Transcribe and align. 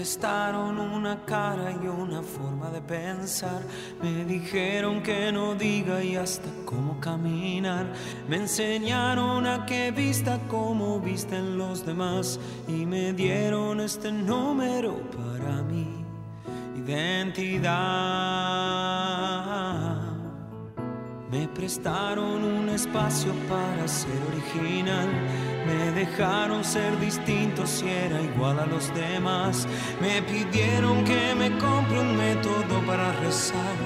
Prestaron 0.00 0.80
una 0.80 1.26
cara 1.26 1.72
y 1.72 1.86
una 1.86 2.22
forma 2.22 2.70
de 2.70 2.80
pensar. 2.80 3.60
Me 4.02 4.24
dijeron 4.24 5.02
que 5.02 5.30
no 5.30 5.54
diga 5.54 6.02
y 6.02 6.16
hasta 6.16 6.48
cómo 6.64 6.98
caminar. 7.00 7.84
Me 8.26 8.36
enseñaron 8.36 9.46
a 9.46 9.66
que 9.66 9.90
vista 9.90 10.38
como 10.48 11.00
visten 11.00 11.58
los 11.58 11.84
demás. 11.84 12.40
Y 12.66 12.86
me 12.86 13.12
dieron 13.12 13.78
este 13.80 14.10
número 14.10 14.96
para 15.10 15.60
mi 15.64 16.02
identidad. 16.82 17.60
Me 21.30 21.46
prestaron 21.46 22.42
un 22.42 22.68
espacio 22.70 23.32
para 23.48 23.86
ser 23.86 24.20
original. 24.32 25.08
Me 25.64 25.92
dejaron 25.92 26.64
ser 26.64 26.98
distinto 26.98 27.64
si 27.68 27.88
era 27.88 28.20
igual 28.20 28.58
a 28.58 28.66
los 28.66 28.92
demás. 28.94 29.68
Me 30.00 30.20
pidieron 30.22 31.04
que 31.04 31.32
me 31.36 31.56
compre 31.58 32.00
un 32.00 32.16
método 32.16 32.84
para 32.84 33.12
rezar. 33.20 33.76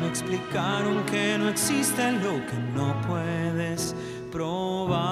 Me 0.00 0.08
explicaron 0.08 1.04
que 1.04 1.36
no 1.36 1.50
existe 1.50 2.12
lo 2.12 2.34
que 2.46 2.56
no 2.74 2.98
puedes 3.06 3.94
probar. 4.32 5.06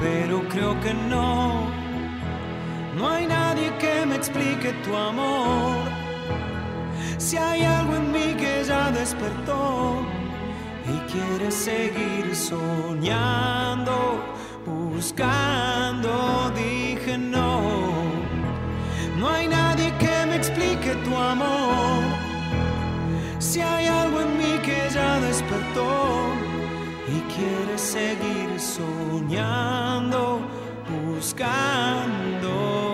Pero 0.00 0.48
creo 0.48 0.80
que 0.80 0.94
no. 0.94 1.66
No 2.96 3.06
hay 3.06 3.26
nadie 3.26 3.70
que 3.76 4.06
me 4.06 4.16
explique 4.16 4.72
tu 4.82 4.96
amor. 4.96 6.07
Si 7.18 7.36
hay 7.36 7.62
algo 7.62 7.96
en 7.96 8.12
mí 8.12 8.34
que 8.38 8.62
ya 8.64 8.92
despertó 8.92 10.02
y 10.86 10.96
quiere 11.10 11.50
seguir 11.50 12.34
soñando, 12.34 14.22
buscando, 14.64 16.52
dije 16.54 17.18
no. 17.18 17.60
No 19.18 19.28
hay 19.28 19.48
nadie 19.48 19.92
que 19.98 20.26
me 20.26 20.36
explique 20.36 20.94
tu 21.04 21.16
amor. 21.16 22.04
Si 23.40 23.60
hay 23.60 23.86
algo 23.86 24.20
en 24.20 24.38
mí 24.38 24.58
que 24.62 24.88
ya 24.94 25.18
despertó 25.18 26.30
y 27.08 27.20
quiere 27.34 27.76
seguir 27.76 28.60
soñando, 28.60 30.40
buscando. 30.88 32.87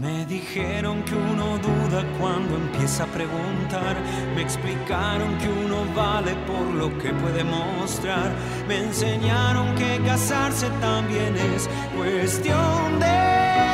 Me 0.00 0.24
dijeron 0.26 1.02
que 1.02 1.14
uno 1.16 1.58
duda 1.58 2.04
cuando 2.20 2.54
empieza 2.54 3.02
a 3.02 3.06
preguntar. 3.08 3.96
Me 4.36 4.42
explicaron 4.42 5.36
que 5.38 5.48
uno 5.48 5.84
vale 5.92 6.36
por 6.46 6.66
lo 6.72 6.96
que 6.98 7.12
puede 7.14 7.42
mostrar. 7.42 8.30
Me 8.68 8.78
enseñaron 8.78 9.74
que 9.74 10.00
casarse 10.06 10.68
también 10.80 11.36
es 11.36 11.68
cuestión 11.96 13.00
de 13.00 13.06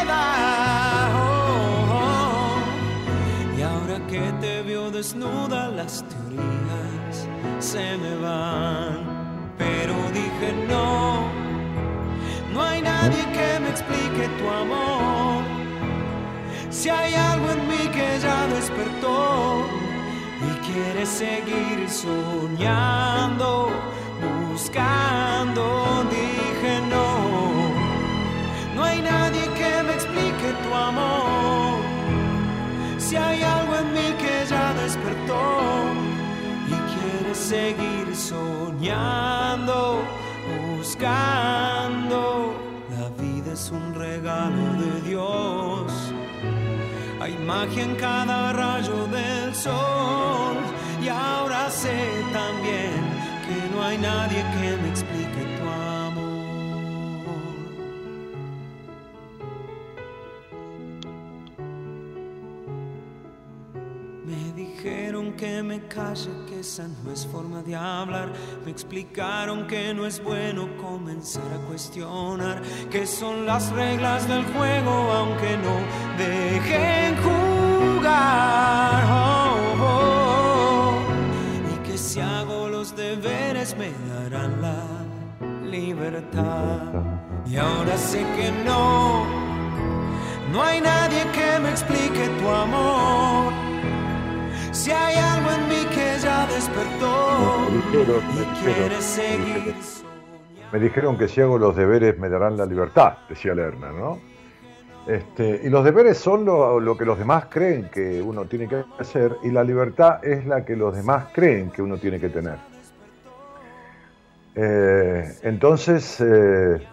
edad. 0.03 1.11
Oh, 1.15 2.01
oh. 2.01 3.59
Y 3.59 3.61
ahora 3.61 4.07
que 4.07 4.33
te 4.41 4.63
veo 4.63 4.91
desnuda, 4.91 5.69
las 5.69 6.07
teorías 6.09 7.29
se 7.59 7.99
me 7.99 8.17
van. 8.17 9.53
Pero 9.59 9.93
dije 10.15 10.55
no, 10.69 11.29
no 12.55 12.63
hay 12.63 12.81
nadie 12.81 13.25
que 13.33 13.61
me 13.61 13.69
explique 13.69 14.27
tu 14.39 14.49
amor. 14.49 15.44
Si 16.75 16.91
hay 16.91 17.15
algo 17.15 17.51
en 17.53 17.69
mí 17.69 17.89
que 17.97 18.19
ya 18.21 18.49
despertó 18.49 19.65
y 20.49 20.51
quiere 20.67 21.07
seguir 21.07 21.89
soñando, 21.89 23.71
buscando, 24.21 26.05
dije 26.11 26.81
no. 26.91 27.09
No 28.75 28.83
hay 28.83 29.01
nadie 29.01 29.45
que 29.59 29.83
me 29.85 29.93
explique 29.95 30.49
tu 30.65 30.75
amor. 30.75 31.79
Si 32.99 33.15
hay 33.17 33.41
algo 33.43 33.77
en 33.77 33.93
mí 33.95 34.09
que 34.19 34.45
ya 34.51 34.75
despertó 34.75 35.45
y 36.67 36.77
quiere 36.93 37.35
seguir 37.35 38.17
soñando, 38.17 40.03
buscando. 40.77 42.53
La 42.91 43.09
vida 43.23 43.53
es 43.53 43.71
un 43.71 43.95
regalo 43.95 44.65
de 44.83 45.01
Dios. 45.09 45.84
Magia 47.47 47.85
en 47.85 47.95
cada 47.97 48.53
rayo 48.53 49.07
del 49.09 49.55
sol. 49.55 50.57
Y 51.03 51.09
ahora 51.09 51.69
sé 51.71 51.99
también 52.33 52.95
que 53.47 53.75
no 53.75 53.83
hay 53.83 53.99
nadie 53.99 54.43
que 54.55 54.77
Me 64.25 64.53
dijeron 64.55 65.35
que 65.35 65.63
me 65.63 65.87
calle, 65.87 66.31
que 66.49 66.61
esa 66.61 66.89
no 66.89 67.13
es 67.13 67.27
forma 67.27 67.63
de 67.63 67.77
hablar. 67.77 68.33
Me 68.65 68.71
explicaron 68.71 69.67
que 69.67 69.93
no 69.93 70.07
es 70.07 70.23
bueno 70.23 70.67
comenzar 70.79 71.45
a 71.53 71.59
cuestionar 71.67 72.63
que 72.91 73.07
son 73.07 73.45
las 73.45 73.71
reglas 73.73 74.27
del 74.27 74.43
juego, 74.45 75.13
aunque 75.13 75.59
no 75.59 75.77
dejen 76.17 77.17
jugar. 77.23 79.05
Oh, 79.11 79.75
oh. 79.83 81.03
Y 81.75 81.87
que 81.87 81.99
si 81.99 82.21
hago 82.21 82.71
los 82.71 82.97
deberes 82.97 83.77
me 83.77 83.93
darán 84.09 84.63
la 84.63 84.87
libertad. 85.71 86.81
Y 87.45 87.57
ahora 87.57 87.99
sé 87.99 88.21
que 88.37 88.51
no, 88.65 89.27
no 90.51 90.63
hay 90.63 90.81
nadie 90.81 91.27
que 91.33 91.61
me 91.61 91.69
explique 91.69 92.27
tu 92.41 92.49
amor. 92.49 93.64
Si 94.85 94.91
hay 94.91 95.17
algo 95.17 95.51
en 95.51 95.67
mí 95.67 95.87
que 95.95 96.19
ya 96.21 96.47
despertó 96.47 97.69
y 97.73 98.63
quiere 98.63 99.01
seguir. 99.01 99.75
Me 100.71 100.79
dijeron 100.79 101.17
que 101.17 101.27
si 101.27 101.41
hago 101.41 101.57
los 101.57 101.75
deberes 101.75 102.19
me 102.19 102.29
darán 102.29 102.59
la 102.59 102.67
libertad, 102.67 103.15
decía 103.27 103.55
Lerner, 103.55 103.95
¿no? 103.95 104.19
Este, 105.07 105.63
y 105.65 105.71
los 105.71 105.87
deberes 105.87 106.19
son 106.19 106.45
lo, 106.45 106.81
lo, 106.81 106.99
que 106.99 107.07
los 107.07 107.19
demás 107.19 107.47
creen 107.49 107.89
que 107.91 108.21
uno 108.21 108.45
tiene 108.45 108.69
que 108.69 108.85
hacer 108.99 109.39
y 109.43 109.51
la 109.53 109.65
libertad 109.65 110.23
es 110.23 110.45
la 110.45 110.67
que 110.67 110.77
los 110.77 110.95
demás 110.95 111.29
creen 111.33 111.71
que 111.71 111.81
uno 111.81 111.97
tiene 111.97 112.21
que 112.21 112.29
tener. 112.29 112.59
Eh, 114.55 115.35
entonces, 115.45 116.21
eh, 116.21 116.87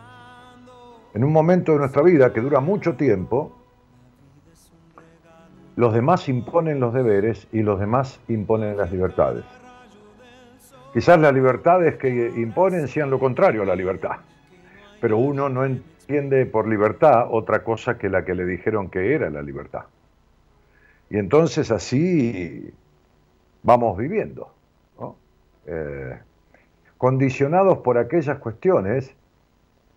en 1.14 1.24
un 1.26 1.34
momento 1.34 1.74
de 1.74 1.80
nuestra 1.80 2.04
vida 2.04 2.32
que 2.32 2.40
dura 2.40 2.62
mucho 2.62 2.96
tiempo, 2.96 3.61
los 5.76 5.94
demás 5.94 6.28
imponen 6.30 6.80
los 6.80 6.94
deberes 6.94 7.48
y 7.52 7.62
los 7.62 7.80
demás 7.80 8.20
imponen 8.28 8.78
las 8.78 8.92
libertades. 8.92 9.46
Quizás 10.94 11.20
las 11.20 11.34
libertades 11.34 11.96
que 11.96 12.34
imponen 12.36 12.88
sean 12.88 13.10
lo 13.10 13.20
contrario 13.20 13.62
a 13.62 13.66
la 13.66 13.76
libertad, 13.76 14.18
pero 15.00 15.18
uno 15.18 15.48
no 15.48 15.64
entiende 15.64 16.46
por 16.46 16.68
libertad 16.68 17.28
otra 17.30 17.64
cosa 17.64 17.98
que 17.98 18.10
la 18.10 18.26
que 18.26 18.36
le 18.36 18.46
dijeron 18.46 18.90
que 18.90 19.14
era 19.14 19.30
la 19.30 19.42
libertad. 19.42 19.84
Y 21.10 21.18
entonces 21.18 21.72
así 21.72 22.74
vamos 23.64 23.98
viviendo. 23.98 24.54
Eh, 25.68 26.18
condicionados 26.98 27.80
por 27.80 27.98
aquellas 27.98 28.40
cuestiones 28.40 29.16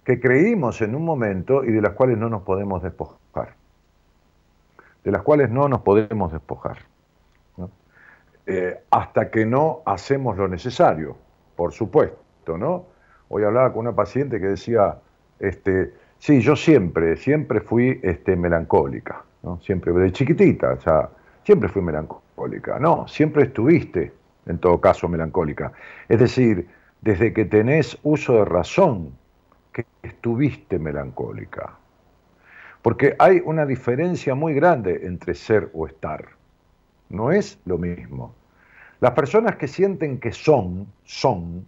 que 0.04 0.20
creímos 0.20 0.82
en 0.82 0.94
un 0.94 1.04
momento 1.04 1.64
y 1.64 1.72
de 1.72 1.80
las 1.80 1.94
cuales 1.94 2.18
no 2.18 2.28
nos 2.28 2.42
podemos 2.42 2.82
despojar. 2.82 3.23
De 5.04 5.12
las 5.12 5.22
cuales 5.22 5.50
no 5.50 5.68
nos 5.68 5.82
podemos 5.82 6.32
despojar. 6.32 6.78
Eh, 8.46 8.78
hasta 8.90 9.30
que 9.30 9.46
no 9.46 9.80
hacemos 9.86 10.36
lo 10.36 10.48
necesario, 10.48 11.16
por 11.56 11.72
supuesto, 11.72 12.58
¿no? 12.58 12.84
Hoy 13.28 13.42
hablaba 13.42 13.72
con 13.72 13.86
una 13.86 13.96
paciente 13.96 14.38
que 14.38 14.48
decía, 14.48 14.98
este, 15.38 15.94
sí, 16.18 16.40
yo 16.40 16.54
siempre, 16.54 17.16
siempre 17.16 17.60
fui 17.60 18.00
este, 18.02 18.36
melancólica. 18.36 19.24
Siempre, 19.60 19.92
de 19.92 20.12
chiquitita, 20.12 20.72
o 20.72 20.80
sea, 20.80 21.10
siempre 21.42 21.68
fui 21.68 21.82
melancólica. 21.82 22.78
No, 22.78 23.06
siempre 23.06 23.44
estuviste, 23.44 24.12
en 24.46 24.58
todo 24.58 24.80
caso, 24.80 25.08
melancólica. 25.08 25.72
Es 26.08 26.18
decir, 26.18 26.66
desde 27.02 27.32
que 27.32 27.44
tenés 27.44 27.98
uso 28.02 28.34
de 28.34 28.44
razón, 28.46 29.12
que 29.72 29.84
estuviste 30.02 30.78
melancólica. 30.78 31.74
Porque 32.84 33.16
hay 33.18 33.40
una 33.42 33.64
diferencia 33.64 34.34
muy 34.34 34.52
grande 34.52 35.06
entre 35.06 35.34
ser 35.34 35.70
o 35.72 35.86
estar. 35.86 36.26
No 37.08 37.32
es 37.32 37.58
lo 37.64 37.78
mismo. 37.78 38.34
Las 39.00 39.12
personas 39.12 39.56
que 39.56 39.68
sienten 39.68 40.20
que 40.20 40.32
son, 40.32 40.86
son, 41.02 41.64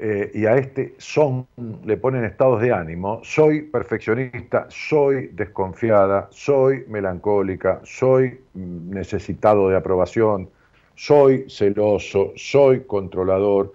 eh, 0.00 0.32
y 0.34 0.44
a 0.46 0.56
este 0.56 0.96
son 0.98 1.46
le 1.84 1.96
ponen 1.98 2.24
estados 2.24 2.60
de 2.60 2.72
ánimo, 2.72 3.20
soy 3.22 3.62
perfeccionista, 3.62 4.66
soy 4.70 5.28
desconfiada, 5.28 6.26
soy 6.32 6.84
melancólica, 6.88 7.80
soy 7.84 8.40
necesitado 8.54 9.68
de 9.68 9.76
aprobación, 9.76 10.50
soy 10.96 11.48
celoso, 11.48 12.32
soy 12.34 12.80
controlador, 12.80 13.72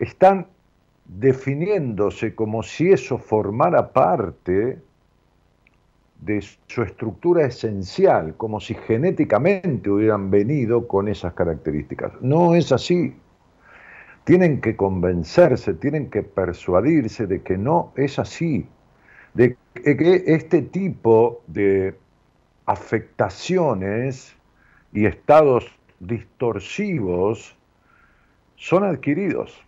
están 0.00 0.48
definiéndose 1.18 2.34
como 2.34 2.62
si 2.62 2.92
eso 2.92 3.18
formara 3.18 3.92
parte 3.92 4.78
de 6.20 6.44
su 6.66 6.82
estructura 6.82 7.46
esencial, 7.46 8.34
como 8.36 8.60
si 8.60 8.74
genéticamente 8.74 9.90
hubieran 9.90 10.30
venido 10.30 10.86
con 10.86 11.08
esas 11.08 11.32
características. 11.32 12.12
No 12.20 12.54
es 12.54 12.70
así. 12.72 13.14
Tienen 14.24 14.60
que 14.60 14.76
convencerse, 14.76 15.74
tienen 15.74 16.10
que 16.10 16.22
persuadirse 16.22 17.26
de 17.26 17.42
que 17.42 17.56
no 17.56 17.92
es 17.96 18.18
así, 18.18 18.66
de 19.34 19.56
que 19.74 20.24
este 20.26 20.62
tipo 20.62 21.42
de 21.46 21.96
afectaciones 22.66 24.36
y 24.92 25.06
estados 25.06 25.66
distorsivos 25.98 27.56
son 28.56 28.84
adquiridos. 28.84 29.64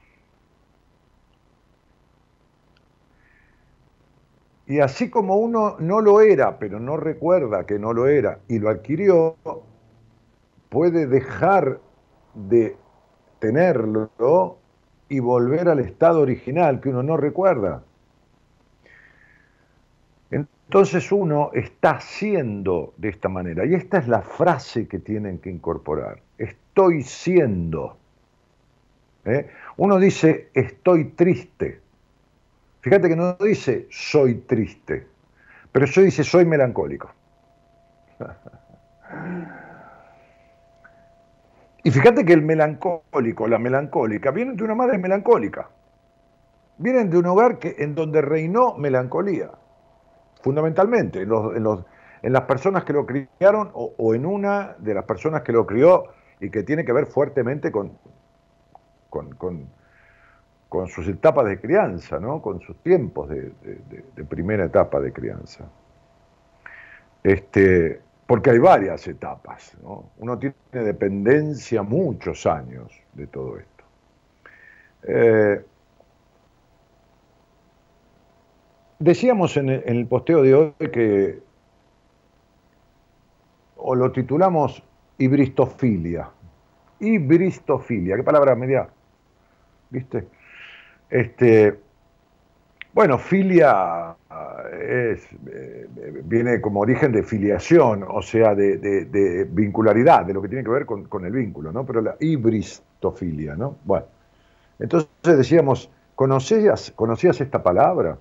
Y 4.67 4.81
así 4.81 5.11
como 5.11 5.37
uno 5.37 5.77
no 5.81 6.01
lo 6.01 6.21
era, 6.21 6.59
pero 6.59 6.79
no 6.79 6.97
recuerda 6.97 7.67
que 7.67 7.79
no 7.79 7.93
lo 7.93 8.07
era 8.07 8.39
y 8.49 8.59
lo 8.59 8.71
adquirió, 8.71 9.37
puede 10.69 11.07
dejar 11.07 11.81
de 12.35 12.77
tenerlo 13.39 14.59
y 15.09 15.21
volver 15.21 15.69
al 15.69 15.81
estado 15.81 16.21
original 16.21 16.81
que 16.81 16.89
uno 16.89 17.03
no 17.03 17.17
recuerda. 17.17 17.83
Entonces 20.73 21.13
uno 21.13 21.51
está 21.53 22.01
siendo 22.01 22.95
de 22.97 23.11
esta 23.11 23.29
manera. 23.29 23.67
Y 23.67 23.75
esta 23.75 23.99
es 23.99 24.09
la 24.09 24.23
frase 24.23 24.89
que 24.89 24.99
tienen 24.99 25.39
que 25.39 25.51
incorporar. 25.51 26.23
Estoy 26.39 27.03
siendo. 27.03 27.99
¿Eh? 29.27 29.51
Uno 29.77 29.99
dice, 29.99 30.49
estoy 30.55 31.11
triste. 31.11 31.82
Fíjate 32.83 33.09
que 33.09 33.17
no 33.17 33.35
dice, 33.35 33.87
soy 33.91 34.35
triste, 34.43 35.07
pero 35.71 35.85
eso 35.85 36.01
dice, 36.01 36.25
soy 36.25 36.45
melancólico. 36.45 37.11
y 41.85 41.91
fíjate 41.91 42.25
que 42.25 42.33
el 42.33 42.43
melancólico, 42.43 43.47
la 43.47 43.59
melancólica, 43.59 44.33
vienen 44.33 44.57
de 44.57 44.65
una 44.65 44.75
madre 44.75 44.99
melancólica. 44.99 45.71
Vienen 46.79 47.09
de 47.09 47.19
un 47.19 47.27
hogar 47.27 47.59
que, 47.59 47.77
en 47.79 47.95
donde 47.95 48.21
reinó 48.21 48.75
melancolía, 48.77 49.51
fundamentalmente, 50.43 51.23
en, 51.23 52.33
las 52.33 52.43
personas 52.43 52.83
que 52.85 52.93
lo 52.93 53.07
criaron 53.07 53.71
o, 53.75 53.95
o 53.97 54.15
en 54.15 54.27
una 54.27 54.75
de 54.79 54.95
las 54.95 55.05
personas 55.05 55.43
que 55.43 55.53
lo 55.53 55.67
crió 55.67 56.07
y 56.41 56.51
que 56.51 56.65
tiene 56.65 56.85
que 56.85 56.93
ver 56.93 57.07
fuertemente 57.07 57.71
con, 57.71 57.97
con, 59.09 59.69
sus 60.89 61.07
etapas 61.09 61.47
de 61.47 61.61
crianza, 61.61 62.19
¿no? 62.19 62.41
con 62.41 62.61
sus 62.61 62.77
tiempos 62.83 63.29
de, 63.29 63.53
primera 64.29 64.65
etapa 64.65 65.01
de 65.01 65.13
crianza. 65.13 65.65
Este, 67.23 68.01
porque 68.27 68.51
hay 68.51 68.59
varias 68.59 69.07
etapas. 69.07 69.77
Uno 70.19 70.39
tiene 70.39 70.55
dependencia 70.73 71.83
muchos 71.83 72.47
años 72.47 72.93
de 73.13 73.27
todo 73.27 73.59
esto. 73.59 73.85
Eh, 75.05 75.65
decíamos 78.99 79.57
en 79.57 79.69
el, 79.69 79.83
en 79.87 79.97
el 79.97 80.07
posteo 80.07 80.43
de 80.43 80.55
hoy 80.55 80.75
que, 80.93 81.41
o 83.77 83.95
lo 83.95 84.11
titulamos 84.11 84.83
hibristofilia. 85.19 86.31
Hibristofilia, 87.01 88.17
qué 88.17 88.23
palabra 88.23 88.55
media 88.55 88.89
¿viste? 89.93 90.27
Este, 91.13 91.79
bueno, 92.95 93.19
filia 93.19 94.17
eh, 94.73 95.21
eh, 95.47 95.87
viene 96.25 96.59
como 96.63 96.81
origen 96.81 97.13
de 97.13 97.23
filiación, 97.23 98.03
o 98.09 98.23
sea, 98.23 98.55
de, 98.55 99.47
vincularidad, 99.51 100.25
de 100.25 100.33
lo 100.33 100.41
que 100.41 100.49
tiene 100.49 100.65
que 100.65 100.71
ver 100.71 100.87
con, 100.87 101.27
el 101.27 101.33
vínculo, 101.33 101.71
¿no? 101.71 101.85
Pero 101.85 102.01
la 102.01 102.17
hibristofilia, 102.19 103.55
¿no? 103.57 103.77
Bueno, 103.85 104.07
entonces 104.79 105.09
decíamos, 105.25 105.91
¿conocías, 106.15 106.91
¿conocías 106.97 107.39
esta 107.43 107.63
palabra? 107.63 108.17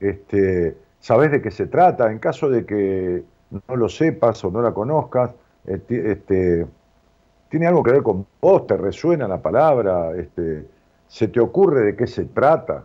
Este, 0.00 0.78
¿Sabes 1.00 1.30
de 1.30 1.42
qué 1.42 1.50
se 1.50 1.66
trata? 1.66 2.10
En 2.10 2.20
caso 2.20 2.48
de 2.48 2.64
que 2.64 3.22
no 3.68 3.76
lo 3.76 3.90
sepas 3.90 4.42
o 4.46 4.50
no 4.50 4.62
la 4.62 4.72
conozcas, 4.72 5.32
este, 5.66 6.10
este 6.10 6.66
¿Tiene 7.50 7.66
algo 7.66 7.82
que 7.82 7.92
ver 7.92 8.02
con 8.02 8.26
vos? 8.40 8.66
¿Te 8.66 8.76
resuena 8.76 9.28
la 9.28 9.40
palabra? 9.40 10.16
Este, 10.16 10.66
¿Se 11.08 11.28
te 11.28 11.40
ocurre 11.40 11.82
de 11.82 11.96
qué 11.96 12.06
se 12.06 12.24
trata? 12.24 12.84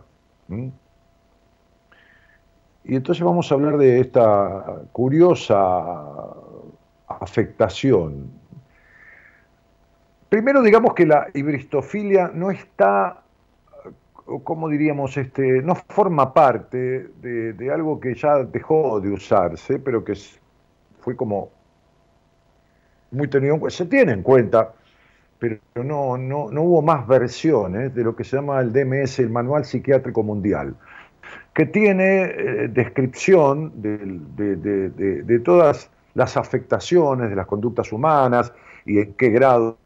Y 2.84 2.96
entonces 2.96 3.24
vamos 3.24 3.50
a 3.50 3.54
hablar 3.54 3.76
de 3.78 4.00
esta 4.00 4.82
curiosa 4.92 6.02
afectación. 7.08 8.30
Primero 10.28 10.62
digamos 10.62 10.94
que 10.94 11.06
la 11.06 11.28
hibristofilia 11.34 12.30
no 12.32 12.50
está, 12.50 13.22
como 14.44 14.68
diríamos, 14.68 15.16
este, 15.16 15.62
no 15.62 15.74
forma 15.74 16.32
parte 16.32 17.08
de, 17.20 17.52
de 17.52 17.70
algo 17.70 18.00
que 18.00 18.14
ya 18.14 18.38
dejó 18.44 19.00
de 19.00 19.10
usarse, 19.10 19.78
pero 19.78 20.04
que 20.04 20.14
fue 21.00 21.14
como 21.16 21.50
muy 23.10 23.28
tenido 23.28 23.54
en 23.54 23.60
cuenta, 23.60 23.76
se 23.76 23.86
tiene 23.86 24.12
en 24.12 24.22
cuenta, 24.22 24.72
pero 25.42 25.58
no, 25.82 26.16
no, 26.16 26.52
no 26.52 26.62
hubo 26.62 26.82
más 26.82 27.04
versiones 27.04 27.92
de 27.92 28.04
lo 28.04 28.14
que 28.14 28.22
se 28.22 28.36
llama 28.36 28.60
el 28.60 28.72
DMS, 28.72 29.18
el 29.18 29.30
Manual 29.30 29.64
Psiquiátrico 29.64 30.22
Mundial, 30.22 30.76
que 31.52 31.66
tiene 31.66 32.22
eh, 32.22 32.68
descripción 32.68 33.72
de, 33.74 35.40
todas 35.44 35.90
las 36.14 36.36
afectaciones 36.36 37.28
de 37.28 37.34
las 37.34 37.46
conductas 37.46 37.90
humanas 37.90 38.52
y 38.86 39.00
en 39.00 39.14
qué 39.14 39.30
grado 39.30 39.78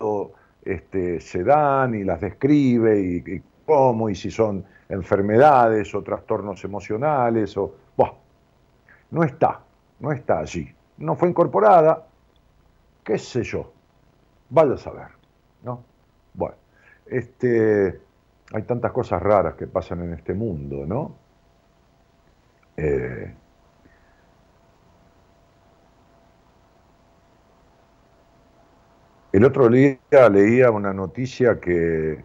este, 0.63 1.21
se 1.21 1.43
dan 1.43 1.95
y 1.95 2.05
las 2.05 2.21
describe 2.21 3.01
y, 3.01 3.43
cómo 3.65 4.11
y 4.11 4.15
si 4.15 4.31
son 4.31 4.63
enfermedades 4.91 5.95
o 5.95 6.03
trastornos 6.03 6.63
emocionales 6.65 7.57
o... 7.57 7.75
no 9.11 9.25
está, 9.25 9.61
no 10.01 10.13
está 10.13 10.41
allí. 10.41 10.69
No 10.99 11.17
fue 11.17 11.31
incorporada, 11.31 12.07
qué 13.03 13.17
sé 13.17 13.43
yo, 13.43 13.73
vaya 14.51 14.75
a 14.75 14.77
saber, 14.77 15.16
¿no? 15.67 15.85
Bueno, 16.33 16.55
este, 17.07 18.01
hay 18.53 18.63
tantas 18.63 18.93
cosas 18.93 19.21
raras 19.21 19.55
que 19.57 19.67
pasan 19.67 20.03
en 20.03 20.15
este 20.15 20.33
mundo, 20.33 20.87
¿no? 20.87 21.19
Eh, 22.77 23.35
el 29.33 29.45
otro 29.45 29.69
día 29.69 29.99
leía 30.31 30.71
una 30.71 30.93
noticia 30.93 31.59
que, 31.59 32.25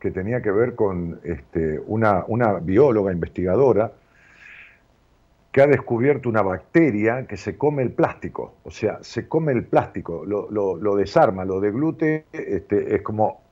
que 0.00 0.10
tenía 0.10 0.42
que 0.42 0.50
ver 0.50 0.74
con 0.74 1.20
este, 1.22 1.78
una, 1.86 2.24
una 2.26 2.54
bióloga 2.54 3.12
investigadora 3.12 3.92
que 5.52 5.60
ha 5.60 5.66
descubierto 5.66 6.28
una 6.28 6.42
bacteria 6.42 7.26
que 7.26 7.36
se 7.36 7.58
come 7.58 7.82
el 7.82 7.92
plástico, 7.92 8.54
o 8.64 8.70
sea, 8.70 8.98
se 9.02 9.28
come 9.28 9.52
el 9.52 9.64
plástico, 9.64 10.24
lo, 10.24 10.96
desarma, 10.96 11.44
lo 11.44 11.60
deglute, 11.60 12.24
este, 12.32 12.96
es 12.96 13.02
como 13.02 13.42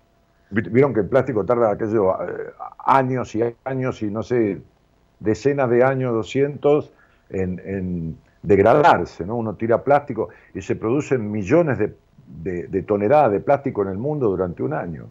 Vieron 0.50 0.92
que 0.92 1.00
el 1.00 1.08
plástico 1.08 1.44
tarda, 1.44 1.74
eh, 1.74 2.50
años 2.84 3.34
y 3.36 3.42
años 3.64 4.02
y 4.02 4.10
no 4.10 4.24
sé, 4.24 4.60
decenas 5.20 5.70
de 5.70 5.84
años, 5.84 6.12
200, 6.12 6.92
en, 7.30 8.18
degradarse, 8.42 9.24
¿no? 9.24 9.36
Uno 9.36 9.54
tira 9.54 9.84
plástico 9.84 10.30
y 10.54 10.62
se 10.62 10.74
producen 10.74 11.30
millones 11.30 11.78
de, 11.78 12.82
toneladas 12.82 13.30
de 13.32 13.40
plástico 13.40 13.82
en 13.82 13.88
el 13.90 13.98
mundo 13.98 14.28
durante 14.28 14.62
un 14.62 14.72
año. 14.72 15.08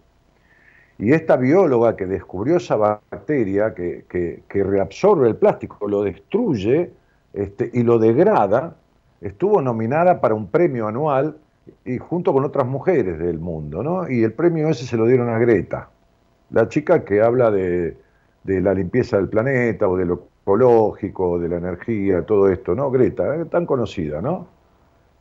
Y 1.00 1.14
esta 1.14 1.38
bióloga 1.38 1.96
que 1.96 2.06
descubrió 2.06 2.58
esa 2.58 2.76
bacteria 2.76 3.74
que, 3.74 4.04
que, 4.10 4.64
reabsorbe 4.64 5.30
el 5.30 5.38
plástico, 5.38 5.88
lo 5.88 6.04
destruye 6.04 6.92
este, 7.32 7.72
y 7.74 7.84
lo 7.84 8.00
degrada, 8.00 8.76
estuvo 9.22 9.62
nominada 9.62 10.20
para 10.20 10.36
un 10.36 10.48
premio 10.48 10.90
anual 10.90 11.38
y 11.86 11.98
junto 12.00 12.34
con 12.34 12.44
otras 12.44 12.68
mujeres 12.68 13.18
del 13.18 13.40
mundo, 13.40 13.82
¿no? 13.82 14.10
Y 14.10 14.24
el 14.24 14.34
premio 14.34 14.68
ese 14.68 14.86
se 14.86 14.98
lo 14.98 15.06
dieron 15.06 15.30
a 15.30 15.40
Greta, 15.40 15.90
la 16.50 16.68
chica 16.68 17.06
que 17.06 17.22
habla 17.22 17.50
de, 17.50 17.96
la 18.44 18.74
limpieza 18.74 19.16
del 19.16 19.30
planeta 19.30 19.88
o 19.88 19.96
de 19.96 20.06
lo 20.06 20.28
ecológico, 20.42 21.40
de 21.40 21.48
la 21.48 21.58
energía, 21.58 22.26
todo 22.26 22.50
esto, 22.50 22.76
¿no? 22.76 22.92
Greta, 22.92 23.38
eh, 23.38 23.46
tan 23.46 23.66
conocida, 23.66 24.22
¿no? 24.22 24.48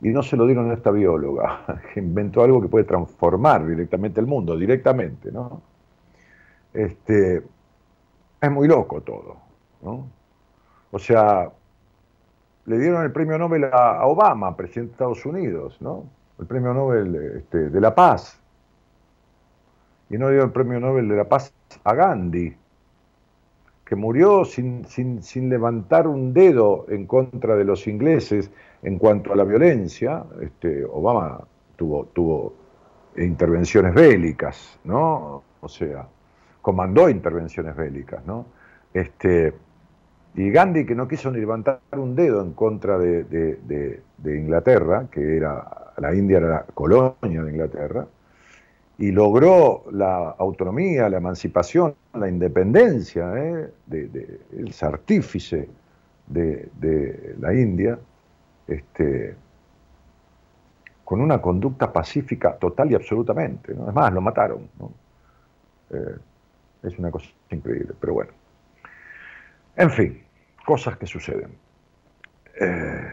Y 0.01 0.09
no 0.09 0.25
se 0.25 0.37
lo 0.37 0.45
dieron 0.47 0.73
a 0.73 0.75
esta 0.75 0.91
bióloga, 0.91 1.83
que 1.95 2.01
inventó 2.01 2.43
algo 2.43 2.61
que 2.61 2.69
puede 2.69 2.85
transformar 2.85 3.65
directamente 3.65 4.19
el 4.21 4.27
mundo, 4.27 4.57
directamente, 4.57 5.31
¿no? 5.31 5.63
Este, 6.73 7.43
es 8.41 8.51
muy 8.51 8.69
loco 8.69 9.01
todo, 9.01 9.37
¿no? 9.83 10.09
O 10.91 10.99
sea, 10.99 11.51
le 12.67 12.79
dieron 12.79 13.03
el 13.03 13.13
premio 13.13 13.39
Nobel 13.39 13.65
a 13.65 14.07
Obama, 14.07 14.57
presidente 14.57 14.91
de 14.91 14.93
Estados 14.93 15.27
Unidos, 15.27 15.77
¿no? 15.81 16.05
el 16.39 16.47
premio 16.47 16.73
Nobel 16.73 17.15
este, 17.37 17.71
de 17.71 17.81
la 17.81 17.95
Paz. 17.95 18.41
Y 20.11 20.17
no 20.17 20.31
dio 20.31 20.43
el 20.45 20.53
premio 20.53 20.81
Nobel 20.81 21.09
de 21.09 21.17
la 21.17 21.29
Paz 21.29 21.53
a 21.85 21.95
Gandhi, 21.95 22.57
que 23.85 23.97
murió 23.97 24.45
sin, 24.45 24.85
sin, 24.87 25.49
levantar 25.49 26.07
un 26.07 26.33
dedo 26.33 26.87
en 26.89 27.07
contra 27.07 27.57
de 27.57 27.65
los 27.65 27.87
ingleses 27.87 28.51
en 28.83 28.99
cuanto 28.99 29.33
a 29.33 29.37
la 29.37 29.45
violencia. 29.45 30.25
Este, 30.41 30.85
Obama 30.85 31.41
tuvo, 31.77 32.07
tuvo 32.07 32.55
intervenciones 33.17 33.95
bélicas, 33.95 34.79
¿no? 34.85 35.43
O 35.61 35.69
sea, 35.69 36.07
comandó 36.69 37.09
intervenciones 37.09 37.75
bélicas, 37.75 38.27
¿no? 38.27 38.45
Este, 38.93 39.55
y 40.35 40.51
Gandhi, 40.51 40.85
que 40.85 40.95
no 40.95 41.09
quiso 41.09 41.31
ni 41.31 41.41
levantar 41.41 41.81
un 41.93 42.15
dedo 42.15 42.43
en 42.43 42.53
contra 42.53 42.99
de 42.99 44.03
Inglaterra, 44.25 45.07
que 45.11 45.39
era 45.39 45.89
la 45.99 46.15
India 46.15 46.39
era 46.39 46.49
la 46.49 46.67
colonia 46.75 47.43
de 47.43 47.51
Inglaterra, 47.51 48.07
y 48.99 49.13
logró 49.13 49.85
la 49.93 50.31
autonomía, 50.39 51.09
la 51.09 51.19
emancipación, 51.19 51.95
la 52.15 52.29
independencia, 52.29 53.33
¿eh? 53.37 53.73
de, 53.87 54.41
el 54.53 54.75
artífice 54.81 55.69
de, 56.27 57.37
la 57.41 57.55
India, 57.55 57.99
este, 58.67 59.35
con 61.05 61.21
una 61.21 61.41
conducta 61.41 61.93
pacífica 61.93 62.57
total 62.57 62.91
y 62.91 62.95
absolutamente. 62.97 63.73
¿no? 63.73 63.89
Es 63.89 63.95
más, 63.95 64.13
lo 64.13 64.21
mataron. 64.21 64.69
Eh, 65.91 66.17
es 66.83 66.99
una 66.99 67.11
cosa 67.11 67.29
increíble, 67.51 67.95
pero 68.01 68.15
bueno. 68.15 68.33
En 69.77 69.91
fin, 69.91 70.23
cosas 70.65 70.97
que 70.97 71.07
suceden. 71.07 71.51
Eh, 72.61 73.13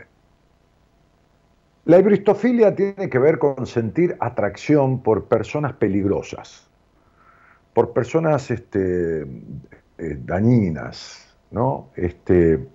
la 1.86 2.00
hibristofilia 2.00 2.74
tiene 2.76 3.10
que 3.10 3.20
ver 3.20 3.38
con 3.38 3.68
sentir 3.68 4.18
atracción 4.20 5.04
por 5.04 5.26
personas 5.26 5.74
peligrosas, 5.74 6.68
por 7.74 7.94
personas 7.94 8.50
este, 8.50 9.22
eh, 9.22 10.18
dañinas, 10.20 11.38
¿no? 11.52 11.92
Este, 11.96 12.68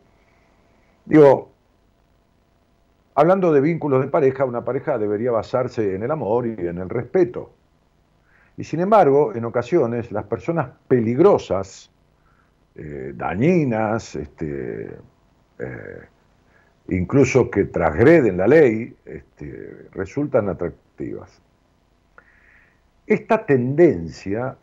digo, 1.04 1.50
hablando 3.14 3.52
de 3.52 3.60
vínculos 3.60 4.00
de 4.00 4.08
pareja, 4.08 4.44
una 4.44 4.64
pareja 4.64 4.96
debería 4.96 5.32
basarse 5.32 5.96
en 5.96 6.04
el 6.04 6.10
amor 6.12 6.46
y 6.46 6.54
en 6.66 6.78
el 6.78 6.88
respeto. 6.88 7.50
Y 8.60 8.64
sin 8.64 8.80
embargo, 8.80 9.34
en 9.34 9.46
ocasiones, 9.46 10.12
las 10.12 10.24
personas 10.24 10.68
peligrosas, 10.86 11.90
eh, 12.74 13.14
dañinas, 13.16 14.14
este, 14.16 14.98
eh, 15.58 16.00
incluso 16.88 17.50
que 17.50 17.64
transgreden 17.64 18.36
la 18.36 18.46
ley, 18.46 18.94
este, 19.06 19.86
resultan 19.92 20.50
atractivas. 20.50 21.40
Esta 23.06 23.46
tendencia, 23.46 24.58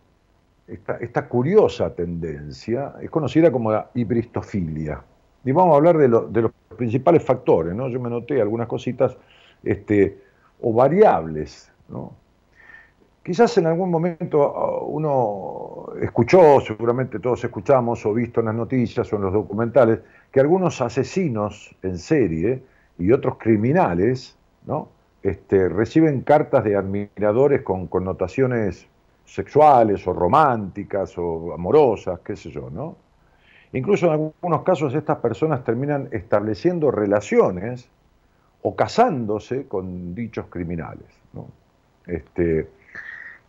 esta, 0.68 1.28
curiosa 1.28 1.96
tendencia, 1.96 2.94
es 3.02 3.10
conocida 3.10 3.52
como 3.52 3.72
la 3.72 3.90
hibristofilia. 3.96 5.02
Y 5.44 5.52
vamos 5.54 5.74
a 5.74 5.78
hablar 5.78 5.98
de, 5.98 6.08
los 6.08 6.52
principales 6.78 7.24
factores, 7.24 7.74
¿no? 7.74 7.90
Yo 7.90 8.00
me 8.00 8.12
noté 8.12 8.40
algunas 8.42 8.68
cositas 8.68 9.18
este, 9.64 10.22
o 10.62 10.72
variables, 10.72 11.72
¿no? 11.90 12.27
Quizás 13.28 13.58
en 13.58 13.66
algún 13.66 13.92
momento 13.92 14.42
ah, 14.42 14.86
uno 14.86 15.88
escuchó, 16.02 16.62
seguramente 16.62 17.20
todos 17.20 17.44
escuchamos 17.44 18.06
o 18.06 18.14
visto 18.14 18.40
en 18.40 18.46
las 18.46 18.56
noticias 18.56 19.12
o 19.12 19.18
en 19.18 19.24
los 19.24 19.34
documentales, 19.34 20.00
que 20.32 20.40
algunos 20.40 20.80
asesinos 20.80 21.76
en 21.84 21.98
serie 21.98 22.64
y 22.98 23.12
otros 23.12 23.36
criminales 23.38 24.38
¿no? 24.66 24.88
este, 25.24 25.68
reciben 25.68 26.22
cartas 26.22 26.64
de 26.64 26.78
admiradores 26.78 27.64
con 27.64 27.88
connotaciones 27.88 28.88
sexuales 29.26 30.08
o 30.08 30.14
románticas 30.14 31.18
o 31.18 31.54
amorosas, 31.54 32.22
qué 32.22 32.38
sé 32.38 32.50
yo, 32.50 32.70
¿no? 32.70 32.96
Incluso 33.74 34.06
en 34.06 34.14
algunos 34.14 34.64
casos 34.64 34.96
estas 34.96 35.18
personas 35.18 35.66
terminan 35.66 36.08
estableciendo 36.12 36.92
relaciones 36.92 37.90
o 38.62 38.74
casándose 38.74 39.68
con 39.68 40.16
dichos 40.16 40.46
criminales. 40.50 41.10
¿no? 41.34 41.48
Este, 42.06 42.70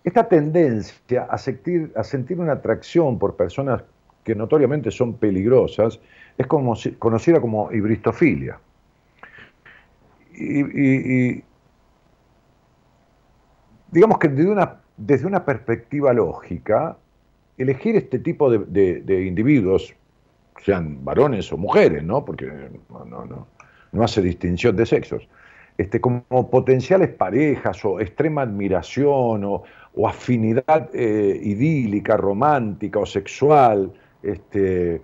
esta 0.04 0.28
tendencia 0.28 1.24
a 1.24 1.38
sentir, 1.38 1.92
a 1.96 2.04
sentir 2.04 2.38
una 2.40 2.52
atracción 2.52 3.18
por 3.18 3.36
personas 3.36 3.82
que 4.24 4.34
notoriamente 4.34 4.90
son 4.90 5.14
peligrosas 5.14 6.00
es 6.36 6.46
como, 6.46 6.74
conocida 6.98 7.40
como 7.40 7.72
hibristofilia. 7.72 8.60
Y, 10.34 11.42
digamos 13.90 14.18
que 14.18 14.28
desde 14.28 14.50
una, 14.50 14.80
desde 14.96 15.26
una 15.26 15.44
perspectiva 15.44 16.12
lógica, 16.12 16.96
elegir 17.56 17.96
este 17.96 18.20
tipo 18.20 18.50
de, 18.50 19.24
individuos, 19.26 19.94
sean 20.64 21.04
varones 21.04 21.52
o 21.52 21.56
mujeres, 21.56 22.04
¿no? 22.04 22.24
porque 22.24 22.46
no, 22.88 23.24
no, 23.24 23.46
no 23.92 24.02
hace 24.02 24.22
distinción 24.22 24.76
de 24.76 24.86
sexos, 24.86 25.28
este, 25.76 26.00
como 26.00 26.50
potenciales 26.50 27.08
parejas 27.10 27.84
o 27.84 28.00
extrema 28.00 28.42
admiración 28.42 29.44
o, 29.44 29.62
o 29.98 30.06
afinidad 30.06 30.90
eh, 30.94 31.40
idílica, 31.42 32.16
romántica 32.16 33.00
o 33.00 33.06
sexual, 33.06 33.92
este, 34.22 35.02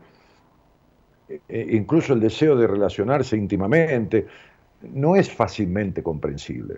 e, 1.28 1.40
e 1.48 1.76
incluso 1.76 2.12
el 2.14 2.20
deseo 2.20 2.54
de 2.54 2.68
relacionarse 2.68 3.36
íntimamente, 3.36 4.24
no 4.92 5.16
es 5.16 5.28
fácilmente 5.28 6.00
comprensible. 6.00 6.76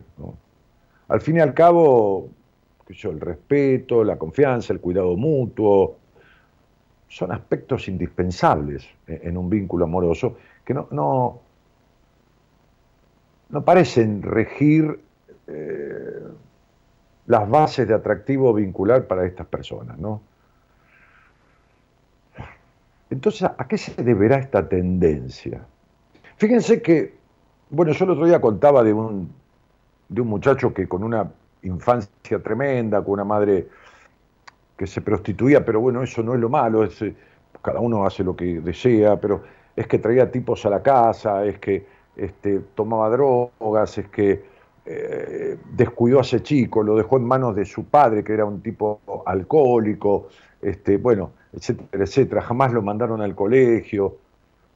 Al 1.09 1.21
fin 1.21 1.37
y 1.37 1.41
al 1.41 1.53
cabo, 1.53 2.31
el 2.89 3.21
respeto, 3.21 4.03
la 4.03 4.17
confianza, 4.17 4.73
el 4.73 4.81
cuidado 4.81 5.15
mutuo, 5.15 5.99
son 7.09 7.33
aspectos 7.33 7.87
indispensables 7.87 8.89
en 9.07 9.37
un 9.37 9.51
vínculo 9.51 9.85
amoroso 9.85 10.39
que 10.65 10.73
no, 10.73 10.89
no, 10.91 11.41
no 13.51 13.63
parecen 13.63 14.23
regir 14.23 15.01
eh, 15.49 16.23
las 17.27 17.49
bases 17.49 17.89
de 17.89 17.95
atractivo 17.95 18.53
vincular 18.55 19.07
para 19.07 19.27
estas 19.27 19.47
personas, 19.47 19.99
¿no? 19.99 20.21
Entonces, 23.11 23.45
¿a 23.57 23.69
qué 23.69 23.79
se 23.79 24.03
deberá 24.03 24.37
esta 24.37 24.69
tendencia? 24.69 25.65
Fíjense 26.37 26.83
que, 26.83 27.15
bueno, 27.71 27.93
yo 27.93 28.05
el 28.05 28.11
otro 28.13 28.27
día 28.27 28.41
contaba 28.41 28.83
de 28.83 28.93
un, 28.93 29.33
de 30.09 30.21
un 30.21 30.29
muchacho 30.29 30.75
que 30.75 30.89
con 30.89 31.05
una 31.05 31.31
infancia 31.63 32.43
tremenda, 32.43 33.03
con 33.03 33.15
una 33.15 33.25
madre 33.25 33.69
que 34.77 34.87
se 34.87 35.01
prostituía, 35.01 35.65
pero 35.65 35.81
bueno, 35.81 36.03
eso 36.03 36.23
no 36.23 36.35
es 36.35 36.41
lo 36.41 36.49
malo, 36.49 36.85
eh, 36.85 37.15
cada 37.63 37.81
uno 37.81 38.05
hace 38.05 38.23
lo 38.23 38.37
que 38.37 38.61
desea, 38.61 39.19
pero 39.21 39.43
es 39.75 39.87
que 39.87 39.99
traía 39.99 40.31
tipos 40.31 40.67
a 40.67 40.71
la 40.71 40.83
casa, 40.83 41.45
es 41.45 41.59
que 41.59 41.87
este, 42.17 42.61
tomaba 42.75 43.09
drogas, 43.11 43.99
es 43.99 44.09
que 44.09 44.56
eh, 44.89 45.59
descuidó 45.73 46.19
a 46.19 46.23
ese 46.23 46.43
chico, 46.43 46.83
lo 46.83 46.97
dejó 46.97 47.17
en 47.17 47.25
manos 47.25 47.57
de 47.57 47.65
su 47.65 47.85
padre, 47.87 48.23
que 48.23 48.33
era 48.33 48.45
un 48.45 48.61
tipo 48.61 49.01
alcohólico, 49.27 50.29
este, 50.63 50.97
bueno, 50.97 51.33
etcétera, 51.53 52.05
etcétera. 52.05 52.43
Jamás 52.43 52.73
lo 52.73 52.83
mandaron 52.83 53.21
al 53.21 53.35
colegio. 53.35 54.17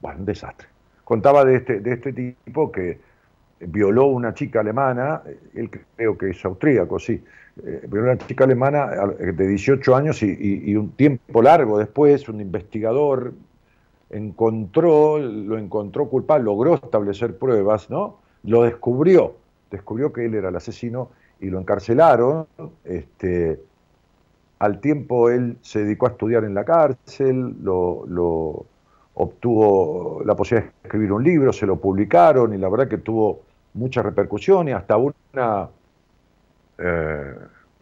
Bueno, 0.00 0.18
un 0.20 0.24
desastre. 0.24 0.66
Contaba 1.04 1.44
de 1.44 1.56
este, 1.56 1.80
de 1.80 1.92
este 1.92 2.12
tipo 2.12 2.72
que 2.72 2.98
violó 3.60 4.06
una 4.06 4.34
chica 4.34 4.60
alemana, 4.60 5.22
él 5.54 5.70
creo 5.96 6.16
que 6.16 6.30
es 6.30 6.44
austríaco, 6.44 6.98
sí, 6.98 7.22
eh, 7.64 7.86
violó 7.86 8.12
una 8.12 8.18
chica 8.18 8.44
alemana 8.44 8.86
de 8.86 9.46
18 9.46 9.94
años 9.94 10.22
y, 10.22 10.74
un 10.76 10.92
tiempo 10.92 11.42
largo 11.42 11.78
después 11.78 12.28
un 12.28 12.40
investigador 12.40 13.34
encontró, 14.08 15.18
lo 15.18 15.58
encontró 15.58 16.08
culpable, 16.08 16.44
logró 16.44 16.74
establecer 16.74 17.36
pruebas, 17.36 17.90
¿no? 17.90 18.18
Lo 18.42 18.62
descubrió, 18.62 19.34
descubrió 19.70 20.12
que 20.12 20.24
él 20.24 20.34
era 20.34 20.48
el 20.48 20.56
asesino 20.56 21.10
y 21.40 21.48
lo 21.48 21.58
encarcelaron. 21.58 22.46
Este, 22.84 23.60
al 24.58 24.80
tiempo 24.80 25.30
él 25.30 25.56
se 25.62 25.84
dedicó 25.84 26.06
a 26.06 26.10
estudiar 26.10 26.44
en 26.44 26.54
la 26.54 26.64
cárcel, 26.64 27.56
lo, 27.62 28.66
obtuvo 29.14 30.22
la 30.24 30.34
posibilidad 30.34 30.70
de 30.70 30.88
escribir 30.88 31.12
un 31.12 31.24
libro, 31.24 31.52
se 31.52 31.66
lo 31.66 31.76
publicaron 31.76 32.54
y 32.54 32.58
la 32.58 32.68
verdad 32.68 32.88
que 32.88 32.98
tuvo 32.98 33.42
mucha 33.74 34.02
repercusión 34.02 34.68
y 34.68 34.72
hasta 34.72 34.96
una, 34.96 35.68
eh, 36.78 37.34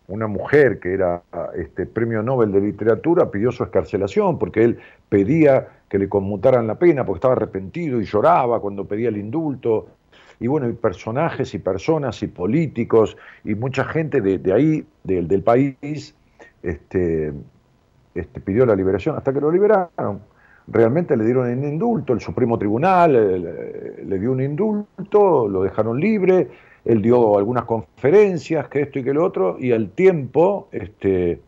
una 0.08 0.26
mujer 0.26 0.78
que 0.78 0.94
era 0.94 1.22
este, 1.54 1.86
premio 1.86 2.22
Nobel 2.22 2.52
de 2.52 2.60
Literatura 2.60 3.30
pidió 3.30 3.52
su 3.52 3.62
escarcelación 3.64 4.38
porque 4.38 4.64
él 4.64 4.78
pedía 5.08 5.68
que 5.88 5.98
le 5.98 6.08
conmutaran 6.08 6.66
la 6.66 6.76
pena 6.76 7.04
porque 7.04 7.18
estaba 7.18 7.34
arrepentido 7.34 8.00
y 8.00 8.04
lloraba 8.04 8.60
cuando 8.60 8.84
pedía 8.84 9.08
el 9.08 9.16
indulto. 9.16 9.86
Y 10.40 10.46
bueno, 10.46 10.68
y 10.68 10.72
personajes 10.72 11.52
y 11.54 11.58
personas 11.58 12.22
y 12.22 12.28
políticos 12.28 13.16
y 13.44 13.54
mucha 13.54 13.84
gente 13.84 14.20
de, 14.20 14.52
ahí, 14.52 14.86
del 15.02 15.42
país, 15.42 16.14
este, 16.62 17.32
este, 18.14 18.40
pidió 18.40 18.66
la 18.66 18.74
liberación 18.74 19.16
hasta 19.16 19.32
que 19.32 19.40
lo 19.40 19.50
liberaron. 19.50 20.20
Realmente 20.66 21.16
le 21.16 21.24
dieron 21.24 21.48
un 21.50 21.64
indulto, 21.64 22.12
el 22.12 22.20
Supremo 22.20 22.58
Tribunal 22.58 23.16
eh, 23.16 24.04
le, 24.04 24.18
dio 24.18 24.32
un 24.32 24.42
indulto, 24.42 25.48
lo 25.48 25.62
dejaron 25.62 25.98
libre, 25.98 26.48
él 26.84 27.00
dio 27.00 27.38
algunas 27.38 27.64
conferencias, 27.64 28.68
que 28.68 28.82
esto 28.82 28.98
y 28.98 29.04
que 29.04 29.14
lo 29.14 29.24
otro, 29.24 29.56
y 29.58 29.72
al 29.72 29.90
tiempo, 29.90 30.68
este, 30.72 31.40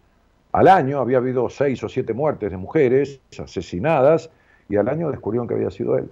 al 0.53 0.69
año, 0.69 1.01
había 1.01 1.19
habido 1.19 1.51
seis 1.51 1.83
o 1.85 1.89
siete 1.89 2.15
muertes 2.15 2.51
de 2.51 2.57
mujeres 2.57 3.21
asesinadas, 3.39 4.31
y 4.69 4.77
al 4.77 4.89
año 4.89 5.11
descubrieron 5.11 5.47
que 5.49 5.55
había 5.55 5.71
sido 5.71 5.99
él. 5.99 6.09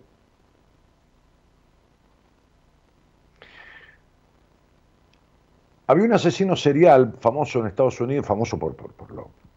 Había 5.88 6.04
un 6.04 6.12
asesino 6.12 6.54
serial 6.54 7.14
famoso 7.18 7.60
en 7.60 7.66
Estados 7.66 7.98
Unidos, 8.00 8.26
famoso 8.26 8.58
por, 8.58 8.76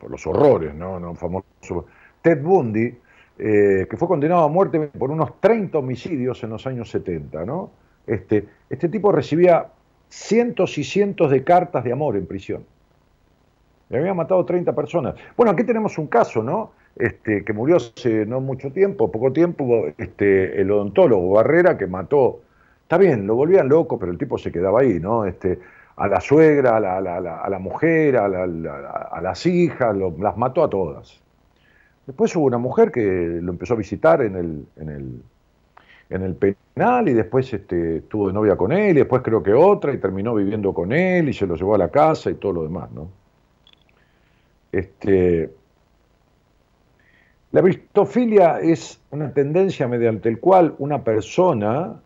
los 0.10 0.28
horrores, 0.28 0.74
¿no? 0.74 1.14
Famoso, 1.16 1.86
Ted 2.22 2.42
Bundy, 2.42 2.98
eh, 3.38 3.86
que 3.90 3.98
fue 3.98 4.08
condenado 4.08 4.44
a 4.44 4.48
muerte 4.48 4.80
por 4.98 5.12
unos 5.12 5.42
30 5.42 5.78
homicidios 5.78 6.42
en 6.44 6.52
los 6.52 6.66
años 6.66 6.90
70. 6.90 7.44
¿no? 7.44 7.72
Este, 8.08 8.48
este 8.70 8.88
tipo 8.88 9.12
recibía 9.12 9.68
cientos 10.08 10.78
y 10.78 10.86
cientos 10.86 11.32
de 11.32 11.44
cartas 11.44 11.84
de 11.84 11.92
amor 11.92 12.16
en 12.16 12.26
prisión. 12.26 12.64
Le 13.90 13.98
había 13.98 14.14
matado 14.14 14.46
30 14.46 14.74
personas. 14.74 15.16
Bueno, 15.36 15.52
aquí 15.52 15.66
tenemos 15.66 15.98
un 15.98 16.08
caso, 16.08 16.42
¿no? 16.42 16.72
Este, 16.96 17.44
que 17.44 17.52
murió 17.52 17.76
hace 17.76 18.26
no 18.26 18.40
mucho 18.40 18.72
tiempo, 18.72 19.12
poco 19.12 19.34
tiempo, 19.34 19.88
este, 19.98 20.62
el 20.62 20.72
odontólogo 20.72 21.34
Barrera, 21.34 21.78
que 21.78 21.88
mató, 21.88 22.40
está 22.84 22.98
bien, 22.98 23.28
lo 23.28 23.36
volvían 23.36 23.68
loco, 23.68 24.00
pero 24.00 24.14
el 24.14 24.18
tipo 24.18 24.38
se 24.38 24.52
quedaba 24.52 24.82
ahí, 24.82 25.00
¿no? 25.00 25.26
Este, 25.26 25.60
a 26.02 26.08
la 26.08 26.20
suegra, 26.20 26.78
a 26.78 26.80
la, 26.80 27.60
mujer, 27.60 28.18
a, 28.18 29.22
las 29.22 29.46
hijas, 29.46 29.96
las 30.18 30.36
mató 30.36 30.64
a 30.64 30.70
todas. 30.70 31.22
Después 32.08 32.36
hubo 32.36 32.46
una 32.46 32.58
mujer 32.58 32.92
que 32.92 33.40
lo 33.40 33.52
empezó 33.52 33.76
a 33.76 33.78
visitar 33.78 34.24
en 34.24 34.36
el, 34.36 34.66
en 34.78 34.90
el, 34.90 35.22
en 36.10 36.24
el 36.24 36.36
penal 36.36 37.08
y 37.08 37.14
después 37.14 37.54
este, 37.54 37.98
estuvo 37.98 38.30
de 38.30 38.34
novia 38.34 38.56
con 38.56 38.72
él 38.72 38.98
y 38.98 39.00
después 39.02 39.22
creo 39.22 39.44
que 39.44 39.54
otra 39.54 39.94
y 39.94 40.00
terminó 40.00 40.34
viviendo 40.34 40.74
con 40.74 40.92
él 40.92 41.30
y 41.30 41.34
se 41.34 41.46
lo 41.46 41.54
llevó 41.54 41.76
a 41.76 41.78
la 41.78 41.90
casa 41.90 42.32
y 42.32 42.34
todo 42.34 42.54
lo 42.54 42.64
demás, 42.64 42.90
¿no? 42.92 43.08
Este, 44.72 45.52
la 47.52 47.62
bristofilia 47.62 48.60
es 48.60 49.00
una 49.12 49.32
tendencia 49.32 49.88
mediante 49.88 50.32
la 50.32 50.38
cual 50.40 50.74
una 50.80 51.04
persona, 51.04 52.02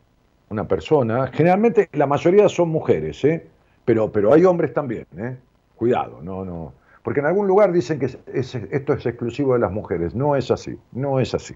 una 0.50 0.68
persona, 0.68 1.28
generalmente 1.28 1.88
la 1.94 2.08
mayoría 2.08 2.50
son 2.50 2.68
mujeres, 2.68 3.24
¿eh? 3.24 3.55
Pero, 3.86 4.12
pero 4.12 4.34
hay 4.34 4.44
hombres 4.46 4.74
también, 4.74 5.06
¿eh? 5.18 5.38
Cuidado, 5.76 6.20
no, 6.22 6.44
no. 6.44 6.74
Porque 7.04 7.20
en 7.20 7.28
algún 7.28 7.48
lugar 7.48 7.72
dicen 7.72 8.00
que 8.00 8.06
esto 8.06 8.94
es 8.94 9.06
exclusivo 9.06 9.54
de 9.54 9.60
las 9.60 9.72
mujeres. 9.72 10.16
No 10.16 10.36
es 10.36 10.50
así, 10.50 10.78
no 10.92 11.20
es 11.20 11.36
así. 11.36 11.56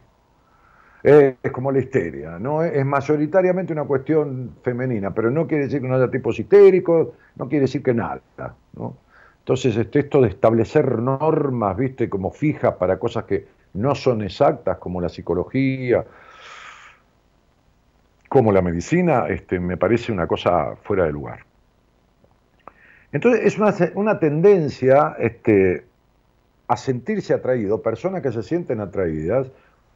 Es, 1.01 1.35
como 1.51 1.71
la 1.71 1.79
histeria, 1.79 2.37
¿no? 2.37 2.63
Es, 2.63 2.85
mayoritariamente 2.85 3.73
una 3.73 3.85
cuestión 3.85 4.57
femenina, 4.61 5.11
pero 5.11 5.31
no 5.31 5.47
quiere 5.47 5.63
decir 5.63 5.81
que 5.81 5.87
no 5.87 5.95
haya 5.95 6.11
tipos 6.11 6.37
histéricos, 6.39 7.09
no 7.35 7.47
quiere 7.47 7.63
decir 7.63 7.81
que 7.81 7.93
nada, 7.93 8.21
¿no? 8.75 8.97
Entonces, 9.39 9.75
este, 9.77 9.99
esto 9.99 10.21
de 10.21 10.27
establecer 10.27 10.99
normas, 10.99 11.75
¿viste? 11.77 12.09
Como 12.09 12.29
fijas 12.29 12.75
para 12.75 12.99
cosas 12.99 13.23
que 13.23 13.47
no 13.73 13.95
son 13.95 14.21
exactas, 14.21 14.77
como 14.77 15.01
la 15.01 15.09
psicología, 15.09 16.05
como 18.27 18.51
la 18.51 18.61
medicina, 18.61 19.27
este, 19.29 19.59
me 19.59 19.77
parece 19.77 20.11
una 20.11 20.27
cosa 20.27 20.75
fuera 20.83 21.05
de 21.05 21.11
lugar. 21.11 21.48
Entonces 23.11 23.45
es 23.45 23.91
una, 23.95 24.19
tendencia 24.19 25.15
este, 25.17 25.83
a 26.67 26.77
sentirse 26.77 27.33
atraído, 27.33 27.81
personas 27.81 28.21
que 28.21 28.31
se 28.31 28.43
sienten 28.43 28.79
atraídas 28.79 29.47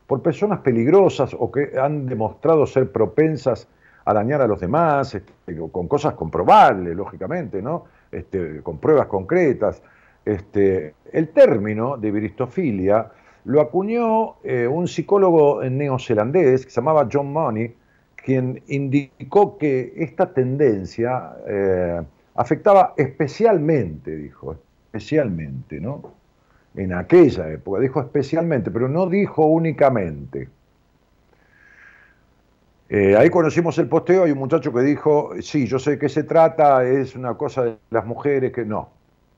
por 0.08 0.21
personas 0.21 0.60
peligrosas 0.60 1.36
o 1.38 1.52
que 1.52 1.78
han 1.80 2.08
demostrado 2.08 2.65
ser 2.65 2.91
propensas 2.91 3.67
a 4.06 4.13
dañar 4.13 4.41
a 4.41 4.47
los 4.47 4.60
demás, 4.60 5.15
este, 5.15 5.32
con 5.71 5.88
cosas 5.88 6.15
comprobables, 6.15 6.95
lógicamente, 6.95 7.62
¿no? 7.62 7.86
Este, 8.12 8.62
con 8.62 8.80
pruebas 8.80 9.08
concretas. 9.08 9.82
El 10.26 11.30
término 11.34 11.97
de 11.97 12.12
viristofilia 12.12 13.12
lo 13.45 13.62
acuñó 13.62 14.36
eh, 14.43 14.67
un 14.67 14.88
psicólogo 14.88 15.63
neozelandés 15.63 16.65
que 16.65 16.71
se 16.71 16.82
llamaba 16.82 17.08
John 17.12 17.32
Money, 17.32 17.76
quien 18.15 18.62
indicó 18.67 19.58
que 19.58 19.93
esta 19.97 20.34
tendencia 20.34 21.34
eh, 21.45 22.02
afectaba 22.36 22.93
especialmente, 22.98 24.15
dijo, 24.15 24.58
especialmente, 24.86 25.80
¿no? 25.80 26.13
En 26.76 26.93
aquella 26.93 27.50
época, 27.50 27.80
dijo 27.80 28.02
especialmente, 28.02 28.72
pero 28.72 28.88
no 28.88 29.08
dijo 29.08 29.46
únicamente. 29.46 30.50
Eh, 32.89 33.15
ahí 33.15 33.30
conocimos 33.30 33.78
el 33.78 33.88
posteo, 33.88 34.24
hay 34.24 34.32
un 34.32 34.39
muchacho 34.39 34.74
que 34.74 34.82
dijo, 34.82 35.32
sí, 35.41 35.67
yo 35.67 35.80
sé 35.80 35.98
que 35.98 36.10
se 36.10 36.24
trata, 36.24 36.84
es 36.84 37.15
una 37.15 37.36
cosa 37.36 37.63
de 37.63 37.78
las 37.89 38.06
mujeres, 38.06 38.52
que 38.52 38.65
no, 38.65 38.89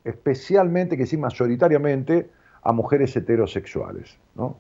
especialmente, 0.04 0.98
que 0.98 1.06
sí, 1.06 1.18
mayoritariamente, 1.18 2.30
a 2.64 2.72
mujeres 2.72 3.16
heterosexuales, 3.16 4.18
¿no? 4.36 4.58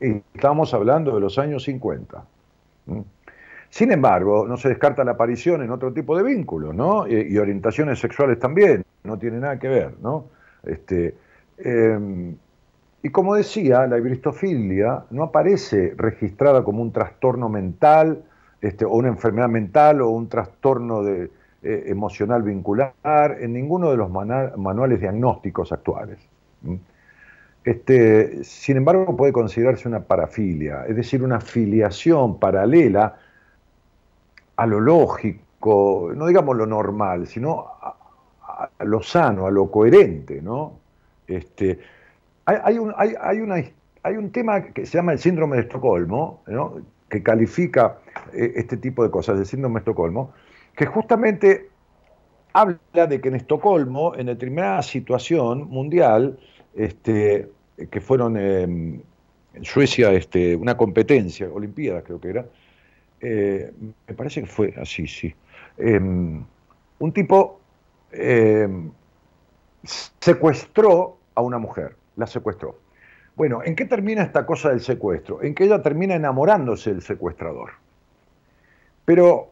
Estamos 0.00 0.74
hablando 0.74 1.14
de 1.14 1.20
los 1.20 1.38
años 1.38 1.64
50. 1.64 2.24
Sin 3.74 3.90
embargo, 3.90 4.46
no 4.46 4.56
se 4.56 4.68
descarta 4.68 5.02
la 5.02 5.10
aparición 5.10 5.60
en 5.60 5.72
otro 5.72 5.92
tipo 5.92 6.16
de 6.16 6.22
vínculos, 6.22 6.72
¿no? 6.72 7.08
Y, 7.08 7.36
orientaciones 7.38 7.98
sexuales 7.98 8.38
también, 8.38 8.84
no 9.02 9.18
tiene 9.18 9.40
nada 9.40 9.58
que 9.58 9.66
ver, 9.66 9.94
¿no? 10.00 10.26
Este, 10.62 11.16
em, 11.58 12.36
y 13.02 13.08
como 13.10 13.34
decía, 13.34 13.84
la 13.88 13.98
ibristofilia 13.98 15.02
no 15.10 15.24
aparece 15.24 15.92
registrada 15.96 16.62
como 16.62 16.82
un 16.82 16.92
trastorno 16.92 17.48
mental, 17.48 18.22
este, 18.60 18.84
o 18.84 18.92
una 18.92 19.08
enfermedad 19.08 19.48
mental, 19.48 20.02
o 20.02 20.10
un 20.10 20.28
trastorno 20.28 21.02
de, 21.02 21.32
eh, 21.64 21.84
emocional 21.88 22.44
vincular, 22.44 22.92
en 23.40 23.54
ninguno 23.54 23.90
de 23.90 23.96
los 23.96 24.08
manuales 24.08 25.00
diagnósticos 25.00 25.72
actuales. 25.72 26.20
Este, 27.64 28.44
sin 28.44 28.76
embargo, 28.76 29.16
puede 29.16 29.32
considerarse 29.32 29.88
una 29.88 30.04
parafilia, 30.04 30.84
es 30.86 30.94
decir, 30.94 31.24
una 31.24 31.40
filiación 31.40 32.38
paralela 32.38 33.16
a 34.56 34.66
lo 34.66 34.80
lógico, 34.80 36.12
no 36.14 36.26
digamos 36.26 36.56
lo 36.56 36.66
normal, 36.66 37.26
sino 37.26 37.66
a, 37.80 38.68
lo 38.84 39.02
sano, 39.02 39.46
a 39.46 39.50
lo 39.50 39.70
coherente, 39.70 40.40
¿no? 40.40 40.78
Este, 41.26 41.78
hay, 42.44 42.78
un, 42.78 42.94
hay, 42.96 44.16
un 44.16 44.30
tema 44.30 44.62
que 44.62 44.86
se 44.86 44.98
llama 44.98 45.12
el 45.12 45.18
síndrome 45.18 45.56
de 45.56 45.62
Estocolmo, 45.62 46.42
que 47.08 47.22
califica 47.22 47.98
eh, 48.32 48.52
este 48.56 48.76
tipo 48.76 49.02
de 49.02 49.10
cosas, 49.10 49.38
el 49.38 49.46
síndrome 49.46 49.74
de 49.74 49.78
Estocolmo, 49.80 50.32
que 50.76 50.86
justamente 50.86 51.70
habla 52.52 52.78
de 53.08 53.20
que 53.20 53.28
en 53.28 53.36
Estocolmo, 53.36 54.14
en 54.14 54.26
determinada 54.26 54.82
situación 54.82 55.68
mundial, 55.68 56.38
este, 56.74 57.48
que 57.90 58.00
fueron 58.00 58.36
en 58.36 59.02
Suecia 59.62 60.12
este, 60.12 60.54
una 60.54 60.76
competencia, 60.76 61.48
Olimpiadas 61.52 62.04
creo 62.04 62.20
que 62.20 62.28
era, 62.28 62.46
eh, 63.20 63.72
me 64.06 64.14
parece 64.14 64.42
que 64.42 64.46
fue 64.46 64.74
así, 64.80 65.06
sí. 65.06 65.34
Em, 65.78 66.44
un 66.98 67.12
tipo 67.12 67.60
em, 68.12 68.90
secuestró 70.20 71.18
a 71.34 71.42
una 71.42 71.58
mujer, 71.58 71.96
la 72.16 72.26
secuestró. 72.26 72.78
Bueno, 73.36 73.62
¿en 73.64 73.74
qué 73.74 73.84
termina 73.84 74.22
esta 74.22 74.46
cosa 74.46 74.70
del 74.70 74.80
secuestro? 74.80 75.42
En 75.42 75.54
que 75.54 75.64
ella 75.64 75.82
termina 75.82 76.14
enamorándose 76.14 76.90
del 76.90 77.02
secuestrador. 77.02 77.72
Pero 79.04 79.50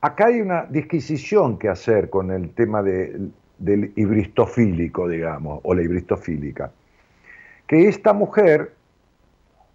acá 0.00 0.26
hay 0.26 0.40
una 0.40 0.64
disquisición 0.66 1.58
que 1.58 1.68
hacer 1.68 2.08
con 2.08 2.30
el 2.30 2.50
tema 2.50 2.82
del 2.82 3.32
hibristofílico, 3.96 5.08
digamos, 5.08 5.60
o 5.64 5.74
la 5.74 5.82
hibristofílica. 5.82 6.70
Que 7.66 7.88
esta 7.88 8.12
mujer, 8.12 8.72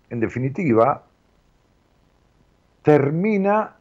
en 0.09 0.21
definitiva, 0.21 1.03
termina 2.83 3.75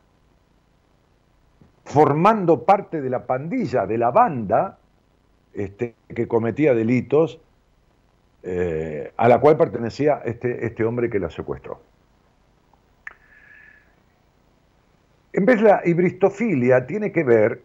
formando 1.84 2.64
parte 2.64 3.00
de 3.00 3.10
la 3.10 3.26
pandilla, 3.26 3.86
de 3.86 3.98
la 3.98 4.10
banda 4.10 4.78
este, 5.52 5.94
que 6.08 6.28
cometía 6.28 6.74
delitos, 6.74 7.40
eh, 8.42 9.12
a 9.16 9.28
la 9.28 9.40
cual 9.40 9.56
pertenecía 9.56 10.22
este, 10.24 10.64
este 10.64 10.84
hombre 10.84 11.10
que 11.10 11.18
la 11.18 11.30
secuestró. 11.30 11.80
En 15.32 15.44
vez 15.44 15.60
de 15.60 15.68
la 15.68 15.82
hibristofilia 15.84 16.86
tiene 16.86 17.12
que 17.12 17.24
ver 17.24 17.62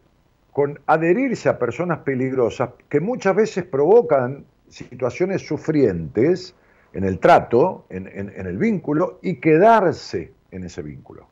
con 0.52 0.80
adherirse 0.86 1.50
a 1.50 1.60
personas 1.60 2.00
peligrosas 2.00 2.72
que 2.90 3.00
muchas 3.00 3.36
veces 3.36 3.66
provocan 3.66 4.46
situaciones 4.70 5.46
sufrientes 5.46 6.56
en 6.94 7.04
el 7.04 7.20
trato, 7.20 7.86
en, 7.90 8.08
en 8.08 8.48
el 8.48 8.58
vínculo, 8.58 9.20
y 9.22 9.36
quedarse 9.36 10.32
en 10.56 10.64
ese 10.64 10.82
vínculo. 10.82 11.28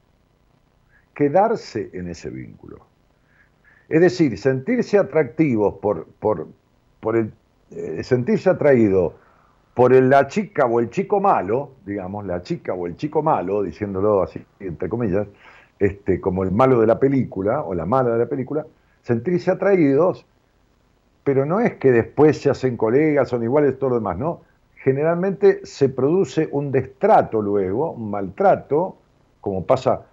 Quedarse 1.14 1.90
en 1.94 2.10
ese 2.10 2.30
vínculo. 2.30 2.86
Es 3.90 4.02
decir, 4.02 4.38
sentirse 4.38 4.98
atractivos 4.98 5.76
por, 5.76 6.08
por, 6.20 6.48
por 7.00 7.16
el, 7.16 7.34
eh, 7.72 8.04
sentirse 8.04 8.50
atraído 8.50 9.16
por 9.74 9.92
la 9.92 10.28
chica 10.28 10.66
o 10.66 10.80
el 10.80 10.90
chico 10.90 11.20
malo, 11.20 11.72
digamos, 11.86 12.26
la 12.26 12.42
chica 12.42 12.74
o 12.74 12.86
el 12.86 12.96
chico 12.96 13.24
malo, 13.24 13.64
diciéndolo 13.64 14.24
así, 14.24 14.44
entre 14.60 14.88
comillas, 14.88 15.28
este, 15.80 16.22
como 16.22 16.44
el 16.44 16.52
malo 16.52 16.80
de 16.80 16.88
la 16.88 17.00
película 17.00 17.64
o 17.64 17.74
la 17.74 17.86
mala 17.86 18.12
de 18.12 18.20
la 18.20 18.26
película, 18.28 18.66
sentirse 19.02 19.52
atraídos, 19.52 20.26
pero 21.24 21.46
no 21.46 21.60
es 21.60 21.76
que 21.76 21.92
después 21.92 22.40
se 22.40 22.50
hacen 22.50 22.78
colegas, 22.78 23.30
son 23.30 23.44
iguales, 23.44 23.78
todo 23.80 23.92
lo 23.92 23.96
demás, 23.96 24.18
no. 24.18 24.42
Generalmente 24.76 25.66
se 25.66 25.90
produce 25.90 26.48
un 26.52 26.72
destrato 26.72 27.42
luego, 27.42 27.92
un 27.92 28.12
maltrato, 28.12 28.98
como 29.44 29.66
pasa 29.66 30.06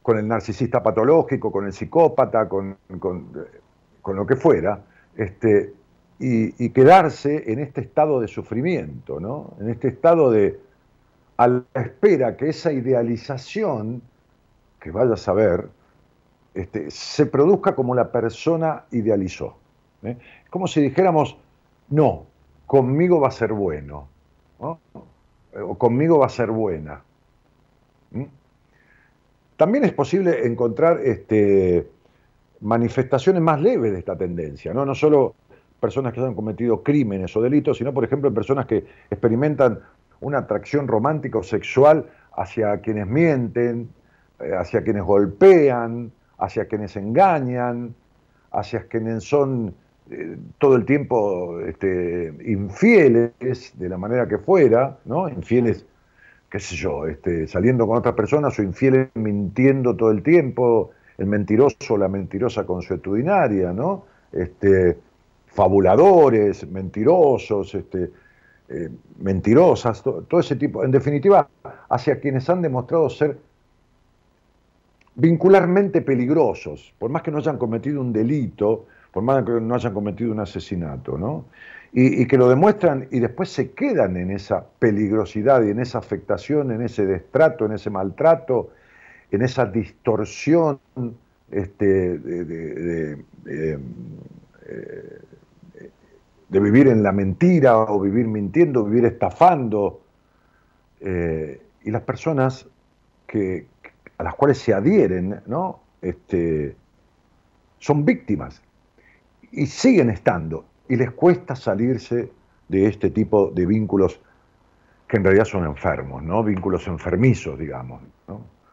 con 0.00 0.18
el 0.18 0.26
narcisista 0.26 0.82
patológico, 0.82 1.52
con 1.52 1.66
el 1.66 1.74
psicópata, 1.74 2.48
con, 2.48 2.78
lo 2.88 4.26
que 4.26 4.34
fuera, 4.34 4.80
este, 5.14 5.74
y, 6.18 6.70
quedarse 6.70 7.52
en 7.52 7.58
este 7.58 7.82
estado 7.82 8.18
de 8.18 8.28
sufrimiento, 8.28 9.20
¿no? 9.20 9.52
en 9.60 9.68
este 9.68 9.88
estado 9.88 10.30
de, 10.30 10.58
a 11.36 11.48
la 11.48 11.64
espera 11.74 12.34
que 12.34 12.48
esa 12.48 12.72
idealización, 12.72 14.00
que 14.80 14.90
vaya 14.90 15.12
a 15.12 15.18
saber, 15.18 15.68
este, 16.54 16.90
se 16.90 17.26
produzca 17.26 17.74
como 17.74 17.94
la 17.94 18.10
persona 18.10 18.84
idealizó. 18.90 19.58
¿eh? 20.02 20.16
Como 20.48 20.66
si 20.66 20.80
dijéramos, 20.80 21.36
no, 21.90 22.24
conmigo 22.66 23.20
va 23.20 23.28
a 23.28 23.32
ser 23.32 23.52
bueno, 23.52 24.08
o 24.58 25.76
conmigo 25.76 26.20
va 26.20 26.26
a 26.26 26.30
ser 26.30 26.50
buena. 26.50 27.02
También 29.62 29.84
es 29.84 29.92
posible 29.92 30.44
encontrar 30.44 30.98
este, 31.04 31.86
manifestaciones 32.62 33.40
más 33.40 33.60
leves 33.60 33.92
de 33.92 34.00
esta 34.00 34.18
tendencia, 34.18 34.74
¿no? 34.74 34.84
no 34.84 34.92
solo 34.92 35.36
personas 35.78 36.12
que 36.12 36.18
han 36.18 36.34
cometido 36.34 36.82
crímenes 36.82 37.36
o 37.36 37.40
delitos, 37.40 37.78
sino, 37.78 37.94
por 37.94 38.02
ejemplo, 38.02 38.34
personas 38.34 38.66
que 38.66 38.84
experimentan 39.08 39.78
una 40.20 40.38
atracción 40.38 40.88
romántica 40.88 41.38
o 41.38 41.44
sexual 41.44 42.06
hacia 42.36 42.80
quienes 42.80 43.06
mienten, 43.06 43.88
eh, 44.40 44.50
hacia 44.52 44.82
quienes 44.82 45.04
golpean, 45.04 46.10
hacia 46.38 46.64
quienes 46.64 46.96
engañan, 46.96 47.94
hacia 48.50 48.88
quienes 48.88 49.22
son 49.22 49.76
eh, 50.10 50.38
todo 50.58 50.74
el 50.74 50.84
tiempo 50.84 51.60
este, 51.60 52.34
infieles 52.46 53.30
de 53.78 53.88
la 53.88 53.96
manera 53.96 54.26
que 54.26 54.38
fuera, 54.38 54.98
¿no? 55.04 55.28
infieles 55.28 55.86
qué 56.52 56.60
sé 56.60 56.76
yo, 56.76 57.06
este, 57.06 57.46
saliendo 57.48 57.86
con 57.86 57.96
otras 57.96 58.14
personas 58.14 58.58
o 58.58 58.62
infieles 58.62 59.08
mintiendo 59.14 59.96
todo 59.96 60.10
el 60.10 60.22
tiempo, 60.22 60.90
el 61.16 61.24
mentiroso 61.24 61.94
o 61.94 61.96
la 61.96 62.08
mentirosa 62.08 62.66
consuetudinaria, 62.66 63.72
¿no? 63.72 64.04
Este, 64.30 64.98
fabuladores, 65.46 66.68
mentirosos, 66.70 67.74
este, 67.74 68.10
eh, 68.68 68.90
mentirosas, 69.20 70.02
todo 70.02 70.40
ese 70.40 70.56
tipo, 70.56 70.84
en 70.84 70.90
definitiva, 70.90 71.48
hacia 71.88 72.20
quienes 72.20 72.50
han 72.50 72.60
demostrado 72.60 73.08
ser 73.08 73.38
vincularmente 75.14 76.02
peligrosos, 76.02 76.92
por 76.98 77.10
más 77.10 77.22
que 77.22 77.30
no 77.30 77.38
hayan 77.38 77.56
cometido 77.56 77.98
un 77.98 78.12
delito, 78.12 78.84
por 79.10 79.22
más 79.22 79.42
que 79.42 79.52
no 79.52 79.74
hayan 79.74 79.94
cometido 79.94 80.30
un 80.30 80.40
asesinato, 80.40 81.16
¿no? 81.16 81.46
Y, 81.94 82.26
que 82.26 82.38
lo 82.38 82.48
demuestran 82.48 83.06
y 83.10 83.20
después 83.20 83.50
se 83.50 83.72
quedan 83.72 84.16
en 84.16 84.30
esa 84.30 84.64
peligrosidad 84.78 85.62
y 85.62 85.70
en 85.70 85.78
esa 85.78 85.98
afectación, 85.98 86.70
en 86.70 86.80
ese 86.80 87.04
destrato, 87.04 87.66
en 87.66 87.72
ese 87.72 87.90
maltrato, 87.90 88.70
en 89.30 89.42
esa 89.42 89.66
distorsión 89.66 90.80
este, 91.50 92.18
de, 92.18 93.24
eh, 93.46 93.78
vivir 96.48 96.88
en 96.88 97.02
la 97.02 97.12
mentira 97.12 97.78
o 97.78 98.00
vivir 98.00 98.26
mintiendo, 98.26 98.84
vivir 98.84 99.04
estafando. 99.04 100.00
Eh, 101.00 101.60
y 101.84 101.90
las 101.90 102.02
personas 102.02 102.66
que, 103.26 103.66
a 104.16 104.22
las 104.22 104.34
cuales 104.34 104.58
se 104.58 104.72
adhieren, 104.72 105.42
¿no? 105.46 105.80
Este, 106.00 106.74
son 107.78 108.04
víctimas 108.04 108.62
y 109.50 109.66
siguen 109.66 110.08
estando 110.08 110.64
y 110.88 110.96
les 110.96 111.10
cuesta 111.12 111.56
salirse 111.56 112.30
de 112.68 112.86
este 112.86 113.10
tipo 113.10 113.50
de 113.50 113.66
vínculos 113.66 114.20
que 115.06 115.18
en 115.18 115.24
realidad 115.24 115.44
son 115.44 115.64
enfermos, 115.64 116.22
¿no? 116.22 116.42
Vínculos 116.42 116.86
enfermizos, 116.86 117.58
digamos, 117.58 118.00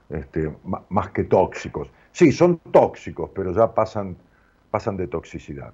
este, 0.10 0.52
más 0.90 1.10
que 1.10 1.26
tóxicos. 1.26 1.92
Sí, 2.12 2.32
son 2.32 2.60
tóxicos, 2.72 3.30
pero 3.36 3.54
ya 3.54 3.74
pasan, 3.74 4.16
pasan 4.72 4.98
de 4.98 5.08
toxicidad. 5.08 5.74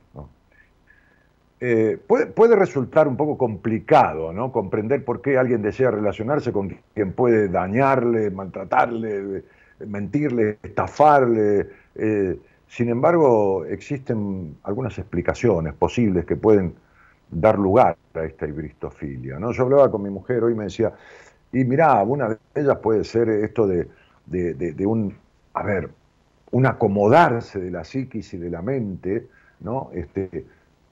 Eh, 1.60 1.98
puede, 2.08 2.56
resultar 2.56 3.08
un 3.08 3.15
poco 3.15 3.38
complicado 3.38 4.34
¿no? 4.34 4.52
comprender 4.52 5.06
por 5.06 5.21
qué 5.21 5.38
alguien 5.38 5.62
desea 5.62 5.89
relacionarse 5.89 6.52
con 6.52 6.78
quien 6.93 7.13
puede 7.13 7.48
dañarle, 7.48 8.30
maltratarle, 8.30 9.43
mentirle, 9.80 10.58
estafarle. 10.63 11.69
Eh, 11.95 12.38
sin 12.67 12.89
embargo, 12.89 13.65
existen 13.65 14.58
algunas 14.63 14.97
explicaciones 14.97 15.73
posibles 15.73 16.25
que 16.25 16.36
pueden 16.36 16.75
dar 17.30 17.58
lugar 17.58 17.97
a 18.13 18.23
esta 18.23 18.47
hibristofilia. 18.47 19.39
¿no? 19.39 19.51
Yo 19.51 19.63
hablaba 19.63 19.91
con 19.91 20.01
mi 20.01 20.10
mujer 20.10 20.43
hoy 20.43 20.54
y 20.54 20.56
me 20.56 20.65
decía, 20.65 20.93
y 21.51 21.63
mirá, 21.63 22.01
una 22.04 22.30
de 22.30 22.38
ellas 22.56 22.78
puede 22.80 23.04
ser 23.04 23.30
esto 23.30 23.67
de, 23.67 23.88
un, 24.86 25.15
a 25.54 25.63
ver, 25.63 25.89
un 26.51 26.65
acomodarse 26.65 27.60
de 27.60 27.71
la 27.71 27.84
psiquis 27.84 28.34
y 28.34 28.38
de 28.38 28.49
la 28.49 28.62
mente 28.62 29.28
¿no? 29.62 29.89
este, 29.93 30.45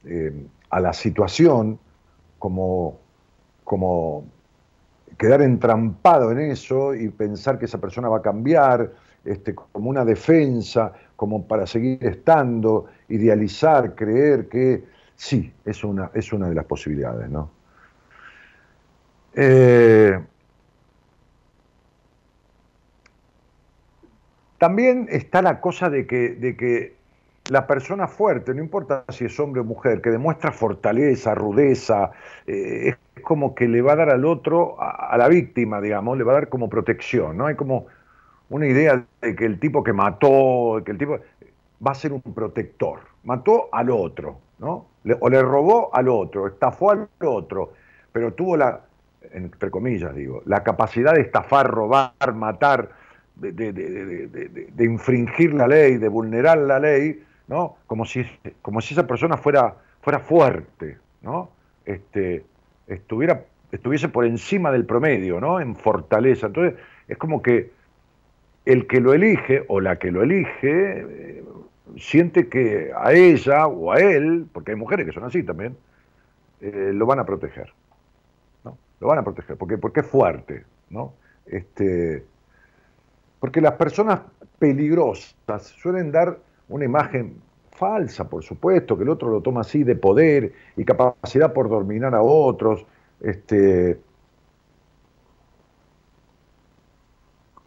eh, 0.06 0.46
a 0.70 0.80
la 0.80 0.94
situación 0.94 1.80
como, 2.40 3.00
como 3.64 4.26
quedar 5.18 5.42
entrampado 5.42 6.32
en 6.32 6.40
eso 6.40 6.94
y 6.96 7.10
pensar 7.10 7.60
que 7.60 7.66
esa 7.66 7.80
persona 7.80 8.10
va 8.10 8.18
a 8.18 8.22
cambiar, 8.22 8.92
este, 9.24 9.56
como 9.56 9.90
una 9.90 10.04
defensa, 10.04 10.94
como 11.24 11.48
para 11.48 11.66
seguir 11.66 12.06
estando, 12.06 12.88
idealizar, 13.08 13.96
creer 13.96 14.50
que 14.50 14.84
sí, 15.16 15.54
es 15.64 15.82
una, 15.86 16.12
es 16.14 16.34
una 16.34 16.50
de 16.50 16.56
las 16.56 16.66
posibilidades, 16.66 17.30
¿no? 17.30 17.50
Eh, 19.34 20.20
también 24.58 25.08
está 25.10 25.42
la 25.42 25.62
cosa 25.62 25.90
de 25.90 26.06
que, 26.06 26.32
de 26.32 26.58
que 26.58 26.96
la 27.50 27.66
persona 27.66 28.10
fuerte, 28.10 28.54
no 28.54 28.62
importa 28.62 29.06
si 29.08 29.24
es 29.24 29.40
hombre 29.40 29.62
o 29.62 29.64
mujer, 29.64 30.02
que 30.02 30.10
demuestra 30.10 30.52
fortaleza, 30.52 31.34
rudeza, 31.34 32.12
eh, 32.46 32.98
es 33.16 33.24
como 33.24 33.56
que 33.56 33.70
le 33.70 33.82
va 33.82 33.94
a 33.94 33.96
dar 33.96 34.10
al 34.10 34.26
otro, 34.26 34.76
a, 34.78 35.14
a, 35.14 35.18
la 35.18 35.30
víctima, 35.30 35.80
digamos, 35.80 36.18
le 36.18 36.26
va 36.26 36.34
a 36.34 36.36
dar 36.36 36.50
como 36.50 36.68
protección, 36.68 37.38
¿no? 37.38 37.46
Hay 37.46 37.56
como 37.56 37.88
una 38.50 38.68
idea 38.68 39.06
de 39.22 39.36
que 39.36 39.46
el 39.46 39.60
tipo 39.60 39.84
que 39.84 39.94
mató, 39.94 40.82
que 40.86 40.92
el 40.92 40.98
tipo 40.98 41.20
va 41.86 41.92
a 41.92 41.96
ser 41.96 42.14
un 42.14 42.22
protector. 42.22 43.00
Mató 43.24 43.70
al 43.72 43.90
otro, 43.90 44.40
¿no? 44.60 44.88
o 45.20 45.30
le 45.30 45.42
robó 45.42 45.94
al 45.94 46.08
otro, 46.08 46.48
estafó 46.48 46.92
al 46.92 47.10
otro, 47.20 47.74
pero 48.12 48.34
tuvo 48.34 48.56
la, 48.56 48.82
entre 49.34 49.70
comillas 49.70 50.16
digo, 50.16 50.42
la 50.46 50.64
capacidad 50.64 51.14
de 51.14 51.22
estafar, 51.22 51.70
robar, 51.70 52.34
matar, 52.34 52.90
de, 53.36 54.74
infringir 54.80 55.54
la 55.54 55.68
ley, 55.68 55.98
de 55.98 56.08
vulnerar 56.08 56.58
la 56.60 56.80
ley, 56.80 57.24
¿no? 57.48 57.78
Como 57.88 58.06
si, 58.06 58.26
como 58.62 58.80
si 58.80 58.94
esa 58.94 59.08
persona 59.08 59.38
fuera, 59.38 59.76
fuera 60.02 60.20
fuerte, 60.20 60.98
¿no? 61.22 61.50
Este, 61.86 62.46
estuviera, 62.88 63.46
estuviese 63.72 64.08
por 64.08 64.26
encima 64.26 64.72
del 64.72 64.86
promedio, 64.86 65.42
¿no? 65.42 65.60
En 65.60 65.76
fortaleza. 65.76 66.48
Entonces, 66.48 66.80
es 67.08 67.18
como 67.18 67.42
que 67.42 67.72
el 68.66 68.88
que 68.88 69.00
lo 69.02 69.14
elige 69.14 69.66
o 69.68 69.82
la 69.82 69.98
que 69.98 70.12
lo 70.12 70.24
elige 70.24 70.52
eh, 70.64 71.44
siente 71.98 72.48
que 72.48 72.92
a 72.96 73.14
ella 73.14 73.68
o 73.68 73.92
a 73.92 73.98
él, 73.98 74.48
porque 74.52 74.72
hay 74.72 74.78
mujeres 74.78 75.06
que 75.06 75.12
son 75.12 75.26
así 75.26 75.44
también, 75.44 75.76
eh, 76.62 76.92
lo 76.94 77.06
van 77.06 77.20
a 77.20 77.26
proteger. 77.26 77.74
¿no? 78.64 78.78
Lo 79.00 79.08
van 79.08 79.20
a 79.20 79.24
proteger, 79.24 79.58
porque, 79.58 79.78
porque 79.78 80.00
es 80.00 80.08
fuerte. 80.08 80.66
¿no? 80.90 81.14
Este, 81.46 82.24
porque 83.40 83.60
las 83.60 83.74
personas 83.74 84.22
peligrosas 84.60 85.64
suelen 85.82 86.12
dar 86.12 86.40
una 86.70 86.86
imagen 86.86 87.42
falsa, 87.72 88.30
por 88.30 88.44
supuesto, 88.44 88.96
que 88.96 89.04
el 89.04 89.10
otro 89.10 89.30
lo 89.30 89.42
toma 89.42 89.62
así 89.62 89.84
de 89.84 89.96
poder 89.96 90.54
y 90.78 90.86
capacidad 90.86 91.52
por 91.52 91.68
dominar 91.68 92.16
a 92.16 92.22
otros. 92.22 92.86
Este, 93.20 94.00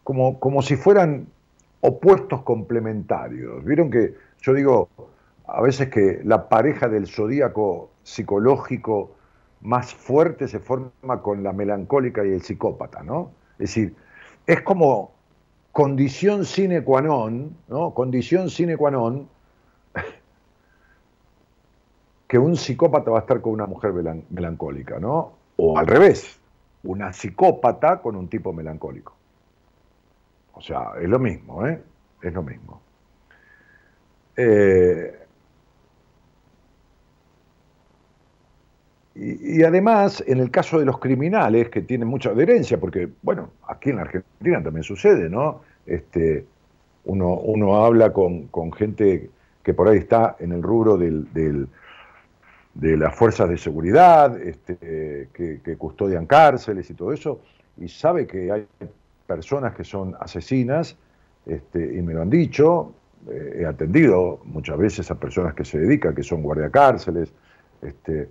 como, 0.07 0.39
como 0.39 0.63
si 0.63 0.77
fueran 0.77 1.27
opuestos 1.81 2.43
complementarios. 2.43 3.65
Vieron 3.65 3.91
que 3.91 4.15
yo 4.41 4.55
digo 4.55 4.89
a 5.49 5.61
veces 5.61 5.91
que 5.91 6.21
la 6.23 6.49
pareja 6.49 6.89
del 6.89 7.09
zodíaco 7.09 7.91
psicológico 8.05 9.11
más 9.63 9.93
fuerte 9.93 10.47
se 10.47 10.61
forma 10.61 11.23
con 11.23 11.43
la 11.43 11.53
melancólica 11.53 12.25
y 12.25 12.31
el 12.31 12.43
psicópata, 12.43 13.03
¿no? 13.03 13.33
Es 13.55 13.75
decir, 13.75 13.97
es 14.47 14.63
como 14.63 15.11
condición 15.73 16.45
sine 16.45 16.85
qua 16.85 17.03
non, 17.03 17.57
¿no? 17.67 17.93
Condición 17.93 18.49
sine 18.49 18.77
qua 18.77 18.93
non 18.93 19.29
que 22.29 22.39
un 22.39 22.55
psicópata 22.55 23.11
va 23.11 23.19
a 23.19 23.21
estar 23.23 23.41
con 23.41 23.55
una 23.55 23.67
mujer 23.67 23.93
melancólica, 24.31 25.01
¿no? 25.01 25.33
O 25.57 25.77
al 25.77 25.89
revés, 25.89 26.39
una 26.85 27.13
psicópata 27.13 28.01
con 28.01 28.15
un 28.15 28.29
tipo 28.29 28.53
melancólico. 28.53 29.17
O 30.57 30.61
sea, 30.63 30.93
es 31.01 31.09
lo 31.09 31.19
mismo, 31.19 31.67
¿eh? 31.67 31.79
Es 32.23 32.33
lo 32.33 32.43
mismo. 32.43 32.81
Eh, 34.37 35.19
y, 39.15 39.63
además, 39.63 40.25
en 40.27 40.39
el 40.39 40.51
caso 40.51 40.79
de 40.79 40.87
los 40.87 40.99
criminales, 40.99 41.69
que 41.69 41.83
tienen 41.83 42.09
mucha 42.09 42.31
adherencia, 42.31 42.79
porque, 42.81 43.09
bueno, 43.23 43.51
aquí 43.69 43.91
en 43.91 43.97
la 43.97 44.03
Argentina 44.03 44.63
también 44.63 44.83
sucede, 44.83 45.29
¿no? 45.29 45.61
Este, 45.85 46.47
uno, 47.05 47.35
uno 47.35 47.85
habla 47.85 48.13
con, 48.13 48.49
gente 48.73 49.31
que 49.63 49.75
por 49.75 49.89
ahí 49.89 49.99
está 49.99 50.37
en 50.39 50.53
el 50.53 50.63
rubro 50.63 50.97
del, 50.97 51.29
de 52.75 52.97
las 52.97 53.15
fuerzas 53.15 53.49
de 53.51 53.59
seguridad, 53.59 54.41
este, 54.41 55.29
que, 55.35 55.77
custodian 55.77 56.25
cárceles 56.25 56.89
y 56.89 56.95
todo 56.95 57.13
eso, 57.13 57.41
y 57.77 57.89
sabe 57.89 58.27
que 58.27 58.51
hay 58.51 58.67
personas 59.27 59.75
que 59.75 59.85
son 59.85 60.15
asesinas, 60.21 60.97
este, 61.47 61.97
y 61.97 62.03
me 62.03 62.15
lo 62.15 62.23
han 62.23 62.31
dicho, 62.31 62.93
eh, 63.31 63.61
he 63.61 63.67
atendido 63.67 64.41
muchas 64.45 64.79
veces 64.79 65.11
a 65.11 65.17
personas 65.17 65.55
que 65.55 65.65
se 65.65 65.79
dedican, 65.79 66.15
que 66.15 66.23
son 66.23 66.43
guardiacárceles, 66.43 67.33
este, 67.83 68.29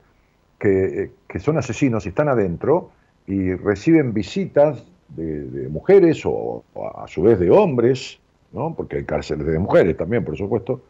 que, 0.59 1.11
que, 1.27 1.39
son 1.39 1.57
asesinos 1.57 2.05
y 2.05 2.09
están 2.09 2.29
adentro 2.29 2.91
y 3.27 3.53
reciben 3.55 4.13
visitas 4.13 4.83
de, 5.09 5.69
mujeres 5.69 6.21
o, 6.25 6.63
a 6.97 7.07
su 7.07 7.21
vez 7.23 7.39
de 7.39 7.51
hombres, 7.51 8.19
¿no? 8.51 8.73
porque 8.75 8.97
hay 8.97 9.05
cárceles 9.05 9.45
de 9.47 9.59
mujeres 9.59 9.97
también, 9.97 10.23
por 10.23 10.37
supuesto, 10.37 10.81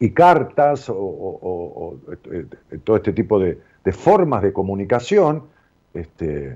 y 0.00 0.10
cartas 0.10 0.88
o, 0.88 1.98
eh, 2.30 2.46
todo 2.84 2.96
este 2.96 3.12
tipo 3.12 3.38
de, 3.40 3.58
formas 3.92 4.42
de 4.42 4.52
comunicación 4.52 5.44
este, 5.94 6.54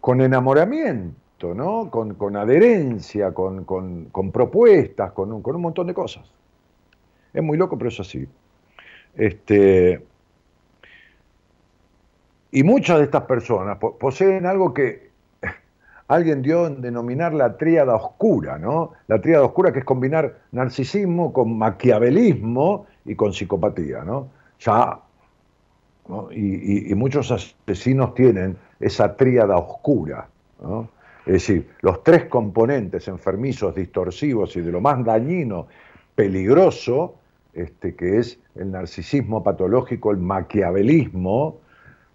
con 0.00 0.20
enamoramiento, 0.20 1.16
¿no? 1.42 1.90
con, 1.90 2.36
adherencia, 2.36 3.32
con, 3.32 4.30
propuestas, 4.32 5.12
con 5.12 5.32
un, 5.32 5.42
con 5.42 5.56
un, 5.56 5.62
montón 5.62 5.86
de 5.86 5.94
cosas. 5.94 6.24
Es 7.32 7.42
muy 7.42 7.58
loco, 7.58 7.76
pero 7.76 7.88
es 7.88 8.00
así. 8.00 8.26
Este, 9.14 10.02
y 12.50 12.62
muchas 12.62 12.98
de 12.98 13.04
estas 13.04 13.22
personas 13.24 13.78
poseen 13.78 14.46
algo 14.46 14.72
que 14.72 15.10
alguien 16.08 16.42
dio 16.42 16.66
en 16.66 16.80
denominar 16.80 17.34
la 17.34 17.56
tríada 17.56 17.94
oscura, 17.94 18.58
¿no? 18.58 18.92
La 19.08 19.20
tríada 19.20 19.44
oscura 19.44 19.72
que 19.72 19.80
es 19.80 19.84
combinar 19.84 20.38
narcisismo 20.52 21.32
con 21.32 21.56
maquiavelismo 21.58 22.86
y 23.04 23.14
con 23.14 23.32
psicopatía, 23.32 24.04
¿no? 24.04 24.28
Ya, 24.60 25.00
Y, 26.30 26.94
muchos 26.94 27.30
asesinos 27.30 28.14
tienen 28.14 28.56
esa 28.80 29.16
tríada 29.16 29.56
oscura, 29.58 30.28
¿no? 30.62 30.88
Es 31.26 31.32
decir, 31.32 31.68
los 31.80 32.04
tres 32.04 32.26
componentes 32.26 33.08
enfermizos, 33.08 33.74
distorsivos 33.74 34.56
y 34.56 34.60
de 34.60 34.70
lo 34.70 34.80
más 34.80 35.04
dañino, 35.04 35.66
peligroso, 36.14 37.16
este, 37.52 37.96
que 37.96 38.18
es 38.18 38.38
el 38.54 38.70
narcisismo 38.70 39.42
patológico, 39.42 40.12
el 40.12 40.18
maquiavelismo, 40.18 41.58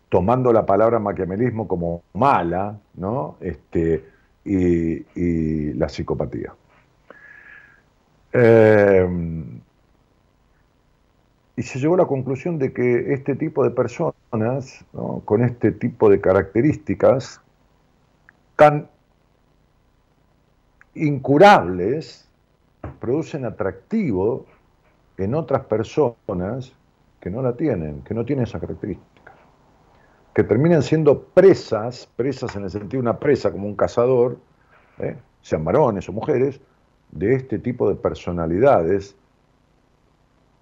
tomando 0.08 0.54
la 0.54 0.65
palabra 0.65 1.00
maquiavelismo 1.00 1.67
como 1.67 2.04
mala, 2.13 2.80
¿no? 2.95 3.36
Este, 3.41 4.06
y, 4.45 5.74
la 5.74 5.89
psicopatía. 5.89 6.54
Eh, 8.32 9.08
y 11.58 11.63
se 11.63 11.80
llegó 11.80 11.95
a 11.95 11.97
la 11.97 12.06
conclusión 12.06 12.58
de 12.60 12.71
que 12.71 13.13
este 13.13 13.36
tipo 13.36 13.63
de 13.63 13.71
personas, 13.71 14.86
con 15.26 15.43
este 15.43 15.74
tipo 15.74 16.10
de 16.10 16.21
características 16.21 17.41
tan 18.56 18.88
incurables, 20.95 22.27
producen 22.99 23.45
atractivo 23.45 24.45
en 25.17 25.36
otras 25.36 25.65
personas 25.65 26.73
que 27.19 27.30
no 27.30 27.41
la 27.41 27.56
tienen, 27.56 28.01
que 28.04 28.13
no 28.13 28.25
tienen 28.25 28.43
esa 28.43 28.60
característica 28.60 29.12
que 30.34 30.43
terminan 30.43 30.82
siendo 30.82 31.23
presas, 31.23 32.08
presas 32.15 32.56
en 32.56 32.63
el 32.63 32.69
sentido 32.69 33.01
de 33.01 33.10
una 33.10 33.19
presa 33.19 33.51
como 33.51 33.67
un 33.67 33.75
cazador, 33.75 34.38
¿eh? 34.99 35.17
sean 35.41 35.63
varones 35.63 36.08
o 36.08 36.13
mujeres, 36.13 36.62
de 37.12 37.36
este 37.36 37.60
tipo 37.60 37.89
de 37.89 37.95
personalidades 37.95 39.15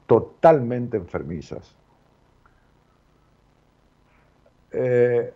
totalmente 0.07 0.97
enfermizas. 0.97 1.75
Eh, 4.71 5.33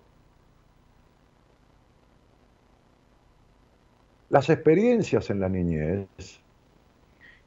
las 4.33 4.49
experiencias 4.49 5.29
en 5.29 5.39
la 5.39 5.47
niñez 5.47 6.07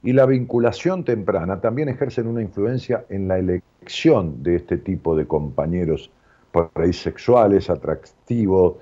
y 0.05 0.13
la 0.13 0.25
vinculación 0.25 1.03
temprana 1.03 1.61
también 1.61 1.89
ejercen 1.89 2.29
una 2.29 2.43
influencia 2.43 3.05
en 3.09 3.27
la 3.27 3.39
elección 3.39 4.41
de 4.45 4.55
este 4.55 4.79
tipo 4.79 5.17
de 5.17 5.27
compañeros 5.27 6.13
por 6.53 6.71
ahí 6.77 6.93
sexuales, 6.93 7.71
atractivos, 7.71 8.77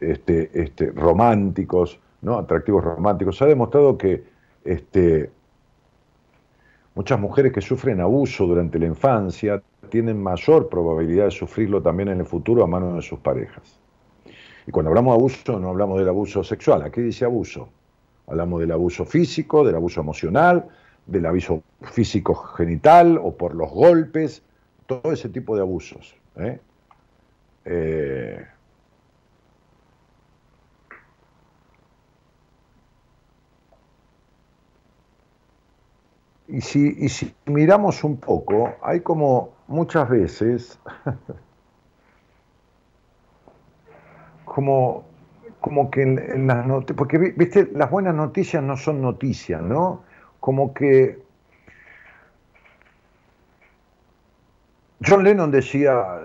este, 0.00 0.50
este, 0.60 0.90
románticos, 0.90 2.00
¿no? 2.20 2.36
atractivos 2.36 2.82
románticos. 2.82 3.38
Se 3.38 3.44
ha 3.44 3.46
demostrado 3.46 3.96
que 3.96 4.24
este, 4.64 5.30
muchas 6.96 7.20
mujeres 7.20 7.52
que 7.52 7.60
sufren 7.60 8.00
abuso 8.00 8.44
durante 8.44 8.76
la 8.80 8.86
infancia 8.86 9.62
tienen 9.88 10.20
mayor 10.20 10.68
probabilidad 10.68 11.26
de 11.26 11.30
sufrirlo 11.30 11.80
también 11.80 12.08
en 12.08 12.18
el 12.18 12.26
futuro 12.26 12.64
a 12.64 12.66
manos 12.66 12.96
de 12.96 13.02
sus 13.02 13.20
parejas. 13.20 13.85
Y 14.66 14.72
cuando 14.72 14.90
hablamos 14.90 15.14
de 15.14 15.20
abuso, 15.20 15.58
no 15.60 15.68
hablamos 15.68 15.98
del 15.98 16.08
abuso 16.08 16.42
sexual. 16.42 16.82
Aquí 16.82 17.00
dice 17.00 17.24
abuso. 17.24 17.68
Hablamos 18.26 18.60
del 18.60 18.72
abuso 18.72 19.04
físico, 19.04 19.64
del 19.64 19.76
abuso 19.76 20.00
emocional, 20.00 20.66
del 21.06 21.26
abuso 21.26 21.62
físico 21.82 22.34
genital 22.34 23.18
o 23.22 23.36
por 23.36 23.54
los 23.54 23.70
golpes, 23.70 24.42
todo 24.86 25.12
ese 25.12 25.28
tipo 25.28 25.54
de 25.54 25.62
abusos. 25.62 26.16
¿eh? 26.36 26.58
Eh, 27.64 28.46
y, 36.48 36.60
si, 36.60 36.96
y 36.98 37.08
si 37.08 37.32
miramos 37.44 38.02
un 38.02 38.16
poco, 38.16 38.74
hay 38.82 39.00
como 39.00 39.50
muchas 39.68 40.08
veces, 40.08 40.78
como, 44.56 45.04
como 45.60 45.90
que 45.90 46.00
en, 46.00 46.46
las 46.46 46.66
noticias, 46.66 46.96
porque 46.96 47.18
viste, 47.18 47.68
las 47.74 47.90
buenas 47.90 48.14
noticias 48.14 48.62
no 48.62 48.78
son 48.78 49.02
noticias, 49.02 49.60
¿no? 49.60 50.02
Como 50.40 50.72
que 50.72 51.18
John 55.06 55.24
Lennon 55.24 55.50
decía, 55.50 56.22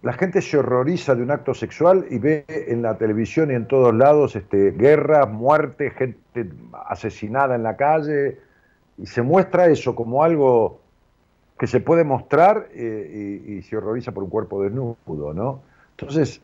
la 0.00 0.12
gente 0.14 0.40
se 0.40 0.56
horroriza 0.56 1.14
de 1.14 1.22
un 1.22 1.30
acto 1.30 1.52
sexual 1.52 2.06
y 2.08 2.16
ve 2.16 2.46
en 2.48 2.80
la 2.80 2.96
televisión 2.96 3.50
y 3.50 3.56
en 3.56 3.68
todos 3.68 3.94
lados 3.94 4.34
este, 4.34 4.70
guerra, 4.70 5.26
muerte, 5.26 5.90
gente 5.90 6.50
asesinada 6.88 7.56
en 7.56 7.62
la 7.62 7.76
calle, 7.76 8.38
y 8.96 9.04
se 9.04 9.20
muestra 9.20 9.66
eso 9.66 9.94
como 9.94 10.24
algo 10.24 10.80
que 11.58 11.66
se 11.66 11.80
puede 11.80 12.04
mostrar 12.04 12.68
eh, 12.72 13.42
y, 13.46 13.60
se 13.60 13.76
horroriza 13.76 14.12
por 14.12 14.22
un 14.22 14.30
cuerpo 14.30 14.62
desnudo, 14.62 15.34
¿no? 15.34 15.60
Entonces, 15.90 16.40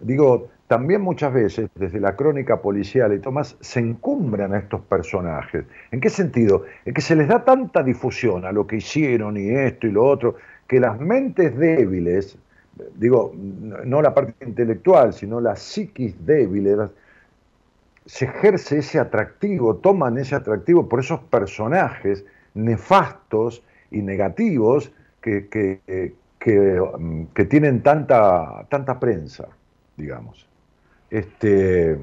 digo, 0.00 0.48
también 0.66 1.00
muchas 1.00 1.32
veces 1.32 1.68
desde 1.74 1.98
la 1.98 2.14
crónica 2.14 2.62
policial 2.62 3.12
y 3.12 3.18
Tomás 3.18 3.56
se 3.60 3.80
encumbran 3.80 4.54
a 4.54 4.58
estos 4.58 4.80
personajes. 4.82 5.64
¿En 5.90 6.00
qué 6.00 6.08
sentido? 6.08 6.64
En 6.84 6.94
que 6.94 7.00
se 7.00 7.16
les 7.16 7.26
da 7.26 7.44
tanta 7.44 7.82
difusión 7.82 8.44
a 8.44 8.52
lo 8.52 8.66
que 8.66 8.76
hicieron 8.76 9.36
y 9.36 9.48
esto 9.48 9.88
y 9.88 9.90
lo 9.90 10.04
otro, 10.04 10.36
que 10.68 10.78
las 10.78 11.00
mentes 11.00 11.56
débiles, 11.56 12.38
digo, 12.94 13.32
no 13.34 14.00
la 14.00 14.14
parte 14.14 14.46
intelectual, 14.46 15.12
sino 15.12 15.40
la 15.40 15.56
psiquis 15.56 16.14
débiles, 16.24 16.78
se 18.06 18.26
ejerce 18.26 18.78
ese 18.78 19.00
atractivo, 19.00 19.74
toman 19.76 20.18
ese 20.18 20.36
atractivo 20.36 20.88
por 20.88 21.00
esos 21.00 21.18
personajes 21.18 22.24
nefastos 22.54 23.64
y 23.90 24.02
negativos 24.02 24.92
que, 25.20 25.48
que, 25.48 26.14
que 26.38 27.44
tienen 27.44 27.82
tanta, 27.82 28.66
tanta 28.68 29.00
prensa, 29.00 29.48
digamos. 30.00 30.48
Este, 31.10 31.98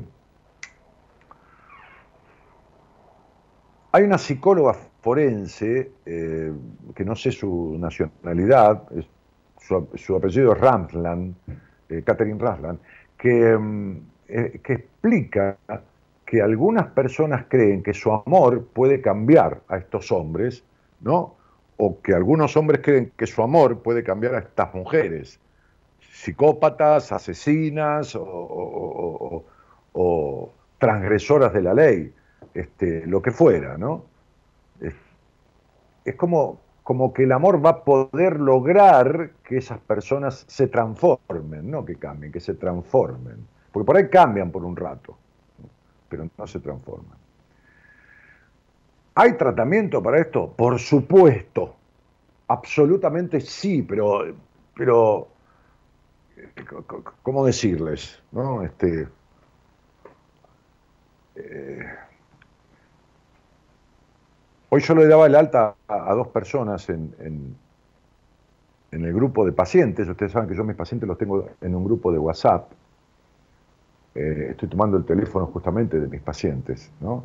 hay 3.91 4.03
una 4.03 4.17
psicóloga 4.17 4.73
forense, 5.01 5.91
eh, 6.05 6.51
que 6.93 7.05
no 7.05 7.15
sé 7.15 7.31
su 7.31 7.77
nacionalidad, 7.79 8.83
su, 9.95 10.15
apellido 10.15 10.53
es 10.53 10.59
Ramsland, 10.59 11.35
eh, 11.89 12.03
Catherine 12.05 12.39
Ramsland, 12.39 12.79
que, 13.17 13.57
mm, 13.57 13.97
eh, 14.27 14.59
que 14.63 14.73
explica 14.73 15.57
que 16.25 16.41
algunas 16.41 16.87
personas 16.87 17.45
creen 17.47 17.81
que 17.81 17.93
su 17.93 18.11
amor 18.11 18.65
puede 18.65 19.01
cambiar 19.01 19.61
a 19.69 19.77
estos 19.77 20.11
hombres, 20.11 20.63
¿no? 20.99 21.35
O 21.77 22.01
que 22.01 22.13
algunos 22.13 22.57
hombres 22.57 22.81
creen 22.83 23.13
que 23.15 23.25
su 23.25 23.41
amor 23.41 23.81
puede 23.81 24.03
cambiar 24.03 24.35
a 24.35 24.39
estas 24.39 24.73
mujeres 24.73 25.39
psicópatas, 26.17 27.11
asesinas 27.11 28.17
o, 28.19 29.43
transgresoras 30.79 31.53
de 31.53 31.61
la 31.61 31.73
ley, 31.73 32.13
este, 32.53 33.05
lo 33.07 33.21
que 33.21 33.31
fuera, 33.31 33.77
¿no? 33.77 34.05
Es, 34.79 36.15
como, 36.15 36.59
como 36.83 37.13
que 37.13 37.23
el 37.23 37.31
amor 37.31 37.65
va 37.65 37.69
a 37.71 37.83
poder 37.83 38.39
lograr 38.39 39.31
que 39.43 39.57
esas 39.57 39.79
personas 39.79 40.45
se 40.47 40.67
transformen, 40.67 41.69
no 41.69 41.83
que 41.83 41.95
cambien, 41.95 42.31
que 42.31 42.39
se 42.39 42.53
transformen. 42.53 43.47
Porque 43.71 43.85
por 43.85 43.97
ahí 43.97 44.07
cambian 44.07 44.51
por 44.51 44.63
un 44.63 44.75
rato, 44.75 45.17
pero 46.07 46.29
no 46.37 46.47
se 46.47 46.59
transforman. 46.59 47.17
¿Hay 49.15 49.33
tratamiento 49.33 50.01
para 50.01 50.19
esto? 50.19 50.53
Por 50.55 50.79
supuesto. 50.79 51.75
Absolutamente 52.47 53.41
sí, 53.41 53.81
pero, 53.81 54.23
pero 54.75 55.27
¿cómo 57.23 57.45
decirles? 57.45 58.21
¿No? 58.31 58.63
Este, 58.63 59.07
eh, 61.35 61.85
hoy 64.69 64.81
yo 64.81 64.95
le 64.95 65.07
daba 65.07 65.27
el 65.27 65.35
alta 65.35 65.75
a, 65.87 66.13
dos 66.13 66.27
personas 66.29 66.89
en, 66.89 67.13
en, 67.19 67.55
el 68.91 69.13
grupo 69.13 69.45
de 69.45 69.51
pacientes. 69.51 70.07
Ustedes 70.07 70.31
saben 70.31 70.49
que 70.49 70.55
yo 70.55 70.63
mis 70.63 70.75
pacientes 70.75 71.07
los 71.07 71.17
tengo 71.17 71.49
en 71.61 71.75
un 71.75 71.83
grupo 71.83 72.11
de 72.11 72.17
WhatsApp. 72.17 72.71
Eh, 74.15 74.47
estoy 74.51 74.67
tomando 74.67 74.97
el 74.97 75.05
teléfono 75.05 75.45
justamente 75.47 75.99
de 75.99 76.07
mis 76.07 76.21
pacientes, 76.21 76.91
¿no? 76.99 77.23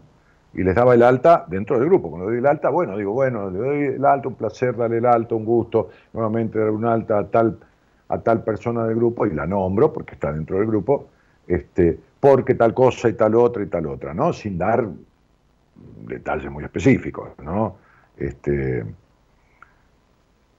Y 0.53 0.63
les 0.63 0.75
daba 0.75 0.93
el 0.93 1.03
alta 1.03 1.47
dentro 1.49 1.79
del 1.79 1.89
grupo. 1.89 2.11
Cuando 2.11 2.27
doy 2.29 2.39
el 2.39 2.47
alta, 2.47 2.69
bueno, 2.69 2.95
digo, 2.99 3.13
bueno, 3.13 3.49
le 3.49 3.59
doy 3.59 3.85
el 3.95 4.05
alta, 4.05 4.29
un 4.29 4.35
placer 4.35 4.77
darle 4.77 4.99
el 4.99 5.07
alta, 5.07 5.35
un 5.35 5.47
gusto, 5.47 5.89
nuevamente 6.13 6.59
dar 6.59 6.71
un 6.71 6.85
alta 6.85 7.27
tal 7.29 7.59
a 8.13 8.19
tal 8.19 8.45
persona 8.45 8.85
del 8.85 8.97
grupo 8.97 9.27
y 9.27 9.31
la 9.31 9.47
nombro 9.47 9.91
porque 9.91 10.15
está 10.15 10.33
dentro 10.33 10.59
del 10.59 10.67
grupo, 10.67 11.09
este, 11.47 11.99
porque 12.21 12.55
tal 12.55 12.75
cosa 12.75 13.09
y 13.09 13.15
tal 13.15 13.35
otra 13.35 13.63
y 13.63 13.67
tal 13.67 13.87
otra, 13.87 14.13
¿no? 14.13 14.35
Sin 14.35 14.59
dar 14.59 14.87
detalles 16.07 16.51
muy 16.51 16.63
específicos, 16.63 17.31
¿no? 17.43 17.77
Este, 18.19 18.85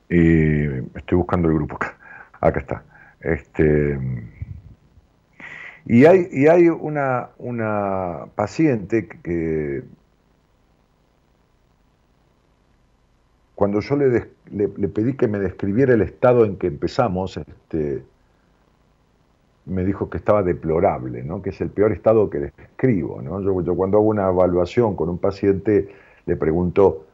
y 0.09 0.63
estoy 0.97 1.17
buscando 1.17 1.47
el 1.47 1.53
grupo 1.53 1.75
acá, 1.75 1.95
acá 2.41 2.59
está. 2.59 2.83
Este, 3.19 3.99
y 5.85 6.05
hay, 6.05 6.27
y 6.31 6.47
hay 6.47 6.69
una, 6.69 7.29
una 7.37 8.25
paciente 8.33 9.07
que 9.07 9.83
cuando 13.63 13.79
yo 13.79 13.95
le, 13.95 14.67
pedí 14.89 15.13
que 15.13 15.29
me 15.29 15.39
describiera 15.39 15.93
el 15.93 16.01
estado 16.01 16.43
en 16.43 16.57
que 16.57 16.67
empezamos, 16.67 17.37
este, 17.37 18.03
me 19.67 19.85
dijo 19.85 20.09
que 20.09 20.17
estaba 20.17 20.43
deplorable, 20.43 21.23
¿no? 21.23 21.41
que 21.41 21.51
es 21.51 21.61
el 21.61 21.69
peor 21.69 21.93
estado 21.93 22.29
que 22.29 22.39
describo. 22.39 23.21
¿no? 23.21 23.39
Yo, 23.39 23.73
cuando 23.73 23.99
hago 23.99 24.07
una 24.07 24.27
evaluación 24.27 24.97
con 24.97 25.07
un 25.07 25.17
paciente 25.17 25.87
le 26.25 26.35
pregunto 26.35 27.05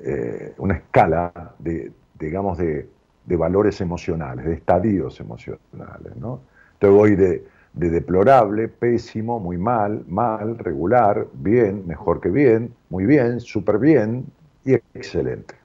eh, 0.00 0.52
una 0.58 0.74
escala 0.74 1.54
de, 1.58 1.90
digamos, 2.18 2.58
de, 2.58 2.86
valores 3.26 3.80
emocionales, 3.80 4.44
de 4.44 4.52
estadios 4.52 5.18
emocionales. 5.20 6.16
¿no? 6.20 6.40
Entonces 6.74 6.98
voy 6.98 7.16
de 7.16 7.44
deplorable, 7.72 8.68
pésimo, 8.68 9.40
muy 9.40 9.56
mal, 9.56 10.04
mal, 10.06 10.58
regular, 10.58 11.28
bien, 11.32 11.86
mejor 11.86 12.20
que 12.20 12.28
bien, 12.28 12.74
muy 12.90 13.06
bien, 13.06 13.40
súper 13.40 13.78
bien 13.78 14.26
y 14.66 14.74
excelente. 14.74 15.63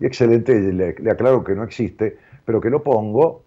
Y 0.00 0.06
excelente, 0.06 0.54
le, 0.72 1.10
aclaro 1.10 1.42
que 1.42 1.54
no 1.54 1.64
existe, 1.64 2.16
pero 2.44 2.60
que 2.60 2.70
lo 2.70 2.82
pongo, 2.82 3.42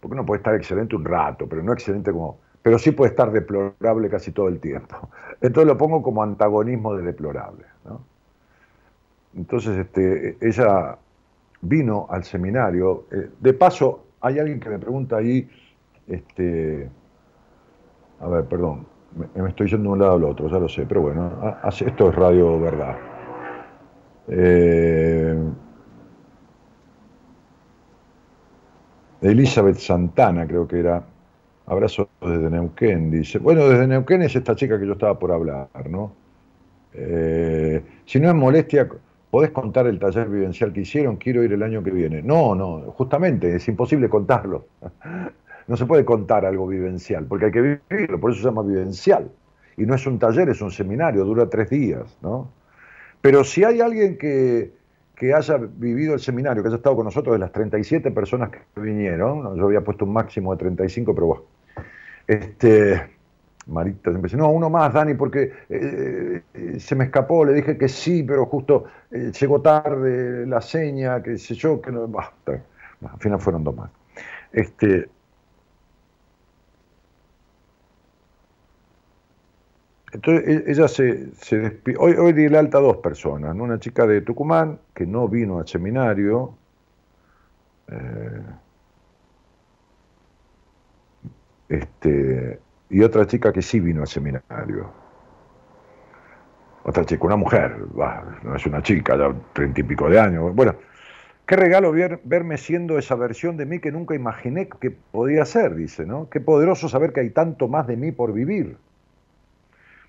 porque 0.00 0.16
no 0.16 0.26
puede 0.26 0.38
estar 0.38 0.54
excelente 0.54 0.96
un 0.96 1.04
rato, 1.04 1.48
pero 1.48 1.62
no 1.62 1.72
excelente 1.72 2.12
como, 2.12 2.38
pero 2.62 2.78
sí 2.78 2.90
puede 2.90 3.10
estar 3.10 3.32
deplorable 3.32 4.08
casi 4.08 4.32
todo 4.32 4.48
el 4.48 4.60
tiempo. 4.60 5.08
Entonces 5.40 5.66
lo 5.66 5.78
pongo 5.78 6.02
como 6.02 6.22
antagonismo 6.22 6.94
de 6.94 7.04
deplorable. 7.04 7.64
Entonces 9.36 9.76
este, 9.78 10.36
ella 10.40 10.96
vino 11.60 12.06
al 12.10 12.24
seminario. 12.24 13.06
Eh, 13.10 13.30
de 13.40 13.54
paso, 13.54 14.04
hay 14.20 14.38
alguien 14.38 14.60
que 14.60 14.68
me 14.68 14.78
pregunta 14.78 15.16
ahí, 15.16 15.48
este, 16.06 16.88
a 18.20 18.28
ver, 18.28 18.44
perdón, 18.44 18.86
me, 19.34 19.48
estoy 19.48 19.68
yendo 19.68 19.90
de 19.90 19.92
un 19.94 19.98
lado 19.98 20.14
al 20.14 20.24
otro, 20.24 20.48
ya 20.48 20.58
lo 20.58 20.68
sé, 20.68 20.86
pero 20.86 21.02
bueno, 21.02 21.56
esto 21.68 22.08
es 22.10 22.14
Radio 22.14 22.60
Verdad. 22.60 22.96
Eh, 24.28 25.36
Elizabeth 29.30 29.78
Santana, 29.78 30.46
creo 30.46 30.66
que 30.66 30.80
era. 30.80 31.02
Abrazo 31.66 32.10
desde 32.20 32.50
Neuquén, 32.50 33.10
dice. 33.10 33.38
Bueno, 33.38 33.66
desde 33.66 33.86
Neuquén 33.86 34.20
es 34.22 34.36
esta 34.36 34.54
chica 34.54 34.78
que 34.78 34.86
yo 34.86 34.92
estaba 34.92 35.18
por 35.18 35.32
hablar, 35.32 35.68
¿no? 35.88 36.12
Eh, 36.92 37.82
si 38.04 38.20
no 38.20 38.28
es 38.28 38.34
molestia, 38.34 38.86
¿podés 39.30 39.50
contar 39.50 39.86
el 39.86 39.98
taller 39.98 40.28
vivencial 40.28 40.72
que 40.74 40.82
hicieron? 40.82 41.16
Quiero 41.16 41.42
ir 41.42 41.52
el 41.54 41.62
año 41.62 41.82
que 41.82 41.90
viene. 41.90 42.22
No, 42.22 42.54
no, 42.54 42.92
justamente, 42.92 43.56
es 43.56 43.66
imposible 43.68 44.08
contarlo. 44.08 44.66
No 45.66 45.78
se 45.78 45.86
puede 45.86 46.04
contar 46.04 46.44
algo 46.44 46.66
vivencial, 46.66 47.24
porque 47.24 47.46
hay 47.46 47.50
que 47.50 47.80
vivirlo, 47.88 48.20
por 48.20 48.32
eso 48.32 48.42
se 48.42 48.48
llama 48.48 48.60
vivencial. 48.60 49.30
Y 49.78 49.86
no 49.86 49.94
es 49.94 50.06
un 50.06 50.18
taller, 50.18 50.50
es 50.50 50.60
un 50.60 50.70
seminario, 50.70 51.24
dura 51.24 51.48
tres 51.48 51.70
días, 51.70 52.18
¿no? 52.20 52.50
Pero 53.22 53.44
si 53.44 53.64
hay 53.64 53.80
alguien 53.80 54.18
que, 54.18 54.72
que 55.16 55.32
haya 55.32 55.56
vivido 55.58 56.14
el 56.14 56.20
seminario, 56.20 56.62
que 56.62 56.68
haya 56.68 56.76
estado 56.76 56.96
con 56.96 57.04
nosotros 57.04 57.34
de 57.34 57.38
las 57.38 57.52
37 57.52 58.10
personas 58.10 58.50
que 58.50 58.80
vinieron, 58.80 59.56
yo 59.56 59.66
había 59.66 59.82
puesto 59.82 60.04
un 60.04 60.12
máximo 60.12 60.52
de 60.52 60.58
35, 60.58 61.14
pero 61.14 61.26
bueno, 61.26 61.42
este, 62.26 63.14
Marita 63.66 64.10
siempre 64.10 64.28
dice, 64.28 64.36
no, 64.36 64.50
uno 64.50 64.68
más, 64.70 64.92
Dani, 64.92 65.14
porque 65.14 65.52
eh, 65.68 66.42
eh, 66.52 66.80
se 66.80 66.94
me 66.94 67.04
escapó, 67.04 67.44
le 67.44 67.52
dije 67.54 67.78
que 67.78 67.88
sí, 67.88 68.22
pero 68.22 68.46
justo 68.46 68.84
eh, 69.10 69.30
llegó 69.38 69.60
tarde 69.60 70.46
la 70.46 70.60
seña, 70.60 71.22
que 71.22 71.38
sé 71.38 71.54
yo, 71.54 71.80
que 71.80 71.90
no, 71.90 72.06
bah, 72.08 72.32
al 72.46 73.18
final 73.18 73.40
fueron 73.40 73.64
dos 73.64 73.76
más. 73.76 73.90
Este, 74.52 75.08
Entonces 80.14 80.48
e-, 80.48 80.70
ella 80.70 80.88
se, 80.88 81.34
se 81.34 81.58
despidió. 81.58 82.00
Hoy, 82.00 82.12
hoy 82.14 82.32
di 82.32 82.46
alta 82.54 82.78
a 82.78 82.80
dos 82.80 82.98
personas, 82.98 83.54
una 83.54 83.78
chica 83.78 84.06
de 84.06 84.22
Tucumán 84.22 84.78
que 84.94 85.06
no 85.06 85.28
vino 85.28 85.58
al 85.58 85.66
seminario. 85.66 86.56
Eh, 87.88 88.42
este, 91.68 92.60
y 92.90 93.02
otra 93.02 93.26
chica 93.26 93.52
que 93.52 93.60
sí 93.60 93.80
vino 93.80 94.02
al 94.02 94.08
seminario. 94.08 94.90
Otra 96.84 97.04
chica, 97.04 97.24
una 97.24 97.36
mujer, 97.36 97.78
no 98.42 98.54
es 98.54 98.66
una 98.66 98.82
chica, 98.82 99.16
ya 99.16 99.34
treinta 99.54 99.80
y 99.80 99.82
pico 99.82 100.08
de 100.08 100.20
años. 100.20 100.54
Bueno, 100.54 100.74
qué 101.46 101.56
regalo 101.56 101.92
verme 102.24 102.58
siendo 102.58 102.98
esa 102.98 103.14
versión 103.16 103.56
de 103.56 103.64
mí 103.64 103.80
que 103.80 103.90
nunca 103.90 104.14
imaginé 104.14 104.68
que 104.68 104.90
podía 104.90 105.46
ser, 105.46 105.74
dice, 105.74 106.04
¿no? 106.04 106.28
Qué 106.28 106.40
poderoso 106.40 106.90
saber 106.90 107.14
que 107.14 107.20
hay 107.20 107.30
tanto 107.30 107.68
más 107.68 107.86
de 107.86 107.96
mí 107.96 108.12
por 108.12 108.34
vivir. 108.34 108.76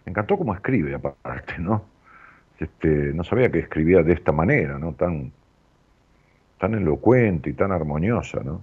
Me 0.05 0.11
encantó 0.11 0.37
cómo 0.37 0.53
escribe, 0.53 0.95
aparte, 0.95 1.57
¿no? 1.59 1.83
Este, 2.59 2.87
no 3.13 3.23
sabía 3.23 3.51
que 3.51 3.59
escribía 3.59 4.03
de 4.03 4.13
esta 4.13 4.31
manera, 4.31 4.77
¿no? 4.79 4.93
Tan, 4.93 5.31
tan 6.59 6.73
elocuente 6.73 7.49
y 7.49 7.53
tan 7.53 7.71
armoniosa, 7.71 8.41
¿no? 8.43 8.61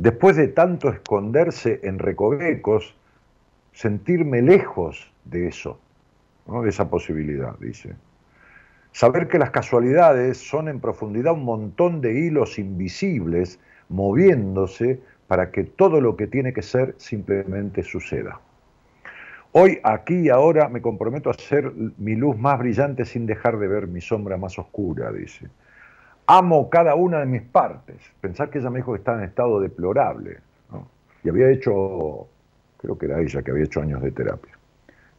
después 0.00 0.36
de 0.36 0.48
tanto 0.48 0.88
esconderse 0.88 1.80
en 1.82 1.98
recovecos, 1.98 2.96
sentirme 3.72 4.40
lejos 4.40 5.12
de 5.24 5.48
eso, 5.48 5.78
de 6.46 6.68
esa 6.68 6.88
posibilidad, 6.88 7.56
dice. 7.58 7.94
Saber 8.92 9.28
que 9.28 9.38
las 9.38 9.50
casualidades 9.50 10.38
son 10.38 10.68
en 10.68 10.80
profundidad 10.80 11.34
un 11.34 11.44
montón 11.44 12.00
de 12.00 12.18
hilos 12.18 12.58
invisibles 12.58 13.60
moviéndose 13.88 15.00
para 15.28 15.50
que 15.50 15.64
todo 15.64 16.00
lo 16.00 16.16
que 16.16 16.26
tiene 16.26 16.52
que 16.52 16.62
ser 16.62 16.94
simplemente 16.96 17.82
suceda. 17.82 18.40
Hoy, 19.52 19.80
aquí 19.82 20.20
y 20.20 20.28
ahora, 20.28 20.68
me 20.68 20.80
comprometo 20.80 21.28
a 21.28 21.32
hacer 21.32 21.72
mi 21.98 22.14
luz 22.14 22.38
más 22.38 22.58
brillante 22.58 23.04
sin 23.04 23.26
dejar 23.26 23.58
de 23.58 23.66
ver 23.66 23.88
mi 23.88 24.00
sombra 24.00 24.36
más 24.36 24.58
oscura, 24.58 25.10
dice. 25.10 25.48
Amo 26.26 26.70
cada 26.70 26.94
una 26.94 27.18
de 27.18 27.26
mis 27.26 27.42
partes. 27.42 27.96
Pensar 28.20 28.48
que 28.48 28.58
ella 28.58 28.70
me 28.70 28.78
dijo 28.78 28.92
que 28.92 28.98
estaba 28.98 29.18
en 29.18 29.24
estado 29.24 29.58
deplorable. 29.60 30.38
Y 31.24 31.28
había 31.28 31.50
hecho, 31.50 32.28
creo 32.76 32.96
que 32.96 33.06
era 33.06 33.20
ella 33.20 33.42
que 33.42 33.50
había 33.50 33.64
hecho 33.64 33.80
años 33.80 34.00
de 34.00 34.12
terapia. 34.12 34.56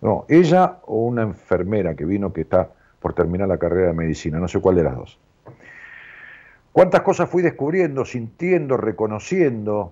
No, 0.02 0.26
ella 0.30 0.80
o 0.86 1.06
una 1.06 1.24
enfermera 1.24 1.94
que 1.94 2.06
vino 2.06 2.32
que 2.32 2.42
está 2.42 2.70
por 3.02 3.14
terminar 3.14 3.50
la 3.50 3.58
carrera 3.58 3.88
de 3.88 3.94
medicina, 3.94 4.40
no 4.40 4.48
sé 4.48 4.60
cuál 4.60 4.76
de 4.76 4.84
las 4.84 4.96
dos. 4.96 5.20
¿Cuántas 6.72 7.02
cosas 7.02 7.30
fui 7.30 7.44
descubriendo, 7.44 8.06
sintiendo, 8.06 8.78
reconociendo? 8.78 9.92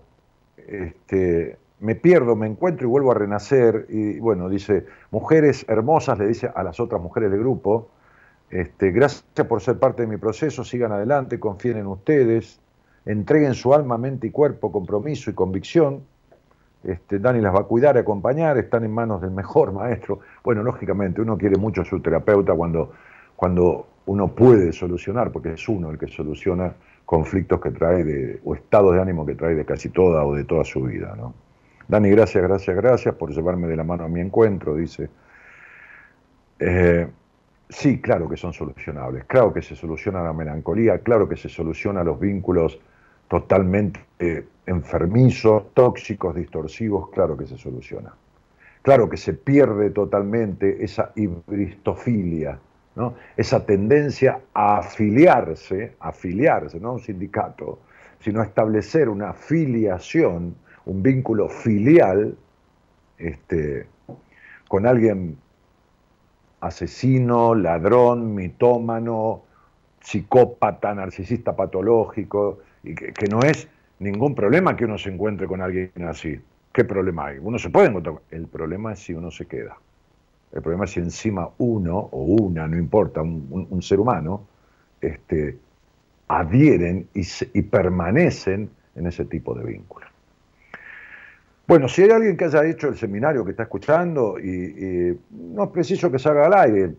Este, 0.56 1.58
me 1.80 1.96
pierdo, 1.96 2.36
me 2.36 2.48
encuentro 2.48 2.88
y 2.88 2.90
vuelvo 2.90 3.12
a 3.12 3.16
renacer. 3.16 3.86
Y 3.90 4.20
bueno, 4.20 4.50
dice, 4.50 4.86
mujeres 5.12 5.66
hermosas, 5.68 6.20
le 6.20 6.28
dice 6.28 6.52
a 6.54 6.64
las 6.64 6.80
otras 6.80 7.02
mujeres 7.02 7.32
del 7.32 7.40
grupo, 7.40 7.90
este, 8.50 8.92
gracias 8.92 9.24
por 9.48 9.62
ser 9.62 9.78
parte 9.78 10.02
de 10.02 10.08
mi 10.08 10.18
proceso, 10.18 10.64
sigan 10.64 10.92
adelante, 10.92 11.40
confíen 11.40 11.78
en 11.78 11.88
ustedes, 11.88 12.60
entreguen 13.06 13.54
su 13.54 13.74
alma, 13.74 13.98
mente 13.98 14.28
y 14.28 14.32
cuerpo, 14.32 14.72
compromiso 14.72 15.30
y 15.30 15.34
convicción. 15.34 16.02
Este, 16.84 17.20
Dani 17.20 17.42
las 17.42 17.54
va 17.54 17.62
a 17.62 17.64
cuidar, 17.64 17.96
y 17.98 18.00
acompañar, 18.00 18.58
están 18.58 18.86
en 18.86 18.92
manos 18.92 19.22
del 19.22 19.32
mejor 19.32 19.72
maestro. 19.72 20.20
Bueno, 20.44 20.64
lógicamente, 20.64 21.22
uno 21.22 21.38
quiere 21.38 21.58
mucho 21.58 21.82
a 21.82 21.86
su 21.86 22.02
terapeuta 22.02 22.54
cuando, 22.54 22.94
cuando 23.36 23.88
uno 24.06 24.30
puede 24.30 24.72
solucionar, 24.74 25.32
porque 25.32 25.54
es 25.54 25.70
uno 25.70 25.92
el 25.92 25.98
que 26.00 26.08
soluciona 26.08 26.74
conflictos 27.06 27.60
que 27.60 27.72
trae 27.72 28.04
de, 28.04 28.40
o 28.44 28.56
estados 28.56 28.94
de 28.96 29.02
ánimo 29.02 29.26
que 29.26 29.36
trae 29.36 29.56
de 29.56 29.66
casi 29.66 29.90
toda 29.90 30.26
o 30.26 30.34
de 30.34 30.46
toda 30.46 30.64
su 30.64 30.84
vida. 30.84 31.16
¿no? 31.18 31.34
Dani, 31.90 32.12
gracias, 32.12 32.44
gracias, 32.44 32.76
gracias 32.76 33.16
por 33.16 33.32
llevarme 33.32 33.68
de 33.68 33.76
la 33.76 33.84
mano 33.84 34.04
a 34.04 34.08
mi 34.08 34.20
encuentro, 34.20 34.76
dice. 34.76 35.10
Eh, 36.60 37.08
sí, 37.68 38.00
claro 38.00 38.30
que 38.30 38.38
son 38.38 38.54
solucionables, 38.54 39.26
claro 39.26 39.52
que 39.52 39.64
se 39.64 39.76
soluciona 39.76 40.22
la 40.22 40.32
melancolía, 40.32 41.00
claro 41.00 41.28
que 41.28 41.36
se 41.36 41.50
soluciona 41.50 42.04
los 42.04 42.20
vínculos 42.20 42.80
totalmente 43.28 44.02
eh, 44.20 44.46
enfermizos, 44.68 45.74
tóxicos, 45.74 46.36
distorsivos, 46.36 47.10
claro 47.10 47.36
que 47.36 47.48
se 47.48 47.58
soluciona. 47.58 48.14
Claro 48.84 49.10
que 49.10 49.18
se 49.18 49.34
pierde 49.34 49.90
totalmente 49.90 50.84
esa 50.84 51.12
hibristofilia, 51.16 52.60
¿no? 52.96 53.16
esa 53.36 53.66
tendencia 53.66 54.42
a 54.54 54.78
afiliarse, 54.78 55.96
afiliarse, 56.00 56.80
no 56.80 56.90
a 56.90 56.94
un 56.94 57.00
sindicato, 57.00 57.80
sino 58.20 58.42
a 58.42 58.46
establecer 58.46 59.10
una 59.10 59.34
filiación 59.34 60.54
un 60.86 61.04
vínculo 61.04 61.50
filial 61.50 62.36
este, 63.18 63.88
con 64.68 64.86
alguien 64.86 65.38
asesino, 66.62 67.56
ladrón, 67.56 68.34
mitómano, 68.36 69.44
psicópata, 70.02 70.94
narcisista 70.94 71.56
patológico, 71.56 72.60
y 72.84 72.96
que, 72.96 73.28
no 73.30 73.42
es 73.42 73.68
ningún 74.00 74.36
problema 74.36 74.76
que 74.76 74.86
uno 74.86 74.98
se 74.98 75.10
encuentre 75.10 75.48
con 75.48 75.62
alguien 75.62 75.92
así. 76.08 76.40
¿Qué 76.72 76.86
problema 76.86 77.28
hay? 77.28 77.40
Uno 77.42 77.60
se 77.60 77.70
puede 77.70 77.88
encontrar. 77.88 78.16
El 78.32 78.48
problema 78.48 78.94
es 78.94 79.00
si 79.00 79.14
uno 79.14 79.32
se 79.32 79.46
queda. 79.46 79.78
El 80.52 80.62
problema 80.62 80.86
es 80.86 80.92
si 80.92 81.00
encima 81.00 81.50
uno 81.58 81.98
o 81.98 82.24
una, 82.24 82.68
no 82.68 82.78
importa, 82.78 83.22
un, 83.22 83.82
ser 83.82 84.00
humano, 84.00 84.48
este, 85.02 85.58
adhieren 86.28 87.08
y, 87.14 87.62
permanecen 87.64 88.70
en 88.96 89.08
ese 89.08 89.26
tipo 89.26 89.54
de 89.54 89.64
vínculos. 89.64 90.10
Bueno, 91.70 91.88
si 91.88 92.02
hay 92.02 92.10
alguien 92.10 92.36
que 92.36 92.46
haya 92.46 92.66
hecho 92.66 92.88
el 92.88 92.98
seminario 92.98 93.46
que 93.46 93.52
está 93.52 93.62
escuchando 93.62 94.40
y, 94.40 95.16
no 95.30 95.66
es 95.66 95.70
preciso 95.70 96.12
que 96.12 96.18
salga 96.18 96.48
al 96.48 96.54
aire, 96.56 96.96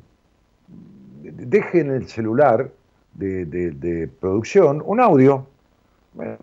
dejen 1.24 1.90
el 1.90 2.06
celular 2.06 2.70
de, 3.14 4.08
producción 4.20 4.80
un 4.86 5.00
audio 5.00 5.48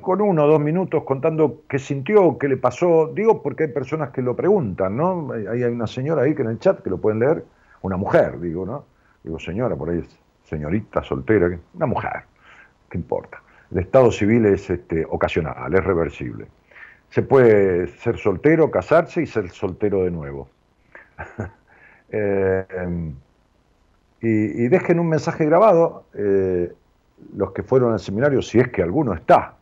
con 0.01 0.19
uno 0.19 0.43
o 0.43 0.47
dos 0.47 0.59
minutos 0.59 1.05
contando 1.05 1.61
qué 1.69 1.79
sintió, 1.79 2.37
qué 2.37 2.49
le 2.49 2.57
pasó. 2.57 3.13
Digo 3.15 3.41
porque 3.41 3.63
hay 3.63 3.69
personas 3.69 4.09
que 4.09 4.21
lo 4.21 4.35
preguntan, 4.35 4.97
¿no? 4.97 5.31
Ahí 5.31 5.63
hay 5.63 5.71
una 5.71 5.87
señora 5.87 6.23
ahí 6.23 6.35
que 6.35 6.41
en 6.41 6.49
el 6.49 6.59
chat 6.59 6.83
que 6.83 6.89
lo 6.89 6.97
pueden 6.97 7.19
leer, 7.19 7.45
una 7.81 7.95
mujer, 7.95 8.41
digo, 8.41 8.65
¿no? 8.65 8.83
Digo, 9.23 9.39
señora, 9.39 9.77
por 9.77 9.89
ahí 9.89 9.99
es 9.99 10.19
señorita, 10.43 11.01
soltera, 11.01 11.57
una 11.75 11.85
mujer, 11.85 12.23
¿qué 12.89 12.97
importa? 12.97 13.41
El 13.71 13.79
estado 13.79 14.11
civil 14.11 14.47
es 14.47 14.69
este, 14.69 15.05
ocasional, 15.09 15.73
es 15.73 15.81
reversible 15.81 16.47
se 17.17 17.23
puede 17.23 17.87
ser 17.97 18.19
soltero, 18.19 18.69
casarse 18.69 19.23
y 19.23 19.25
ser 19.25 19.49
soltero 19.49 20.03
de 20.03 20.11
nuevo. 20.11 20.49
Eh, 22.09 22.65
y, 24.21 24.67
dejen 24.69 24.97
un 24.97 25.09
mensaje 25.09 25.45
grabado, 25.45 26.05
eh, 26.13 26.71
los 27.35 27.51
que 27.51 27.63
fueron 27.63 27.91
al 27.91 27.99
seminario, 27.99 28.41
si 28.41 28.59
es 28.59 28.69
que 28.69 28.81
alguno 28.81 29.13
está 29.13 29.55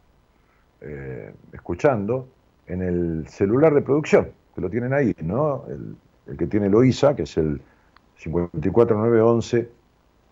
eh, 0.81 1.33
escuchando, 1.53 2.27
en 2.67 2.83
el 2.83 3.27
celular 3.27 3.73
de 3.73 3.81
producción, 3.81 4.29
que 4.53 4.61
lo 4.61 4.69
tienen 4.69 4.93
ahí, 4.93 5.15
¿no? 5.23 5.63
El, 5.67 5.95
el 6.27 6.37
que 6.37 6.45
tiene 6.45 6.69
Loisa, 6.69 7.15
que 7.15 7.23
es 7.23 7.35
el 7.35 7.59
54911 8.17 9.67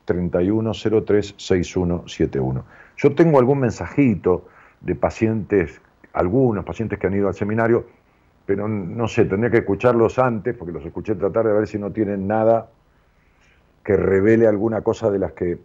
31036171. 0.05 2.63
Yo 2.97 3.15
tengo 3.15 3.39
algún 3.39 3.61
mensajito 3.61 4.45
de 4.81 4.93
pacientes 4.93 5.81
algunos 6.13 6.63
pacientes 6.63 6.99
que 6.99 7.07
han 7.07 7.13
ido 7.13 7.27
al 7.27 7.33
seminario, 7.33 7.85
pero 8.45 8.67
no 8.67 9.07
sé, 9.07 9.25
tendría 9.25 9.51
que 9.51 9.59
escucharlos 9.59 10.19
antes, 10.19 10.55
porque 10.55 10.73
los 10.73 10.85
escuché 10.85 11.15
tratar 11.15 11.45
de 11.45 11.53
ver 11.53 11.67
si 11.67 11.77
no 11.77 11.91
tienen 11.91 12.27
nada 12.27 12.69
que 13.83 13.97
revele 13.97 14.47
alguna 14.47 14.81
cosa 14.81 15.09
de 15.11 15.19
las 15.19 15.33
que 15.33 15.57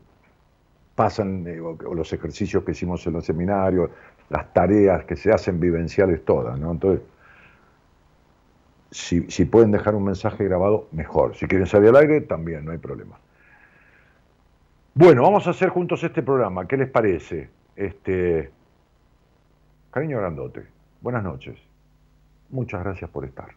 pasan, 0.95 1.47
eh, 1.47 1.61
o, 1.61 1.95
los 1.95 2.13
ejercicios 2.13 2.65
que 2.65 2.73
hicimos 2.73 3.07
en 3.07 3.13
los 3.13 3.25
seminarios, 3.25 3.91
las 4.31 4.53
tareas 4.53 5.05
que 5.05 5.17
se 5.17 5.33
hacen 5.33 5.61
vivenciales 5.61 6.25
todas, 6.25 6.59
¿no? 6.59 6.73
Entonces, 6.73 7.03
si, 8.91 9.31
si 9.31 9.45
pueden 9.45 9.71
dejar 9.71 9.95
un 9.95 10.05
mensaje 10.05 10.45
grabado, 10.45 10.89
mejor. 10.93 11.37
Si 11.37 11.47
quieren 11.47 11.67
salir 11.67 11.91
al 11.91 11.97
aire, 11.97 12.23
también, 12.23 12.65
no 12.65 12.73
hay 12.73 12.79
problema. 12.79 13.19
Bueno, 14.95 15.23
vamos 15.23 15.47
a 15.47 15.51
hacer 15.51 15.69
juntos 15.69 16.03
este 16.03 16.23
programa. 16.23 16.67
¿Qué 16.67 16.77
les 16.77 16.91
parece? 16.91 17.51
Este, 17.77 18.51
Cariño 19.99 20.19
grandote, 20.19 20.65
buenas 21.01 21.25
noches. 21.25 21.59
Muchas 22.51 22.85
gracias 22.85 23.11
por 23.11 23.25
estar. 23.25 23.49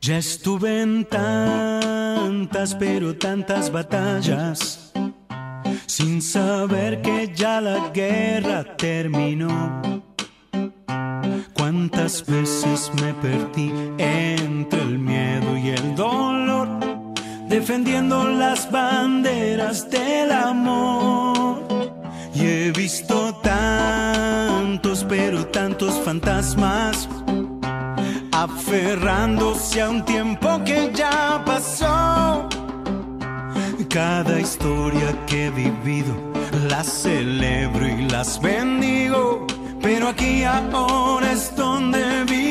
Ya 0.00 0.18
estuve 0.18 0.80
en 0.80 1.04
tantas, 1.04 2.76
pero 2.76 3.16
tantas 3.16 3.72
batallas, 3.72 4.92
sin 5.86 6.22
saber 6.22 7.02
que 7.02 7.34
ya 7.34 7.60
la 7.60 7.90
guerra 7.90 8.76
terminó. 8.76 9.82
Cuántas 11.52 12.24
veces 12.24 12.92
me 13.02 13.12
perdí 13.14 13.72
entre 13.98 14.80
el 14.80 15.00
miedo 15.00 15.56
y 15.56 15.70
el 15.70 15.96
dolor, 15.96 16.68
defendiendo 17.48 18.28
las 18.28 18.70
banderas 18.70 19.90
del 19.90 20.30
amor. 20.30 21.60
Y 22.32 22.46
he 22.46 22.70
visto 22.70 23.34
tantos, 23.42 24.17
pero 25.08 25.46
tantos 25.46 25.94
fantasmas 26.04 27.08
aferrándose 28.32 29.80
a 29.80 29.90
un 29.90 30.04
tiempo 30.04 30.62
que 30.64 30.90
ya 30.94 31.42
pasó. 31.44 32.48
Cada 33.88 34.38
historia 34.38 35.16
que 35.26 35.46
he 35.46 35.50
vivido 35.50 36.14
la 36.68 36.84
celebro 36.84 37.86
y 37.86 38.08
las 38.08 38.40
bendigo, 38.40 39.46
pero 39.80 40.08
aquí 40.08 40.44
ahora 40.44 41.32
es 41.32 41.56
donde 41.56 42.24
vive 42.24 42.47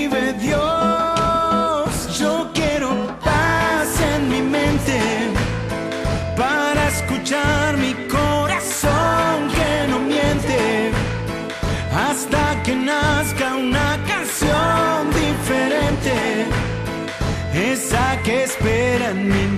en 19.10 19.28
mi 19.30 19.57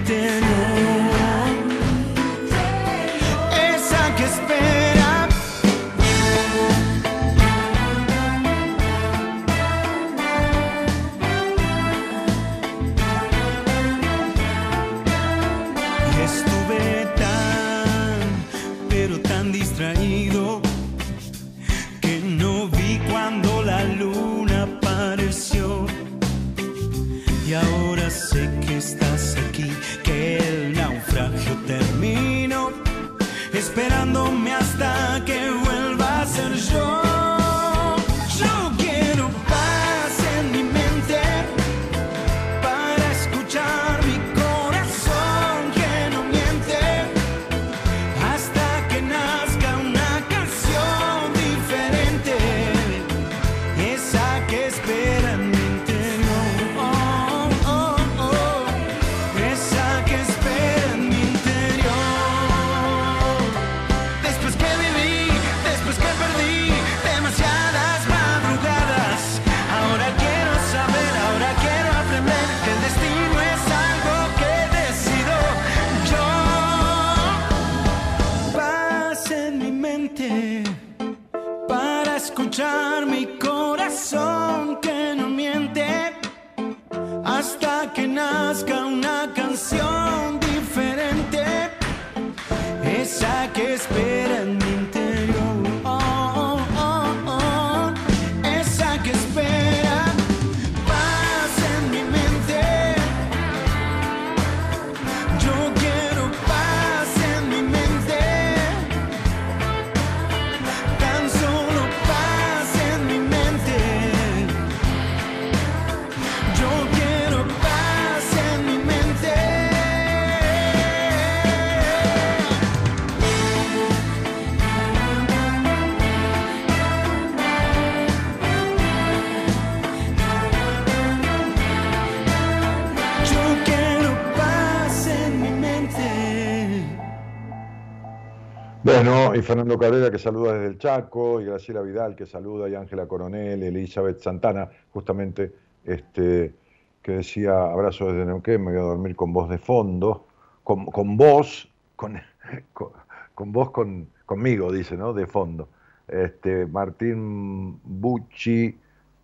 Bueno, 139.01 139.33
y 139.33 139.41
Fernando 139.41 139.79
Cabrera 139.79 140.11
que 140.11 140.19
saluda 140.19 140.55
desde 140.55 140.67
el 140.67 140.77
Chaco, 140.77 141.39
y 141.39 141.45
Graciela 141.45 141.79
Vidal 141.79 142.17
que 142.17 142.25
saluda, 142.25 142.67
y 142.67 142.75
Ángela 142.75 143.07
Coronel, 143.07 143.63
Elizabeth 143.63 144.19
Santana, 144.19 144.69
justamente, 144.91 145.53
este, 145.85 146.53
que 147.01 147.13
decía, 147.13 147.63
abrazo 147.63 148.07
desde 148.07 148.25
Neuquén, 148.25 148.61
me 148.61 148.73
voy 148.73 148.81
a 148.81 148.83
dormir 148.83 149.15
con 149.15 149.31
voz 149.31 149.47
de 149.47 149.57
fondo, 149.57 150.27
con, 150.65 150.85
con 150.87 151.15
voz, 151.15 151.71
con, 151.95 152.19
con, 152.73 153.53
voz 153.53 153.71
con, 153.71 154.09
conmigo, 154.25 154.69
dice, 154.69 154.97
¿no? 154.97 155.13
De 155.13 155.27
fondo. 155.27 155.69
Este, 156.05 156.65
Martín 156.65 157.79
Bucci, 157.81 158.77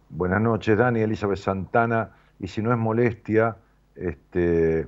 buenas 0.09 0.39
noches, 0.39 0.77
Dani, 0.77 1.01
Elizabeth 1.01 1.39
Santana, 1.39 2.11
y 2.39 2.47
si 2.47 2.61
no 2.61 2.71
es 2.71 2.77
molestia, 2.77 3.57
este, 3.93 4.87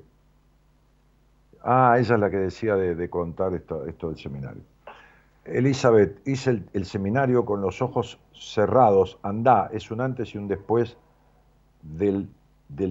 Ah, 1.70 1.98
ella 2.00 2.16
es 2.16 2.22
la 2.22 2.30
que 2.30 2.38
decía 2.38 2.78
de, 2.78 3.10
contar 3.10 3.54
esto, 3.54 3.86
esto, 3.86 4.08
del 4.08 4.18
seminario. 4.18 4.64
Elizabeth, 5.48 6.28
hice 6.28 6.64
el, 6.74 6.86
seminario 6.86 7.46
con 7.46 7.62
los 7.62 7.82
ojos 7.82 8.20
cerrados. 8.34 9.20
Andá, 9.24 9.70
es 9.72 9.92
un 9.92 10.02
antes 10.02 10.34
y 10.36 10.38
un 10.38 10.48
después 10.48 10.98
del, 11.82 12.28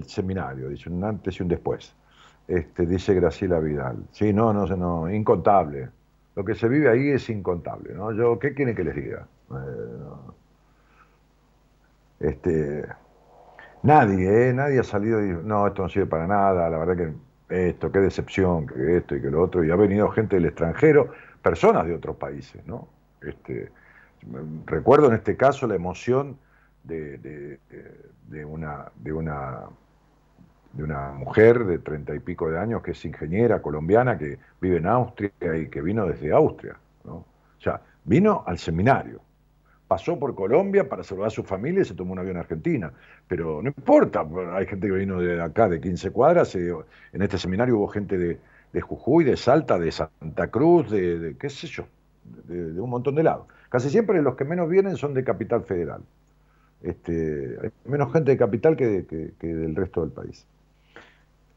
seminario, 0.06 0.68
dice 0.68 0.90
un 0.90 1.04
antes 1.04 1.38
y 1.38 1.42
un 1.42 1.48
después. 1.48 1.94
Este, 2.48 2.86
dice 2.86 3.14
Graciela 3.14 3.58
Vidal. 3.58 4.04
Sí, 4.12 4.32
no, 4.32 4.52
no, 4.52 4.66
no, 4.66 5.12
incontable. 5.12 5.90
Lo 6.34 6.44
que 6.44 6.54
se 6.54 6.68
vive 6.68 6.88
ahí 6.88 7.10
es 7.10 7.28
incontable, 7.30 7.94
¿no? 7.94 8.12
Yo, 8.12 8.38
¿qué 8.38 8.54
quiere 8.54 8.74
que 8.74 8.84
les 8.84 8.94
diga? 8.94 9.26
Eh, 9.50 10.36
este, 12.20 12.86
nadie, 13.82 14.48
¿eh? 14.48 14.52
Nadie 14.52 14.80
ha 14.80 14.84
salido 14.84 15.24
y 15.24 15.28
no, 15.44 15.66
esto 15.66 15.82
no 15.82 15.88
sirve 15.88 16.06
para 16.06 16.26
nada, 16.26 16.68
la 16.70 16.78
verdad 16.78 16.96
que 16.96 17.12
esto, 17.48 17.92
qué 17.92 18.00
decepción, 18.00 18.66
que 18.66 18.96
esto 18.96 19.16
y 19.16 19.22
que 19.22 19.30
lo 19.30 19.42
otro, 19.42 19.64
y 19.64 19.70
ha 19.70 19.76
venido 19.76 20.08
gente 20.10 20.36
del 20.36 20.46
extranjero, 20.46 21.12
personas 21.46 21.86
de 21.86 21.94
otros 21.94 22.16
países, 22.16 22.66
¿no? 22.66 22.88
Este, 23.22 23.70
recuerdo 24.64 25.06
en 25.06 25.14
este 25.14 25.36
caso 25.36 25.68
la 25.68 25.76
emoción 25.76 26.36
de, 26.82 27.60
una, 28.44 28.90
de, 28.96 29.12
una, 29.12 29.66
de 30.72 30.82
una 30.82 31.12
mujer 31.12 31.64
de 31.64 31.78
treinta 31.78 32.16
y 32.16 32.18
pico 32.18 32.50
de 32.50 32.58
años 32.58 32.82
que 32.82 32.90
es 32.90 33.04
ingeniera 33.04 33.62
colombiana, 33.62 34.18
que 34.18 34.40
vive 34.60 34.78
en 34.78 34.88
Austria 34.88 35.30
y 35.56 35.68
que 35.68 35.80
vino 35.82 36.04
desde 36.04 36.32
Austria, 36.32 36.74
¿no? 37.04 37.14
O 37.14 37.60
sea, 37.60 37.80
vino 38.02 38.42
al 38.44 38.58
seminario, 38.58 39.20
pasó 39.86 40.18
por 40.18 40.34
Colombia 40.34 40.88
para 40.88 41.04
saludar 41.04 41.28
a 41.28 41.30
su 41.30 41.44
familia 41.44 41.82
y 41.82 41.84
se 41.84 41.94
tomó 41.94 42.12
un 42.14 42.18
avión 42.18 42.38
a 42.38 42.40
Argentina. 42.40 42.92
Pero 43.28 43.62
no 43.62 43.68
importa, 43.68 44.26
hay 44.52 44.66
gente 44.66 44.88
que 44.88 44.94
vino 44.94 45.20
de 45.20 45.40
acá, 45.40 45.68
de 45.68 45.80
15 45.80 46.10
cuadras, 46.10 46.56
en 46.56 47.22
este 47.22 47.38
seminario 47.38 47.78
hubo 47.78 47.86
gente 47.86 48.18
de, 48.18 48.40
Jujuy, 48.80 49.24
de 49.24 49.36
Salta, 49.36 49.78
de 49.78 49.90
Santa 49.92 50.48
Cruz, 50.50 50.90
de, 50.90 51.36
qué 51.38 51.50
sé 51.50 51.66
yo, 51.66 51.86
de, 52.44 52.80
un 52.80 52.90
montón 52.90 53.14
de 53.14 53.22
lados. 53.22 53.46
Casi 53.68 53.90
siempre 53.90 54.20
los 54.22 54.36
que 54.36 54.44
menos 54.44 54.68
vienen 54.68 54.96
son 54.96 55.14
de 55.14 55.24
Capital 55.24 55.64
Federal. 55.64 56.02
Este, 56.82 57.56
hay 57.62 57.70
menos 57.84 58.12
gente 58.12 58.30
de 58.32 58.36
Capital 58.36 58.76
que, 58.76 59.04
del 59.40 59.74
resto 59.74 60.02
del 60.02 60.10
país. 60.10 60.46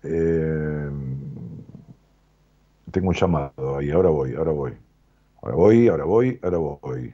Eh, 0.04 0.90
tengo 2.92 3.10
un 3.10 3.16
llamado 3.16 3.78
ahí, 3.78 3.92
ahora 3.92 4.10
voy, 4.10 4.36
ahora 4.36 4.52
voy. 4.52 4.74
Ahora 5.42 5.56
voy, 5.56 5.88
ahora 5.88 6.04
voy, 6.06 6.40
ahora 6.42 6.58
voy. 6.58 7.14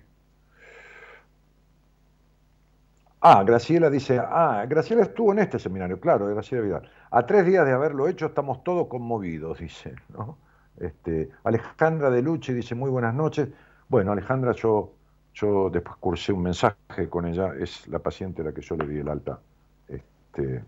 Ah, 3.27 3.43
Graciela 3.43 3.89
dice, 3.89 4.19
ah, 4.19 4.67
Graciela 4.69 5.01
estuvo 5.01 5.31
en 5.31 5.39
este 5.39 5.57
seminario, 5.57 5.99
claro, 5.99 6.27
Graciela 6.27 6.63
Vidal. 6.63 6.91
A 7.09 7.25
tres 7.25 7.43
días 7.43 7.65
de 7.65 7.71
haberlo 7.71 8.07
hecho 8.07 8.27
estamos 8.27 8.63
todos 8.63 8.85
conmovidos, 8.85 9.57
dice. 9.57 9.95
¿no? 10.09 10.37
Este, 10.77 11.31
Alejandra 11.43 12.11
de 12.11 12.21
Luche 12.21 12.53
dice, 12.53 12.75
muy 12.75 12.91
buenas 12.91 13.15
noches. 13.15 13.49
Bueno, 13.89 14.11
Alejandra, 14.11 14.51
yo, 14.51 14.91
yo 15.33 15.71
después 15.71 15.97
cursé 15.97 16.33
un 16.33 16.43
mensaje 16.43 17.09
con 17.09 17.25
ella, 17.25 17.55
es 17.59 17.87
la 17.87 17.97
paciente 17.97 18.43
a 18.43 18.45
la 18.45 18.53
que 18.53 18.61
yo 18.61 18.75
le 18.75 18.87
di 18.87 18.99
el 18.99 19.09
alta, 19.09 19.39
este, 19.87 20.63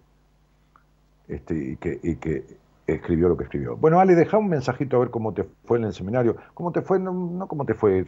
este, 1.27 1.55
y, 1.55 1.77
que, 1.77 1.99
y 2.01 2.15
que 2.15 2.43
escribió 2.87 3.29
lo 3.29 3.37
que 3.37 3.43
escribió. 3.43 3.77
Bueno, 3.77 3.99
Ale, 3.99 4.15
deja 4.15 4.39
un 4.39 4.49
mensajito 4.49 4.97
a 4.97 5.01
ver 5.01 5.11
cómo 5.11 5.31
te 5.31 5.47
fue 5.65 5.77
en 5.77 5.83
el 5.83 5.93
seminario. 5.93 6.35
¿Cómo 6.55 6.71
te 6.71 6.81
fue? 6.81 6.97
No, 6.97 7.47
cómo 7.47 7.65
te 7.65 7.75
fue, 7.75 8.03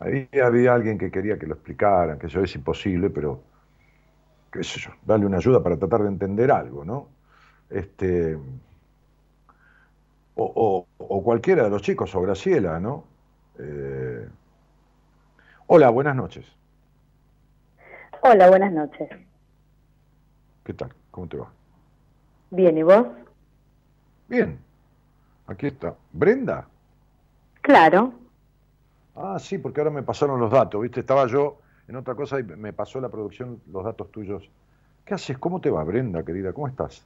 Ahí 0.00 0.28
había 0.42 0.74
alguien 0.74 0.96
que 0.96 1.10
quería 1.10 1.38
que 1.38 1.46
lo 1.46 1.54
explicaran, 1.54 2.18
que 2.18 2.28
eso 2.28 2.40
es 2.40 2.54
imposible, 2.54 3.10
pero 3.10 3.42
qué 4.52 4.62
sé 4.62 4.80
yo, 4.80 4.90
darle 5.04 5.26
una 5.26 5.38
ayuda 5.38 5.62
para 5.62 5.76
tratar 5.76 6.02
de 6.02 6.08
entender 6.08 6.50
algo, 6.52 6.84
¿no? 6.84 7.08
Este, 7.68 8.38
o, 10.34 10.86
cualquiera 11.24 11.64
de 11.64 11.70
los 11.70 11.82
chicos, 11.82 12.14
o 12.14 12.20
Graciela, 12.22 12.78
¿no? 12.78 13.04
Eh, 13.58 14.28
hola, 15.66 15.90
buenas 15.90 16.14
noches. 16.14 16.46
Hola, 18.22 18.48
buenas 18.48 18.72
noches. 18.72 19.10
¿Qué 20.64 20.74
tal? 20.74 20.92
¿Cómo 21.10 21.26
te 21.26 21.36
va? 21.36 21.50
Bien, 22.50 22.78
¿y 22.78 22.82
vos? 22.82 23.06
Bien. 24.28 24.58
Aquí 25.46 25.66
está. 25.66 25.94
¿Brenda? 26.12 26.66
Claro. 27.62 28.12
Ah, 29.20 29.38
sí, 29.38 29.58
porque 29.58 29.80
ahora 29.80 29.90
me 29.90 30.02
pasaron 30.02 30.38
los 30.38 30.50
datos, 30.50 30.80
¿viste? 30.80 31.00
Estaba 31.00 31.26
yo 31.26 31.58
en 31.88 31.96
otra 31.96 32.14
cosa 32.14 32.38
y 32.38 32.44
me 32.44 32.72
pasó 32.72 33.00
la 33.00 33.08
producción 33.08 33.60
los 33.72 33.84
datos 33.84 34.12
tuyos. 34.12 34.48
¿Qué 35.04 35.14
haces? 35.14 35.38
¿Cómo 35.38 35.60
te 35.60 35.70
va, 35.70 35.82
Brenda, 35.82 36.22
querida? 36.22 36.52
¿Cómo 36.52 36.68
estás? 36.68 37.04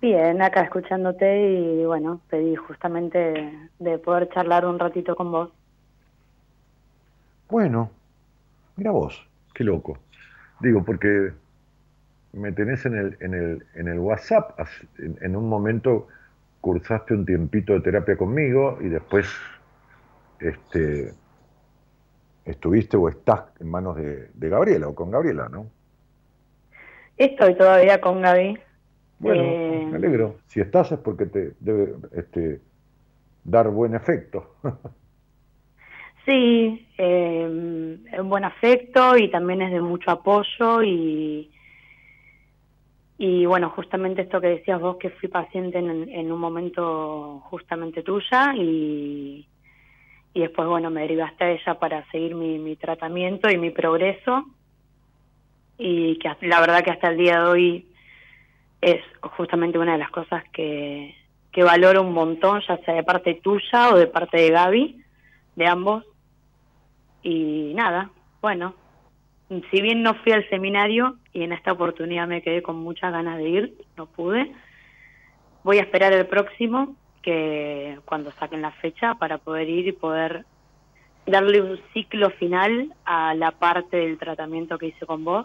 Bien, 0.00 0.40
acá 0.40 0.62
escuchándote 0.62 1.48
y 1.50 1.84
bueno, 1.84 2.20
pedí 2.28 2.54
justamente 2.54 3.70
de 3.78 3.98
poder 3.98 4.28
charlar 4.28 4.66
un 4.66 4.78
ratito 4.78 5.16
con 5.16 5.32
vos. 5.32 5.50
Bueno, 7.48 7.90
mira 8.76 8.90
vos, 8.90 9.26
qué 9.54 9.64
loco. 9.64 9.98
Digo, 10.60 10.84
porque 10.84 11.32
me 12.32 12.52
tenés 12.52 12.84
en 12.86 12.96
el, 12.96 13.16
en 13.20 13.34
el, 13.34 13.66
en 13.74 13.88
el 13.88 13.98
WhatsApp. 13.98 14.58
En, 14.98 15.34
un 15.34 15.48
momento 15.48 16.08
cursaste 16.60 17.14
un 17.14 17.24
tiempito 17.24 17.72
de 17.72 17.80
terapia 17.80 18.16
conmigo 18.16 18.78
y 18.80 18.88
después 18.88 19.26
este, 20.40 21.12
estuviste 22.44 22.96
o 22.96 23.08
estás 23.08 23.44
en 23.60 23.70
manos 23.70 23.96
de, 23.96 24.30
Gabriela 24.34 24.88
o 24.88 24.94
con 24.94 25.10
Gabriela, 25.10 25.48
¿no? 25.48 25.66
Estoy 27.16 27.54
todavía 27.56 28.00
con 28.00 28.20
Gaby. 28.20 28.58
Bueno, 29.18 29.42
eh, 29.42 29.88
me 29.90 29.96
alegro. 29.96 30.36
Si 30.46 30.60
estás 30.60 30.92
es 30.92 30.98
porque 30.98 31.26
te 31.26 31.52
debe 31.60 31.94
este, 32.12 32.60
dar 33.44 33.70
buen 33.70 33.94
efecto. 33.94 34.56
sí, 36.26 36.86
eh, 36.98 37.98
un 38.18 38.28
buen 38.28 38.44
afecto 38.44 39.16
y 39.16 39.30
también 39.30 39.62
es 39.62 39.72
de 39.72 39.80
mucho 39.80 40.10
apoyo 40.10 40.82
y, 40.82 41.50
y 43.18 43.46
bueno, 43.46 43.70
justamente 43.70 44.22
esto 44.22 44.40
que 44.40 44.48
decías 44.48 44.80
vos, 44.80 44.98
que 44.98 45.10
fui 45.10 45.28
paciente 45.28 45.78
en, 45.78 46.30
un 46.30 46.38
momento 46.38 47.40
justamente 47.44 48.02
tuya 48.02 48.54
y, 48.54 49.46
y 50.36 50.40
después, 50.40 50.68
bueno, 50.68 50.90
me 50.90 51.00
derivaste 51.00 51.44
a 51.44 51.50
ella 51.52 51.78
para 51.78 52.04
seguir 52.10 52.34
mi, 52.34 52.58
mi 52.58 52.76
tratamiento 52.76 53.48
y 53.48 53.56
mi 53.56 53.70
progreso 53.70 54.44
y 55.78 56.18
que 56.18 56.28
la 56.42 56.60
verdad 56.60 56.84
que 56.84 56.90
hasta 56.90 57.08
el 57.08 57.16
día 57.16 57.40
de 57.40 57.46
hoy 57.46 57.86
es 58.82 59.02
justamente 59.22 59.78
una 59.78 59.92
de 59.92 59.98
las 59.98 60.10
cosas 60.10 60.44
que, 60.52 61.16
que 61.52 61.62
valoro 61.62 62.02
un 62.02 62.12
montón, 62.12 62.60
ya 62.68 62.76
sea 62.84 62.92
de 62.92 63.02
parte 63.02 63.40
tuya 63.42 63.88
o 63.94 63.96
de 63.96 64.08
parte 64.08 64.36
de 64.36 64.50
Gaby, 64.50 65.02
de 65.54 65.66
ambos. 65.66 66.04
Y 67.22 67.72
nada, 67.74 68.10
bueno, 68.42 68.74
si 69.48 69.80
bien 69.80 70.02
no 70.02 70.16
fui 70.16 70.32
al 70.32 70.46
seminario 70.50 71.16
y 71.32 71.44
en 71.44 71.54
esta 71.54 71.72
oportunidad 71.72 72.28
me 72.28 72.42
quedé 72.42 72.60
con 72.60 72.76
muchas 72.76 73.10
ganas 73.10 73.38
de 73.38 73.48
ir, 73.48 73.74
no 73.96 74.04
pude, 74.04 74.52
voy 75.64 75.78
a 75.78 75.82
esperar 75.82 76.12
el 76.12 76.26
próximo, 76.26 76.94
que 77.26 77.98
cuando 78.04 78.30
saquen 78.38 78.62
la 78.62 78.70
fecha, 78.70 79.16
para 79.16 79.38
poder 79.38 79.68
ir 79.68 79.88
y 79.88 79.92
poder 79.92 80.44
darle 81.26 81.60
un 81.60 81.76
ciclo 81.92 82.30
final 82.30 82.94
a 83.04 83.34
la 83.34 83.50
parte 83.50 83.96
del 83.96 84.16
tratamiento 84.16 84.78
que 84.78 84.86
hice 84.86 85.04
con 85.06 85.24
vos, 85.24 85.44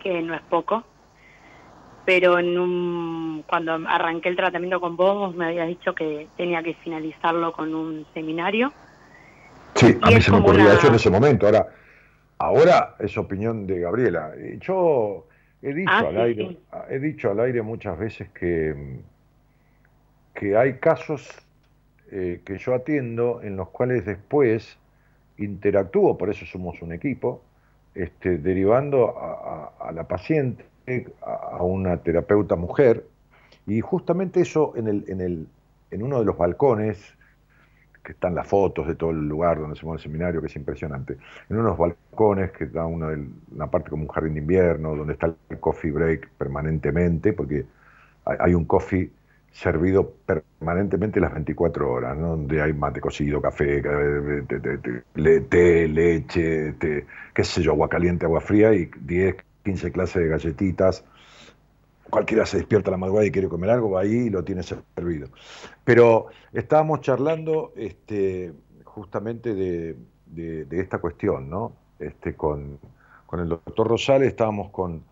que 0.00 0.22
no 0.22 0.34
es 0.34 0.42
poco. 0.42 0.84
Pero 2.04 2.38
en 2.38 2.56
un, 2.56 3.44
cuando 3.48 3.74
arranqué 3.88 4.28
el 4.28 4.36
tratamiento 4.36 4.80
con 4.80 4.96
vos, 4.96 5.16
vos 5.16 5.34
me 5.34 5.46
habías 5.46 5.66
dicho 5.66 5.92
que 5.92 6.28
tenía 6.36 6.62
que 6.62 6.74
finalizarlo 6.74 7.52
con 7.52 7.74
un 7.74 8.06
seminario. 8.14 8.72
Sí, 9.74 9.98
a 10.00 10.10
mí 10.10 10.20
se 10.20 10.30
me 10.30 10.38
ocurrió 10.38 10.70
eso 10.70 10.86
en 10.86 10.94
ese 10.94 11.10
momento. 11.10 11.46
Ahora, 11.46 11.66
Ahora 12.38 12.94
es 13.00 13.18
opinión 13.18 13.66
de 13.66 13.80
Gabriela. 13.80 14.32
Yo 14.60 15.26
he 15.60 15.74
dicho 15.74 15.90
ah, 15.90 16.04
al 16.06 16.20
aire, 16.20 16.56
he 16.88 17.00
dicho 17.00 17.32
al 17.32 17.40
aire 17.40 17.62
muchas 17.62 17.98
veces 17.98 18.28
que, 18.30 19.00
que 20.38 20.56
hay 20.56 20.74
casos 20.74 21.28
eh, 22.12 22.40
que 22.44 22.58
yo 22.58 22.72
atiendo 22.72 23.42
en 23.42 23.56
los 23.56 23.70
cuales 23.70 24.06
después 24.06 24.78
interactúo, 25.36 26.16
por 26.16 26.30
eso 26.30 26.46
somos 26.46 26.80
un 26.80 26.92
equipo, 26.92 27.42
este, 27.92 28.38
derivando 28.38 29.18
a, 29.18 29.90
la 29.92 30.04
paciente 30.06 30.64
a, 31.22 31.62
una 31.64 31.96
terapeuta 31.96 32.54
mujer, 32.54 33.04
y 33.66 33.80
justamente 33.80 34.40
eso 34.40 34.74
en, 34.76 34.86
el, 34.86 35.04
en, 35.08 35.20
el, 35.20 35.48
en 35.90 36.02
uno 36.04 36.20
de 36.20 36.24
los 36.24 36.38
balcones 36.38 37.02
que 38.04 38.12
están 38.12 38.36
las 38.36 38.46
fotos 38.46 38.86
de 38.86 38.94
todo 38.94 39.10
el 39.10 39.28
lugar 39.28 39.58
donde 39.58 39.76
hacemos 39.76 39.96
el 39.96 40.02
seminario, 40.02 40.40
que 40.40 40.46
es 40.46 40.56
impresionante. 40.56 41.18
En 41.50 41.58
unos 41.58 41.76
balcones 41.76 42.52
que 42.52 42.66
da 42.66 42.86
una, 42.86 43.08
una 43.52 43.66
parte 43.66 43.90
como 43.90 44.04
un 44.04 44.08
jardín 44.08 44.34
de 44.34 44.40
invierno, 44.40 44.94
donde 44.94 45.14
está 45.14 45.34
el 45.50 45.58
coffee 45.58 45.90
break 45.90 46.30
permanentemente, 46.38 47.32
porque 47.32 47.66
hay 48.24 48.54
un 48.54 48.64
coffee 48.64 49.10
servido 49.52 50.12
permanentemente 50.24 51.20
las 51.20 51.32
24 51.32 51.90
horas, 51.90 52.18
donde 52.18 52.62
hay 52.62 52.72
mate 52.72 53.00
cocido, 53.00 53.40
café, 53.42 53.82
té, 55.48 55.88
leche, 55.88 56.74
qué 57.34 57.44
sé 57.44 57.62
yo, 57.62 57.72
agua 57.72 57.88
caliente, 57.88 58.26
agua 58.26 58.40
fría 58.40 58.72
y 58.74 58.90
10, 59.00 59.36
15 59.64 59.92
clases 59.92 60.22
de 60.22 60.28
galletitas 60.28 61.04
cualquiera 62.10 62.46
se 62.46 62.58
despierta 62.58 62.90
a 62.90 62.92
la 62.92 62.96
madrugada 62.96 63.26
y 63.26 63.30
quiere 63.30 63.48
comer 63.48 63.70
algo, 63.70 63.90
va 63.90 64.02
ahí 64.02 64.26
y 64.26 64.30
lo 64.30 64.44
tiene 64.44 64.62
servido. 64.62 65.28
Pero 65.84 66.26
estábamos 66.52 67.00
charlando 67.00 67.72
este, 67.76 68.52
justamente 68.84 69.54
de, 69.54 69.96
esta 70.70 70.98
cuestión, 70.98 71.48
¿no? 71.48 71.72
Este, 71.98 72.34
con, 72.34 72.78
el 73.32 73.48
doctor 73.48 73.88
Rosales 73.88 74.28
estábamos 74.28 74.70
con, 74.70 75.02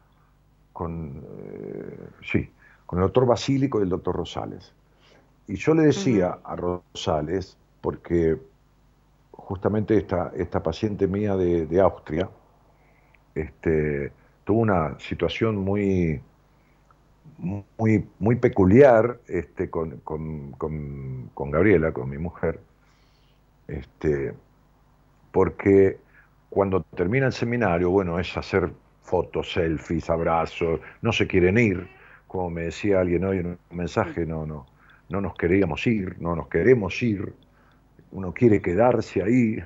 con 0.72 1.22
eh, 1.38 2.08
sí, 2.30 2.48
con 2.86 2.98
el 2.98 3.04
doctor 3.04 3.26
Basílico 3.26 3.80
y 3.80 3.82
el 3.82 3.88
doctor 3.88 4.16
Rosales. 4.16 4.72
Y 5.48 5.56
yo 5.56 5.74
le 5.74 5.84
decía 5.84 6.38
a 6.44 6.56
Rosales, 6.56 7.56
porque 7.80 8.38
justamente 9.32 9.96
esta, 9.96 10.32
esta 10.34 10.62
paciente 10.62 11.06
mía 11.06 11.36
de, 11.36 11.66
de 11.66 11.80
Austria 11.80 12.28
este, 13.34 14.12
tuvo 14.44 14.60
una 14.60 14.98
situación 14.98 15.56
muy 15.56 16.20
muy, 17.38 18.08
muy 18.18 18.36
peculiar 18.36 19.18
este, 19.26 19.70
con, 19.70 19.98
con, 20.00 21.50
Gabriela, 21.50 21.92
con 21.92 22.08
mi 22.08 22.18
mujer, 22.18 22.60
este, 23.68 24.34
porque 25.32 25.98
cuando 26.48 26.82
termina 26.94 27.26
el 27.26 27.32
seminario, 27.32 27.90
bueno, 27.90 28.18
es 28.18 28.36
hacer 28.36 28.72
fotos, 29.02 29.52
selfies, 29.52 30.08
abrazos, 30.10 30.80
no 31.02 31.12
se 31.12 31.26
quieren 31.26 31.58
ir, 31.58 31.88
como 32.26 32.50
me 32.50 32.62
decía 32.62 33.00
alguien 33.00 33.24
hoy 33.24 33.38
en 33.38 33.46
un 33.46 33.58
mensaje, 33.70 34.26
no, 34.26 34.46
no, 34.46 34.66
no 35.08 35.20
nos 35.20 35.34
queríamos 35.34 35.86
ir, 35.86 36.20
no 36.20 36.34
nos 36.34 36.48
queremos 36.48 37.00
ir, 37.02 37.32
uno 38.12 38.32
quiere 38.32 38.62
quedarse 38.62 39.22
ahí. 39.22 39.56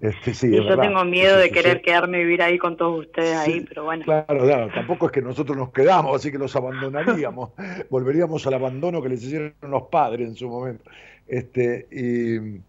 este, 0.00 0.46
y 0.46 0.56
yo 0.56 0.78
tengo 0.78 1.04
miedo 1.04 1.36
de 1.36 1.50
querer 1.50 1.82
quedarme 1.82 2.20
y 2.20 2.22
vivir 2.22 2.42
ahí 2.42 2.58
con 2.58 2.76
todos 2.76 3.06
ustedes 3.06 3.36
ahí, 3.36 3.64
pero 3.68 3.84
bueno. 3.84 4.04
Claro, 4.04 4.44
claro, 4.44 4.70
tampoco 4.72 5.06
es 5.06 5.12
que 5.12 5.22
nosotros 5.22 5.56
nos 5.56 5.72
quedamos, 5.72 6.14
así 6.14 6.30
que 6.30 6.38
los 6.38 6.54
abandonaríamos, 6.54 7.50
volveríamos 7.90 8.46
al 8.46 8.54
abandono 8.54 9.02
que 9.02 9.08
les 9.08 9.24
hicieron 9.24 9.54
los 9.62 9.84
padres 9.84 10.28
en 10.28 10.36
su 10.36 10.48
momento. 10.48 10.84
Este, 11.26 11.88
y, 11.90 12.60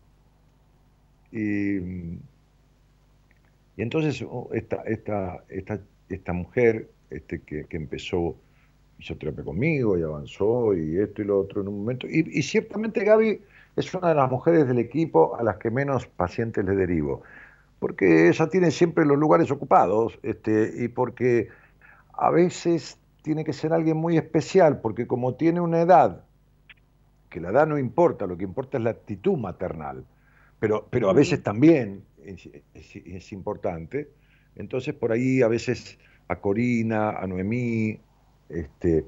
y, 1.38 2.18
entonces 3.78 4.26
oh, 4.28 4.50
esta, 4.54 4.78
esta, 4.86 5.44
esta, 5.50 5.80
esta 6.10 6.34
mujer 6.34 6.88
este, 7.12 7.42
que, 7.42 7.66
que 7.66 7.78
empezó 7.78 8.36
hizo 9.02 9.18
terapia 9.18 9.44
conmigo 9.44 9.98
y 9.98 10.04
avanzó 10.04 10.76
y 10.76 11.00
esto 11.00 11.22
y 11.22 11.26
lo 11.26 11.40
otro 11.40 11.62
en 11.62 11.68
un 11.68 11.80
momento. 11.80 12.08
Y, 12.08 12.42
ciertamente 12.44 13.04
Gaby 13.04 13.42
es 13.76 13.94
una 13.94 14.10
de 14.10 14.16
las 14.16 14.30
mujeres 14.30 14.68
del 14.68 14.80
equipo 14.80 15.36
a 15.38 15.44
las 15.44 15.58
que 15.58 15.72
menos 15.72 16.06
pacientes 16.08 16.64
le 16.64 16.76
derivo, 16.76 17.24
porque 17.80 18.30
ella 18.30 18.48
tiene 18.48 18.72
siempre 18.72 19.06
los 19.06 19.18
lugares 19.18 19.50
ocupados 19.50 20.20
este, 20.22 20.72
y 20.78 20.88
porque 20.88 21.50
a 22.14 22.30
veces 22.30 23.00
tiene 23.24 23.44
que 23.44 23.54
ser 23.54 23.74
alguien 23.74 23.98
muy 23.98 24.18
especial, 24.18 24.82
porque 24.82 25.08
como 25.08 25.36
tiene 25.36 25.62
una 25.62 25.82
edad, 25.82 26.24
que 27.30 27.40
la 27.40 27.50
edad 27.50 27.66
no 27.66 27.80
importa, 27.80 28.28
lo 28.28 28.38
que 28.38 28.44
importa 28.44 28.78
es 28.78 28.84
la 28.84 28.92
actitud 28.92 29.38
maternal, 29.38 30.06
pero, 30.60 30.88
pero 30.92 31.10
a 31.10 31.14
veces 31.14 31.42
también 31.42 32.04
es, 32.24 32.48
es 32.74 33.32
importante, 33.32 34.12
entonces 34.56 34.94
por 34.94 35.12
ahí 35.12 35.42
a 35.42 35.48
veces 35.48 35.98
a 36.32 36.38
Corina, 36.38 37.10
a 37.10 37.28
Noemí, 37.28 38.00
este, 38.48 39.06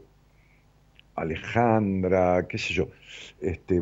Alejandra, 1.15 2.45
qué 2.49 2.57
sé 2.57 2.73
yo, 2.73 2.89
este, 3.39 3.81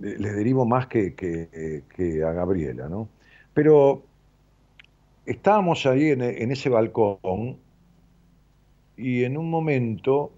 le 0.00 0.32
derivo 0.32 0.66
más 0.66 0.88
que, 0.88 1.14
que, 1.14 2.24
a 2.24 2.32
Gabriela, 2.32 2.88
¿no? 2.88 3.08
Pero 3.54 4.02
estábamos 5.24 5.86
ahí 5.86 6.10
en, 6.10 6.50
ese 6.50 6.68
balcón 6.68 7.58
y 8.96 9.22
en 9.22 9.36
un 9.36 9.48
momento, 9.48 10.32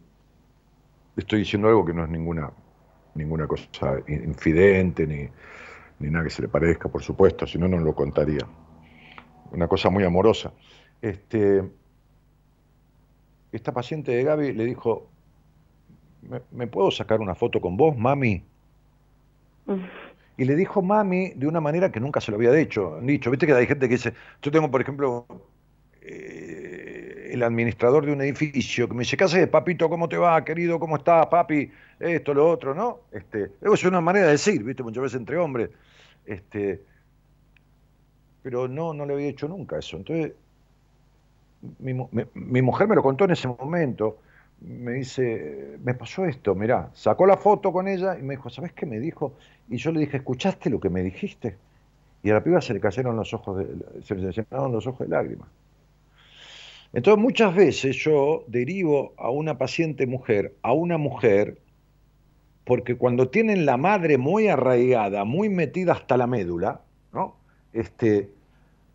estoy 1.17 1.41
diciendo 1.41 1.69
algo 1.69 1.85
que 1.87 1.95
no 1.95 2.05
es 2.05 2.11
ninguna, 2.11 2.53
ninguna 3.15 3.47
cosa 3.47 3.69
infidente 4.07 5.07
ni, 5.07 5.29
ni 5.99 6.11
nada 6.11 6.25
que 6.25 6.31
se 6.31 6.43
le 6.43 6.49
parezca, 6.49 6.91
por 6.91 7.03
supuesto, 7.03 7.47
si 7.47 7.59
no, 7.59 7.69
no 7.69 7.79
lo 7.79 7.95
contaría. 7.95 8.47
Una 9.51 9.67
cosa 9.67 9.89
muy 9.89 10.05
amorosa. 10.05 10.53
Este, 11.01 11.63
esta 13.53 13.73
paciente 13.73 14.13
de 14.13 14.25
Gaby 14.25 14.53
le 14.53 14.65
dijo, 14.65 15.09
¿me, 16.51 16.67
puedo 16.67 16.91
sacar 16.91 17.21
una 17.21 17.35
foto 17.35 17.61
con 17.61 17.77
vos, 17.77 17.97
mami? 17.97 18.43
Y 20.37 20.45
le 20.45 20.55
dijo 20.55 20.83
mami 20.83 21.31
de 21.35 21.47
una 21.47 21.61
manera 21.61 21.91
que 21.91 22.01
nunca 22.01 22.21
se 22.21 22.31
lo 22.31 22.37
había 22.37 22.53
dicho. 22.53 22.99
dicho. 23.03 23.31
Viste 23.31 23.47
que 23.47 23.55
hay 23.55 23.67
gente 23.67 23.89
que 23.89 23.95
dice, 23.95 24.15
yo 24.43 24.51
tengo, 24.51 24.71
por 24.71 24.81
ejemplo, 24.81 25.27
eh, 26.03 27.31
el 27.33 27.43
administrador 27.43 28.07
de 28.07 28.13
un 28.13 28.23
edificio 28.23 28.89
que 28.89 28.95
me 28.95 29.01
dice, 29.01 29.17
¿qué 29.17 29.25
haces, 29.25 29.49
papito? 29.49 29.89
¿Cómo 29.89 30.09
te 30.09 30.17
va, 30.17 30.45
querido? 30.45 30.79
¿Cómo 30.79 30.97
estás, 30.97 31.27
papi? 31.27 31.71
Esto, 31.99 32.35
lo 32.35 32.49
otro, 32.49 32.75
¿no? 32.75 33.01
Este, 33.13 33.51
es 33.61 33.85
una 33.85 34.01
manera 34.01 34.27
de 34.27 34.33
decir, 34.33 34.63
¿viste? 34.63 34.83
Muchas 34.83 35.03
veces 35.03 35.21
entre 35.21 35.37
hombres. 35.39 35.71
Este, 36.25 36.83
pero 38.43 38.69
no, 38.69 38.93
no 38.93 39.05
le 39.07 39.15
había 39.15 39.27
dicho 39.27 39.49
nunca 39.49 39.79
eso. 39.79 39.97
Entonces 39.97 40.33
mi, 41.79 42.63
mujer 42.63 42.89
me 42.89 42.95
lo 42.95 43.03
contó 43.03 43.25
en 43.25 43.33
ese 43.33 43.49
momento, 43.49 44.19
me 44.61 44.93
dice, 44.93 45.77
me 45.83 45.95
pasó 45.95 46.25
esto, 46.25 46.55
mirá, 46.55 46.91
sacó 46.95 47.27
la 47.27 47.37
foto 47.37 47.73
con 47.73 47.89
ella 47.89 48.19
y 48.19 48.23
me 48.23 48.37
dijo, 48.37 48.51
¿sabes 48.51 48.73
qué 48.73 48.87
me 48.87 48.99
dijo? 48.99 49.35
Y 49.69 49.77
yo 49.77 49.93
le 49.93 50.01
dije, 50.01 50.19
¿escuchaste 50.19 50.71
lo 50.71 50.81
que 50.81 50.91
me 50.91 51.03
dijiste? 51.03 51.57
Y 52.23 52.31
a 52.31 52.35
la 52.35 52.45
piba 52.45 52.61
se 52.61 52.75
le 52.75 52.81
cayeron 52.81 53.17
los 53.17 53.33
ojos 53.33 53.59
de, 53.59 54.03
se 54.03 54.15
le 54.15 54.47
los 54.51 54.87
ojos 54.87 55.01
de 55.01 55.09
lágrimas. 55.09 55.49
Entonces 56.93 57.23
muchas 57.23 57.55
veces 57.55 57.97
yo 57.97 58.45
derivo 58.47 59.13
a 59.19 59.31
una 59.31 59.59
paciente 59.59 60.07
mujer, 60.07 60.55
a 60.63 60.73
una 60.73 60.97
mujer, 60.97 61.59
porque 62.65 62.97
cuando 62.97 63.29
tienen 63.29 63.67
la 63.67 63.77
madre 63.77 64.19
muy 64.19 64.49
arraigada, 64.49 65.25
muy 65.25 65.49
metida 65.49 65.93
hasta 65.93 66.17
la 66.17 66.27
médula, 66.27 66.81
¿no? 67.13 67.37
Este, 67.73 68.31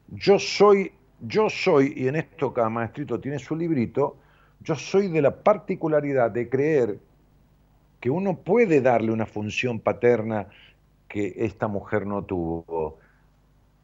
yo 0.09 0.39
soy, 0.39 0.91
yo 1.25 1.49
soy, 1.49 1.93
y 1.95 2.07
en 2.07 2.15
esto 2.15 2.53
cada 2.53 2.69
maestrito 2.69 3.19
tiene 3.19 3.39
su 3.39 3.55
librito, 3.55 4.17
yo 4.61 4.75
soy 4.75 5.07
de 5.07 5.21
la 5.21 5.35
particularidad 5.43 6.31
de 6.31 6.49
creer 6.49 6.99
que 7.99 8.09
uno 8.09 8.37
puede 8.37 8.81
darle 8.81 9.11
una 9.11 9.25
función 9.25 9.79
paterna 9.79 10.47
que 11.07 11.33
esta 11.37 11.67
mujer 11.67 12.05
no 12.05 12.23
tuvo 12.23 12.97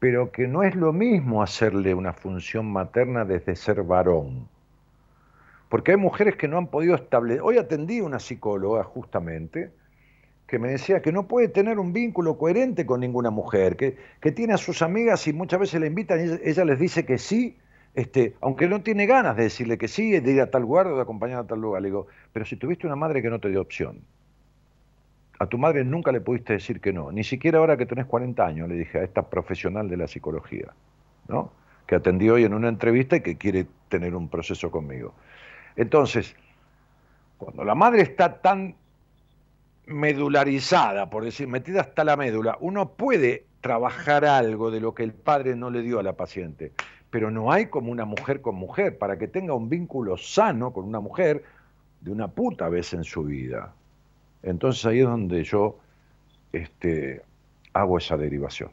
pero 0.00 0.32
que 0.32 0.48
no 0.48 0.62
es 0.64 0.74
lo 0.74 0.92
mismo 0.92 1.42
hacerle 1.42 1.94
una 1.94 2.14
función 2.14 2.72
materna 2.72 3.26
desde 3.26 3.54
ser 3.54 3.82
varón. 3.82 4.48
Porque 5.68 5.92
hay 5.92 5.98
mujeres 5.98 6.36
que 6.36 6.48
no 6.48 6.56
han 6.56 6.66
podido 6.66 6.94
establecer... 6.94 7.42
Hoy 7.42 7.58
atendí 7.58 8.00
a 8.00 8.04
una 8.04 8.18
psicóloga 8.18 8.82
justamente 8.82 9.70
que 10.50 10.58
me 10.58 10.68
decía 10.68 11.00
que 11.00 11.12
no 11.12 11.28
puede 11.28 11.46
tener 11.46 11.78
un 11.78 11.92
vínculo 11.92 12.36
coherente 12.36 12.84
con 12.84 12.98
ninguna 12.98 13.30
mujer, 13.30 13.76
que, 13.76 13.96
que 14.20 14.32
tiene 14.32 14.52
a 14.52 14.56
sus 14.56 14.82
amigas 14.82 15.28
y 15.28 15.32
muchas 15.32 15.60
veces 15.60 15.80
la 15.80 15.86
invitan 15.86 16.18
y 16.18 16.48
ella, 16.48 16.64
les 16.64 16.76
dice 16.80 17.06
que 17.06 17.18
sí, 17.18 17.56
este, 17.94 18.34
aunque 18.40 18.66
no 18.66 18.82
tiene 18.82 19.06
ganas 19.06 19.36
de 19.36 19.44
decirle 19.44 19.78
que 19.78 19.86
sí, 19.86 20.10
de 20.18 20.32
ir 20.32 20.40
a 20.40 20.50
tal 20.50 20.62
lugar 20.62 20.88
o 20.88 20.96
de 20.96 21.02
acompañar 21.02 21.38
a 21.38 21.46
tal 21.46 21.60
lugar. 21.60 21.82
Le 21.82 21.88
digo, 21.88 22.08
pero 22.32 22.44
si 22.44 22.56
tuviste 22.56 22.84
una 22.84 22.96
madre 22.96 23.22
que 23.22 23.30
no 23.30 23.38
te 23.38 23.48
dio 23.48 23.60
opción, 23.60 24.00
a 25.38 25.46
tu 25.46 25.56
madre 25.56 25.84
nunca 25.84 26.10
le 26.10 26.20
pudiste 26.20 26.54
decir 26.54 26.80
que 26.80 26.92
no, 26.92 27.12
ni 27.12 27.22
siquiera 27.22 27.60
ahora 27.60 27.76
que 27.76 27.86
tenés 27.86 28.06
40 28.06 28.44
años, 28.44 28.68
le 28.68 28.74
dije 28.74 28.98
a 28.98 29.04
esta 29.04 29.30
profesional 29.30 29.88
de 29.88 29.98
la 29.98 30.08
psicología, 30.08 30.74
¿no? 31.28 31.52
que 31.86 31.94
atendí 31.94 32.28
hoy 32.28 32.42
en 32.42 32.54
una 32.54 32.68
entrevista 32.68 33.14
y 33.16 33.20
que 33.20 33.36
quiere 33.36 33.66
tener 33.88 34.16
un 34.16 34.28
proceso 34.28 34.68
conmigo. 34.72 35.14
Entonces, 35.76 36.34
cuando 37.38 37.62
la 37.62 37.76
madre 37.76 38.02
está 38.02 38.40
tan 38.40 38.74
medularizada, 39.90 41.10
por 41.10 41.24
decir, 41.24 41.48
metida 41.48 41.82
hasta 41.82 42.04
la 42.04 42.16
médula, 42.16 42.56
uno 42.60 42.90
puede 42.90 43.44
trabajar 43.60 44.24
algo 44.24 44.70
de 44.70 44.80
lo 44.80 44.94
que 44.94 45.02
el 45.02 45.12
padre 45.12 45.56
no 45.56 45.70
le 45.70 45.82
dio 45.82 45.98
a 45.98 46.02
la 46.02 46.14
paciente, 46.14 46.72
pero 47.10 47.30
no 47.30 47.52
hay 47.52 47.66
como 47.66 47.90
una 47.90 48.04
mujer 48.04 48.40
con 48.40 48.54
mujer, 48.54 48.98
para 48.98 49.18
que 49.18 49.28
tenga 49.28 49.54
un 49.54 49.68
vínculo 49.68 50.16
sano 50.16 50.72
con 50.72 50.84
una 50.84 51.00
mujer 51.00 51.42
de 52.00 52.12
una 52.12 52.28
puta 52.28 52.68
vez 52.68 52.94
en 52.94 53.04
su 53.04 53.24
vida. 53.24 53.74
Entonces 54.42 54.86
ahí 54.86 55.00
es 55.00 55.06
donde 55.06 55.44
yo 55.44 55.78
este, 56.52 57.22
hago 57.72 57.98
esa 57.98 58.16
derivación. 58.16 58.70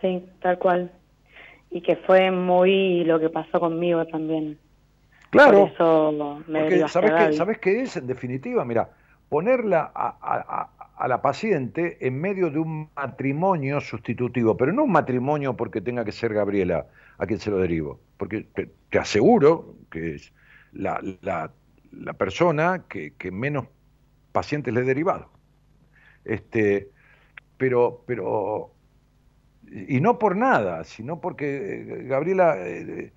Sí, 0.00 0.26
tal 0.40 0.58
cual. 0.58 0.90
Y 1.70 1.80
que 1.80 1.96
fue 1.96 2.30
muy 2.30 3.04
lo 3.04 3.20
que 3.20 3.30
pasó 3.30 3.60
conmigo 3.60 4.04
también. 4.06 4.58
Claro. 5.30 5.66
eso 5.66 6.42
me 6.46 6.88
¿sabes, 6.88 7.12
qué, 7.12 7.32
¿Sabes 7.32 7.58
qué 7.58 7.82
es? 7.82 7.96
En 7.96 8.06
definitiva, 8.06 8.64
mira, 8.64 8.90
ponerla 9.34 9.90
a, 9.92 11.08
la 11.08 11.20
paciente 11.20 11.98
en 12.06 12.20
medio 12.20 12.50
de 12.50 12.60
un 12.60 12.88
matrimonio 12.94 13.80
sustitutivo, 13.80 14.56
pero 14.56 14.72
no 14.72 14.84
un 14.84 14.92
matrimonio 14.92 15.56
porque 15.56 15.80
tenga 15.80 16.04
que 16.04 16.12
ser 16.12 16.32
Gabriela 16.32 16.86
a 17.18 17.26
quien 17.26 17.40
se 17.40 17.50
lo 17.50 17.58
derivo, 17.58 17.98
porque 18.16 18.46
te, 18.54 18.70
aseguro 18.96 19.74
que 19.90 20.14
es 20.14 20.32
la, 20.72 21.00
la, 21.22 21.50
la 21.90 22.12
persona 22.12 22.84
que, 22.88 23.12
menos 23.32 23.66
pacientes 24.30 24.72
le 24.72 24.82
he 24.82 24.84
derivado. 24.84 25.28
Este, 26.24 26.90
pero, 27.56 28.04
pero, 28.06 28.70
y 29.68 30.00
no 30.00 30.16
por 30.16 30.36
nada, 30.36 30.84
sino 30.84 31.20
porque 31.20 31.80
eh, 31.80 32.02
Gabriela, 32.04 32.54
eh, 32.56 33.12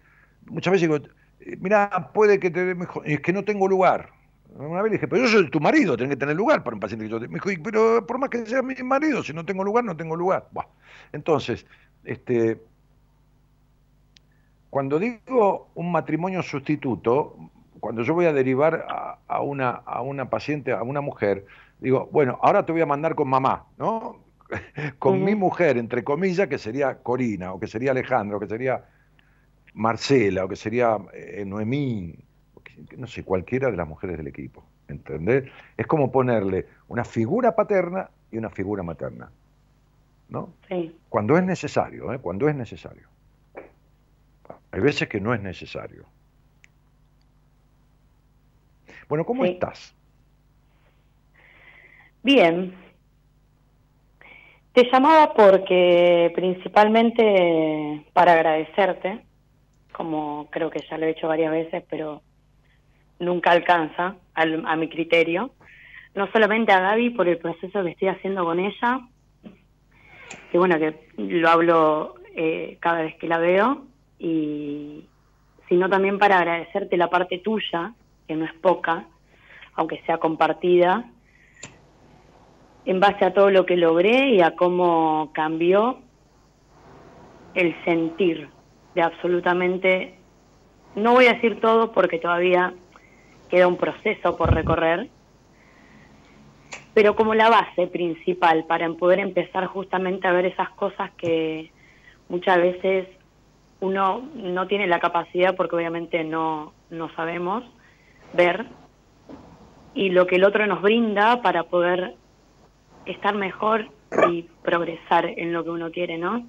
muchas 0.48 0.72
veces 0.72 0.90
digo, 0.90 1.08
eh, 1.42 1.58
mira, 1.62 2.12
puede 2.12 2.40
que 2.40 2.50
te 2.50 2.74
mejor, 2.74 3.08
es 3.08 3.22
que 3.22 3.34
no 3.34 3.46
tengo 3.46 3.68
lugar. 3.68 4.17
Una 4.56 4.82
vez 4.82 4.92
le 4.92 4.98
dije, 4.98 5.08
pero 5.08 5.24
yo 5.24 5.28
soy 5.28 5.50
tu 5.50 5.60
marido, 5.60 5.96
tengo 5.98 6.10
que 6.10 6.16
tener 6.16 6.36
lugar 6.36 6.64
para 6.64 6.76
un 6.76 6.80
paciente 6.80 7.06
que 7.06 7.12
yo 7.12 7.20
Me 7.20 7.28
dijo, 7.28 7.50
pero 7.64 8.06
por 8.06 8.18
más 8.18 8.30
que 8.30 8.46
sea 8.46 8.62
mi 8.62 8.76
marido, 8.76 9.24
si 9.24 9.34
no 9.34 9.46
tengo 9.46 9.64
lugar, 9.64 9.84
no 9.84 9.96
tengo 9.96 10.16
lugar. 10.16 10.48
Entonces, 11.12 11.66
este, 12.04 12.60
cuando 14.70 15.00
digo 15.00 15.70
un 15.76 15.92
matrimonio 15.92 16.42
sustituto, 16.42 17.36
cuando 17.80 18.04
yo 18.04 18.14
voy 18.14 18.26
a 18.26 18.34
derivar 18.34 18.86
a, 19.28 19.42
una, 19.42 19.70
a 19.70 20.02
una 20.02 20.30
paciente, 20.30 20.72
a 20.72 20.84
una 20.84 21.02
mujer, 21.02 21.46
digo, 21.80 22.10
bueno, 22.12 22.40
ahora 22.42 22.66
te 22.66 22.72
voy 22.72 22.82
a 22.82 22.86
mandar 22.86 23.16
con 23.16 23.30
mamá, 23.30 23.66
¿no? 23.78 24.24
con 25.00 25.24
mi 25.24 25.36
mujer, 25.36 25.78
entre 25.78 26.04
comillas, 26.04 26.48
que 26.48 26.58
sería 26.58 27.02
Corina, 27.04 27.54
o 27.54 27.60
que 27.60 27.68
sería 27.68 27.92
Alejandro, 27.92 28.38
o 28.38 28.40
que 28.40 28.48
sería 28.48 28.86
Marcela, 29.74 30.46
o 30.46 30.48
que 30.48 30.56
sería 30.56 30.98
eh, 31.14 31.44
Noemí, 31.46 32.16
no 32.98 33.08
sé, 33.08 33.24
cualquiera 33.24 33.72
de 33.72 33.78
las 33.78 33.88
mujeres 33.88 34.18
del 34.18 34.28
equipo. 34.28 34.64
¿Entendés? 34.88 35.52
Es 35.76 35.88
como 35.88 36.12
ponerle 36.12 36.66
una 36.88 37.04
figura 37.04 37.56
paterna 37.56 38.10
y 38.32 38.38
una 38.38 38.50
figura 38.50 38.84
materna. 38.84 39.30
¿No? 40.30 40.54
Sí. 40.68 40.96
Cuando 41.10 41.38
es 41.38 41.44
necesario, 41.44 42.14
¿eh? 42.14 42.20
Cuando 42.20 42.50
es 42.50 42.56
necesario. 42.56 43.08
Hay 44.72 44.82
veces 44.82 45.08
que 45.08 45.20
no 45.20 45.34
es 45.34 45.42
necesario. 45.42 46.06
Bueno, 49.08 49.26
¿cómo 49.26 49.46
estás? 49.46 49.96
Bien. 52.24 52.76
Te 54.74 54.90
llamaba 54.92 55.34
porque 55.34 56.32
principalmente 56.36 58.06
para 58.14 58.34
agradecerte, 58.34 59.26
como 59.94 60.48
creo 60.52 60.70
que 60.70 60.84
ya 60.90 60.98
lo 60.98 61.06
he 61.06 61.12
hecho 61.12 61.28
varias 61.28 61.52
veces, 61.52 61.84
pero 61.90 62.22
nunca 63.20 63.52
alcanza 63.52 64.16
a 64.34 64.76
mi 64.76 64.90
criterio. 64.90 65.52
No 66.16 66.30
solamente 66.32 66.72
a 66.72 66.80
Gaby 66.80 67.12
por 67.12 67.28
el 67.28 67.38
proceso 67.38 67.84
que 67.84 67.92
estoy 67.92 68.08
haciendo 68.08 68.44
con 68.44 68.60
ella, 68.60 69.02
que 70.52 70.58
bueno, 70.58 70.78
que 70.80 70.96
lo 71.18 71.50
hablo 71.50 72.16
eh, 72.36 72.78
cada 72.80 73.02
vez 73.02 73.16
que 73.16 73.28
la 73.28 73.38
veo, 73.38 73.86
y 74.20 75.06
sino 75.70 75.90
también 75.90 76.18
para 76.18 76.40
agradecerte 76.40 76.98
la 76.98 77.10
parte 77.10 77.40
tuya, 77.40 77.94
que 78.28 78.36
no 78.36 78.46
es 78.46 78.54
poca, 78.54 79.06
aunque 79.76 80.02
sea 80.06 80.18
compartida, 80.18 81.06
en 82.86 83.00
base 83.00 83.26
a 83.26 83.34
todo 83.34 83.50
lo 83.50 83.66
que 83.66 83.76
logré 83.76 84.30
y 84.30 84.42
a 84.42 84.56
cómo 84.56 85.32
cambió 85.34 86.00
el 87.54 87.76
sentir 87.84 88.50
de 88.96 89.02
absolutamente, 89.02 90.16
no 90.96 91.14
voy 91.14 91.28
a 91.28 91.34
decir 91.34 91.60
todo 91.60 91.92
porque 91.92 92.18
todavía 92.18 92.74
queda 93.48 93.68
un 93.68 93.78
proceso 93.78 94.36
por 94.38 94.54
recorrer, 94.54 95.10
pero 96.94 97.16
como 97.16 97.36
la 97.36 97.50
base 97.50 97.88
principal 97.88 98.66
para 98.66 98.90
poder 98.94 99.20
empezar 99.20 99.66
justamente 99.68 100.28
a 100.28 100.32
ver 100.32 100.46
esas 100.46 100.70
cosas 100.72 101.12
que 101.18 101.72
muchas 102.28 102.58
veces 102.58 103.08
uno 103.80 104.28
no 104.34 104.68
tiene 104.68 104.88
la 104.88 105.00
capacidad 105.00 105.56
porque 105.56 105.76
obviamente 105.76 106.24
no, 106.24 106.74
no 106.90 107.14
sabemos 107.16 107.64
ver 108.34 108.66
y 109.94 110.10
lo 110.10 110.28
que 110.28 110.36
el 110.36 110.44
otro 110.44 110.66
nos 110.68 110.82
brinda 110.82 111.42
para 111.42 111.64
poder 111.64 112.16
estar 113.06 113.36
mejor 113.36 113.90
y 114.30 114.44
progresar 114.64 115.26
en 115.26 115.54
lo 115.54 115.64
que 115.64 115.70
uno 115.70 115.92
quiere, 115.92 116.18
¿no? 116.18 116.46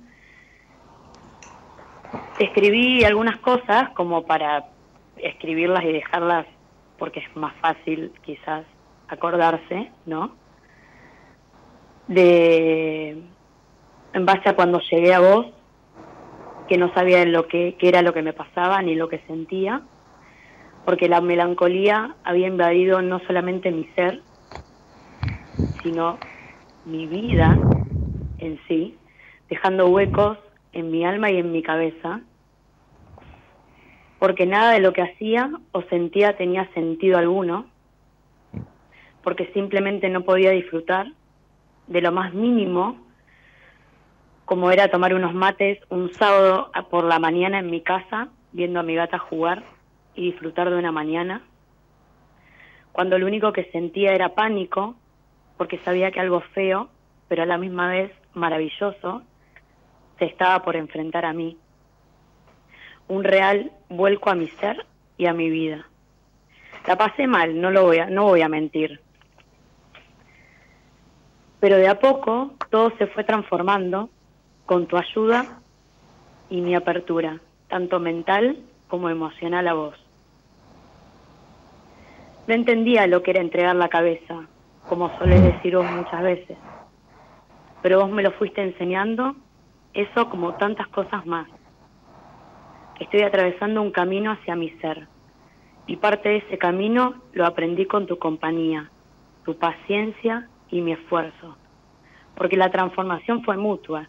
Escribí 2.39 3.05
algunas 3.05 3.39
cosas 3.39 3.91
como 3.91 4.25
para 4.25 4.67
escribirlas 5.17 5.85
y 5.85 5.93
dejarlas 5.93 6.47
porque 6.99 7.21
es 7.21 7.37
más 7.37 7.55
fácil 7.61 8.13
quizás 8.23 8.67
acordarse, 9.09 9.93
¿no? 10.07 10.37
De 12.09 13.35
en 14.13 14.27
base 14.27 14.49
a 14.49 14.57
cuando 14.57 14.81
llegué 14.91 15.15
a 15.15 15.21
vos, 15.21 15.47
que 16.67 16.77
no 16.79 16.93
sabía 16.95 17.25
lo 17.25 17.47
que, 17.49 17.77
qué 17.79 17.89
era 17.89 18.03
lo 18.03 18.13
que 18.13 18.23
me 18.23 18.33
pasaba 18.33 18.83
ni 18.83 18.95
lo 18.95 19.09
que 19.09 19.21
sentía 19.27 19.83
porque 20.89 21.07
la 21.07 21.21
melancolía 21.21 22.17
había 22.25 22.47
invadido 22.47 23.03
no 23.03 23.21
solamente 23.27 23.71
mi 23.71 23.85
ser, 23.95 24.23
sino 25.83 26.19
mi 26.85 27.07
vida 27.07 27.61
en 28.39 28.59
sí, 28.67 28.99
dejando 29.51 29.89
huecos 29.89 30.39
en 30.73 30.91
mi 30.91 31.05
alma 31.05 31.31
y 31.31 31.37
en 31.37 31.53
mi 31.53 31.63
cabeza, 31.63 32.23
porque 34.19 34.47
nada 34.47 34.73
de 34.73 34.81
lo 34.81 34.93
que 34.93 35.03
hacía 35.03 35.51
o 35.73 35.83
sentía 35.83 36.37
tenía 36.37 36.73
sentido 36.75 37.19
alguno, 37.19 37.67
porque 39.23 39.47
simplemente 39.53 40.09
no 40.09 40.23
podía 40.23 40.51
disfrutar 40.51 41.13
de 41.87 42.01
lo 42.01 42.13
más 42.13 42.35
mínimo, 42.35 42.97
como 44.45 44.71
era 44.71 44.89
tomar 44.89 45.15
unos 45.15 45.35
mates 45.35 45.79
un 45.91 46.13
sábado 46.13 46.71
por 46.91 47.05
la 47.05 47.19
mañana 47.19 47.59
en 47.59 47.71
mi 47.71 47.83
casa 47.83 48.29
viendo 48.53 48.81
a 48.81 48.83
mi 48.83 48.95
gata 48.95 49.19
jugar 49.19 49.63
y 50.15 50.31
disfrutar 50.31 50.71
de 50.71 50.77
una 50.77 50.91
mañana, 50.91 51.43
cuando 52.93 53.19
lo 53.19 53.27
único 53.27 53.53
que 53.53 53.71
sentía 53.71 54.13
era 54.13 54.35
pánico, 54.35 54.97
porque 55.57 55.79
sabía 55.79 56.11
que 56.11 56.21
algo 56.21 56.41
feo, 56.41 56.89
pero 57.29 57.43
a 57.43 57.47
la 57.47 57.59
misma 57.59 57.89
vez 57.89 58.11
maravilloso, 58.35 59.23
se 60.19 60.25
estaba 60.25 60.65
por 60.65 60.77
enfrentar 60.77 61.25
a 61.25 61.33
mí. 61.33 61.57
Un 63.09 63.25
real 63.25 63.73
vuelco 63.89 64.31
a 64.31 64.35
mi 64.35 64.49
ser 64.49 64.87
y 65.17 65.27
a 65.27 65.33
mi 65.33 65.51
vida. 65.51 65.87
La 66.87 66.97
pasé 66.97 67.27
mal, 67.27 67.61
no 67.61 67.71
lo 67.71 67.85
voy 67.85 67.99
a, 67.99 68.07
no 68.07 68.25
voy 68.25 68.43
a 68.43 68.49
mentir. 68.49 69.01
Pero 71.61 71.77
de 71.77 71.89
a 71.89 71.99
poco 71.99 72.53
todo 72.71 72.93
se 72.99 73.07
fue 73.09 73.25
transformando 73.25 74.11
con 74.67 74.87
tu 74.87 74.97
ayuda 74.97 75.61
y 76.49 76.61
mi 76.61 76.75
apertura, 76.75 77.41
tanto 77.69 77.99
mental 77.99 78.59
como 78.89 79.11
emocional 79.11 79.67
a 79.69 79.75
vos. 79.75 79.95
No 82.47 82.55
entendía 82.55 83.07
lo 83.07 83.23
que 83.23 83.33
era 83.33 83.41
entregar 83.41 83.77
la 83.77 83.89
cabeza, 83.89 84.47
como 84.89 85.17
solés 85.19 85.43
decir 85.43 85.77
vos 85.77 85.91
muchas 85.91 86.23
veces, 86.23 86.57
pero 87.83 88.01
vos 88.01 88.11
me 88.11 88.23
lo 88.23 88.33
fuiste 88.33 88.63
enseñando, 88.63 89.37
eso 89.93 90.31
como 90.31 90.55
tantas 90.55 90.89
cosas 90.89 91.27
más. 91.27 91.47
Estoy 93.01 93.23
atravesando 93.23 93.81
un 93.81 93.91
camino 93.91 94.33
hacia 94.33 94.57
mi 94.57 94.71
ser, 94.81 95.07
y 95.87 95.97
parte 95.97 96.29
de 96.29 96.37
ese 96.39 96.59
camino 96.59 97.15
lo 97.33 97.47
aprendí 97.47 97.87
con 97.87 98.07
tu 98.07 98.19
compañía, 98.19 98.91
tu 99.45 99.57
paciencia 99.57 100.49
y 100.71 100.83
mi 100.83 100.93
esfuerzo, 100.93 101.57
porque 102.37 102.57
la 102.57 102.71
transformación 102.71 103.43
fue 103.43 103.57
mutua, 103.57 104.09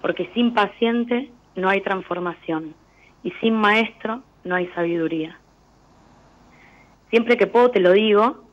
porque 0.00 0.30
sin 0.34 0.54
paciente 0.54 1.30
no 1.56 1.68
hay 1.68 1.80
transformación. 1.80 2.74
Y 3.24 3.30
sin 3.40 3.54
maestro 3.54 4.22
no 4.44 4.56
hay 4.56 4.66
sabiduría. 4.68 5.38
Siempre 7.10 7.36
que 7.36 7.46
puedo 7.46 7.70
te 7.70 7.80
lo 7.80 7.92
digo 7.92 8.44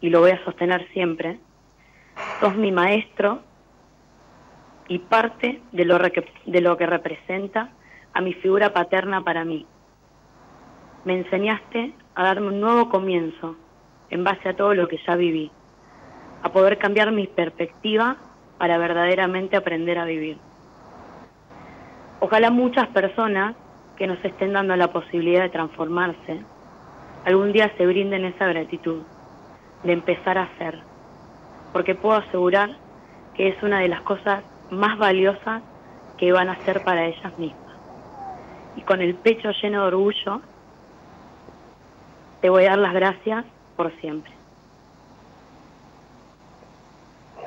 y 0.00 0.10
lo 0.10 0.20
voy 0.20 0.30
a 0.30 0.44
sostener 0.44 0.86
siempre, 0.92 1.38
sos 2.40 2.56
mi 2.56 2.70
maestro 2.70 3.40
y 4.88 4.98
parte 4.98 5.62
de 5.72 5.84
lo, 5.84 5.98
de 5.98 6.60
lo 6.60 6.76
que 6.76 6.86
representa 6.86 7.70
a 8.14 8.20
mi 8.20 8.32
figura 8.32 8.72
paterna 8.72 9.22
para 9.22 9.44
mí. 9.44 9.66
Me 11.04 11.18
enseñaste 11.18 11.92
a 12.14 12.22
darme 12.22 12.48
un 12.48 12.60
nuevo 12.60 12.88
comienzo 12.88 13.56
en 14.10 14.24
base 14.24 14.48
a 14.48 14.56
todo 14.56 14.74
lo 14.74 14.88
que 14.88 14.98
ya 15.06 15.16
viví, 15.16 15.50
a 16.42 16.50
poder 16.50 16.78
cambiar 16.78 17.10
mi 17.10 17.26
perspectiva 17.26 18.16
para 18.58 18.78
verdaderamente 18.78 19.56
aprender 19.56 19.98
a 19.98 20.04
vivir. 20.04 20.38
Ojalá 22.20 22.50
muchas 22.50 22.86
personas 22.88 23.56
que 23.96 24.06
nos 24.06 24.24
estén 24.24 24.52
dando 24.52 24.76
la 24.76 24.92
posibilidad 24.92 25.42
de 25.42 25.50
transformarse, 25.50 26.40
algún 27.24 27.52
día 27.52 27.70
se 27.76 27.86
brinden 27.86 28.24
esa 28.24 28.46
gratitud 28.46 29.02
de 29.82 29.92
empezar 29.92 30.38
a 30.38 30.44
hacer, 30.44 30.80
porque 31.72 31.94
puedo 31.94 32.16
asegurar 32.16 32.70
que 33.34 33.48
es 33.48 33.62
una 33.62 33.80
de 33.80 33.88
las 33.88 34.02
cosas 34.02 34.44
más 34.70 34.96
valiosas 34.98 35.62
que 36.16 36.32
van 36.32 36.48
a 36.48 36.52
hacer 36.52 36.82
para 36.84 37.06
ellas 37.06 37.38
mismas. 37.38 37.63
Y 38.76 38.82
con 38.82 39.00
el 39.00 39.14
pecho 39.14 39.50
lleno 39.62 39.82
de 39.82 39.88
orgullo, 39.88 40.40
te 42.40 42.50
voy 42.50 42.64
a 42.64 42.70
dar 42.70 42.78
las 42.78 42.94
gracias 42.94 43.44
por 43.76 43.92
siempre. 44.00 44.32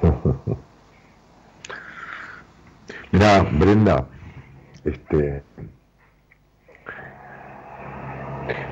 Mira, 3.12 3.44
Brenda, 3.52 4.08
este, 4.84 5.44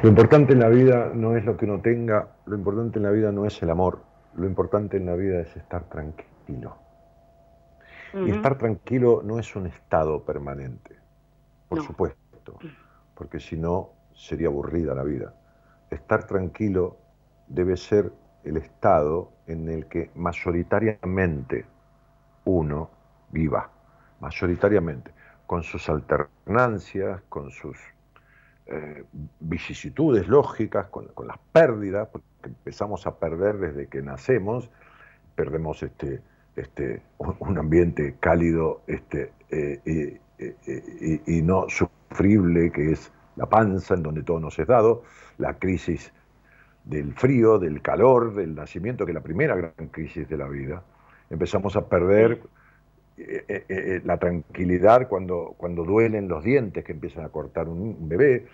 lo 0.01 0.09
importante 0.09 0.53
en 0.53 0.59
la 0.59 0.69
vida 0.69 1.11
no 1.13 1.35
es 1.35 1.45
lo 1.45 1.57
que 1.57 1.65
uno 1.65 1.81
tenga, 1.81 2.27
lo 2.45 2.55
importante 2.55 2.99
en 2.99 3.03
la 3.03 3.11
vida 3.11 3.31
no 3.31 3.45
es 3.45 3.61
el 3.61 3.69
amor, 3.69 4.03
lo 4.35 4.45
importante 4.45 4.97
en 4.97 5.05
la 5.05 5.15
vida 5.15 5.41
es 5.41 5.55
estar 5.55 5.89
tranquilo. 5.89 6.77
Y 8.13 8.31
estar 8.31 8.57
tranquilo 8.57 9.21
no 9.25 9.39
es 9.39 9.55
un 9.57 9.67
estado 9.67 10.23
permanente, 10.23 10.95
por 11.67 11.83
supuesto, 11.83 12.17
porque 13.15 13.39
si 13.39 13.57
no 13.57 13.91
sería 14.13 14.47
aburrida 14.47 14.95
la 14.95 15.03
vida. 15.03 15.33
Estar 15.89 16.25
tranquilo 16.25 16.97
debe 17.47 17.77
ser 17.77 18.11
el 18.43 18.57
estado 18.57 19.31
en 19.47 19.69
el 19.69 19.87
que 19.87 20.11
mayoritariamente 20.15 21.65
uno 22.45 22.89
viva, 23.31 23.69
mayoritariamente 24.19 25.11
con 25.45 25.63
sus 25.63 25.89
alternancias, 25.89 27.21
con 27.29 27.51
sus 27.51 27.77
eh, 28.67 29.03
vicisitudes 29.39 30.27
lógicas, 30.27 30.87
con, 30.87 31.07
las 31.27 31.37
pérdidas, 31.51 32.07
porque 32.11 32.27
empezamos 32.43 33.05
a 33.05 33.15
perder 33.17 33.57
desde 33.57 33.87
que 33.87 34.01
nacemos, 34.01 34.69
perdemos 35.35 35.83
este, 35.83 36.21
este, 36.55 37.01
un 37.17 37.57
ambiente 37.57 38.15
cálido 38.19 38.81
este, 38.87 39.33
eh, 39.51 40.19
y, 40.37 41.41
no 41.41 41.67
sufrible 41.69 42.71
que 42.71 42.91
es 42.91 43.11
la 43.35 43.47
panza, 43.47 43.93
en 43.93 44.03
donde 44.03 44.23
todo 44.23 44.39
nos 44.39 44.57
es 44.59 44.67
dado, 44.67 45.03
la 45.37 45.57
crisis 45.57 46.11
del 46.83 47.13
frío, 47.13 47.57
del 47.59 47.81
calor, 47.81 48.35
del 48.35 48.55
nacimiento, 48.55 49.05
que 49.05 49.11
es 49.11 49.15
la 49.15 49.23
primera 49.23 49.55
gran 49.55 49.87
crisis 49.91 50.27
de 50.29 50.37
la 50.37 50.47
vida. 50.47 50.83
Empezamos 51.29 51.75
a 51.75 51.87
perder 51.87 52.41
eh, 53.17 53.45
eh, 53.47 53.65
eh, 53.69 54.01
la 54.03 54.17
tranquilidad 54.17 55.07
cuando, 55.07 55.55
cuando 55.57 55.83
duelen 55.83 56.27
los 56.27 56.43
dientes 56.43 56.83
que 56.83 56.91
empiezan 56.91 57.23
a 57.25 57.29
cortar 57.29 57.67
un, 57.67 58.07
bebé, 58.07 58.45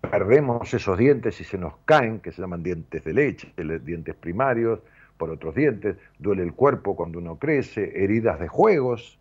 perdemos 0.00 0.72
esos 0.74 0.98
dientes 0.98 1.40
y 1.40 1.44
se 1.44 1.58
nos 1.58 1.74
caen, 1.84 2.20
que 2.20 2.30
se 2.30 2.42
llaman 2.42 2.62
dientes 2.62 3.04
de 3.04 3.12
leche, 3.12 3.52
dientes 3.82 4.14
primarios, 4.14 4.80
por 5.16 5.30
otros 5.30 5.54
dientes, 5.54 5.96
duele 6.18 6.42
el 6.42 6.52
cuerpo 6.52 6.96
cuando 6.96 7.18
uno 7.18 7.38
crece, 7.38 8.04
heridas 8.04 8.38
de 8.40 8.48
juegos, 8.48 9.18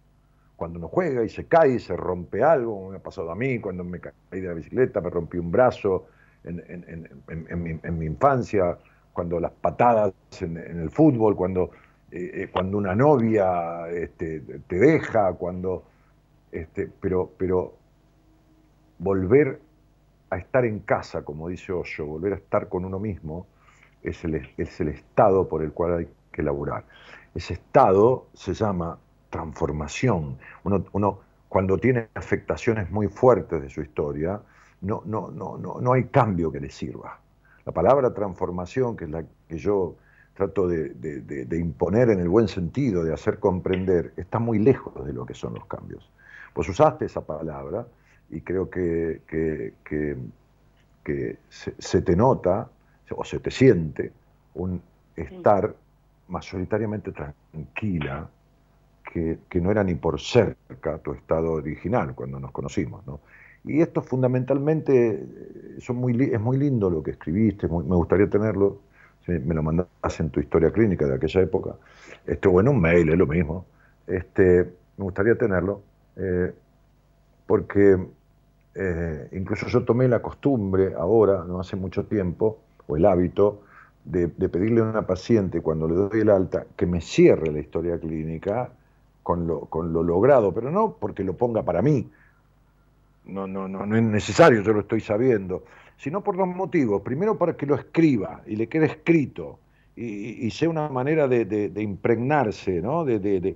cuando 0.62 0.78
uno 0.78 0.90
juega 0.90 1.24
y 1.24 1.30
se 1.30 1.48
cae 1.48 1.74
y 1.74 1.80
se 1.80 1.98
rompe 1.98 2.44
algo, 2.44 2.92
me 2.92 2.98
ha 2.98 3.00
pasado 3.02 3.32
a 3.32 3.36
mí 3.36 3.58
cuando 3.58 3.84
me 3.84 4.00
caí 4.00 4.14
de 4.30 4.48
la 4.48 4.54
bicicleta, 4.54 5.02
me 5.02 5.10
rompí 5.10 5.40
un 5.40 5.50
brazo 5.50 6.06
en, 6.44 7.98
mi, 7.98 8.06
infancia, 8.06 8.78
cuando 9.12 9.40
las 9.40 9.54
patadas 9.54 10.14
en, 10.40 10.58
el 10.58 10.92
fútbol, 10.92 11.36
cuando 11.36 11.72
eh, 12.12 12.44
eh, 12.44 12.50
cuando 12.52 12.78
una 12.78 12.94
novia 12.94 13.90
este, 13.90 14.42
te 14.68 14.76
deja, 14.76 15.34
cuando, 15.34 15.84
este, 16.52 16.92
pero, 17.02 17.32
pero 17.40 17.74
volver 19.00 19.60
a 20.30 20.38
estar 20.38 20.64
en 20.64 20.82
casa, 20.82 21.24
como 21.24 21.50
dice 21.50 21.74
Osho, 21.74 22.06
volver 22.06 22.34
a 22.34 22.36
estar 22.36 22.70
con 22.70 22.86
uno 22.86 23.00
mismo, 23.00 23.48
es 24.04 24.24
el, 24.26 24.48
es 24.58 24.80
el 24.80 24.90
estado 24.90 25.50
por 25.50 25.64
el 25.64 25.72
cual 25.72 25.98
hay 25.98 26.08
que 26.32 26.44
laburar. 26.44 26.84
Ese 27.34 27.56
estado 27.56 28.28
se 28.36 28.54
llama 28.54 29.00
transformación. 29.32 30.38
Uno, 30.64 30.86
uno 30.92 31.20
cuando 31.50 31.78
tiene 31.78 32.10
afectaciones 32.14 32.92
muy 32.92 33.08
fuertes 33.08 33.62
de 33.62 33.70
su 33.70 33.82
historia, 33.82 34.40
no, 34.82 35.02
no, 35.06 35.32
no, 35.32 35.58
no, 35.58 35.82
no 35.82 35.94
hay 35.94 36.06
cambio 36.06 36.52
que 36.52 36.60
le 36.60 36.70
sirva. 36.70 37.20
La 37.66 37.72
palabra 37.72 38.14
transformación, 38.14 38.96
que 38.96 39.06
es 39.06 39.12
la 39.12 39.24
que 39.48 39.58
yo 39.58 39.96
trato 40.34 40.68
de, 40.68 41.48
imponer 41.52 42.10
en 42.10 42.20
el 42.20 42.30
buen 42.30 42.48
sentido, 42.48 43.04
de 43.04 43.14
hacer 43.14 43.40
comprender, 43.40 44.14
está 44.18 44.40
muy 44.40 44.60
lejos 44.60 45.06
de 45.06 45.14
lo 45.14 45.26
que 45.26 45.34
son 45.34 45.54
los 45.54 45.66
cambios. 45.66 46.10
Pues 46.54 46.70
usaste 46.70 47.06
esa 47.06 47.22
palabra 47.22 47.86
y 48.30 48.42
creo 48.42 48.70
que, 48.70 49.22
que, 49.28 49.74
se, 51.50 52.02
te 52.02 52.16
nota 52.16 52.70
o 53.10 53.26
se 53.26 53.40
te 53.40 53.52
siente 53.52 54.12
un 54.56 54.82
estar 55.16 55.76
mayoritariamente 56.30 57.12
tranquila, 57.12 58.30
que, 59.12 59.62
no 59.62 59.72
era 59.72 59.84
ni 59.84 59.96
por 59.96 60.20
cerca 60.20 60.98
tu 61.00 61.14
estado 61.14 61.52
original 61.54 62.16
cuando 62.16 62.40
nos 62.40 62.52
conocimos. 62.52 63.06
¿no? 63.06 63.20
Y 63.64 63.82
esto 63.82 64.02
fundamentalmente 64.02 65.14
eh, 65.14 65.78
es 65.78 65.90
muy 65.92 66.58
lindo 66.58 66.90
lo 66.90 67.04
que 67.04 67.12
escribiste, 67.12 67.68
me 67.68 67.96
gustaría 67.96 68.30
tenerlo 68.30 68.80
me 69.28 69.54
lo 69.54 69.64
mandas 69.64 69.88
en 70.20 70.30
tu 70.30 70.40
historia 70.40 70.72
clínica 70.72 71.06
de 71.06 71.16
aquella 71.16 71.42
época, 71.42 71.76
este, 72.26 72.48
o 72.48 72.60
en 72.60 72.68
un 72.68 72.82
mail, 72.82 73.10
es 73.10 73.18
lo 73.18 73.28
mismo, 73.28 73.66
este, 74.08 74.64
me 74.98 75.04
gustaría 75.04 75.36
tenerlo, 75.36 75.82
eh, 76.16 76.54
porque 77.46 77.98
eh, 78.76 79.28
incluso 79.34 79.68
yo 79.68 79.84
tomé 79.84 80.08
la 80.08 80.22
costumbre 80.22 80.94
ahora, 80.98 81.44
no 81.48 81.60
hace 81.60 81.76
mucho 81.76 82.06
tiempo, 82.06 82.60
o 82.88 82.98
el 82.98 83.06
hábito, 83.06 83.62
de, 84.04 84.28
pedirle 84.28 84.82
a 84.82 84.86
una 84.86 85.06
paciente 85.06 85.62
cuando 85.62 85.88
le 85.88 85.94
doy 85.94 86.22
el 86.22 86.30
alta 86.32 86.66
que 86.76 86.88
me 86.88 87.02
cierre 87.02 87.52
la 87.52 87.60
historia 87.60 88.00
clínica 88.00 88.72
con 89.24 89.48
lo, 89.48 89.62
con 89.62 89.94
lo 89.94 90.04
logrado, 90.04 90.54
pero 90.54 90.72
no 90.72 90.98
porque 91.00 91.24
lo 91.24 91.34
ponga 91.34 91.64
para 91.64 91.82
mí, 91.82 92.10
no, 93.26 93.48
no, 93.48 93.68
no, 93.68 93.86
no 93.86 93.96
es 93.96 94.04
necesario, 94.04 94.62
yo 94.62 94.74
lo 94.74 94.82
estoy 94.82 95.02
sabiendo, 95.02 95.64
sino 95.98 96.24
por 96.24 96.38
dos 96.38 96.48
motivos. 96.48 97.02
Primero, 97.02 97.38
para 97.38 97.56
que 97.56 97.66
lo 97.66 97.76
escriba 97.76 98.42
y 98.48 98.56
le 98.56 98.68
quede 98.68 98.88
escrito 98.88 99.60
y, 99.96 100.50
sea 100.52 100.70
una 100.70 100.90
manera 100.90 101.28
de, 101.28 101.72
impregnarse, 101.78 102.82
¿no? 102.82 103.06
de, 103.06 103.56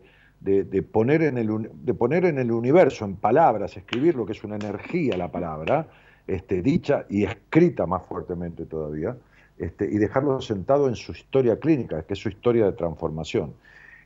poner 0.92 1.24
en 1.24 1.38
el, 1.38 1.70
de 1.74 1.94
poner 1.94 2.26
en 2.26 2.38
el 2.38 2.52
universo, 2.52 3.06
en 3.06 3.16
palabras, 3.16 3.76
escribir 3.78 4.16
lo 4.16 4.26
que 4.26 4.34
es 4.34 4.44
una 4.44 4.56
energía 4.56 5.18
la 5.18 5.32
palabra, 5.32 5.88
este, 6.28 6.62
dicha 6.62 7.06
y 7.10 7.24
escrita 7.24 7.86
más 7.86 8.04
fuertemente 8.06 8.66
todavía, 8.66 9.18
este, 9.58 9.86
y 9.86 9.98
dejarlo 9.98 10.42
sentado 10.42 10.88
en 10.88 10.96
su 10.96 11.14
historia 11.14 11.60
clínica, 11.60 12.04
que 12.04 12.14
es 12.14 12.20
su 12.20 12.30
historia 12.30 12.66
de 12.66 12.74
transformación. 12.74 13.54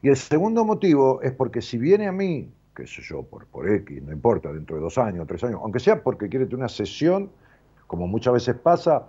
Y 0.01 0.09
el 0.09 0.15
segundo 0.15 0.63
motivo 0.63 1.21
es 1.21 1.33
porque 1.33 1.61
si 1.61 1.77
viene 1.77 2.07
a 2.07 2.11
mí, 2.11 2.49
qué 2.75 2.87
sé 2.87 3.01
yo, 3.01 3.23
por, 3.23 3.45
por 3.47 3.69
X, 3.69 4.01
no 4.01 4.13
importa, 4.13 4.51
dentro 4.53 4.77
de 4.77 4.81
dos 4.81 4.97
años, 4.97 5.27
tres 5.27 5.43
años, 5.43 5.59
aunque 5.61 5.79
sea 5.79 6.01
porque 6.01 6.29
quiere 6.29 6.45
tener 6.45 6.59
una 6.59 6.69
sesión, 6.69 7.29
como 7.87 8.07
muchas 8.07 8.33
veces 8.33 8.55
pasa, 8.55 9.07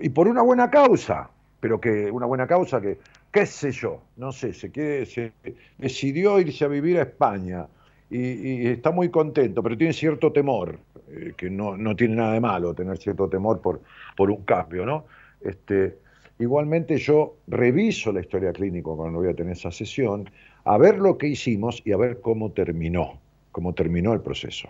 y 0.00 0.08
por 0.08 0.26
una 0.26 0.42
buena 0.42 0.70
causa, 0.70 1.30
pero 1.60 1.80
que 1.80 2.10
una 2.10 2.26
buena 2.26 2.46
causa 2.46 2.80
que, 2.80 2.98
qué 3.30 3.46
sé 3.46 3.70
yo, 3.72 4.00
no 4.16 4.32
sé, 4.32 4.52
se, 4.54 4.70
quiere, 4.70 5.04
se 5.06 5.32
decidió 5.76 6.40
irse 6.40 6.64
a 6.64 6.68
vivir 6.68 6.98
a 6.98 7.02
España 7.02 7.66
y, 8.10 8.66
está 8.68 8.90
muy 8.92 9.10
contento, 9.10 9.62
pero 9.62 9.76
tiene 9.76 9.92
cierto 9.92 10.32
temor, 10.32 10.78
eh, 11.08 11.34
que 11.36 11.50
no, 11.50 11.76
no, 11.76 11.96
tiene 11.96 12.16
nada 12.16 12.32
de 12.32 12.40
malo 12.40 12.74
tener 12.74 12.96
cierto 12.98 13.28
temor 13.28 13.60
por, 13.60 13.80
por 14.16 14.30
un 14.30 14.44
cambio, 14.44 14.86
¿no? 14.86 15.04
Este, 15.40 15.98
igualmente 16.38 16.98
yo 16.98 17.36
reviso 17.46 18.12
la 18.12 18.20
historia 18.20 18.52
clínica 18.52 18.90
cuando 18.90 19.20
voy 19.20 19.28
a 19.28 19.34
tener 19.34 19.52
esa 19.52 19.70
sesión, 19.70 20.30
a 20.64 20.78
ver 20.78 20.98
lo 20.98 21.18
que 21.18 21.28
hicimos 21.28 21.82
y 21.84 21.92
a 21.92 21.96
ver 21.96 22.20
cómo 22.20 22.52
terminó, 22.52 23.20
cómo 23.52 23.74
terminó 23.74 24.12
el 24.12 24.20
proceso 24.20 24.68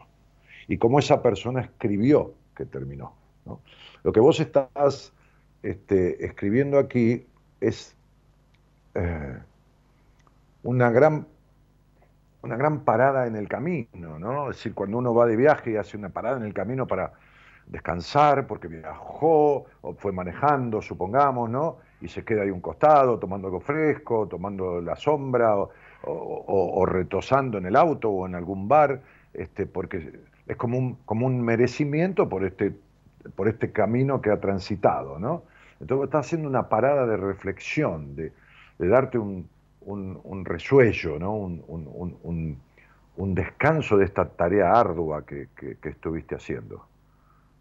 y 0.69 0.79
cómo 0.79 0.99
esa 0.99 1.23
persona 1.23 1.61
escribió 1.63 2.35
que 2.57 2.65
terminó. 2.65 3.15
Lo 4.03 4.13
que 4.13 4.21
vos 4.21 4.41
estás 4.41 5.13
este, 5.63 6.25
escribiendo 6.25 6.79
aquí 6.79 7.27
es 7.61 7.97
eh, 8.95 9.39
una 10.63 10.91
gran 10.91 11.27
una 12.43 12.57
gran 12.59 12.85
parada 12.85 13.27
en 13.27 13.37
el 13.37 13.49
camino, 13.49 14.19
¿no? 14.19 14.51
Es 14.51 14.59
decir, 14.59 14.75
cuando 14.75 14.99
uno 14.99 15.15
va 15.15 15.25
de 15.25 15.35
viaje 15.35 15.73
y 15.73 15.77
hace 15.77 15.97
una 15.97 16.11
parada 16.11 16.37
en 16.37 16.43
el 16.43 16.53
camino 16.53 16.87
para 16.87 17.15
descansar, 17.67 18.47
porque 18.47 18.69
viajó 18.69 19.67
o 19.81 19.95
fue 19.95 20.13
manejando, 20.13 20.83
supongamos, 20.83 21.51
¿no? 21.51 21.79
Y 22.01 22.09
se 22.09 22.25
queda 22.25 22.43
ahí 22.43 22.51
un 22.51 22.61
costado 22.61 23.19
tomando 23.19 23.49
algo 23.49 23.61
fresco, 23.61 24.27
tomando 24.29 24.81
la 24.81 24.97
sombra 24.97 25.57
o, 25.57 26.87
retosando 26.87 27.59
en 27.59 27.67
el 27.67 27.77
auto 27.77 28.11
o 28.11 28.27
en 28.27 28.35
algún 28.35 28.69
bar, 28.69 29.01
este, 29.33 29.67
porque 29.67 30.21
es 30.47 30.57
como 30.57 30.77
un, 30.79 30.97
como 31.07 31.27
un 31.27 31.41
merecimiento 31.41 32.29
por 32.29 32.45
este, 32.45 32.75
por 33.35 33.49
este 33.49 33.73
camino 33.73 34.21
que 34.21 34.31
ha 34.31 34.41
transitado, 34.41 35.19
¿no? 35.19 35.45
Entonces 35.81 36.05
está 36.05 36.19
haciendo 36.19 36.49
una 36.49 36.69
parada 36.69 37.07
de 37.07 37.17
reflexión, 37.17 38.15
de, 38.17 38.33
darte 38.79 39.19
un, 39.19 39.49
un, 39.83 40.45
resuello, 40.45 41.19
¿no? 41.19 41.35
Un, 41.37 43.35
descanso 43.35 43.97
de 43.97 44.05
esta 44.05 44.29
tarea 44.29 44.73
ardua 44.73 45.25
que, 45.27 45.49
estuviste 45.83 46.35
haciendo. 46.35 46.87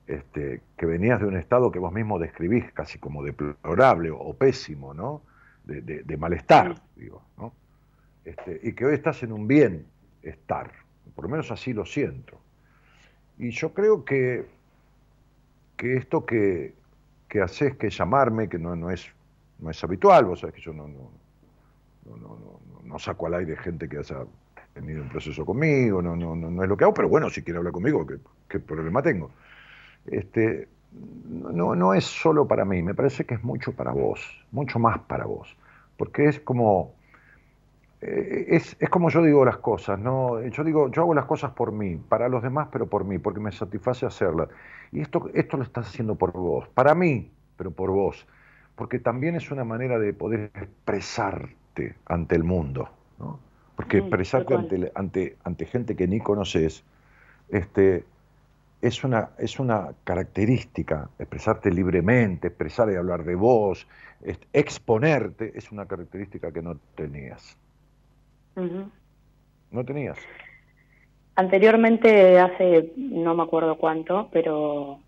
Este, 0.06 0.62
que 0.78 0.86
venías 0.86 1.22
de 1.22 1.28
un 1.28 1.38
estado 1.38 1.72
que 1.72 1.80
vos 1.80 1.93
mismo 1.93 2.20
describís 2.20 2.72
casi 2.74 2.99
como 2.99 3.24
deplorable 3.24 4.12
o, 4.12 4.34
pésimo, 4.36 4.93
¿no? 4.93 5.22
De, 5.64 6.18
malestar, 6.18 6.76
digo, 6.95 7.24
¿no? 7.38 7.54
Este, 8.26 8.60
y 8.64 8.74
que 8.74 8.86
hoy 8.86 8.95
estás 8.95 9.24
en 9.24 9.32
un 9.32 9.47
bienestar, 9.47 10.74
por 11.16 11.24
lo 11.26 11.30
menos 11.30 11.51
así 11.51 11.72
lo 11.72 11.86
siento. 11.86 12.38
Y 13.38 13.51
yo 13.51 13.74
creo 13.74 14.04
que, 14.04 14.45
que 15.78 15.95
esto 15.95 16.26
que, 16.26 16.74
que 17.30 17.41
haces, 17.41 17.76
que 17.78 17.89
llamarme, 17.89 18.49
que 18.49 18.60
no, 18.60 18.76
no, 18.76 18.91
es, 18.91 19.10
no 19.60 19.70
es 19.70 19.82
habitual, 19.84 20.26
vos 20.26 20.41
sabés 20.41 20.56
que 20.56 20.62
yo 20.62 20.74
no, 20.74 20.88
no, 20.88 21.10
no, 22.06 22.60
no 22.84 22.99
saco 22.99 23.28
al 23.28 23.36
aire 23.36 23.56
gente 23.56 23.88
que 23.88 23.99
haya 23.99 24.26
tenido 24.74 25.01
un 25.01 25.10
proceso 25.10 25.45
conmigo, 25.45 26.01
no, 26.01 26.16
no, 26.16 26.36
no, 26.36 26.64
es 26.64 26.70
lo 26.70 26.76
que 26.76 26.84
hago, 26.84 26.93
pero 26.93 27.08
bueno, 27.08 27.30
si 27.30 27.41
quiere 27.41 27.60
hablar 27.60 27.74
conmigo, 27.74 28.06
¿qué, 28.06 28.18
qué 28.49 28.60
problema 28.60 29.01
tengo? 29.01 29.32
Este, 30.06 30.68
no, 31.30 31.76
no 31.76 31.93
es 31.93 32.04
solo 32.06 32.47
para 32.47 32.66
mí, 32.66 32.82
me 32.82 32.93
parece 32.93 33.26
que 33.26 33.36
es 33.36 33.43
mucho 33.43 33.74
para 33.74 33.91
vos, 33.91 34.20
mucho 34.51 34.80
más 34.80 34.99
para 34.99 35.26
vos, 35.26 35.56
porque 35.97 36.28
es 36.28 36.39
como, 36.39 36.93
eh, 38.01 38.45
es, 38.49 38.76
es, 38.80 38.89
como 38.89 39.10
yo 39.10 39.24
digo 39.24 39.43
las 39.45 39.58
cosas, 39.58 39.99
¿no? 39.99 40.41
Yo 40.41 40.64
digo, 40.64 40.89
yo 40.91 41.04
hago 41.04 41.14
las 41.14 41.26
cosas 41.26 41.51
por 41.51 41.72
mí, 41.72 41.95
para 41.95 42.30
los 42.30 42.43
demás, 42.43 42.68
pero 42.72 42.88
por 42.88 43.06
mí, 43.06 43.18
porque 43.18 43.39
me 43.39 43.51
satisface 43.51 44.06
hacerlas. 44.06 44.49
Y 44.91 45.01
esto, 45.01 45.30
esto 45.34 45.58
lo 45.58 45.64
estás 45.64 45.88
haciendo 45.88 46.16
por 46.16 46.32
vos, 46.34 46.68
para 46.70 46.93
mí, 46.93 47.32
pero 47.58 47.72
por 47.72 47.91
vos, 47.91 48.28
porque 48.76 48.99
también 48.99 49.36
es 49.36 49.51
una 49.51 49.64
manera 49.64 49.97
de 49.99 50.14
poder 50.14 50.51
expresarte 50.54 51.95
ante 52.06 52.36
el 52.36 52.43
mundo, 52.43 52.89
¿no? 53.20 53.39
Porque 53.76 53.97
expresarte 53.97 54.54
ante, 54.54 54.91
ante, 54.93 55.38
ante 55.43 55.66
gente 55.66 55.95
que 55.95 56.08
ni 56.08 56.20
conoces, 56.20 56.84
este, 57.49 58.06
es 58.84 59.01
una, 59.05 59.29
es 59.39 59.61
una 59.61 59.93
característica, 60.03 61.09
expresarte 61.17 61.71
libremente, 61.71 62.49
expresar 62.49 62.91
y 62.91 62.95
hablar 62.95 63.23
de 63.23 63.34
vos, 63.34 63.88
exponerte, 64.51 65.53
es 65.55 65.71
una 65.71 65.86
característica 65.86 66.51
que 66.51 66.61
no 66.61 66.77
tenías. 66.93 67.57
No 69.71 69.86
tenías. 69.86 70.19
Anteriormente, 71.38 72.38
hace 72.38 72.91
no 72.97 73.34
me 73.34 73.43
acuerdo 73.43 73.77
cuánto, 73.77 74.27
pero 74.34 74.99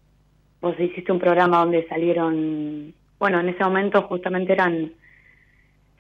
vos 0.62 0.80
hiciste 0.80 1.12
un 1.12 1.20
programa 1.20 1.60
donde 1.60 1.86
salieron, 1.90 2.94
bueno, 3.20 3.42
en 3.42 3.50
ese 3.50 3.64
momento 3.66 4.04
justamente 4.04 4.54
eran 4.54 4.94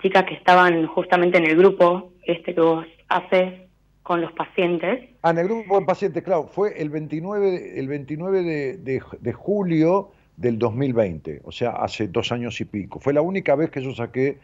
chicas 0.01 0.23
que 0.23 0.35
estaban 0.35 0.87
justamente 0.87 1.39
en 1.39 1.45
el 1.45 1.57
grupo 1.57 2.13
este 2.23 2.55
que 2.55 2.61
vos 2.61 2.85
haces 3.09 3.64
con 4.05 4.21
los 4.21 4.31
pacientes. 4.33 5.09
Ah, 5.23 5.31
en 5.31 5.39
el 5.39 5.47
grupo 5.47 5.79
de 5.79 5.85
pacientes, 5.87 6.21
claro, 6.21 6.45
fue 6.45 6.79
el 6.79 6.91
29, 6.91 7.79
el 7.79 7.87
29 7.87 8.43
de, 8.43 9.01
de, 9.19 9.33
julio 9.33 10.11
del 10.37 10.59
2020, 10.59 11.41
o 11.43 11.51
sea, 11.51 11.71
hace 11.71 12.07
dos 12.07 12.31
años 12.31 12.61
y 12.61 12.65
pico. 12.65 12.99
Fue 12.99 13.13
la 13.13 13.23
única 13.23 13.55
vez 13.55 13.71
que 13.71 13.81
yo 13.81 13.95
saqué 13.95 14.37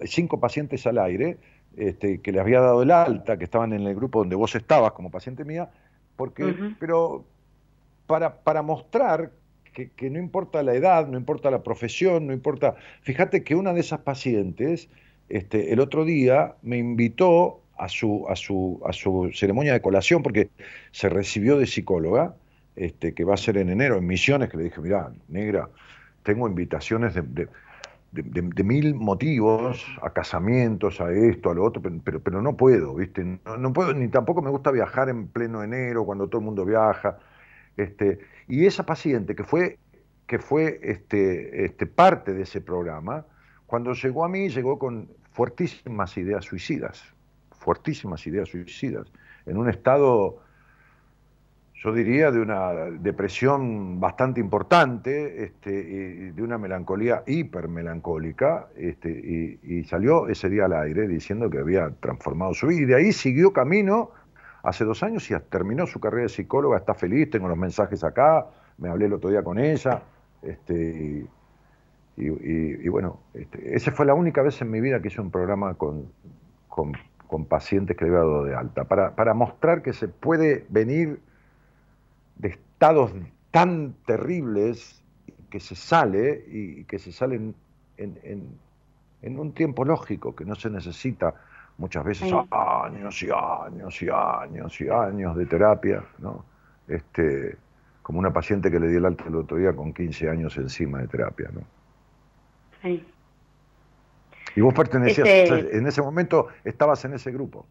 cinco 0.00 0.40
pacientes 0.40 0.84
al 0.88 0.98
aire 0.98 1.38
este, 1.76 2.20
que 2.20 2.32
le 2.32 2.40
había 2.40 2.60
dado 2.60 2.82
el 2.82 2.90
alta, 2.90 3.38
que 3.38 3.44
estaban 3.44 3.72
en 3.72 3.86
el 3.86 3.94
grupo 3.94 4.18
donde 4.18 4.34
vos 4.34 4.52
estabas 4.56 4.90
como 4.94 5.12
paciente 5.12 5.44
mía, 5.44 5.70
porque, 6.16 6.52
pero 6.80 7.24
para, 8.08 8.40
para 8.40 8.62
mostrar 8.62 9.30
que, 9.72 9.90
que, 9.90 10.10
no 10.10 10.18
importa 10.18 10.60
la 10.64 10.74
edad, 10.74 11.06
no 11.06 11.16
importa 11.16 11.52
la 11.52 11.62
profesión, 11.62 12.26
no 12.26 12.32
importa. 12.32 12.74
Fíjate 13.02 13.44
que 13.44 13.54
una 13.54 13.72
de 13.74 13.80
esas 13.80 14.00
pacientes, 14.00 14.88
este, 15.28 15.72
el 15.72 15.78
otro 15.78 16.04
día 16.04 16.56
me 16.62 16.78
invitó 16.78 17.60
a 17.78 17.88
su, 17.88 18.26
a 18.28 18.36
su, 18.36 18.80
a 18.84 18.92
su 18.92 19.30
ceremonia 19.32 19.72
de 19.72 19.80
colación, 19.80 20.22
porque 20.22 20.50
se 20.90 21.08
recibió 21.08 21.58
de 21.58 21.66
psicóloga, 21.66 22.34
este, 22.76 23.14
que 23.14 23.24
va 23.24 23.34
a 23.34 23.36
ser 23.36 23.58
en 23.58 23.70
enero, 23.70 23.96
en 23.96 24.06
Misiones, 24.06 24.50
que 24.50 24.56
le 24.56 24.64
dije, 24.64 24.80
mira, 24.80 25.10
negra, 25.28 25.68
tengo 26.22 26.48
invitaciones 26.48 27.14
de 27.14 27.48
de, 28.10 28.64
mil 28.64 28.94
motivos, 28.94 29.84
a 30.02 30.10
casamientos, 30.10 31.00
a 31.00 31.12
esto, 31.12 31.50
a 31.50 31.54
lo 31.54 31.64
otro, 31.64 31.82
pero, 31.82 32.20
pero 32.20 32.42
no 32.42 32.56
puedo, 32.56 32.94
¿viste? 32.94 33.38
No, 33.58 33.72
puedo, 33.72 33.92
ni 33.92 34.08
tampoco 34.08 34.40
me 34.42 34.50
gusta 34.50 34.70
viajar 34.70 35.08
en 35.08 35.28
pleno 35.28 35.62
enero, 35.62 36.04
cuando 36.04 36.28
todo 36.28 36.40
el 36.40 36.46
mundo 36.46 36.64
viaja. 36.64 37.18
Este, 37.76 38.18
y 38.48 38.66
esa 38.66 38.84
paciente 38.84 39.34
que 39.34 39.44
fue, 39.44 39.78
que 40.26 40.38
fue 40.38 40.80
este, 40.82 41.64
este, 41.64 41.86
parte 41.86 42.32
de 42.32 42.42
ese 42.42 42.60
programa, 42.60 43.26
cuando 43.66 43.92
llegó 43.92 44.24
a 44.24 44.28
mí, 44.28 44.48
llegó 44.48 44.78
con 44.78 45.08
fuertísimas 45.32 46.16
ideas 46.16 46.44
suicidas, 46.44 47.14
fuertísimas 47.58 48.26
ideas 48.26 48.48
suicidas, 48.48 49.06
en 49.46 49.56
un 49.56 49.68
estado 49.68 50.40
yo 51.82 51.92
diría, 51.92 52.32
de 52.32 52.40
una 52.40 52.72
depresión 52.90 54.00
bastante 54.00 54.40
importante, 54.40 55.44
este, 55.44 55.70
y 55.70 56.30
de 56.32 56.42
una 56.42 56.58
melancolía 56.58 57.22
hipermelancólica, 57.24 58.66
este, 58.76 59.10
y, 59.10 59.84
salió 59.84 60.28
ese 60.28 60.48
día 60.48 60.64
al 60.64 60.72
aire 60.72 61.06
diciendo 61.06 61.48
que 61.48 61.58
había 61.58 61.90
transformado 62.00 62.52
su 62.52 62.66
vida, 62.66 62.80
y 62.80 62.84
de 62.84 62.96
ahí 62.96 63.12
siguió 63.12 63.52
camino 63.52 64.10
hace 64.64 64.84
dos 64.84 65.04
años 65.04 65.30
y 65.30 65.34
terminó 65.48 65.86
su 65.86 66.00
carrera 66.00 66.24
de 66.24 66.30
psicóloga, 66.30 66.78
está 66.78 66.94
feliz, 66.94 67.30
tengo 67.30 67.46
los 67.46 67.56
mensajes 67.56 68.02
acá, 68.02 68.48
me 68.78 68.88
hablé 68.88 69.06
el 69.06 69.12
otro 69.12 69.30
día 69.30 69.44
con 69.44 69.58
ella, 69.58 70.02
este, 70.42 71.26
y, 72.16 72.88
bueno, 72.88 73.20
este, 73.34 73.76
esa 73.76 73.92
fue 73.92 74.04
la 74.04 74.14
única 74.14 74.42
vez 74.42 74.60
en 74.60 74.70
mi 74.72 74.80
vida 74.80 75.00
que 75.00 75.06
hice 75.06 75.20
un 75.20 75.30
programa 75.30 75.74
con, 75.74 76.10
pacientes 77.44 77.96
que 77.96 78.04
le 78.04 78.10
había 78.10 78.20
dado 78.20 78.44
de 78.44 78.54
alta, 78.54 78.84
para, 78.84 79.14
para 79.14 79.34
mostrar 79.34 79.82
que 79.82 79.92
se 79.92 80.08
puede 80.08 80.66
venir 80.68 81.20
de 82.36 82.48
estados 82.48 83.12
tan 83.50 83.94
terribles 84.06 85.02
que 85.50 85.60
se 85.60 85.74
sale 85.74 86.44
y 86.48 86.84
que 86.84 86.98
se 86.98 87.12
salen 87.12 87.54
en, 87.96 89.38
un 89.38 89.52
tiempo 89.52 89.84
lógico, 89.84 90.34
que 90.34 90.44
no 90.44 90.54
se 90.54 90.70
necesita 90.70 91.34
muchas 91.78 92.04
veces 92.04 92.32
años 92.50 93.22
y 93.22 93.30
años 93.30 94.02
y 94.02 94.08
años 94.10 94.80
y 94.80 94.88
años 94.88 95.36
de 95.36 95.46
terapia, 95.46 96.04
¿no? 96.18 96.44
Este, 96.86 97.56
como 98.02 98.18
una 98.18 98.32
paciente 98.32 98.70
que 98.70 98.80
le 98.80 98.88
di 98.88 98.96
el 98.96 99.04
alta 99.04 99.24
el 99.26 99.36
otro 99.36 99.56
día 99.56 99.74
con 99.74 99.92
15 99.92 100.30
años 100.30 100.56
encima 100.56 100.98
de 100.98 101.08
terapia, 101.08 101.50
¿no? 101.52 101.60
Sí. 102.82 103.06
Y 104.56 104.60
vos 104.60 104.74
pertenecías, 104.74 105.26
este 105.26 105.76
en 105.76 105.86
ese 105.86 106.02
momento 106.02 106.48
estabas 106.64 107.04
en 107.04 107.14
ese 107.14 107.30
grupo. 107.30 107.66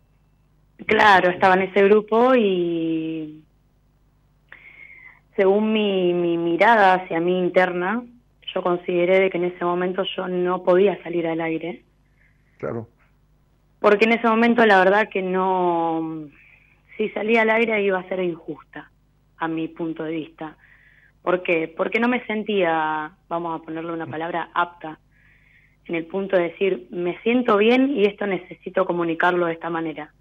Claro, 0.85 1.29
estaba 1.29 1.55
en 1.55 1.63
ese 1.63 1.83
grupo 1.83 2.35
y 2.35 3.43
según 5.35 5.73
mi, 5.73 6.13
mi 6.13 6.37
mirada 6.37 6.95
hacia 6.95 7.19
mí 7.19 7.37
interna, 7.37 8.03
yo 8.53 8.61
consideré 8.61 9.19
de 9.19 9.29
que 9.29 9.37
en 9.37 9.45
ese 9.45 9.63
momento 9.65 10.03
yo 10.15 10.27
no 10.27 10.63
podía 10.63 11.01
salir 11.03 11.27
al 11.27 11.41
aire. 11.41 11.83
Claro. 12.57 12.87
Porque 13.79 14.05
en 14.05 14.13
ese 14.13 14.27
momento 14.27 14.65
la 14.65 14.79
verdad 14.79 15.09
que 15.09 15.21
no, 15.21 16.27
si 16.97 17.09
salía 17.09 17.43
al 17.43 17.51
aire 17.51 17.81
iba 17.83 17.99
a 17.99 18.07
ser 18.09 18.19
injusta, 18.19 18.91
a 19.37 19.47
mi 19.47 19.67
punto 19.67 20.03
de 20.03 20.11
vista. 20.11 20.57
¿Por 21.21 21.43
qué? 21.43 21.73
Porque 21.75 21.99
no 21.99 22.07
me 22.07 22.25
sentía, 22.25 23.11
vamos 23.27 23.59
a 23.59 23.63
ponerle 23.63 23.93
una 23.93 24.07
palabra, 24.07 24.49
apta, 24.53 24.99
en 25.89 25.95
el 25.95 26.05
punto 26.05 26.35
de 26.35 26.43
decir, 26.43 26.87
me 26.91 27.17
siento 27.21 27.57
bien 27.57 27.89
y 27.91 28.05
esto 28.05 28.25
necesito 28.27 28.85
comunicarlo 28.85 29.45
de 29.45 29.53
esta 29.53 29.69
manera. 29.69 30.13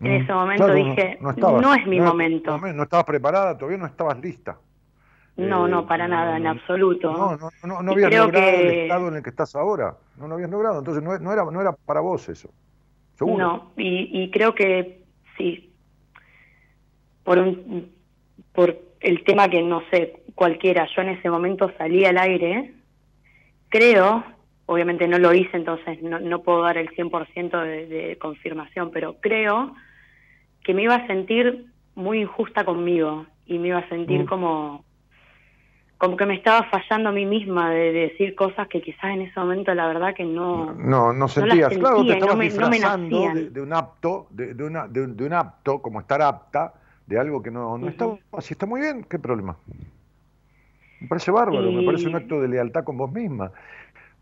En 0.00 0.12
Mm, 0.12 0.22
ese 0.22 0.32
momento 0.32 0.64
claro, 0.66 0.78
dije, 0.78 1.18
no, 1.20 1.30
estabas- 1.30 1.78
es 1.78 1.86
mi 1.86 1.98
no- 1.98 2.04
momento. 2.04 2.56
No, 2.58 2.72
no 2.72 2.82
estabas 2.84 3.04
preparada, 3.06 3.56
todavía 3.56 3.78
no 3.78 3.86
estabas 3.86 4.18
lista. 4.20 4.58
No, 5.36 5.66
Eh, 5.66 5.70
no, 5.70 5.86
para 5.86 6.08
nada, 6.08 6.36
en 6.36 6.46
absoluto. 6.46 7.12
No, 7.12 7.36
no, 7.36 7.50
no, 7.62 7.82
no 7.82 7.92
habías 7.92 8.12
logrado 8.12 8.48
el 8.60 8.70
estado 8.70 9.08
en 9.08 9.16
el 9.16 9.22
que 9.22 9.30
estás 9.30 9.54
ahora. 9.54 9.96
No 10.16 10.26
lo 10.28 10.34
habías 10.34 10.50
logrado. 10.50 10.78
Entonces 10.80 11.02
no, 11.02 11.16
no 11.18 11.32
era, 11.32 11.44
no 11.44 11.60
era 11.60 11.72
para 11.72 12.00
vos 12.00 12.28
eso. 12.28 12.50
Seguro. 13.14 13.38
No, 13.44 13.72
y, 13.76 14.22
y 14.22 14.30
creo 14.30 14.54
que 14.54 15.02
sí, 15.36 15.72
por, 17.24 17.38
un, 17.38 17.92
por 18.52 18.76
el 19.00 19.22
tema 19.24 19.48
que 19.48 19.62
no 19.62 19.82
sé, 19.90 20.22
cualquiera, 20.34 20.86
yo 20.94 21.02
en 21.02 21.10
ese 21.10 21.30
momento 21.30 21.70
salí 21.78 22.04
al 22.04 22.18
aire, 22.18 22.74
creo, 23.68 24.24
obviamente 24.68 25.08
no 25.08 25.18
lo 25.18 25.34
hice, 25.34 25.56
entonces 25.56 26.02
no, 26.02 26.20
no 26.20 26.42
puedo 26.42 26.62
dar 26.62 26.78
el 26.78 26.88
100% 26.90 27.58
de, 27.60 27.86
de 27.86 28.18
confirmación, 28.18 28.90
pero 28.92 29.16
creo 29.20 29.74
que 30.64 30.74
me 30.74 30.82
iba 30.84 30.94
a 30.96 31.06
sentir 31.06 31.66
muy 31.94 32.20
injusta 32.20 32.64
conmigo 32.64 33.26
y 33.46 33.58
me 33.58 33.68
iba 33.68 33.78
a 33.78 33.88
sentir 33.88 34.22
Mm. 34.22 34.26
como 34.28 34.84
como 35.98 36.16
que 36.16 36.26
me 36.26 36.34
estaba 36.34 36.62
fallando 36.70 37.08
a 37.08 37.12
mí 37.12 37.26
misma 37.26 37.70
de, 37.72 37.92
de 37.92 38.00
decir 38.10 38.36
cosas 38.36 38.68
que 38.68 38.80
quizás 38.80 39.10
en 39.14 39.22
ese 39.22 39.40
momento 39.40 39.74
la 39.74 39.88
verdad 39.88 40.14
que 40.14 40.24
no 40.24 40.66
No, 40.74 41.12
no 41.12 41.26
sentías, 41.28 41.76
claro, 41.76 42.06
te 42.06 42.12
estabas 42.12 42.36
no 42.36 42.42
me- 42.42 42.50
no 42.50 42.68
me 42.68 42.76
disfrazando 42.76 43.18
de, 43.34 43.50
de 43.50 43.60
un 43.60 43.72
apto, 43.72 44.28
de, 44.30 44.54
de 44.54 44.64
una, 44.64 44.86
de, 44.86 45.00
un- 45.02 45.16
de 45.16 45.24
un 45.24 45.32
apto, 45.32 45.82
como 45.82 45.98
estar 46.00 46.22
apta, 46.22 46.74
de 47.06 47.18
algo 47.18 47.42
que 47.42 47.50
no, 47.50 47.76
no 47.78 47.78
Ujú. 47.78 47.88
estaba. 47.88 48.18
Si 48.42 48.54
está 48.54 48.66
muy 48.66 48.80
bien, 48.80 49.04
¿qué 49.10 49.18
problema? 49.18 49.56
Me 51.00 51.06
parece 51.08 51.30
bárbaro, 51.30 51.70
me 51.72 51.82
parece 51.82 52.08
un 52.08 52.16
acto 52.16 52.40
de 52.40 52.48
lealtad 52.48 52.84
con 52.84 52.96
vos 52.96 53.10
misma. 53.12 53.52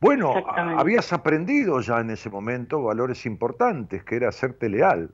Bueno, 0.01 0.34
habías 0.47 1.12
aprendido 1.12 1.80
ya 1.80 2.01
en 2.01 2.11
ese 2.11 2.28
momento 2.28 2.82
valores 2.82 3.24
importantes, 3.24 4.05
que 4.05 4.16
era 4.16 4.28
hacerte 4.28 4.68
leal. 4.68 5.11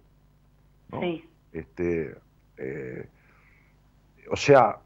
¿no? 0.90 1.00
Sí. 1.00 1.24
Este, 1.52 2.14
eh, 2.56 3.06
o 4.30 4.36
sea, 4.36 4.78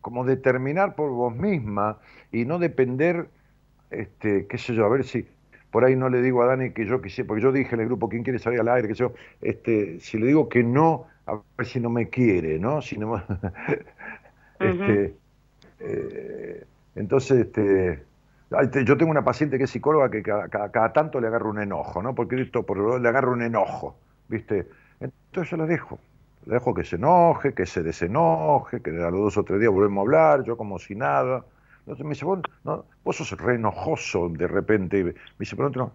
como 0.00 0.24
determinar 0.24 0.94
por 0.94 1.10
vos 1.10 1.34
misma 1.34 1.98
y 2.32 2.44
no 2.44 2.58
depender, 2.58 3.28
este, 3.90 4.46
qué 4.46 4.58
sé 4.58 4.74
yo, 4.74 4.86
a 4.86 4.88
ver 4.88 5.04
si 5.04 5.26
por 5.70 5.84
ahí 5.84 5.94
no 5.94 6.08
le 6.08 6.22
digo 6.22 6.42
a 6.42 6.46
Dani 6.46 6.70
que 6.70 6.86
yo 6.86 7.02
quisiera, 7.02 7.28
porque 7.28 7.42
yo 7.42 7.52
dije 7.52 7.74
en 7.74 7.82
el 7.82 7.86
grupo, 7.86 8.08
¿quién 8.08 8.22
quiere 8.22 8.38
salir 8.38 8.60
al 8.60 8.68
aire? 8.68 8.88
Que 8.88 8.94
yo, 8.94 9.12
este, 9.42 10.00
si 10.00 10.18
le 10.18 10.26
digo 10.26 10.48
que 10.48 10.62
no, 10.62 11.06
a 11.26 11.40
ver 11.58 11.66
si 11.66 11.80
no 11.80 11.90
me 11.90 12.08
quiere, 12.08 12.58
¿no? 12.58 12.80
Si 12.80 12.96
no 12.96 13.16
este, 14.60 15.14
eh, 15.80 16.64
entonces, 16.94 17.46
este, 17.46 18.05
yo 18.84 18.96
tengo 18.96 19.10
una 19.10 19.24
paciente 19.24 19.58
que 19.58 19.64
es 19.64 19.70
psicóloga 19.70 20.10
que 20.10 20.22
cada, 20.22 20.48
cada- 20.48 20.92
tanto 20.92 21.20
le 21.20 21.26
agarra 21.28 21.48
un 21.48 21.60
enojo, 21.60 22.02
¿no? 22.02 22.14
Porque 22.14 22.40
esto, 22.40 22.64
por 22.64 23.00
le 23.00 23.08
agarra 23.08 23.30
un 23.30 23.42
enojo, 23.42 23.98
¿viste? 24.28 24.68
Entonces 25.00 25.50
yo 25.50 25.56
la 25.56 25.66
dejo. 25.66 25.98
La 26.44 26.54
dejo 26.54 26.72
que 26.74 26.84
se 26.84 26.96
enoje, 26.96 27.54
que 27.54 27.66
se 27.66 27.82
desenoje, 27.82 28.80
que 28.80 28.90
a 28.90 29.10
los 29.10 29.20
dos 29.20 29.36
o 29.38 29.44
tres 29.44 29.58
días 29.60 29.72
volvemos 29.72 29.98
a 29.98 30.02
hablar, 30.02 30.44
yo 30.44 30.56
como 30.56 30.78
si 30.78 30.94
nada. 30.94 31.44
Entonces 31.80 32.04
me 32.04 32.10
dice, 32.10 32.24
vos, 32.24 32.40
no, 32.64 32.84
vos 33.04 33.16
sos 33.16 33.32
re 33.32 33.56
enojoso 33.56 34.28
de 34.28 34.46
repente. 34.46 35.02
Me 35.04 35.14
dice, 35.38 35.56
pero, 35.56 35.70
no, 35.70 35.92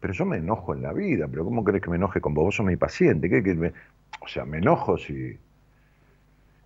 pero 0.00 0.12
yo 0.14 0.24
me 0.24 0.38
enojo 0.38 0.74
en 0.74 0.82
la 0.82 0.92
vida, 0.94 1.28
pero 1.28 1.44
¿cómo 1.44 1.64
querés 1.64 1.82
que 1.82 1.90
me 1.90 1.96
enoje 1.96 2.20
con 2.20 2.32
vos? 2.34 2.44
Vos 2.46 2.56
sos 2.56 2.66
mi 2.66 2.76
paciente. 2.76 3.28
¿qué, 3.28 3.42
qué 3.42 3.54
me- 3.54 3.72
O 4.20 4.26
sea, 4.28 4.44
me 4.46 4.58
enojo 4.58 4.96
si, 4.98 5.38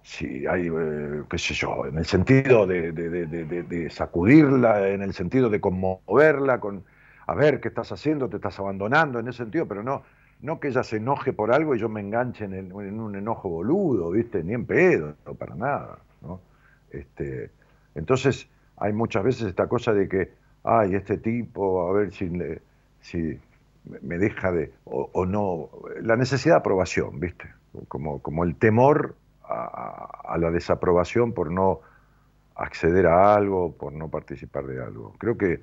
si 0.05 0.47
hay, 0.47 0.69
eh, 0.69 1.25
qué 1.31 1.39
sé 1.39 1.55
yo, 1.55 1.87
en 1.87 1.99
el 1.99 2.07
sentido 2.07 2.67
de, 2.67 2.93
de- 2.93 3.91
sacudirla, 3.91 4.89
en 4.91 5.03
el 5.03 5.15
sentido 5.15 5.51
de 5.51 5.61
conmoverla, 5.61 6.61
con 6.61 6.85
a 7.27 7.35
ver 7.35 7.61
qué 7.61 7.69
estás 7.69 7.91
haciendo, 7.93 8.29
te 8.29 8.37
estás 8.37 8.59
abandonando, 8.61 9.19
en 9.21 9.29
ese 9.29 9.39
sentido, 9.39 9.67
pero 9.69 9.83
no, 9.83 10.05
no 10.41 10.61
que 10.61 10.69
ella 10.69 10.83
se 10.85 10.99
enoje 10.99 11.33
por 11.33 11.53
algo 11.53 11.75
y 11.75 11.81
yo 11.81 11.89
me 11.89 12.01
enganche 12.03 12.45
en, 12.45 12.55
en 12.55 13.01
un 13.01 13.17
enojo 13.17 13.49
boludo, 13.51 14.11
¿viste? 14.13 14.45
Ni 14.45 14.55
en 14.55 14.67
pedo, 14.67 15.17
no 15.27 15.35
para 15.35 15.55
nada, 15.57 15.99
¿no? 16.23 16.43
Este, 16.91 17.51
entonces, 17.95 18.49
hay 18.77 18.93
muchas 18.93 19.25
veces 19.25 19.49
esta 19.49 19.69
cosa 19.69 19.93
de 19.95 20.09
que, 20.09 20.33
ay, 20.65 20.95
este 20.97 21.19
tipo, 21.19 21.89
a 21.91 21.93
ver 21.95 22.13
si, 22.13 22.31
si 23.01 23.41
me- 23.85 24.01
me 24.01 24.19
deja 24.19 24.53
de, 24.53 24.73
o, 24.85 25.11
o 25.13 25.27
no, 25.27 25.71
la 26.03 26.17
necesidad 26.17 26.57
de 26.57 26.59
aprobación, 26.61 27.21
¿viste? 27.21 27.55
Como, 27.89 28.23
como 28.23 28.45
el 28.45 28.57
temor 28.57 29.17
a, 29.49 30.35
a 30.35 30.39
la 30.39 30.51
desaprobación 30.51 31.33
por 31.33 31.51
no 31.51 31.81
acceder 32.57 33.07
a 33.07 33.35
algo, 33.35 33.77
por 33.77 33.93
no 33.93 34.11
participar 34.11 34.67
de 34.67 34.83
algo. 34.83 35.15
Creo 35.19 35.37
que 35.39 35.61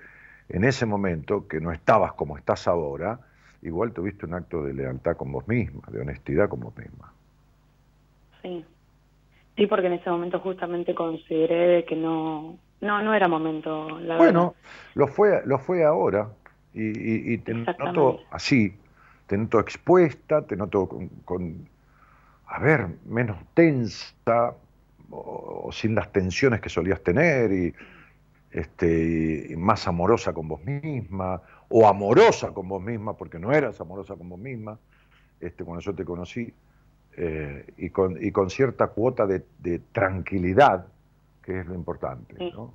en 0.49 0.63
ese 0.65 0.85
momento, 0.85 1.47
que 1.47 1.61
no 1.61 1.71
estabas 1.71 2.13
como 2.13 2.37
estás 2.37 2.67
ahora, 2.67 3.19
igual 3.61 3.93
tuviste 3.93 4.25
un 4.25 4.33
acto 4.35 4.63
de 4.63 4.73
lealtad 4.73 5.15
con 5.17 5.31
vos 5.31 5.47
misma, 5.47 5.81
de 5.91 6.01
honestidad 6.01 6.49
con 6.49 6.59
vos 6.61 6.75
misma. 6.77 7.13
Sí. 8.41 8.65
Sí, 9.57 9.67
porque 9.67 9.87
en 9.87 9.93
ese 9.93 10.09
momento 10.09 10.39
justamente 10.41 10.95
consideré 10.95 11.67
de 11.77 11.85
que 11.85 11.95
no, 11.95 12.59
no, 12.81 13.03
no 13.03 13.13
era 13.15 13.27
momento, 13.27 13.99
la 14.01 14.17
Bueno, 14.17 14.55
lo 14.93 15.07
fue, 15.07 15.41
lo 15.45 15.59
fue 15.59 15.83
ahora 15.85 16.29
y, 16.73 16.81
y- 17.31 17.33
y 17.33 17.37
te 17.39 17.53
noto 17.77 18.23
así, 18.31 18.73
te 19.27 19.37
noto 19.37 19.59
expuesta, 19.59 20.45
te 20.45 20.55
noto 20.57 20.87
con, 20.87 21.07
con, 21.25 21.69
a 22.53 22.59
ver, 22.59 22.87
menos 23.05 23.37
tensa 23.53 24.53
o, 25.09 25.63
o 25.65 25.71
sin 25.71 25.95
las 25.95 26.11
tensiones 26.11 26.61
que 26.61 26.69
solías 26.69 27.01
tener 27.01 27.51
y, 27.51 27.73
este, 28.51 29.47
y 29.51 29.55
más 29.55 29.87
amorosa 29.87 30.33
con 30.33 30.47
vos 30.47 30.63
misma 30.65 31.41
o 31.69 31.87
amorosa 31.87 32.49
con 32.53 32.67
vos 32.67 32.81
misma 32.81 33.15
porque 33.15 33.39
no 33.39 33.51
eras 33.53 33.79
amorosa 33.79 34.15
con 34.15 34.27
vos 34.29 34.39
misma 34.39 34.77
este, 35.39 35.63
cuando 35.63 35.81
yo 35.81 35.93
te 35.95 36.03
conocí 36.05 36.53
eh, 37.17 37.65
y, 37.77 37.89
con, 37.89 38.21
y 38.23 38.31
con 38.31 38.49
cierta 38.49 38.87
cuota 38.87 39.25
de, 39.25 39.43
de 39.59 39.79
tranquilidad 39.91 40.87
que 41.43 41.59
es 41.61 41.65
lo 41.65 41.73
importante, 41.75 42.35
Sí. 42.37 42.51
¿no? 42.53 42.73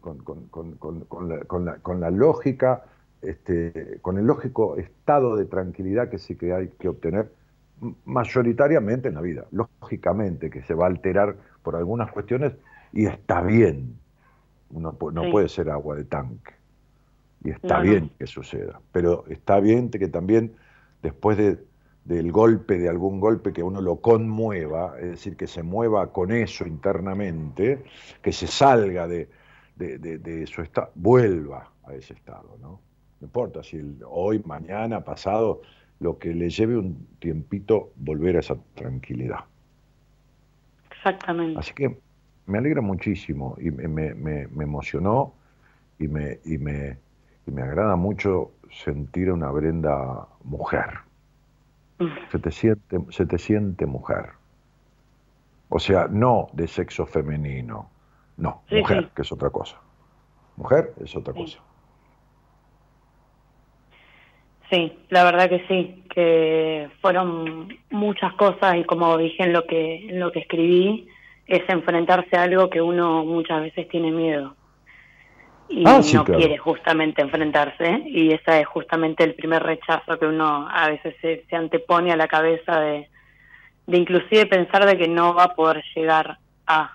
con, 0.00 0.18
con- 0.18 0.48
con- 0.48 0.72
con- 0.76 1.00
con 1.06 1.28
la, 1.28 1.38
con 1.44 1.64
la- 1.64 1.76
con 1.76 2.00
la 2.00 2.10
lógica, 2.10 2.84
este, 3.22 3.98
con 4.02 4.18
el 4.18 4.26
lógico 4.26 4.76
estado 4.76 5.36
de 5.36 5.44
tranquilidad 5.44 6.08
que 6.10 6.18
sí 6.18 6.34
que 6.36 6.52
hay 6.52 6.68
que 6.78 6.88
obtener 6.88 7.30
mayoritariamente 8.04 9.08
en 9.08 9.14
la 9.14 9.20
vida. 9.20 9.44
Lógicamente 9.50 10.50
que 10.50 10.62
se 10.62 10.74
va 10.74 10.84
a 10.84 10.88
alterar 10.88 11.36
por 11.62 11.76
algunas 11.76 12.10
cuestiones 12.12 12.52
y 12.92 13.06
está 13.06 13.42
bien. 13.42 13.98
No 14.70 14.96
Sí. 15.24 15.30
puede 15.30 15.48
ser 15.48 15.68
agua 15.70 15.96
de 15.96 16.04
tanque. 16.04 16.52
Y 17.44 17.50
está 17.50 17.78
No, 17.78 17.84
no. 17.84 17.90
bien 17.90 18.10
que 18.18 18.26
suceda. 18.26 18.80
Pero 18.92 19.24
está 19.28 19.58
bien 19.60 19.90
que 19.90 20.08
también 20.08 20.54
después 21.02 21.36
de, 21.36 21.58
del 22.04 22.30
golpe, 22.32 22.78
de 22.78 22.88
algún 22.88 23.20
golpe 23.20 23.52
que 23.52 23.62
uno 23.62 23.80
lo 23.80 23.96
conmueva, 23.96 24.94
es 25.00 25.10
decir, 25.10 25.36
que 25.36 25.46
se 25.46 25.62
mueva 25.62 26.12
con 26.12 26.30
eso 26.32 26.66
internamente, 26.66 27.84
que 28.22 28.32
se 28.32 28.46
salga 28.46 29.06
de, 29.08 29.28
de, 29.76 29.98
de- 29.98 30.18
de 30.18 30.46
su 30.46 30.62
estado, 30.62 30.90
vuelva 30.94 31.70
a 31.84 31.94
ese 31.94 32.14
estado, 32.14 32.56
¿no? 32.60 32.80
No 33.20 33.26
importa 33.26 33.62
si 33.62 33.76
el- 33.76 33.98
hoy, 34.08 34.40
mañana, 34.46 35.04
pasado, 35.04 35.62
lo 36.02 36.18
que 36.18 36.34
le 36.34 36.50
lleve 36.50 36.76
un 36.76 37.06
tiempito 37.20 37.92
volver 37.96 38.36
a 38.36 38.40
esa 38.40 38.56
tranquilidad. 38.74 39.44
Exactamente. 40.90 41.58
Así 41.58 41.72
que 41.74 41.98
me 42.46 42.58
alegra 42.58 42.80
muchísimo 42.82 43.56
y 43.60 43.70
me, 43.70 43.88
me- 43.88 44.14
me- 44.14 44.46
me 44.48 44.64
emocionó 44.64 45.32
y 45.98 46.08
me, 46.08 46.40
y, 46.44 46.58
me, 46.58 46.98
y 47.46 47.50
me 47.50 47.62
agrada 47.62 47.96
mucho 47.96 48.50
sentir 48.84 49.28
a 49.28 49.34
una 49.34 49.50
Brenda 49.50 50.26
mujer. 50.44 50.90
Se 52.32 52.38
te 52.40 52.50
siente, 52.50 52.98
se 53.10 53.26
te 53.26 53.38
siente 53.38 53.86
mujer. 53.86 54.30
O 55.68 55.78
sea, 55.78 56.08
no 56.08 56.48
de 56.52 56.66
sexo 56.66 57.06
femenino, 57.06 57.88
no, 58.36 58.62
Sí, 58.68 58.76
mujer, 58.76 59.04
sí. 59.04 59.10
que 59.14 59.22
es 59.22 59.30
otra 59.32 59.50
cosa. 59.50 59.76
Mujer 60.56 60.92
es 61.00 61.14
otra 61.16 61.32
Sí. 61.34 61.40
cosa. 61.40 61.58
Sí, 64.72 64.90
la 65.10 65.22
verdad 65.24 65.50
que 65.50 65.62
sí, 65.68 66.02
que 66.14 66.88
fueron 67.02 67.76
muchas 67.90 68.32
cosas 68.32 68.76
y 68.76 68.84
como 68.84 69.18
dije 69.18 69.42
en 69.42 69.52
lo 69.52 69.66
que 69.66 70.08
en 70.08 70.18
lo 70.18 70.32
que 70.32 70.38
escribí 70.40 71.06
es 71.46 71.60
enfrentarse 71.68 72.36
a 72.38 72.44
algo 72.44 72.70
que 72.70 72.80
uno 72.80 73.22
muchas 73.22 73.60
veces 73.60 73.86
tiene 73.90 74.10
miedo 74.10 74.56
y 75.68 75.84
Ah, 75.86 76.02
sí, 76.02 76.16
no 76.16 76.24
claro. 76.24 76.40
quiere 76.40 76.56
justamente 76.56 77.20
enfrentarse 77.20 78.02
y 78.06 78.32
ese 78.32 78.60
es 78.60 78.66
justamente 78.66 79.24
el 79.24 79.34
primer 79.34 79.62
rechazo 79.62 80.18
que 80.18 80.26
uno 80.26 80.66
a 80.70 80.88
veces 80.88 81.16
se, 81.20 81.44
se 81.50 81.56
antepone 81.56 82.10
a 82.10 82.16
la 82.16 82.28
cabeza 82.28 82.80
de, 82.80 83.08
de 83.86 83.98
inclusive 83.98 84.46
pensar 84.46 84.86
de 84.86 84.96
que 84.96 85.08
no 85.08 85.34
va 85.34 85.44
a 85.44 85.54
poder 85.54 85.82
llegar 85.94 86.38
a 86.66 86.94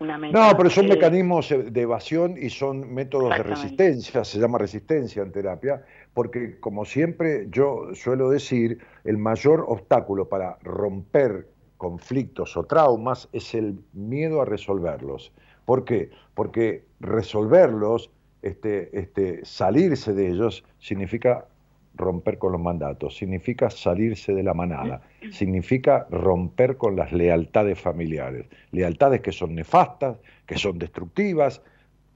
una 0.00 0.16
meta. 0.18 0.38
No, 0.50 0.56
pero 0.56 0.70
son 0.70 0.86
mecanismos 0.86 1.48
de 1.48 1.80
evasión 1.80 2.36
y 2.40 2.50
son 2.50 2.92
métodos 2.94 3.30
de 3.30 3.42
resistencia, 3.42 4.24
se 4.24 4.38
llama 4.38 4.58
resistencia 4.58 5.22
en 5.22 5.32
terapia, 5.32 5.82
porque 6.18 6.58
como 6.58 6.84
siempre 6.84 7.46
yo 7.48 7.94
suelo 7.94 8.28
decir, 8.28 8.80
el 9.04 9.18
mayor 9.18 9.64
obstáculo 9.68 10.28
para 10.28 10.58
romper 10.64 11.46
conflictos 11.76 12.56
o 12.56 12.64
traumas 12.64 13.28
es 13.32 13.54
el 13.54 13.78
miedo 13.92 14.42
a 14.42 14.44
resolverlos. 14.44 15.32
¿Por 15.64 15.84
qué? 15.84 16.10
Porque 16.34 16.82
resolverlos, 16.98 18.10
este, 18.42 18.98
este, 18.98 19.44
salirse 19.44 20.12
de 20.12 20.30
ellos, 20.30 20.64
significa 20.80 21.46
romper 21.94 22.38
con 22.38 22.50
los 22.50 22.60
mandatos, 22.60 23.16
significa 23.16 23.70
salirse 23.70 24.34
de 24.34 24.42
la 24.42 24.54
manada, 24.54 25.02
significa 25.30 26.08
romper 26.10 26.78
con 26.78 26.96
las 26.96 27.12
lealtades 27.12 27.80
familiares, 27.80 28.46
lealtades 28.72 29.20
que 29.20 29.30
son 29.30 29.54
nefastas, 29.54 30.18
que 30.46 30.58
son 30.58 30.80
destructivas, 30.80 31.62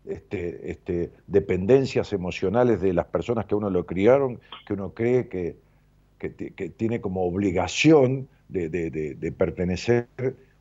este, 0.04 0.70
este, 0.70 1.10
dependencias 1.26 2.12
emocionales 2.12 2.80
de 2.80 2.92
las 2.92 3.06
personas 3.06 3.46
que 3.46 3.54
uno 3.54 3.70
lo 3.70 3.86
criaron, 3.86 4.40
que 4.66 4.72
uno 4.72 4.90
cree 4.90 5.28
que, 5.28 5.56
que, 6.18 6.30
tiene 6.76 7.00
como 7.00 7.24
obligación 7.24 8.28
de, 8.48 8.68
de, 8.68 9.32
pertenecer 9.32 10.06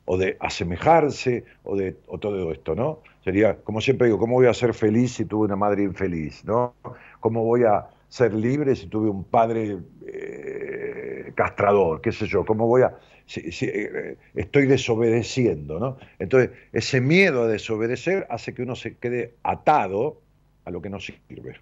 o 0.04 0.16
de 0.16 0.36
asemejarse 0.40 1.44
o 1.62 1.76
de 1.76 1.96
o 2.06 2.18
todo 2.18 2.50
esto, 2.52 2.74
¿no? 2.74 3.00
Sería, 3.24 3.56
como 3.58 3.80
siempre 3.80 4.08
digo, 4.08 4.18
¿cómo 4.18 4.34
voy 4.34 4.46
a 4.46 4.54
ser 4.54 4.74
feliz 4.74 5.12
si 5.12 5.24
tuve 5.24 5.44
una 5.44 5.56
madre 5.56 5.84
infeliz, 5.84 6.44
¿no? 6.44 6.74
¿Cómo 7.20 7.44
voy 7.44 7.62
a 7.64 7.88
ser 8.08 8.34
libre 8.34 8.74
si 8.74 8.88
tuve 8.88 9.08
un 9.08 9.24
padre 9.24 9.78
eh, 10.06 11.32
castrador, 11.34 12.00
qué 12.00 12.12
sé 12.12 12.26
yo, 12.26 12.44
cómo 12.44 12.66
voy 12.66 12.82
a... 12.82 12.96
Si, 13.32 13.64
eh, 13.64 14.18
estoy 14.34 14.66
desobedeciendo, 14.66 15.80
¿no? 15.80 15.96
Entonces, 16.18 16.50
ese 16.72 17.00
miedo 17.00 17.44
a 17.44 17.46
desobedecer 17.46 18.26
hace 18.28 18.52
que 18.52 18.62
uno 18.62 18.76
se 18.76 18.96
quede 18.96 19.34
atado 19.42 20.20
a 20.66 20.70
lo 20.70 20.82
que 20.82 20.90
no 20.90 21.00
sirve. 21.00 21.56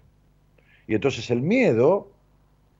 Y 0.85 0.95
entonces 0.95 1.31
el 1.31 1.41
miedo, 1.41 2.09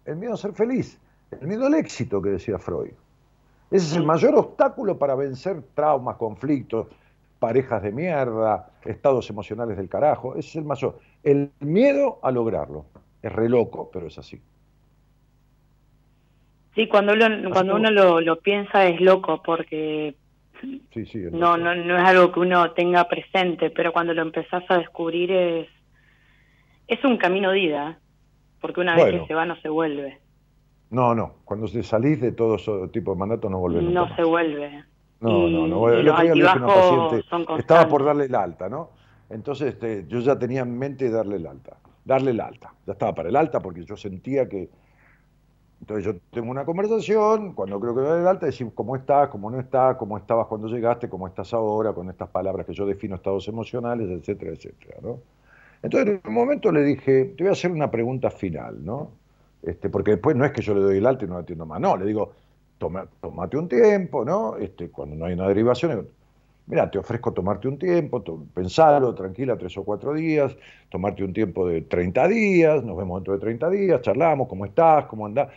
el 0.06 0.18
miedo 0.18 0.34
a 0.34 0.38
ser 0.38 0.52
feliz, 0.54 0.98
el 1.40 1.48
miedo 1.48 1.68
al 1.68 1.76
éxito 1.76 2.22
que 2.22 2.32
decía 2.32 2.60
Freud. 2.60 2.92
Ese 3.72 3.86
es 3.86 3.96
el 3.96 4.04
mayor 4.04 4.36
obstáculo 4.36 4.98
para 4.98 5.16
vencer 5.16 5.64
traumas, 5.74 6.18
conflictos, 6.18 6.88
parejas 7.40 7.82
de 7.84 7.94
mierda, 7.94 8.72
estados 8.84 9.30
emocionales 9.30 9.78
del 9.78 9.88
carajo. 9.88 10.36
Ese 10.36 10.50
es 10.50 10.56
el 10.58 10.66
mayor. 10.66 11.00
El 11.24 11.52
miedo 11.62 12.20
a 12.24 12.32
lograrlo. 12.32 12.88
Es 13.22 13.32
re 13.32 13.48
loco, 13.48 13.90
pero 13.94 14.08
es 14.08 14.18
así. 14.18 14.42
Sí, 16.76 16.88
cuando, 16.88 17.14
cuando 17.52 17.76
uno 17.76 17.92
lo, 17.92 18.36
piensa 18.38 18.86
es 18.86 19.02
loco 19.02 19.42
porque 19.44 20.16
no, 21.32 21.58
no, 21.58 21.76
no 21.76 21.98
es 21.98 22.04
algo 22.04 22.32
que 22.32 22.40
uno 22.40 22.72
tenga 22.72 23.08
presente, 23.08 23.70
pero 23.72 23.92
cuando 23.92 24.14
lo 24.14 24.22
empezás 24.22 24.64
a 24.70 24.78
descubrir 24.78 25.32
es, 25.32 25.68
es 26.88 27.04
un 27.04 27.18
camino 27.18 27.52
de 27.52 27.60
ida, 27.60 28.00
porque 28.62 28.80
una 28.80 28.96
vez 28.96 29.22
que 29.22 29.28
se 29.28 29.34
va 29.34 29.46
no 29.46 29.56
se 29.58 29.70
vuelve. 29.70 30.20
No, 30.90 31.16
no, 31.16 31.36
cuando 31.46 31.68
se 31.68 31.84
salís 31.84 32.20
de 32.22 32.32
todo 32.32 32.56
ese 32.56 32.88
tipo 32.90 33.14
de 33.14 33.20
mandato 33.20 33.50
no 33.50 33.60
vuelve 33.60 33.82
No 33.82 34.14
se 34.16 34.24
vuelve. 34.24 34.84
No, 35.20 35.48
no, 35.48 35.68
no. 35.68 35.90
El 35.90 36.08
otro 36.08 36.24
día 36.24 36.36
le 36.36 36.44
dije 36.44 36.58
una 36.58 36.68
paciente, 36.68 37.26
estaba 37.60 37.88
por 37.88 38.04
darle 38.04 38.26
el 38.26 38.36
alta, 38.36 38.70
¿no? 38.70 38.92
Entonces 39.30 39.74
este, 39.74 40.06
yo 40.08 40.20
ya 40.20 40.38
tenía 40.38 40.62
en 40.62 40.78
mente 40.78 41.10
darle 41.10 41.38
el 41.38 41.48
alta 41.48 41.78
darle 42.04 42.32
el 42.32 42.42
alta. 42.42 42.74
Ya 42.86 42.94
estaba 42.94 43.14
para 43.14 43.30
el 43.30 43.36
alta 43.36 43.60
porque 43.60 43.84
yo 43.86 43.96
sentía 43.96 44.48
que... 44.48 44.70
Entonces 45.82 46.06
yo 46.06 46.14
tengo 46.32 46.52
una 46.52 46.64
conversación, 46.64 47.54
cuando 47.54 47.80
creo 47.80 47.96
que 47.96 48.02
darle 48.02 48.22
el 48.22 48.28
alta, 48.28 48.46
decimos 48.46 48.74
cómo 48.76 48.96
estás, 48.96 49.30
cómo 49.30 49.50
no 49.50 49.60
estás, 49.60 49.98
cómo 49.98 50.16
estabas 50.16 50.46
cuando 50.46 50.68
llegaste, 50.68 51.10
cómo 51.10 51.28
estás 51.28 51.54
ahora, 51.56 51.92
con 51.92 52.08
estas 52.10 52.30
palabras 52.30 52.68
que 52.68 52.74
yo 52.74 52.86
defino 52.86 53.16
estados 53.16 53.48
emocionales, 53.48 54.08
etcétera, 54.10 54.52
etcétera, 54.52 54.98
¿no? 55.02 55.20
Entonces 55.82 56.20
en 56.24 56.30
un 56.30 56.34
momento 56.36 56.72
le 56.72 56.84
dije, 56.84 57.34
te 57.36 57.44
voy 57.44 57.50
a 57.50 57.54
hacer 57.54 57.72
una 57.72 57.90
pregunta 57.90 58.30
final, 58.30 58.86
¿no? 58.86 59.10
Este, 59.64 59.90
porque 59.90 60.12
después 60.12 60.36
no 60.36 60.46
es 60.46 60.52
que 60.52 60.62
yo 60.62 60.76
le 60.76 60.82
doy 60.82 60.98
el 60.98 61.06
alta 61.08 61.26
y 61.26 61.28
no 61.28 61.34
la 61.34 61.42
atiendo 61.42 61.66
más, 61.66 61.82
no, 61.82 61.98
le 61.98 62.06
digo, 62.06 62.32
toma, 62.78 63.08
tomate 63.20 63.58
un 63.58 63.68
tiempo, 63.68 64.24
¿no? 64.24 64.58
Este, 64.58 64.90
cuando 64.90 65.16
no 65.16 65.26
hay 65.26 65.34
una 65.34 65.48
derivación, 65.48 66.08
mira, 66.68 66.90
te 66.90 67.00
ofrezco 67.00 67.34
tomarte 67.34 67.68
un 67.68 67.78
tiempo, 67.78 68.24
pensarlo, 68.54 69.14
tranquila, 69.14 69.58
tres 69.58 69.78
o 69.78 69.84
cuatro 69.84 70.14
días, 70.14 70.56
tomarte 70.90 71.24
un 71.24 71.34
tiempo 71.34 71.68
de 71.68 71.82
30 71.82 72.28
días, 72.28 72.84
nos 72.84 72.98
vemos 72.98 73.20
dentro 73.20 73.34
de 73.34 73.40
30 73.40 73.70
días, 73.70 74.02
charlamos, 74.02 74.48
cómo 74.48 74.66
estás, 74.66 75.06
cómo 75.06 75.26
andás, 75.26 75.50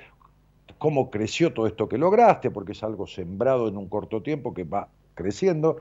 cómo 0.79 1.11
creció 1.11 1.53
todo 1.53 1.67
esto 1.67 1.89
que 1.89 1.99
lograste, 1.99 2.51
porque 2.51 2.73
es 2.73 2.83
algo 2.83 3.07
sembrado 3.07 3.69
en 3.69 3.77
un 3.77 3.89
corto 3.89 4.23
tiempo 4.23 4.55
que 4.55 4.65
va 4.65 4.89
creciendo. 5.15 5.79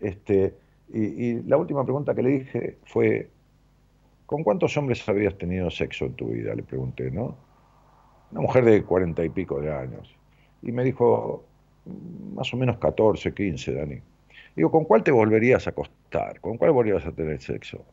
Este, 0.00 0.54
y, 0.92 1.42
la 1.42 1.56
última 1.56 1.84
pregunta 1.84 2.14
que 2.14 2.22
le 2.22 2.30
dije 2.30 2.78
fue, 2.84 3.30
¿con 4.26 4.42
cuántos 4.42 4.76
hombres 4.76 5.08
habías 5.08 5.36
tenido 5.38 5.70
sexo 5.70 6.06
en 6.06 6.14
tu 6.14 6.28
vida? 6.28 6.54
Le 6.54 6.62
pregunté, 6.62 7.10
¿no? 7.10 7.36
Una 8.32 8.40
mujer 8.40 8.64
de 8.64 8.82
cuarenta 8.84 9.24
y 9.24 9.28
pico 9.28 9.60
de 9.60 9.72
años. 9.72 10.14
Y 10.62 10.72
me 10.72 10.84
dijo, 10.84 11.44
más 12.34 12.52
o 12.52 12.56
menos 12.56 12.78
14, 12.78 13.32
15, 13.34 13.74
Dani. 13.74 14.00
Digo, 14.56 14.70
¿con 14.70 14.84
cuál 14.84 15.02
te 15.02 15.10
volverías 15.10 15.66
a 15.66 15.70
acostar? 15.70 16.40
¿Con 16.40 16.58
cuál 16.58 16.72
volverías 16.72 17.06
a 17.06 17.12
tener 17.12 17.40
sexo? 17.40 17.84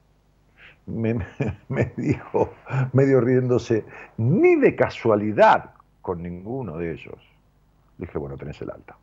Me, 0.85 1.15
dijo, 1.97 2.53
medio 2.93 3.22
riéndose, 3.22 3.84
ni 4.18 4.55
de 4.55 4.76
casualidad 4.76 5.72
con 6.07 6.23
ninguno 6.23 6.77
de 6.77 6.93
ellos. 6.93 7.19
dije, 7.97 8.17
bueno, 8.17 8.38
tenés 8.38 8.61
el 8.61 8.71
alta. 8.71 8.95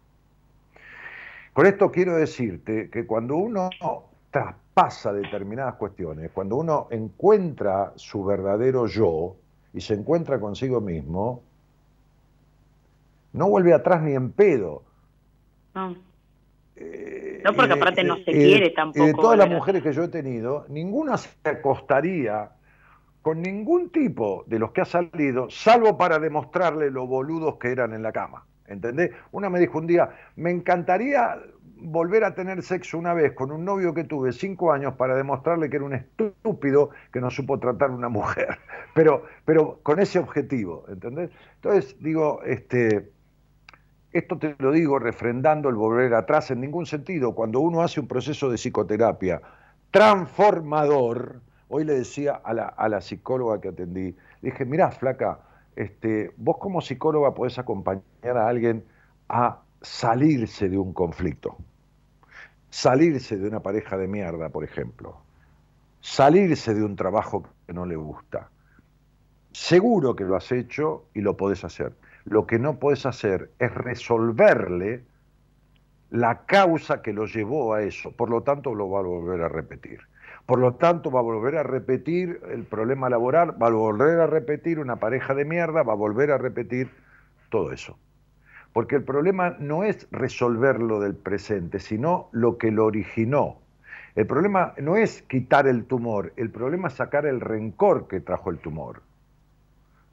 Con 1.52 1.66
esto 1.66 1.90
quiero 1.90 2.16
decirte 2.16 2.89
que 2.89 3.05
cuando 3.05 3.36
uno 3.36 3.68
traspasa 4.31 5.12
determinadas 5.12 5.74
cuestiones, 5.74 6.31
cuando 6.32 6.56
uno 6.56 6.89
encuentra 6.90 7.93
su 7.97 8.24
verdadero 8.24 8.86
yo 8.86 9.36
y 9.74 9.82
se 9.82 9.93
encuentra 9.93 10.40
consigo 10.40 10.81
mismo, 10.81 11.43
no 13.35 13.51
vuelve 13.51 13.74
atrás 13.74 14.01
ni 14.01 14.14
en 14.14 14.32
pedo. 14.32 14.82
No. 15.74 15.94
Eh, 16.74 17.43
no, 17.44 17.52
porque 17.52 17.74
aparte 17.74 18.02
no 18.02 18.16
se 18.16 18.32
quiere 18.32 18.70
tampoco. 18.70 19.05
de 19.05 19.12
todas 19.12 19.36
las 19.36 19.51
mujeres 19.51 19.82
que 19.82 19.93
yo 19.93 20.05
he 20.05 20.09
tenido, 20.09 20.64
ninguna 20.70 21.18
se 21.18 21.28
acostaría 21.44 22.48
con 23.24 23.40
ningún 23.40 23.88
tipo 23.88 24.44
de 24.46 24.59
los 24.59 24.72
que 24.72 24.82
ha 24.82 24.84
salido, 24.84 25.48
salvo 25.48 25.96
para 25.96 26.18
demostrarle 26.18 26.90
lo 26.90 27.06
boludos 27.06 27.56
que 27.56 27.72
eran 27.72 27.94
en 27.94 28.02
la 28.02 28.12
cama. 28.12 28.44
¿Entendés? 28.66 29.12
Una 29.32 29.48
me 29.48 29.59
dijo 29.59 29.78
un 29.78 29.86
día, 29.86 30.10
me 30.36 30.51
encantaría 30.51 31.38
volver 31.76 32.22
a 32.24 32.34
tener 32.34 32.62
sexo 32.62 32.98
una 32.98 33.14
vez 33.14 33.32
con 33.32 33.51
un 33.51 33.64
novio 33.64 33.94
que 33.94 34.05
tuve 34.05 34.32
cinco 34.32 34.72
años 34.72 34.92
para 34.96 35.16
demostrarle 35.16 35.70
que 35.70 35.76
era 35.76 35.86
un 35.86 35.94
estúpido 35.94 36.90
que 37.10 37.22
no 37.22 37.30
supo 37.30 37.59
tratar 37.59 37.92
una 37.92 38.10
mujer, 38.10 38.59
pero, 38.94 39.24
pero 39.46 39.80
con 39.82 40.01
ese 40.01 40.18
objetivo, 40.18 40.84
¿entendés? 40.88 41.30
Entonces, 41.55 41.96
digo, 42.01 42.42
este, 42.42 43.10
esto 44.12 44.36
te 44.36 44.55
lo 44.59 44.70
digo 44.70 44.98
refrendando 44.98 45.70
el 45.70 45.76
volver 45.76 46.12
atrás 46.12 46.51
en 46.51 46.60
ningún 46.60 46.84
sentido. 46.84 47.34
Cuando 47.34 47.60
uno 47.60 47.80
hace 47.80 48.01
un 48.01 48.06
proceso 48.06 48.51
de 48.51 48.59
psicoterapia 48.59 49.40
transformador, 49.90 51.40
hoy 51.74 51.84
le 51.84 51.94
decía 51.94 52.40
a 52.44 52.55
la, 52.88 53.01
psicóloga 53.01 53.60
que 53.60 53.70
atendí, 53.70 54.14
le 54.42 54.51
dije, 54.51 54.64
mirá, 54.64 54.92
flaca, 54.92 55.40
este, 55.74 56.32
vos 56.36 56.59
como 56.59 56.80
psicóloga 56.80 57.34
podés 57.34 57.59
acompañar 57.59 58.36
a 58.36 58.46
alguien 58.46 58.84
a 59.28 59.59
salirse 59.82 60.68
de 60.68 60.78
un 60.78 60.92
conflicto, 60.92 61.56
salirse 62.70 63.36
de 63.38 63.48
una 63.48 63.59
pareja 63.59 63.96
de 63.96 64.06
mierda, 64.06 64.51
por 64.51 64.62
ejemplo, 64.62 65.16
salirse 66.01 66.74
de 66.74 66.84
un 66.84 66.94
trabajo 66.94 67.42
que 67.66 67.72
no 67.72 67.86
le 67.86 67.96
gusta. 67.96 68.51
Seguro 69.51 70.14
que 70.14 70.22
lo 70.22 70.36
has 70.36 70.52
hecho 70.52 71.06
y 71.12 71.22
lo 71.22 71.36
podés 71.36 71.64
hacer. 71.64 71.92
Lo 72.24 72.46
que 72.46 72.60
no 72.60 72.78
puedes 72.78 73.05
hacer 73.05 73.51
es 73.59 73.74
resolverle 73.74 75.02
la 76.10 76.46
causa 76.46 77.02
que 77.02 77.12
lo 77.12 77.26
llevó 77.26 77.74
a 77.74 77.82
eso. 77.82 78.12
Por 78.12 78.30
lo 78.30 78.44
tanto, 78.44 78.76
lo 78.76 78.88
va 78.88 79.01
a 79.01 79.02
volver 79.02 79.42
a 79.42 79.48
repetir. 79.48 79.98
Por 80.47 80.59
lo 80.59 80.75
tanto, 80.75 81.11
va 81.11 81.21
a 81.21 81.23
volver 81.23 81.57
a 81.57 81.62
repetir 81.62 82.41
el 82.51 82.65
problema 82.65 83.09
laboral, 83.09 83.61
va 83.61 83.69
a 83.69 83.71
volver 83.71 84.21
a 84.21 84.27
repetir 84.27 84.79
una 84.79 84.97
pareja 84.97 85.35
de 85.35 85.45
mierda, 85.45 85.83
va 85.83 85.95
a 85.95 85.97
volver 85.97 86.31
a 86.31 86.39
repetir 86.39 86.91
todo 87.49 87.73
eso. 87.73 87.99
Porque 88.73 88.97
el 88.97 89.05
problema 89.05 89.57
no 89.59 89.85
es 89.85 90.07
resolver 90.11 90.83
lo 90.83 91.01
del 91.01 91.15
presente, 91.15 91.79
sino 91.79 92.29
lo 92.33 92.59
que 92.59 92.71
lo 92.71 92.85
originó. 92.85 93.59
El 94.16 94.27
problema 94.27 94.75
no 94.79 94.97
es 94.97 95.23
quitar 95.23 95.66
el 95.66 95.87
tumor, 95.87 96.33
el 96.37 96.51
problema 96.51 96.89
es 96.89 96.95
sacar 96.95 97.25
el 97.25 97.41
rencor 97.41 98.07
que 98.07 98.21
trajo 98.21 98.51
el 98.51 98.59
tumor. 98.59 99.03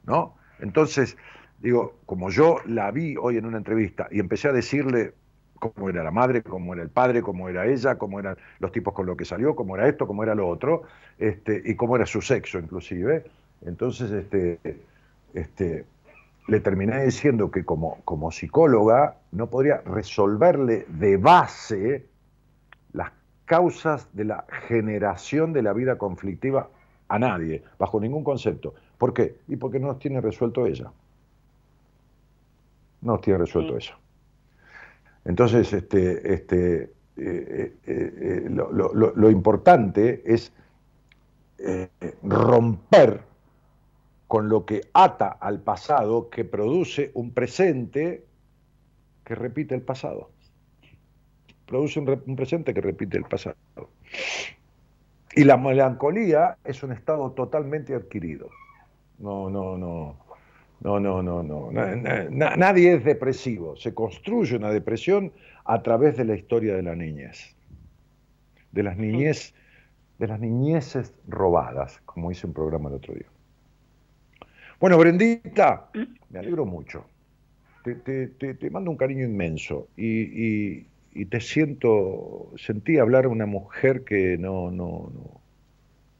¿No? 0.06 0.36
Entonces, 0.60 1.18
digo, 1.60 1.96
como 2.06 2.30
yo 2.30 2.58
la 2.66 2.90
vi 2.92 3.16
hoy 3.20 3.38
en 3.38 3.46
una 3.46 3.58
entrevista 3.58 4.08
y 4.12 4.20
empecé 4.20 4.48
a 4.48 4.54
decirle 4.54 5.14
cómo 5.62 5.90
era 5.90 6.04
la 6.04 6.12
madre, 6.12 6.42
cómo 6.42 6.74
era 6.74 6.82
el 6.82 6.90
padre, 6.90 7.22
cómo 7.22 7.48
era 7.48 7.68
ella, 7.68 7.98
cómo 7.98 8.20
eran 8.20 8.36
los 8.60 8.72
tipos 8.72 8.94
con 8.94 9.06
los 9.06 9.16
que 9.16 9.26
salió, 9.26 9.56
cómo 9.56 9.76
era 9.78 9.88
esto, 9.88 10.08
cómo 10.08 10.24
era 10.24 10.34
lo 10.34 10.50
otro, 10.50 10.84
este, 11.20 11.62
y 11.64 11.76
cómo 11.76 11.96
era 11.96 12.06
su 12.08 12.22
sexo 12.22 12.58
inclusive. 12.58 13.26
Entonces, 13.64 14.10
este, 14.12 14.60
este, 15.36 15.86
le 16.48 16.60
terminé 16.62 17.06
diciendo 17.06 17.52
que 17.52 17.64
como, 17.64 18.00
como 18.06 18.32
psicóloga 18.32 19.18
no 19.32 19.48
podría 19.48 19.78
resolverle 19.86 20.86
de 20.90 21.18
base, 21.18 22.06
las 22.94 23.12
causas 23.46 24.10
de 24.14 24.26
la 24.26 24.46
generación 24.68 25.54
de 25.54 25.62
la 25.62 25.74
vida 25.74 25.98
conflictiva 26.00 26.70
a 27.08 27.20
nadie, 27.20 27.64
bajo 27.78 28.00
ningún 28.00 28.24
concepto. 28.24 28.74
¿Por 28.98 29.14
qué? 29.14 29.38
Y 29.48 29.58
porque 29.58 29.80
no 29.80 29.88
nos 29.88 30.00
tiene 30.00 30.22
resuelto 30.22 30.66
ella. 30.66 30.92
No 33.02 33.14
nos 33.14 33.22
tiene 33.22 33.38
resuelto 33.38 33.76
ella. 33.78 34.01
Entonces, 35.26 35.72
este, 35.74 36.34
este, 36.34 36.84
eh, 36.84 36.90
eh, 37.18 37.76
eh, 37.86 38.50
lo, 38.50 39.30
importante 39.30 40.24
es 40.26 40.52
romper 42.24 43.22
con 44.28 44.50
lo 44.50 44.66
que 44.66 44.82
ata 44.94 45.28
al 45.28 45.60
pasado, 45.60 46.30
que 46.30 46.46
produce 46.46 47.12
un 47.14 47.32
presente 47.32 48.26
que 49.24 49.36
repite 49.36 49.76
el 49.76 49.82
pasado. 49.82 50.32
Produce 51.68 52.00
un, 52.00 52.36
presente 52.36 52.74
que 52.74 52.82
repite 52.82 53.18
el 53.18 53.26
pasado. 53.26 53.56
Y 55.36 55.44
la 55.44 55.58
melancolía 55.58 56.58
es 56.64 56.82
un 56.82 56.92
estado 56.92 57.32
totalmente 57.32 57.94
adquirido. 57.94 58.50
No, 59.20 59.50
no, 59.50 59.78
no. 59.78 60.16
No, 60.82 61.00
no, 61.00 61.22
no, 61.22 61.44
no. 61.44 61.72
nadie 61.72 62.94
es 62.94 63.04
depresivo. 63.04 63.76
Se 63.76 63.94
construye 63.94 64.56
una 64.56 64.72
depresión 64.72 65.32
a 65.64 65.82
través 65.84 66.18
de 66.18 66.26
la 66.26 66.36
historia 66.36 66.76
de 66.76 66.82
la 66.82 66.96
niñez. 66.96 67.56
De 68.72 68.82
las 68.82 68.98
niñez, 68.98 69.54
de 70.18 70.28
las 70.28 70.40
niñeces 70.40 71.14
robadas, 71.28 72.02
como 72.06 72.32
hice 72.32 72.48
un 72.48 72.54
programa 72.54 72.90
el 72.90 72.96
otro 72.96 73.14
día. 73.14 73.28
Bueno, 74.80 74.98
Brendita, 74.98 75.92
me 76.32 76.40
alegro 76.40 76.66
mucho. 76.66 77.06
Te, 77.84 78.70
mando 78.72 78.90
un 78.90 78.98
cariño 78.98 79.24
inmenso 79.24 79.88
y, 79.96 80.86
te 81.30 81.40
siento, 81.40 82.52
sentí 82.58 82.98
hablar 82.98 83.28
una 83.28 83.46
mujer 83.46 84.04
que 84.04 84.38
no, 84.40 84.72
no, 84.72 85.12
no, 85.14 85.42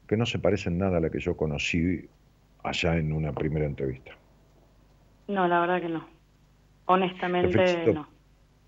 que 0.06 0.16
no 0.16 0.26
se 0.26 0.38
parece 0.38 0.68
en 0.68 0.78
nada 0.78 0.98
a 0.98 1.00
la 1.00 1.10
que 1.10 1.18
yo 1.18 1.36
conocí 1.36 2.08
allá 2.62 2.96
en 2.96 3.12
una 3.12 3.32
primera 3.32 3.66
entrevista. 3.66 4.12
No, 5.28 5.48
la 5.48 5.60
verdad 5.60 5.80
que 5.80 5.88
no. 5.88 6.06
Honestamente 6.86 7.92
no. 7.92 8.08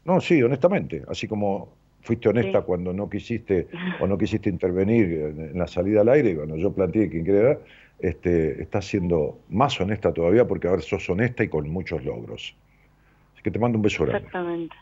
No, 0.05 0.21
sí, 0.21 0.43
honestamente. 0.43 1.03
Así 1.09 1.27
como 1.27 1.77
fuiste 2.01 2.29
honesta 2.29 2.63
cuando 2.63 2.93
no 2.93 3.09
quisiste 3.09 3.69
o 4.01 4.07
no 4.07 4.19
quisiste 4.19 4.51
intervenir 4.51 5.05
en, 5.05 5.59
la 5.59 5.67
salida 5.67 6.03
al 6.03 6.11
aire, 6.11 6.37
cuando 6.37 6.57
yo 6.57 6.73
planteé 6.73 7.09
quién 7.09 7.25
quiere 7.25 7.59
este, 7.99 8.63
estás 8.63 8.85
siendo 8.85 9.41
más 9.49 9.81
honesta 9.81 10.13
todavía 10.13 10.47
porque 10.47 10.69
ahora 10.69 10.83
sos 10.83 11.09
honesta 11.09 11.43
y 11.43 11.49
con 11.49 11.69
muchos 11.71 12.05
logros. 12.05 12.55
Así 13.33 13.43
que 13.43 13.51
te 13.51 13.59
mando 13.59 13.79
un 13.79 13.83
beso 13.83 14.05
grande. 14.05 14.27
Exactamente. 14.27 14.77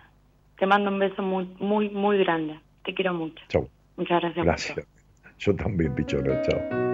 Te 0.59 0.67
mando 0.67 0.91
un 0.91 0.99
beso 0.99 1.23
muy, 1.23 1.49
muy, 1.59 1.89
muy 1.91 2.19
grande. 2.19 2.59
Te 2.85 2.95
quiero 2.95 3.15
mucho. 3.15 3.43
Chao. 3.49 3.69
Muchas 3.97 4.21
gracias. 4.21 4.45
Gracias. 4.45 4.87
Yo 5.39 5.55
también, 5.55 5.95
pichona. 5.95 6.41
Chao. 6.43 6.92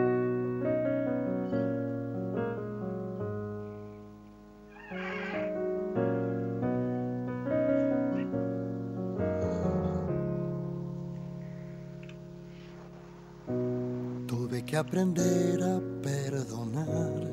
Aprender 14.79 15.61
a 15.63 15.81
perdonar, 16.03 17.25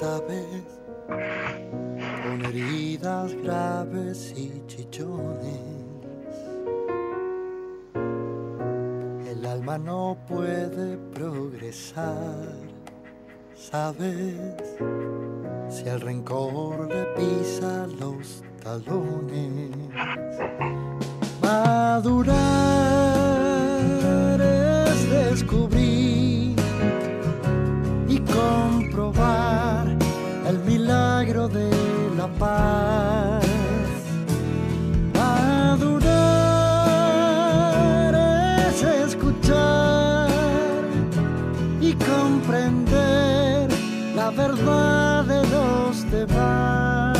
sabes, 0.00 0.64
con 1.06 2.44
heridas 2.44 3.34
graves 3.34 4.34
y 4.36 4.62
chichones. 4.66 5.60
El 9.28 9.46
alma 9.46 9.78
no 9.78 10.18
puede 10.26 10.96
progresar, 11.14 12.52
sabes, 13.54 14.34
si 15.68 15.88
el 15.88 16.00
rencor 16.00 16.88
le 16.88 17.04
pisa 17.14 17.86
los 18.00 18.42
talones. 18.62 19.70
Madurar 21.40 22.37
paz. 32.38 33.44
Madurar 35.14 36.14
es 38.68 38.82
escuchar 38.82 40.30
y 41.80 41.92
comprender 41.94 43.68
la 44.14 44.30
verdad 44.30 45.24
de 45.24 45.42
los 45.48 46.10
demás. 46.10 47.18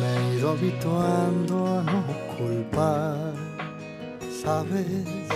Me 0.00 0.08
he 0.16 0.36
ido 0.36 0.50
habituando 0.50 1.54
a 1.78 1.82
no 1.82 2.04
culpar, 2.36 3.34
¿sabes? 4.42 5.26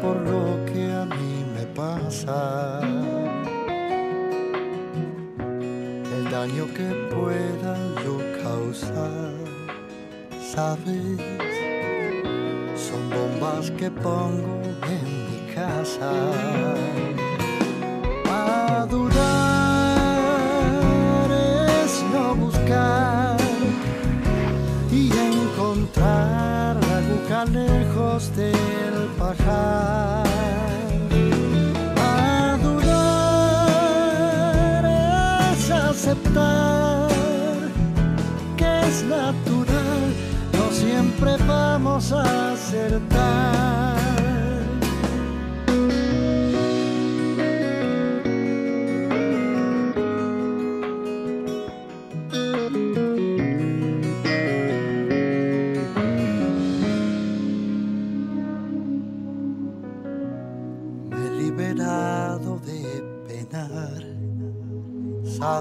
por 0.00 0.16
lo 0.16 0.64
que 0.66 0.92
a 0.92 1.04
mí 1.04 1.44
me 1.54 1.66
pasa. 1.74 2.80
Daño 6.46 6.66
que 6.74 6.88
pueda 7.14 7.74
yo 8.04 8.18
causar, 8.42 9.32
sabes, 10.52 11.18
son 12.76 13.02
bombas 13.08 13.70
que 13.70 13.90
pongo 13.90 14.60
en 14.94 15.04
mi 15.30 15.54
casa. 15.54 16.12
Madurar 18.28 19.22
es 21.32 21.92
no 22.12 22.34
buscar 22.34 23.38
y 24.92 25.02
encontrar 25.30 26.76
la 26.76 26.96
aguja 26.98 27.40
lejos 27.46 28.36
de 28.36 28.52
Adorar 29.18 30.23
que 38.56 38.80
es 38.88 39.04
natural, 39.04 40.02
no 40.52 40.70
siempre 40.72 41.36
vamos 41.46 42.12
a 42.12 42.52
acertar. 42.52 43.64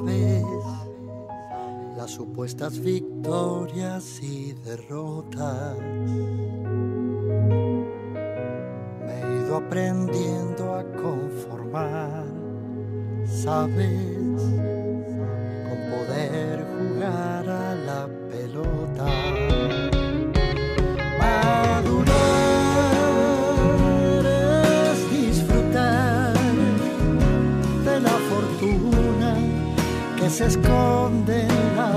las 0.03 0.62
supuestas 2.33 2.79
victorias 2.79 4.19
y 4.23 4.53
derrotas. 4.53 5.77
Me 9.05 9.21
he 9.21 9.45
ido 9.45 9.57
aprendiendo 9.57 10.73
a 10.73 10.83
conformar, 10.93 12.25
sabes, 13.27 14.41
con 15.67 15.77
poder 15.91 16.65
jugar 16.75 17.47
a 17.47 17.75
la 17.75 18.09
pelota. 18.31 19.05
se 30.33 30.47
esconde 30.47 31.41
en 31.41 31.47
la 31.47 31.52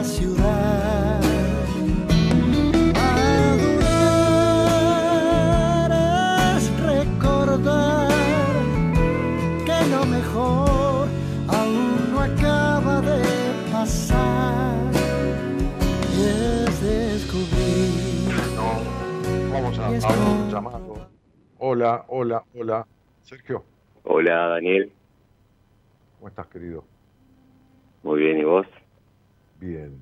ciudad. 0.06 1.20
Madurar 5.06 5.90
es 6.56 6.64
recordar 6.80 8.08
que 9.66 9.78
lo 9.90 10.06
mejor 10.06 11.08
aún 11.48 12.12
no 12.12 12.20
acaba 12.20 13.00
de 13.00 13.22
pasar. 13.72 14.90
Y 16.16 16.22
es 16.22 16.80
descubrir. 16.80 18.30
vamos 19.52 19.78
a, 19.78 19.86
a 19.86 19.90
un 19.90 20.50
llamado. 20.50 21.08
Hola, 21.58 22.04
hola, 22.08 22.44
hola. 22.54 22.86
Sergio. 23.22 23.64
Hola, 24.04 24.46
Daniel. 24.48 24.92
¿Cómo 26.18 26.28
estás, 26.28 26.46
querido? 26.46 26.84
Muy 28.04 28.20
bien, 28.20 28.38
¿y 28.38 28.44
vos? 28.44 28.66
Bien. 29.60 29.92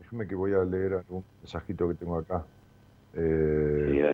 déjame 0.00 0.26
que 0.26 0.34
voy 0.34 0.52
a 0.54 0.64
leer 0.64 0.94
algún 0.94 1.24
mensajito 1.42 1.88
que 1.88 1.94
tengo 1.94 2.18
acá. 2.18 2.44
Eh, 3.14 4.12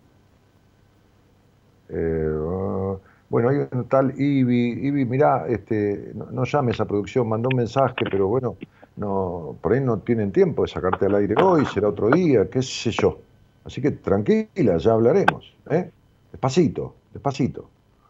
eh, 1.89 2.37
ah, 2.39 2.95
bueno, 3.29 3.49
hay 3.49 3.67
un 3.71 3.85
tal 3.87 4.13
Ibi, 4.19 4.87
Ibi, 4.87 5.05
mirá, 5.05 5.47
este, 5.47 6.11
no, 6.13 6.43
llames 6.43 6.79
a 6.79 6.85
producción, 6.85 7.29
mandó 7.29 7.49
un 7.49 7.57
mensaje, 7.57 7.95
pero 8.09 8.27
bueno, 8.27 8.57
no, 8.97 9.55
por 9.61 9.73
ahí 9.73 9.79
no 9.79 9.99
tienen 9.99 10.31
tiempo 10.31 10.63
de 10.63 10.67
sacarte 10.67 11.05
al 11.05 11.15
aire 11.15 11.35
hoy, 11.41 11.65
será 11.65 11.89
otro 11.89 12.09
día, 12.09 12.49
qué 12.49 12.61
sé 12.61 12.91
yo. 12.91 13.19
Así 13.63 13.81
que 13.81 13.91
tranquila, 13.91 14.77
ya 14.77 14.91
hablaremos. 14.91 15.55
¿eh? 15.69 15.89
Despacito, 16.31 16.95
despacito. 17.13 17.69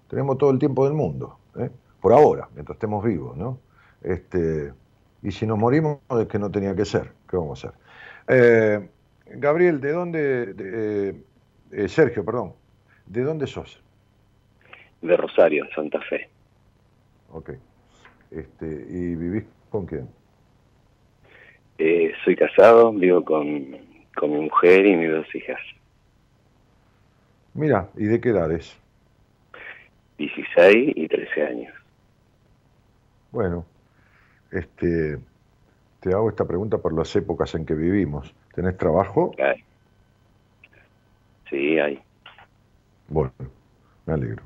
Tenemos 0.10 0.38
todo 0.38 0.52
el 0.52 0.60
tiempo 0.60 0.86
del 0.86 0.94
mundo, 0.94 1.38
¿eh? 1.56 1.70
por 2.02 2.14
ahora, 2.14 2.50
mientras 2.54 2.76
estemos 2.76 3.04
vivos, 3.04 3.38
¿no? 3.38 3.60
Este, 4.02 4.74
y 5.24 5.32
si 5.32 5.46
nos 5.46 5.58
morimos 5.58 6.00
es 6.20 6.28
que 6.28 6.40
no 6.40 6.50
tenía 6.50 6.76
que 6.76 6.86
ser, 6.86 7.12
¿qué 7.30 7.38
vamos 7.38 7.64
a 7.64 7.70
hacer? 7.70 7.80
Eh, 8.28 8.90
Gabriel, 9.26 9.80
¿de 9.80 9.92
dónde, 9.92 11.16
Sergio, 11.88 12.26
perdón, 12.26 12.54
¿de 13.06 13.24
dónde 13.24 13.48
sos? 13.48 13.82
De 15.02 15.16
Rosario, 15.18 15.66
Santa 15.74 16.00
Fe. 16.02 16.30
Ok. 17.32 17.52
Este, 18.30 18.66
¿Y 18.66 19.16
vivís 19.16 19.46
con 19.70 19.86
quién? 19.86 20.08
soy 22.24 22.36
casado, 22.36 22.94
vivo 22.94 23.26
con 23.26 23.76
con 24.16 24.32
mi 24.32 24.42
mujer 24.42 24.86
y 24.86 24.96
mis 24.96 25.12
dos 25.12 25.36
hijas. 25.36 25.60
Mira, 27.54 27.90
¿y 27.96 28.06
de 28.06 28.22
qué 28.22 28.30
edades? 28.30 28.78
16 30.18 30.94
y 30.96 31.08
13 31.08 31.44
años. 31.44 31.74
Bueno, 33.32 33.66
este, 34.52 35.18
te 36.00 36.14
hago 36.14 36.30
esta 36.30 36.46
pregunta 36.46 36.78
por 36.78 36.94
las 36.94 37.16
épocas 37.16 37.54
en 37.56 37.66
que 37.66 37.74
vivimos. 37.74 38.34
¿Tenés 38.54 38.78
trabajo? 38.78 39.34
Sí, 41.50 41.80
hay. 41.80 42.00
Bueno, 43.08 43.32
me 44.06 44.14
alegro. 44.14 44.44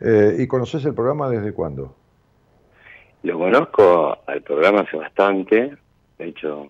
Eh, 0.00 0.36
¿Y 0.40 0.46
conoces 0.46 0.84
el 0.84 0.94
programa 0.94 1.28
desde 1.28 1.52
cuándo? 1.52 1.94
Lo 3.22 3.38
conozco 3.38 4.18
al 4.26 4.42
programa 4.42 4.80
hace 4.80 4.96
bastante. 4.96 5.76
De 6.18 6.26
hecho, 6.26 6.68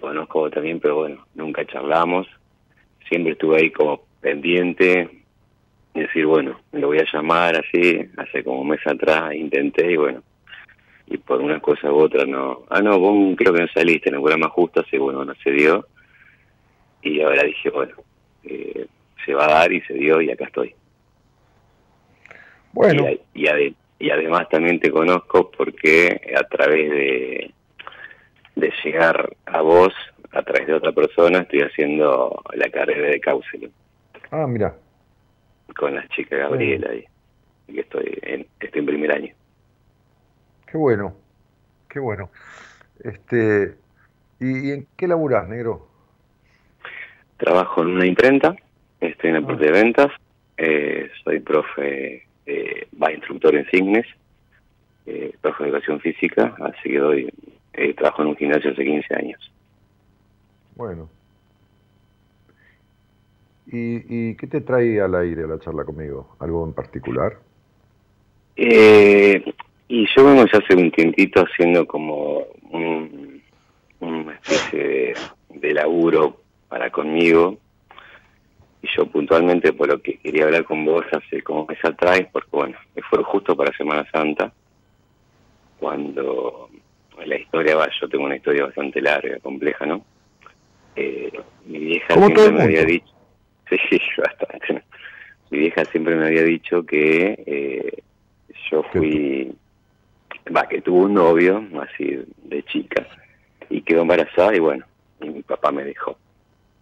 conozco 0.00 0.50
también, 0.50 0.80
pero 0.80 0.96
bueno, 0.96 1.26
nunca 1.34 1.66
charlamos. 1.66 2.26
Siempre 3.08 3.32
estuve 3.32 3.56
ahí 3.56 3.70
como 3.70 4.00
pendiente, 4.20 5.10
y 5.96 6.00
decir, 6.00 6.26
bueno, 6.26 6.60
me 6.72 6.80
lo 6.80 6.88
voy 6.88 6.98
a 6.98 7.06
llamar 7.10 7.56
así, 7.56 7.98
hace 8.18 8.44
como 8.44 8.60
un 8.60 8.68
mes 8.68 8.86
atrás 8.86 9.34
intenté 9.34 9.92
y 9.92 9.96
bueno, 9.96 10.22
y 11.06 11.18
por 11.18 11.40
una 11.40 11.60
cosa 11.60 11.92
u 11.92 11.96
otra 11.96 12.24
no. 12.24 12.64
Ah, 12.68 12.80
no, 12.80 12.98
vos 12.98 13.36
creo 13.36 13.52
que 13.52 13.62
no 13.62 13.68
saliste 13.68 14.08
en 14.08 14.16
el 14.16 14.20
programa 14.20 14.48
justo, 14.48 14.80
así 14.80 14.98
bueno, 14.98 15.24
no 15.24 15.34
se 15.36 15.50
dio. 15.50 15.86
Y 17.02 17.20
ahora 17.20 17.44
dije, 17.44 17.70
bueno, 17.70 17.94
eh, 18.44 18.86
se 19.24 19.34
va 19.34 19.46
a 19.46 19.60
dar 19.60 19.72
y 19.72 19.80
se 19.82 19.94
dio 19.94 20.20
y 20.20 20.30
acá 20.30 20.46
estoy. 20.46 20.74
Bueno. 22.72 23.08
Y, 23.34 23.76
y 23.98 24.10
además 24.10 24.48
también 24.48 24.80
te 24.80 24.90
conozco 24.90 25.50
porque 25.50 26.20
a 26.36 26.42
través 26.44 26.90
de 26.90 27.50
de 28.56 28.72
llegar 28.82 29.36
a 29.44 29.60
vos 29.60 29.92
a 30.32 30.42
través 30.42 30.66
de 30.66 30.74
otra 30.74 30.92
persona, 30.92 31.38
estoy 31.40 31.60
haciendo 31.60 32.42
la 32.54 32.68
carrera 32.68 33.08
de 33.08 33.20
counseling. 33.20 33.72
Ah, 34.30 34.46
mira. 34.46 34.74
Con 35.74 35.94
la 35.94 36.06
chica 36.08 36.36
Gabriela 36.36 36.90
ahí, 36.90 37.04
que 37.66 37.80
estoy 37.80 38.18
en, 38.22 38.46
estoy 38.60 38.80
en 38.80 38.86
primer 38.86 39.12
año. 39.12 39.34
Qué 40.76 40.80
bueno, 40.80 41.16
qué 41.88 41.98
bueno. 41.98 42.28
Este, 43.02 43.76
¿y, 44.38 44.72
en 44.72 44.86
qué 44.94 45.08
laburás, 45.08 45.48
negro? 45.48 45.88
Trabajo 47.38 47.80
en 47.80 47.92
una 47.92 48.04
imprenta, 48.04 48.54
estoy 49.00 49.30
en 49.30 49.36
la 49.36 49.40
ah. 49.40 49.46
parte 49.46 49.64
de 49.64 49.72
ventas, 49.72 50.12
eh, 50.58 51.10
soy 51.24 51.40
profe, 51.40 52.26
eh, 52.44 52.88
va 53.02 53.10
instructor 53.10 53.54
en 53.56 53.64
Signes, 53.70 54.04
eh, 55.06 55.34
profe 55.40 55.64
de 55.64 55.70
educación 55.70 55.98
física, 56.00 56.54
así 56.60 56.90
que 56.90 56.98
doy 56.98 57.32
eh, 57.72 57.94
trabajo 57.94 58.20
en 58.20 58.28
un 58.28 58.36
gimnasio 58.36 58.72
hace 58.72 58.84
15 58.84 59.14
años. 59.14 59.52
Bueno. 60.74 61.08
¿Y, 63.68 64.34
qué 64.34 64.46
te 64.46 64.60
trae 64.60 65.00
al 65.00 65.14
aire 65.14 65.44
a 65.44 65.46
la 65.46 65.58
charla 65.58 65.86
conmigo? 65.86 66.36
¿Algo 66.38 66.66
en 66.66 66.74
particular? 66.74 67.38
Eh, 68.56 69.42
y 69.88 70.06
yo 70.14 70.24
vengo 70.24 70.44
ya 70.46 70.58
hace 70.58 70.74
un 70.74 70.90
tiempito 70.90 71.42
haciendo 71.42 71.86
como 71.86 72.44
un, 72.70 73.42
una 74.00 74.34
especie 74.34 75.14
de, 75.50 75.74
laburo 75.74 76.40
para 76.68 76.90
conmigo. 76.90 77.58
Y 78.82 78.88
yo 78.96 79.06
puntualmente 79.06 79.72
por 79.72 79.88
lo 79.88 80.00
que 80.00 80.18
quería 80.18 80.44
hablar 80.44 80.64
con 80.64 80.84
vos 80.84 81.04
hace 81.12 81.42
como 81.42 81.66
mes 81.66 81.78
atrás, 81.84 82.20
porque 82.32 82.48
bueno, 82.52 82.78
fue 83.08 83.22
justo 83.24 83.56
para 83.56 83.76
Semana 83.76 84.06
Santa, 84.10 84.52
cuando 85.78 86.68
la 87.24 87.36
historia 87.36 87.76
va, 87.76 87.88
yo 88.00 88.08
tengo 88.08 88.24
una 88.24 88.36
historia 88.36 88.66
bastante 88.66 89.00
larga, 89.00 89.38
compleja, 89.40 89.86
¿no? 89.86 90.04
Eh, 90.94 91.32
mi 91.66 91.78
vieja 91.78 92.14
siempre 92.14 92.50
me 92.52 92.62
había 92.62 92.84
dicho, 92.84 93.12
sí, 93.70 94.00
bastante, 94.18 94.82
mi 95.50 95.58
vieja 95.58 95.84
siempre 95.86 96.14
me 96.16 96.26
había 96.26 96.42
dicho 96.42 96.84
que 96.84 97.42
eh, 97.46 98.02
yo 98.70 98.82
fui, 98.84 99.52
va, 100.54 100.68
que 100.68 100.80
tuvo 100.80 101.04
un 101.04 101.14
novio, 101.14 101.62
así 101.80 102.24
de 102.44 102.62
chica, 102.64 103.06
y 103.68 103.82
quedó 103.82 104.02
embarazada 104.02 104.54
y 104.54 104.60
bueno, 104.60 104.84
y 105.20 105.30
mi 105.30 105.42
papá 105.42 105.72
me 105.72 105.84
dejó, 105.84 106.18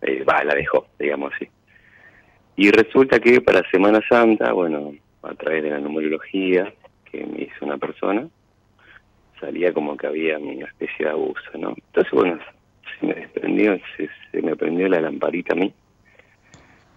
eh, 0.02 0.24
va, 0.24 0.42
la 0.44 0.54
dejó, 0.54 0.86
digamos 0.98 1.32
así. 1.34 1.48
Y 2.56 2.70
resulta 2.70 3.18
que 3.18 3.40
para 3.40 3.68
Semana 3.70 4.00
Santa, 4.08 4.52
bueno, 4.52 4.94
a 5.22 5.34
través 5.34 5.62
de 5.62 5.70
la 5.70 5.80
numerología 5.80 6.72
que 7.10 7.24
me 7.26 7.42
hizo 7.42 7.64
una 7.64 7.78
persona, 7.78 8.28
salía 9.40 9.72
como 9.72 9.96
que 9.96 10.06
había 10.06 10.38
una 10.38 10.66
especie 10.66 11.06
de 11.06 11.10
abuso, 11.10 11.50
¿no? 11.58 11.74
Entonces, 11.76 12.12
bueno, 12.12 12.38
se 12.98 13.06
me 13.06 13.14
desprendió, 13.14 13.78
se, 13.96 14.42
me 14.42 14.56
prendió 14.56 14.88
la 14.88 15.00
lamparita 15.00 15.54
a 15.54 15.56
mí. 15.56 15.72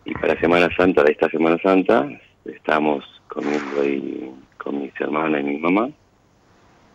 Y 0.06 0.14
para 0.14 0.40
Semana 0.40 0.70
Santa, 0.76 1.04
de 1.04 1.12
esta 1.12 1.30
Semana 1.30 1.58
Santa, 1.62 2.08
estábamos 2.46 3.04
comiendo 3.28 3.82
ahí 3.82 4.32
con 4.58 4.82
mis 4.82 5.02
hermanas 5.02 5.42
y 5.42 5.44
mi 5.44 5.58
mamá. 5.58 5.90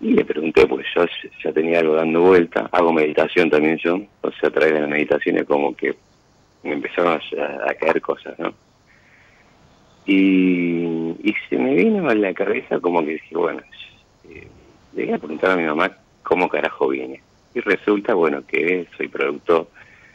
Y 0.03 0.15
le 0.15 0.25
pregunté, 0.25 0.67
porque 0.67 0.85
yo 0.97 1.07
ya 1.45 1.53
tenía 1.53 1.79
algo 1.79 1.95
dando 1.95 2.23
vuelta, 2.23 2.69
hago 2.73 2.93
meditación 2.93 3.49
también 3.49 3.79
yo, 3.79 4.01
o 4.23 4.33
sea, 4.33 4.49
a 4.49 4.53
través 4.53 4.75
de 4.75 4.81
la 4.81 4.89
meditación 4.89 5.39
es 5.39 5.45
como 5.45 5.77
que 5.77 5.95
me 6.65 6.73
empezaron 6.73 7.21
a, 7.21 7.75
caer 7.75 8.01
cosas, 8.01 8.37
¿no? 8.37 8.53
Y, 10.05 11.15
y 11.23 11.35
se 11.49 11.57
me 11.57 11.77
vino 11.77 12.09
a 12.09 12.17
la 12.17 12.35
cabeza 12.35 12.81
como 12.81 13.05
que 13.05 13.13
dije, 13.13 13.37
bueno, 13.37 13.63
eh, 14.29 14.49
le 14.95 15.05
voy 15.05 15.15
a 15.15 15.19
preguntar 15.19 15.53
a 15.53 15.57
mi 15.57 15.65
mamá 15.65 15.97
cómo 16.25 16.49
carajo 16.49 16.89
vine. 16.89 17.23
Y 17.55 17.61
resulta, 17.61 18.15
bueno, 18.15 18.45
que 18.45 18.89
soy 18.97 19.07
producto, 19.07 19.69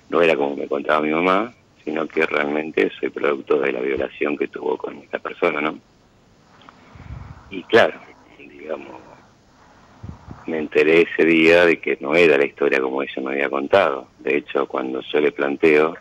no 0.10 0.22
era 0.22 0.36
como 0.36 0.58
me 0.58 0.68
contaba 0.68 1.00
mi 1.00 1.12
mamá, 1.12 1.54
sino 1.86 2.06
que 2.10 2.26
realmente 2.26 2.92
soy 3.00 3.10
producto 3.10 3.58
de 3.60 3.72
la 3.72 3.80
violación 3.80 4.36
que 4.36 4.50
tuvo 4.50 4.76
con 4.76 4.98
esta 4.98 5.20
persona, 5.20 5.62
¿no? 5.62 5.80
Y 7.50 7.64
claro, 7.64 7.98
digamos, 8.38 9.07
me 10.48 10.60
enteré 10.60 11.02
ese 11.02 11.26
día 11.26 11.66
de 11.66 11.80
que 11.80 11.98
no 12.00 12.16
era 12.16 12.38
la 12.38 12.46
historia 12.46 12.80
como 12.80 13.04
ella 13.04 13.22
me 13.22 13.32
había 13.32 13.50
contado. 13.50 14.08
De 14.20 14.38
hecho, 14.38 14.66
cuando 14.66 15.02
yo 15.02 15.20
le 15.20 15.32
planteo 15.32 15.96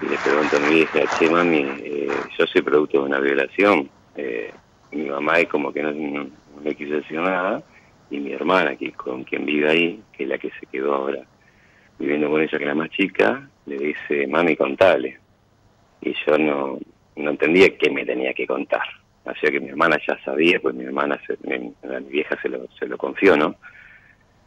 y 0.00 0.06
le 0.06 0.16
pregunto 0.16 0.56
a 0.56 0.60
mi 0.60 0.78
hija, 0.78 1.00
che, 1.18 1.28
mami, 1.28 1.66
eh, 1.82 2.08
yo 2.38 2.46
soy 2.46 2.62
producto 2.62 3.00
de 3.00 3.04
una 3.06 3.18
violación, 3.18 3.90
eh, 4.16 4.50
mi 4.92 5.06
mamá 5.06 5.40
es 5.40 5.48
como 5.48 5.72
que 5.72 5.82
no, 5.82 5.92
no, 5.92 6.24
no 6.24 6.62
me 6.62 6.74
quiso 6.74 6.94
decir 6.94 7.18
nada, 7.18 7.62
y 8.10 8.18
mi 8.18 8.32
hermana, 8.32 8.76
que 8.76 8.92
con 8.92 9.24
quien 9.24 9.44
vive 9.44 9.68
ahí, 9.68 10.02
que 10.12 10.24
es 10.24 10.28
la 10.28 10.38
que 10.38 10.50
se 10.58 10.66
quedó 10.66 10.94
ahora 10.94 11.24
viviendo 11.98 12.30
con 12.30 12.40
ella, 12.40 12.56
que 12.56 12.64
es 12.64 12.68
la 12.68 12.74
más 12.74 12.90
chica, 12.90 13.48
le 13.66 13.76
dice, 13.76 14.26
mami, 14.26 14.56
contale. 14.56 15.18
Y 16.00 16.14
yo 16.26 16.38
no, 16.38 16.78
no 17.16 17.30
entendía 17.30 17.76
qué 17.76 17.90
me 17.90 18.06
tenía 18.06 18.32
que 18.32 18.46
contar. 18.46 18.99
Así 19.30 19.50
que 19.50 19.60
mi 19.60 19.68
hermana 19.68 19.96
ya 20.06 20.18
sabía, 20.24 20.58
pues 20.60 20.74
mi 20.74 20.84
hermana, 20.84 21.20
se, 21.26 21.36
mi, 21.46 21.72
vieja 22.08 22.36
se 22.42 22.48
lo, 22.48 22.66
se 22.78 22.86
lo 22.86 22.98
confió, 22.98 23.36
¿no? 23.36 23.56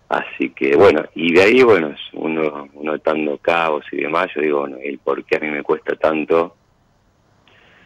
Así 0.10 0.50
que 0.50 0.76
bueno, 0.76 1.04
y 1.16 1.34
de 1.34 1.42
ahí, 1.42 1.64
bueno, 1.64 1.96
uno 2.14 2.70
notando 2.82 3.38
caos 3.38 3.86
y 3.92 3.98
demás, 3.98 4.28
yo 4.36 4.42
digo, 4.42 4.60
bueno, 4.62 4.78
el 4.84 5.00
por 5.00 5.24
qué 5.24 5.38
a 5.38 5.40
mí 5.40 5.50
me 5.50 5.64
cuesta 5.64 5.96
tanto 5.96 6.56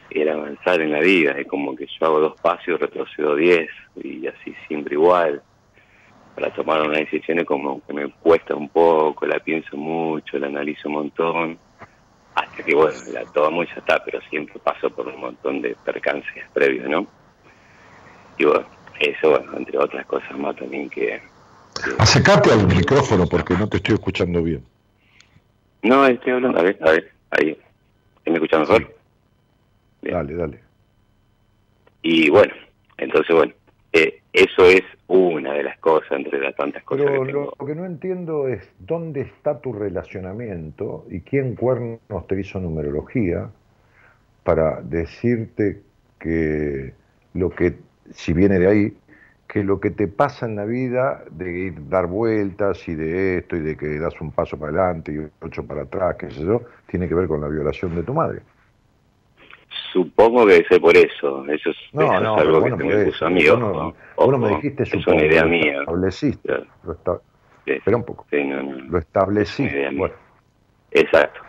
el 0.10 0.30
avanzar 0.30 0.82
en 0.82 0.92
la 0.92 1.00
vida, 1.00 1.32
es 1.32 1.48
como 1.48 1.76
que 1.76 1.86
yo 1.86 2.06
hago 2.06 2.20
dos 2.20 2.42
pasos, 2.42 2.80
retrocedo 2.80 3.36
diez, 3.36 3.70
y 3.96 4.26
así 4.28 4.56
siempre 4.68 4.96
igual 4.96 5.42
para 6.36 6.54
tomar 6.54 6.82
una 6.82 7.00
decisión 7.00 7.44
como 7.46 7.82
que 7.86 7.94
me 7.94 8.10
cuesta 8.10 8.56
un 8.56 8.70
poco, 8.70 9.26
la 9.26 9.40
pienso 9.40 9.76
mucho, 9.76 10.38
la 10.38 10.48
analizo 10.48 10.88
un 10.88 10.94
montón, 10.94 11.60
que 12.64 12.76
bueno, 12.76 12.98
la 13.12 13.26
tomo 13.26 13.64
y 13.64 13.68
ya 13.68 13.76
está, 13.76 14.04
pero 14.04 14.22
siempre 14.30 14.60
paso 14.60 14.90
por 14.90 15.08
un 15.08 15.20
montón 15.20 15.62
de 15.62 15.76
percances 15.86 16.44
previos, 16.54 16.90
¿no? 16.90 17.08
Y 18.38 18.46
bueno, 18.46 18.66
eso, 19.00 19.32
bueno, 19.32 19.58
entre 19.58 19.78
otras 19.78 20.06
cosas 20.06 20.38
más 20.38 20.56
también 20.56 20.90
que... 20.90 21.22
Acércate 22.00 22.52
al 22.52 22.68
micrófono 22.68 23.26
porque 23.28 23.56
no 23.56 23.68
te 23.68 23.78
estoy 23.78 23.96
escuchando 23.96 24.42
bien. 24.42 24.64
No, 25.84 26.06
estoy 26.06 26.34
hablando, 26.34 26.60
a 26.60 26.64
ver, 26.64 26.78
a 26.82 26.92
ver, 26.92 27.12
ahí. 27.32 27.58
¿Me 28.26 28.34
escucha 28.34 28.60
mejor? 28.60 28.96
Dale, 30.02 30.34
dale. 30.34 30.60
Y 32.02 32.30
bueno, 32.30 32.54
entonces 32.98 33.36
bueno, 33.36 33.54
eh, 33.98 34.22
eso 34.34 34.66
es 34.66 34.84
una 35.08 35.54
de 35.54 35.64
las 35.64 35.78
cosas 35.80 36.12
entre 36.12 36.40
las 36.40 36.56
tantas 36.56 36.84
cosas 36.84 37.06
Pero 37.06 37.26
que 37.26 37.32
lo 37.32 37.66
que 37.66 37.76
no 37.76 37.86
entiendo 37.86 38.48
es 38.48 38.70
dónde 38.80 39.22
está 39.22 39.60
tu 39.60 39.74
relacionamiento 39.74 41.06
y 41.10 41.22
quién 41.22 41.56
cuernos 41.56 42.28
te 42.28 42.40
hizo 42.40 42.60
numerología 42.60 43.50
para 44.44 44.82
decirte 44.82 45.82
que 46.20 46.94
lo 47.34 47.50
que, 47.50 47.78
si 48.12 48.34
viene 48.34 48.60
de 48.60 48.68
ahí, 48.68 48.98
que 49.48 49.64
lo 49.64 49.80
que 49.80 49.92
te 49.92 50.08
pasa 50.08 50.46
en 50.46 50.56
la 50.56 50.66
vida 50.66 51.24
de 51.32 51.52
ir 51.52 51.90
dar 51.90 52.08
vueltas 52.08 52.88
y 52.88 52.96
de 52.96 53.38
esto 53.38 53.56
y 53.56 53.62
de 53.62 53.78
que 53.78 53.98
das 53.98 54.20
un 54.20 54.32
paso 54.32 54.58
para 54.58 54.72
adelante 54.72 55.14
y 55.14 55.46
ocho 55.46 55.66
para 55.66 55.84
atrás, 55.84 56.16
qué 56.20 56.30
sé 56.30 56.44
yo, 56.44 56.62
tiene 56.88 57.08
que 57.08 57.16
ver 57.16 57.28
con 57.28 57.42
la 57.42 57.48
violación 57.48 57.96
de 57.96 58.04
tu 58.04 58.14
madre. 58.14 58.42
Supongo 59.94 60.46
que 60.46 60.64
ser 60.66 60.82
por 60.82 60.96
eso. 60.98 61.46
Eso 61.46 61.70
es, 61.70 61.78
No, 61.94 62.04
eso 62.04 62.20
no, 62.22 62.36
es 62.36 62.42
algo 62.42 62.64
que 62.64 62.70
se 62.70 62.76
me 62.78 63.06
puso 63.06 63.26
a 63.26 63.30
mí. 63.30 63.48
Vos 63.48 63.60
no- 63.60 63.68
ojo, 63.72 63.96
vos 64.18 64.30
no 64.32 64.38
me 64.38 64.50
dijiste 64.50 64.84
es 64.84 64.90
supongo, 64.90 65.18
una 65.18 65.26
idea 65.28 65.44
lo 65.44 65.50
mía. 65.50 65.80
estableciste. 65.80 66.48
Claro. 66.48 66.66
Lo 66.84 66.92
esta- 66.94 67.22
Sí, 67.66 67.72
Espera 67.74 67.98
un 67.98 68.04
poco. 68.06 68.26
sí, 68.30 68.44
no, 68.46 68.64
no. 68.64 68.78
Lo 68.90 68.98
estableciste. 68.98 69.90
Bueno, 69.96 70.16
Exacto. 70.92 71.42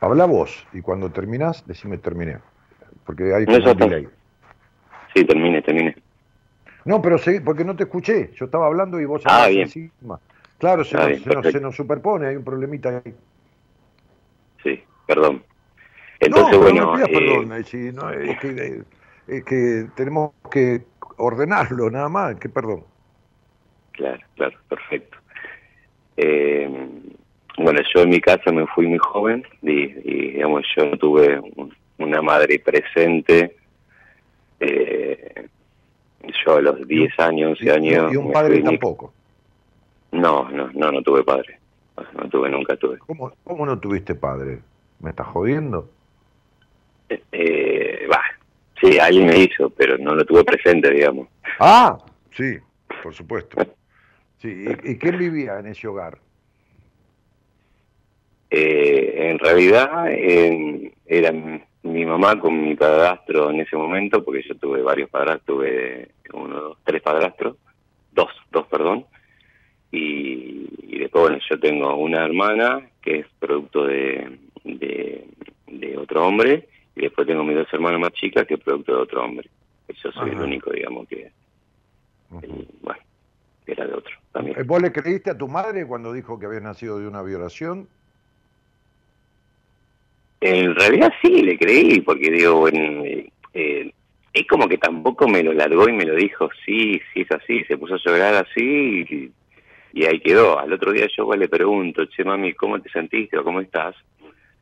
habla 0.00 0.26
vos 0.26 0.66
y 0.72 0.80
cuando 0.82 1.10
terminás, 1.10 1.66
decime 1.66 1.98
terminé. 1.98 2.38
Porque 3.06 3.34
hay 3.34 3.44
como 3.46 3.56
un 3.58 3.76
delay. 3.76 4.08
Sí, 5.14 5.24
termine, 5.24 5.62
termine. 5.62 5.96
No, 6.84 7.00
pero 7.00 7.16
seguí, 7.18 7.40
porque 7.40 7.64
no 7.64 7.74
te 7.76 7.84
escuché. 7.84 8.30
Yo 8.34 8.44
estaba 8.46 8.66
hablando 8.66 9.00
y 9.00 9.06
vos 9.06 9.22
Ah, 9.24 9.46
bien. 9.48 9.62
encima. 9.62 10.20
Claro, 10.58 10.84
se, 10.84 10.96
Ah, 10.96 11.00
nos, 11.00 11.08
bien, 11.08 11.22
se 11.22 11.30
nos- 11.34 11.46
se 11.52 11.60
nos 11.60 11.76
superpone, 11.76 12.26
hay 12.26 12.36
un 12.36 12.44
problemita 12.44 12.88
ahí. 13.04 13.14
Sí, 14.62 14.82
perdón. 15.06 15.42
Entonces, 16.20 16.58
bueno. 16.58 16.86
no 16.86 16.92
pidas 16.94 17.08
eh, 17.08 17.12
perdón, 17.12 17.52
eh, 17.52 17.64
si 17.64 17.76
no, 17.92 18.10
es, 18.10 18.38
que, 18.40 18.48
eh, 18.48 18.82
es 19.28 19.44
que 19.44 19.86
tenemos 19.96 20.32
que 20.50 20.82
ordenarlo 21.16 21.90
nada 21.90 22.08
más, 22.08 22.36
que 22.36 22.48
perdón. 22.48 22.84
Claro, 23.92 24.20
claro, 24.36 24.58
perfecto. 24.68 25.18
Eh, 26.16 26.68
bueno, 27.58 27.80
yo 27.94 28.02
en 28.02 28.10
mi 28.10 28.20
casa 28.20 28.50
me 28.52 28.66
fui 28.68 28.86
muy 28.86 28.98
joven 28.98 29.44
y, 29.62 29.82
y, 29.82 30.30
digamos, 30.32 30.64
yo 30.76 30.86
no 30.86 30.96
tuve 30.96 31.38
un- 31.38 31.74
una 31.98 32.20
madre 32.22 32.58
presente. 32.58 33.56
Eh, 34.60 35.48
yo 36.44 36.56
a 36.56 36.60
los 36.60 36.86
10 36.88 37.18
años, 37.20 37.50
11 37.60 37.64
Y, 37.64 37.68
años... 37.70 38.12
y 38.12 38.16
un 38.16 38.32
padre 38.32 38.60
tampoco. 38.62 39.12
No, 40.12 40.48
no, 40.50 40.70
no, 40.72 40.90
no 40.92 41.02
tuve 41.02 41.22
padre. 41.22 41.58
No 42.14 42.28
tuve, 42.28 42.48
nunca 42.50 42.76
tuve. 42.76 42.98
¿Cómo, 42.98 43.32
¿Cómo 43.44 43.66
no 43.66 43.78
tuviste 43.78 44.14
padre? 44.14 44.58
¿Me 45.04 45.10
estás 45.10 45.26
jodiendo? 45.26 45.90
Eh, 47.10 48.06
bah, 48.08 48.24
sí, 48.80 48.98
alguien 48.98 49.26
me 49.26 49.38
hizo, 49.38 49.68
pero 49.68 49.98
no 49.98 50.14
lo 50.14 50.24
tuve 50.24 50.42
presente, 50.44 50.90
digamos. 50.90 51.28
Ah, 51.60 51.98
sí, 52.30 52.56
por 53.02 53.12
supuesto. 53.12 53.58
Sí, 54.38 54.48
¿y, 54.48 54.92
y 54.92 54.96
quién 54.96 55.18
vivía 55.18 55.58
en 55.58 55.66
ese 55.66 55.88
hogar? 55.88 56.16
Eh, 58.48 59.28
en 59.30 59.38
realidad 59.38 60.06
eh, 60.08 60.94
era 61.04 61.32
mi 61.32 61.60
mi 61.82 62.06
mamá 62.06 62.40
con 62.40 62.62
mi 62.62 62.74
padrastro 62.74 63.50
en 63.50 63.60
ese 63.60 63.76
momento, 63.76 64.24
porque 64.24 64.42
yo 64.48 64.54
tuve 64.56 64.80
varios 64.80 65.10
padrastros, 65.10 65.44
tuve 65.44 66.08
uno, 66.32 66.58
dos, 66.58 66.78
tres 66.82 67.02
padrastros, 67.02 67.58
dos, 68.10 68.30
dos, 68.50 68.66
perdón, 68.68 69.04
y, 69.92 70.66
y 70.82 70.98
después, 71.00 71.24
bueno, 71.24 71.38
yo 71.46 71.60
tengo 71.60 71.94
una 71.96 72.24
hermana 72.24 72.88
que 73.02 73.18
es 73.18 73.26
producto 73.38 73.84
de, 73.84 74.38
de, 74.64 75.24
de 75.66 75.96
otro 75.96 76.26
hombre, 76.26 76.68
y 76.96 77.02
después 77.02 77.26
tengo 77.26 77.44
mis 77.44 77.56
dos 77.56 77.72
hermanas 77.72 78.00
más 78.00 78.12
chicas 78.12 78.46
que 78.46 78.54
es 78.54 78.60
producto 78.60 78.96
de 78.96 79.02
otro 79.02 79.24
hombre. 79.24 79.48
Yo 80.02 80.10
soy 80.12 80.30
el 80.30 80.40
único, 80.40 80.70
digamos, 80.70 81.06
que, 81.08 81.30
bueno, 82.30 83.00
que 83.64 83.72
era 83.72 83.86
de 83.86 83.94
otro 83.94 84.14
también. 84.32 84.58
Eh, 84.58 84.62
¿Vos 84.64 84.80
le 84.80 84.92
creíste 84.92 85.30
a 85.30 85.38
tu 85.38 85.46
madre 85.46 85.86
cuando 85.86 86.12
dijo 86.12 86.38
que 86.38 86.46
habías 86.46 86.62
nacido 86.62 86.98
de 86.98 87.06
una 87.06 87.22
violación? 87.22 87.86
En 90.40 90.74
realidad 90.74 91.12
sí, 91.22 91.42
le 91.42 91.58
creí, 91.58 92.00
porque 92.00 92.30
digo, 92.30 92.60
bueno, 92.60 93.04
eh, 93.04 93.30
eh, 93.54 93.92
es 94.32 94.46
como 94.46 94.68
que 94.68 94.78
tampoco 94.78 95.28
me 95.28 95.42
lo 95.42 95.52
largó 95.52 95.88
y 95.88 95.92
me 95.92 96.04
lo 96.04 96.14
dijo, 96.16 96.48
sí, 96.64 97.00
sí 97.12 97.20
es 97.20 97.30
así, 97.30 97.62
se 97.64 97.78
puso 97.78 97.94
a 97.94 97.98
llorar 98.04 98.34
así 98.34 99.04
y, 99.08 99.32
y 99.92 100.04
ahí 100.04 100.20
quedó. 100.20 100.58
Al 100.58 100.72
otro 100.72 100.92
día 100.92 101.06
yo 101.16 101.32
le 101.34 101.48
pregunto, 101.48 102.04
che 102.06 102.24
mami, 102.24 102.52
¿cómo 102.54 102.80
te 102.80 102.90
sentiste 102.90 103.38
o 103.38 103.44
cómo 103.44 103.60
estás? 103.60 103.94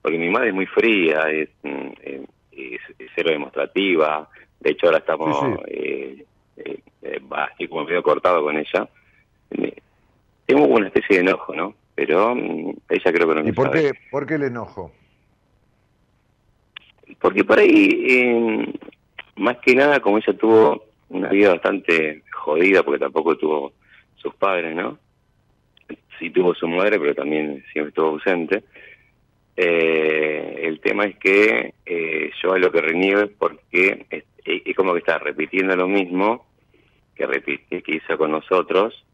Porque 0.02 0.18
mi 0.18 0.28
madre 0.28 0.48
es 0.48 0.54
muy 0.54 0.66
fría, 0.66 1.30
es, 1.30 1.48
mm, 1.62 1.88
eh, 2.02 2.26
es, 2.50 2.80
es 2.98 3.10
cero 3.14 3.30
demostrativa, 3.30 4.28
de 4.60 4.70
hecho 4.70 4.86
ahora 4.86 4.98
estamos, 4.98 5.38
Sí, 5.40 5.62
eh, 5.68 6.24
eh, 6.56 6.80
eh, 7.02 7.20
estoy 7.50 7.68
como 7.68 7.84
medio 7.84 8.02
cortado 8.02 8.42
con 8.42 8.56
ella. 8.56 8.88
Tengo 10.46 10.66
una 10.66 10.88
especie 10.88 11.16
de 11.16 11.22
enojo, 11.22 11.54
¿no? 11.54 11.74
Pero 11.94 12.34
mm, 12.34 12.70
ella 12.88 13.12
creo 13.12 13.28
que 13.28 13.34
no 13.34 13.40
¿Y 13.42 13.46
lo 13.48 13.54
por 13.54 13.66
sabe. 13.68 13.82
qué, 13.82 13.98
por 14.10 14.26
qué 14.26 14.34
el 14.34 14.42
enojo? 14.44 14.92
Porque 17.20 17.44
por 17.44 17.58
ahí, 17.58 18.04
eh, 18.08 18.74
más 19.36 19.58
que 19.58 19.74
nada, 19.74 20.00
como 20.00 20.18
ella 20.18 20.32
tuvo 20.36 20.84
una 21.08 21.28
vida 21.28 21.50
bastante 21.50 22.22
jodida, 22.32 22.82
porque 22.82 22.98
tampoco 22.98 23.36
tuvo 23.36 23.72
sus 24.16 24.34
padres, 24.34 24.74
¿no? 24.74 24.98
Sí 26.18 26.30
tuvo 26.30 26.54
su 26.54 26.66
madre, 26.68 26.98
pero 26.98 27.14
también 27.14 27.64
siempre 27.72 27.90
estuvo 27.90 28.08
ausente. 28.08 28.64
Eh, 29.56 30.60
el 30.62 30.80
tema 30.80 31.04
es 31.04 31.16
que 31.18 31.74
eh, 31.84 32.30
yo 32.42 32.52
a 32.52 32.58
lo 32.58 32.72
que 32.72 32.80
reniego 32.80 33.20
es 33.20 33.30
porque 33.38 34.06
es, 34.10 34.76
como 34.76 34.92
que 34.94 35.00
está 35.00 35.18
repitiendo 35.18 35.76
lo 35.76 35.86
mismo 35.86 36.46
que, 37.14 37.26
repite, 37.26 37.82
que 37.82 37.96
hizo 37.96 38.16
con 38.16 38.30
nosotros, 38.32 39.04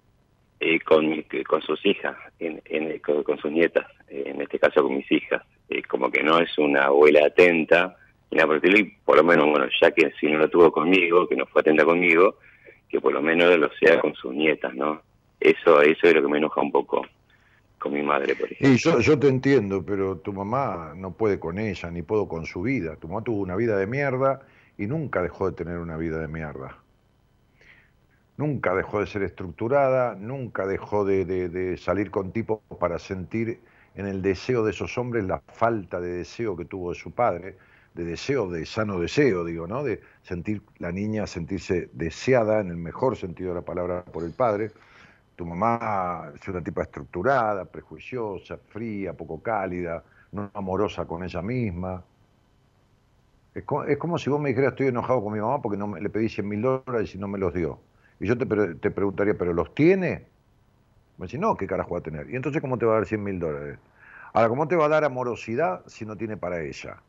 eh, 0.61 0.81
con, 0.81 1.25
con 1.47 1.63
sus 1.63 1.85
hijas, 1.85 2.17
en, 2.39 2.63
en- 2.67 2.99
con, 3.01 3.39
sus 3.39 3.51
nietas, 3.51 3.87
en 4.09 4.41
este 4.41 4.59
caso 4.59 4.83
con 4.83 4.97
mis 4.97 5.11
hijas. 5.11 5.43
Como 5.89 6.11
que 6.11 6.23
no 6.23 6.39
es 6.39 6.57
una 6.59 6.85
abuela 6.85 7.27
atenta, 7.27 7.97
y 8.31 8.39
y 8.39 8.85
por 9.05 9.17
lo 9.17 9.25
menos, 9.25 9.47
bueno, 9.51 9.67
ya 9.81 9.91
que 9.91 10.13
si 10.21 10.27
no 10.29 10.39
lo 10.39 10.49
tuvo 10.49 10.71
conmigo, 10.71 11.27
que 11.29 11.37
no 11.37 11.47
fue 11.47 11.61
atenta 11.61 11.85
conmigo, 11.85 12.37
que 12.89 13.01
por 13.01 13.13
lo 13.13 13.21
menos 13.23 13.57
lo 13.59 13.71
sea 13.75 14.01
con 14.01 14.15
sus 14.15 14.33
nietas, 14.35 14.75
¿no? 14.75 15.03
Eso, 15.41 15.83
eso 15.83 16.07
es 16.07 16.15
lo 16.15 16.23
que 16.23 16.29
me 16.29 16.39
enoja 16.39 16.61
un 16.61 16.73
poco 16.73 17.07
con 17.79 17.93
mi 17.93 18.03
madre, 18.03 18.37
por 18.37 18.51
ejemplo. 18.53 18.69
Y 18.71 18.77
yo, 18.77 19.01
yo 19.01 19.19
te 19.19 19.29
entiendo, 19.29 19.85
pero 19.85 20.19
tu 20.19 20.33
mamá 20.33 20.93
no 20.97 21.13
puede 21.17 21.39
con 21.41 21.59
ella, 21.59 21.91
ni 21.91 22.03
puedo 22.03 22.29
con 22.29 22.47
su 22.47 22.63
vida. 22.63 22.97
Tu 22.97 23.09
mamá 23.09 23.23
tuvo 23.23 23.41
una 23.41 23.57
vida 23.57 23.77
de 23.77 23.87
mierda 23.87 24.43
y 24.77 24.87
nunca 24.87 25.23
dejó 25.23 25.51
de 25.51 25.57
tener 25.57 25.79
una 25.79 25.97
vida 25.97 26.19
de 26.21 26.29
mierda. 26.29 26.77
Nunca 28.37 28.75
dejó 28.75 29.01
de 29.01 29.07
ser 29.07 29.23
estructurada, 29.23 30.15
nunca 30.15 30.67
dejó 30.67 31.05
de, 31.05 31.25
de- 31.25 31.77
salir 31.77 32.11
con 32.11 32.33
tipos 32.33 32.61
para 32.79 32.99
sentir 32.99 33.61
en 33.95 34.07
el 34.07 34.23
deseo 34.23 34.65
de 34.65 34.71
esos 34.71 34.97
hombres 34.97 35.25
la 35.25 35.41
falta 35.49 36.01
de 36.01 36.09
deseo 36.13 36.57
que 36.57 36.65
tuvo 36.65 36.91
de 36.93 36.99
su 36.99 37.11
padre, 37.13 37.57
de 37.95 38.05
deseo, 38.05 38.49
de 38.49 38.65
sano 38.65 39.01
deseo, 39.01 39.45
digo, 39.45 39.67
¿no? 39.67 39.83
De 39.83 40.01
sentir 40.23 40.63
la 40.79 40.93
niña 40.93 41.27
sentirse 41.27 41.91
deseada 41.93 42.61
en 42.61 42.69
el 42.71 42.77
mejor 42.77 43.17
sentido 43.17 43.51
de 43.51 43.57
la 43.57 43.63
palabra 43.65 44.05
por 44.05 44.23
el 44.25 44.33
padre. 44.33 44.71
Tu 45.39 45.45
mamá 45.47 46.33
es 46.35 46.49
una 46.49 46.63
tipa 46.63 46.83
estructurada, 46.83 47.65
prejuiciosa, 47.71 48.59
fría, 48.59 49.15
poco 49.17 49.43
cálida, 49.43 50.05
no 50.33 50.51
amorosa 50.55 51.07
con 51.07 51.25
ella 51.25 51.43
misma. 51.43 52.05
Es 53.55 53.65
co- 53.65 53.85
es 53.85 53.99
como, 53.99 54.19
si 54.19 54.31
vos 54.31 54.41
me 54.41 54.51
dijeras, 54.51 54.73
estoy 54.73 54.87
enojado 54.89 55.23
con 55.23 55.33
mi 55.33 55.41
mamá 55.41 55.61
porque 55.63 55.77
no 55.79 55.87
me- 55.89 56.01
le 56.01 56.11
pedí 56.11 56.29
100 56.29 56.49
mil 56.49 56.63
dólares 56.63 57.15
y 57.15 57.19
no 57.19 57.29
me 57.29 57.39
los 57.39 57.53
dio. 57.55 57.81
Y 58.21 58.27
yo 58.27 58.37
te, 58.39 58.47
pre- 58.47 58.75
te 58.77 58.91
preguntaría, 58.91 59.37
¿pero 59.37 59.53
los 59.53 59.75
tiene? 59.75 60.29
Me 61.19 61.27
decís, 61.27 61.41
no, 61.41 61.57
¿qué 61.57 61.67
carajo 61.67 61.93
va 61.95 62.01
a 62.01 62.03
tener? 62.03 62.31
Y 62.31 62.37
entonces, 62.37 62.63
¿cómo 62.63 62.79
te 62.79 62.87
va 62.87 62.93
a 62.95 62.97
dar 62.97 63.07
100 63.07 63.23
mil 63.25 63.39
dólares? 63.41 63.81
Ahora, 64.35 64.49
¿cómo 64.51 64.69
te 64.69 64.77
va 64.77 64.87
a 64.87 64.89
dar 64.91 65.05
amorosidad 65.05 65.85
si 65.89 66.07
no 66.07 66.17
tiene 66.17 66.37
para 66.39 66.63
ella? 66.63 67.05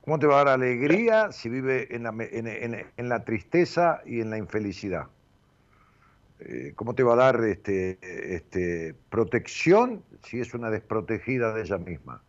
¿Cómo 0.00 0.18
te 0.18 0.26
va 0.26 0.40
a 0.40 0.44
dar 0.44 0.54
alegría 0.54 1.32
si 1.32 1.50
vive 1.50 1.94
en 1.94 2.04
la, 2.04 2.14
en 2.96 3.08
la 3.10 3.24
tristeza 3.24 4.00
y 4.06 4.20
en 4.22 4.30
la 4.30 4.38
infelicidad? 4.38 5.08
Eh, 6.40 6.72
¿Cómo 6.74 6.94
te 6.94 7.02
va 7.02 7.14
a 7.14 7.16
dar 7.16 7.44
este, 7.44 7.98
este, 8.34 8.94
protección 9.08 10.02
si 10.22 10.40
es 10.40 10.52
una 10.54 10.70
desprotegida 10.70 11.54
de 11.54 11.62
ella 11.62 11.78
misma? 11.78 12.22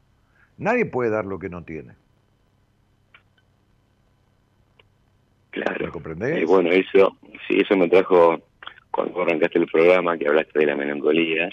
Nadie 0.57 0.85
puede 0.85 1.09
dar 1.09 1.25
lo 1.25 1.39
que 1.39 1.49
no 1.49 1.63
tiene. 1.63 1.95
Claro. 5.51 5.85
¿Me 5.85 5.91
comprendés? 5.91 6.41
Y 6.41 6.45
bueno, 6.45 6.71
eso, 6.71 7.17
sí, 7.47 7.59
eso 7.59 7.75
me 7.75 7.89
trajo 7.89 8.39
cuando 8.91 9.21
arrancaste 9.21 9.59
el 9.59 9.67
programa, 9.67 10.17
que 10.17 10.27
hablaste 10.27 10.59
de 10.59 10.65
la 10.65 10.75
melancolía 10.75 11.49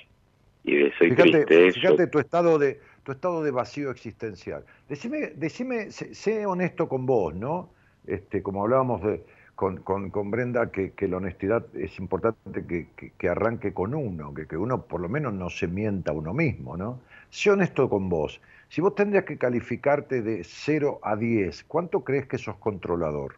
y 0.62 0.76
de 0.76 0.93
soy 0.98 1.10
Fíjate, 1.10 1.44
triste. 1.44 1.66
yo- 1.66 1.72
fíjate 1.72 2.06
tu 2.06 2.18
estado 2.18 2.59
de 2.59 2.81
tu 3.02 3.12
estado 3.12 3.43
de 3.43 3.51
vacío 3.51 3.90
existencial. 3.90 4.64
Decime, 4.89 5.32
decime, 5.36 5.90
sé, 5.90 6.14
sé 6.14 6.47
honesto 6.47 6.89
con 6.89 7.05
vos, 7.05 7.35
¿no? 7.35 7.74
Este, 8.06 8.43
como 8.43 8.62
hablábamos 8.62 9.02
de 9.02 9.24
con, 9.55 9.78
con, 9.78 10.31
Brenda 10.31 10.70
que, 10.70 10.93
la 11.09 11.18
honestidad 11.18 11.64
es 11.74 11.98
importante 11.98 12.86
que, 13.18 13.28
arranque 13.28 13.72
con 13.72 13.94
uno, 13.94 14.35
que, 14.35 14.47
que 14.47 14.56
uno 14.56 14.82
por 14.82 15.01
lo 15.01 15.09
menos 15.09 15.32
no 15.32 15.48
se 15.51 15.68
mienta 15.68 16.12
a 16.12 16.14
uno 16.14 16.35
mismo, 16.35 16.76
¿no? 16.76 17.01
Sé 17.31 17.51
honesto 17.51 17.89
con 17.89 18.09
vos. 18.09 18.40
Si 18.68 18.81
vos 18.81 18.94
tendrías 18.94 19.24
que 19.24 19.39
calificarte 19.39 20.22
de 20.22 20.43
0 20.44 21.01
a 21.02 21.16
10, 21.16 21.64
¿cuánto 21.64 22.02
crees 22.02 22.26
que 22.26 22.39
sos 22.39 22.56
controlador? 22.56 23.36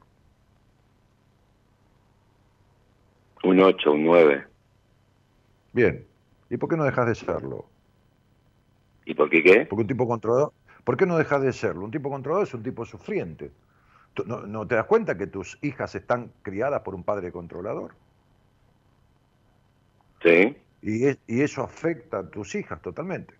Un 3.45 3.61
8, 3.61 3.93
un 3.93 4.05
9. 4.05 4.45
Bien. 5.73 6.05
¿Y 6.49 6.57
por 6.57 6.69
qué 6.69 6.77
no 6.77 6.85
dejas 6.85 7.07
de 7.07 7.15
serlo? 7.15 7.67
¿Y 9.05 9.15
por 9.15 9.29
qué 9.29 9.43
qué? 9.43 9.67
Porque 9.67 9.83
un 9.83 9.89
tipo 9.89 10.09
controlador. 10.09 10.53
¿Por 10.85 10.97
qué 10.97 11.05
no 11.05 11.19
dejas 11.19 11.43
de 11.43 11.53
serlo? 11.53 11.85
Un 11.85 11.91
tipo 11.91 12.11
controlador 12.11 12.47
es 12.47 12.55
un 12.55 12.63
tipo 12.63 12.85
sufriente. 12.85 13.51
¿No, 14.25 14.67
te 14.67 14.75
das 14.75 14.87
cuenta 14.87 15.17
que 15.19 15.27
tus 15.27 15.59
hijas 15.63 15.95
están 15.95 16.33
criadas 16.43 16.83
por 16.83 16.95
un 16.95 17.05
padre 17.05 17.33
controlador? 17.33 17.95
Sí. 20.23 20.57
Y, 20.83 21.09
y 21.27 21.43
eso 21.43 21.63
afecta 21.63 22.19
a 22.19 22.31
tus 22.31 22.55
hijas 22.55 22.81
totalmente. 22.81 23.35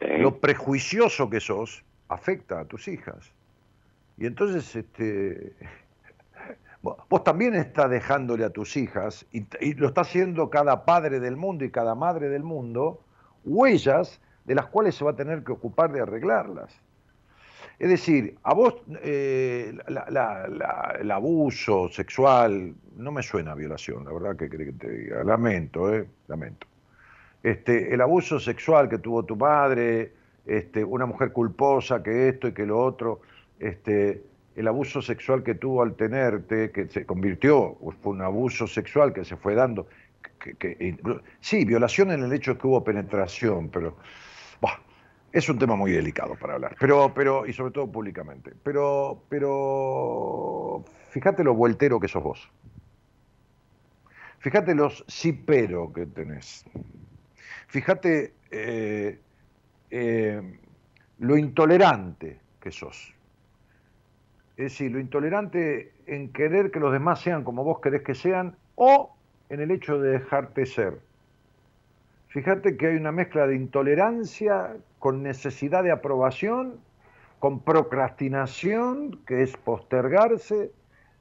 Sí. 0.00 0.18
Lo 0.18 0.40
prejuicioso 0.40 1.30
que 1.30 1.40
sos 1.40 1.84
afecta 2.08 2.60
a 2.60 2.64
tus 2.64 2.88
hijas. 2.88 3.32
Y 4.16 4.26
entonces, 4.26 4.74
este, 4.74 5.54
vos 6.82 7.24
también 7.24 7.54
estás 7.54 7.90
dejándole 7.90 8.44
a 8.44 8.50
tus 8.50 8.76
hijas, 8.76 9.26
y, 9.32 9.46
y, 9.60 9.74
lo 9.74 9.88
está 9.88 10.02
haciendo 10.02 10.50
cada 10.50 10.84
padre 10.84 11.20
del 11.20 11.36
mundo 11.36 11.64
y 11.64 11.70
cada 11.70 11.94
madre 11.94 12.28
del 12.28 12.42
mundo, 12.42 13.00
huellas 13.44 14.20
de 14.44 14.54
las 14.54 14.66
cuales 14.66 14.94
se 14.94 15.04
va 15.04 15.12
a 15.12 15.16
tener 15.16 15.44
que 15.44 15.52
ocupar 15.52 15.92
de 15.92 16.00
arreglarlas. 16.00 16.80
Es 17.78 17.90
decir, 17.90 18.36
a 18.42 18.54
vos 18.54 18.74
eh, 19.02 19.76
el 20.98 21.10
abuso 21.10 21.90
sexual 21.90 22.74
no 22.96 23.12
me 23.12 23.22
suena 23.22 23.52
a 23.52 23.54
violación, 23.54 24.04
la 24.04 24.12
verdad 24.12 24.36
que, 24.36 24.48
que 24.48 24.72
te 24.72 24.90
diga. 24.90 25.24
Lamento, 25.24 25.92
eh, 25.92 26.06
lamento. 26.28 26.66
Este, 27.42 27.92
el 27.92 28.00
abuso 28.00 28.40
sexual 28.40 28.88
que 28.88 28.98
tuvo 28.98 29.24
tu 29.24 29.36
madre, 29.36 30.12
este, 30.46 30.82
una 30.82 31.04
mujer 31.04 31.32
culposa 31.32 32.02
que 32.02 32.30
esto 32.30 32.48
y 32.48 32.52
que 32.52 32.64
lo 32.64 32.82
otro, 32.82 33.20
este, 33.60 34.22
el 34.56 34.68
abuso 34.68 35.02
sexual 35.02 35.42
que 35.42 35.54
tuvo 35.54 35.82
al 35.82 35.94
tenerte, 35.94 36.70
que 36.70 36.88
se 36.88 37.04
convirtió, 37.04 37.76
fue 38.00 38.12
un 38.12 38.22
abuso 38.22 38.66
sexual 38.66 39.12
que 39.12 39.24
se 39.24 39.36
fue 39.36 39.54
dando. 39.54 39.86
Que, 40.38 40.96
sí, 41.40 41.64
violación 41.64 42.10
en 42.10 42.22
el 42.22 42.32
hecho 42.32 42.56
que 42.56 42.66
hubo 42.66 42.82
penetración, 42.82 43.68
pero 43.68 43.96
es 45.36 45.50
un 45.50 45.58
tema 45.58 45.76
muy 45.76 45.92
delicado 45.92 46.34
para 46.34 46.54
hablar, 46.54 46.76
pero, 46.80 47.12
pero, 47.14 47.46
y 47.46 47.52
sobre 47.52 47.70
todo 47.70 47.92
públicamente. 47.92 48.52
Pero, 48.62 49.22
pero, 49.28 50.82
fíjate 51.10 51.44
lo 51.44 51.54
vueltero 51.54 52.00
que 52.00 52.08
sos 52.08 52.22
vos. 52.22 52.50
Fíjate 54.38 54.74
los 54.74 55.04
sí 55.08 55.34
pero 55.34 55.92
que 55.92 56.06
tenés. 56.06 56.64
Fíjate 57.66 58.32
eh, 58.50 59.18
eh, 59.90 60.58
lo 61.18 61.36
intolerante 61.36 62.40
que 62.58 62.70
sos. 62.70 63.12
Es 64.56 64.72
decir, 64.72 64.90
lo 64.90 65.00
intolerante 65.00 65.92
en 66.06 66.32
querer 66.32 66.70
que 66.70 66.80
los 66.80 66.92
demás 66.92 67.20
sean 67.20 67.44
como 67.44 67.62
vos 67.62 67.80
querés 67.82 68.00
que 68.00 68.14
sean 68.14 68.56
o 68.76 69.14
en 69.50 69.60
el 69.60 69.70
hecho 69.70 70.00
de 70.00 70.12
dejarte 70.12 70.64
ser. 70.64 70.98
Fíjate 72.28 72.78
que 72.78 72.86
hay 72.86 72.96
una 72.96 73.12
mezcla 73.12 73.46
de 73.46 73.54
intolerancia 73.54 74.76
con 75.06 75.22
necesidad 75.22 75.84
de 75.84 75.92
aprobación, 75.92 76.80
con 77.38 77.60
procrastinación, 77.60 79.20
que 79.24 79.44
es 79.44 79.56
postergarse, 79.56 80.72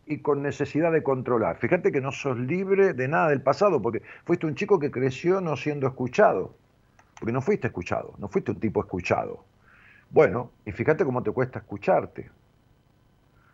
y 0.08 0.22
con 0.24 0.42
necesidad 0.42 0.92
de 0.92 1.04
controlar. 1.04 1.58
Fíjate 1.58 1.92
que 1.92 2.02
no 2.02 2.12
sos 2.12 2.36
libre 2.36 2.94
de 2.94 3.08
nada 3.08 3.30
del 3.30 3.44
pasado, 3.44 3.84
porque 3.84 4.02
fuiste 4.24 4.48
un 4.48 4.56
chico 4.56 4.80
que 4.80 4.90
creció 4.90 5.40
no 5.40 5.56
siendo 5.56 5.86
escuchado, 5.86 6.56
porque 7.20 7.32
no 7.32 7.44
fuiste 7.44 7.68
escuchado, 7.68 8.16
no 8.18 8.28
fuiste 8.28 8.50
un 8.50 8.60
tipo 8.60 8.82
escuchado. 8.82 9.46
Bueno, 10.10 10.50
y 10.66 10.72
fíjate 10.72 11.06
cómo 11.06 11.22
te 11.22 11.30
cuesta 11.30 11.60
escucharte. 11.60 12.32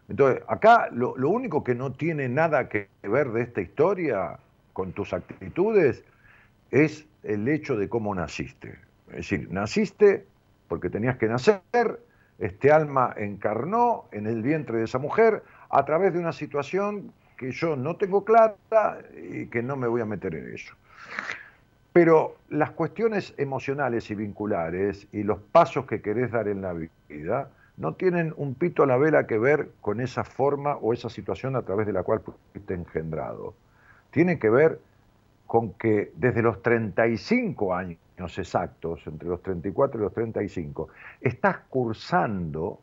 Entonces, 0.07 0.41
acá 0.47 0.87
lo, 0.93 1.13
único 1.29 1.61
que 1.61 1.75
no 1.75 1.91
tiene 1.91 2.29
nada 2.29 2.69
que 2.69 2.87
ver 3.03 3.33
de 3.33 3.41
esta 3.41 3.59
historia 3.59 4.39
con 4.71 4.93
tus 4.93 5.11
actitudes 5.11 6.05
es 6.71 7.05
el 7.23 7.49
hecho 7.49 7.75
de 7.75 7.89
cómo 7.89 8.15
naciste. 8.15 8.90
Es 9.11 9.29
decir, 9.29 9.51
naciste 9.51 10.25
porque 10.67 10.89
tenías 10.89 11.17
que 11.17 11.27
nacer, 11.27 11.61
este 12.39 12.71
alma 12.71 13.13
encarnó 13.17 14.05
en 14.11 14.25
el 14.25 14.41
vientre 14.41 14.79
de 14.79 14.85
esa 14.85 14.99
mujer 14.99 15.43
a 15.69 15.85
través 15.85 16.13
de 16.13 16.19
una 16.19 16.31
situación 16.31 17.11
que 17.37 17.51
yo 17.51 17.75
no 17.75 17.97
tengo 17.97 18.23
clara 18.23 18.55
y 19.21 19.47
que 19.47 19.61
no 19.61 19.75
me 19.75 19.87
voy 19.87 20.01
a 20.01 20.05
meter 20.05 20.35
en 20.35 20.53
eso. 20.53 20.73
Pero 21.93 22.37
las 22.49 22.71
cuestiones 22.71 23.33
emocionales 23.37 24.09
y 24.11 24.15
vinculares 24.15 25.07
y 25.11 25.23
los 25.23 25.39
pasos 25.39 25.85
que 25.85 26.01
querés 26.01 26.31
dar 26.31 26.47
en 26.47 26.61
la 26.61 26.73
vida 27.09 27.49
no 27.77 27.95
tienen 27.95 28.33
un 28.37 28.55
pito 28.55 28.83
a 28.83 28.87
la 28.87 28.97
vela 28.97 29.27
que 29.27 29.37
ver 29.37 29.71
con 29.81 29.99
esa 29.99 30.23
forma 30.23 30.77
o 30.77 30.93
esa 30.93 31.09
situación 31.09 31.55
a 31.55 31.63
través 31.63 31.85
de 31.85 31.93
la 31.93 32.03
cual 32.03 32.21
fuiste 32.53 32.73
engendrado. 32.73 33.55
Tiene 34.11 34.39
que 34.39 34.49
ver 34.49 34.79
con 35.51 35.73
que 35.73 36.13
desde 36.15 36.41
los 36.41 36.61
35 36.61 37.75
años 37.75 37.99
exactos, 38.37 39.05
entre 39.05 39.27
los 39.27 39.41
34 39.41 39.99
y 39.99 40.03
los 40.05 40.13
35, 40.13 40.87
estás 41.19 41.57
cursando 41.67 42.79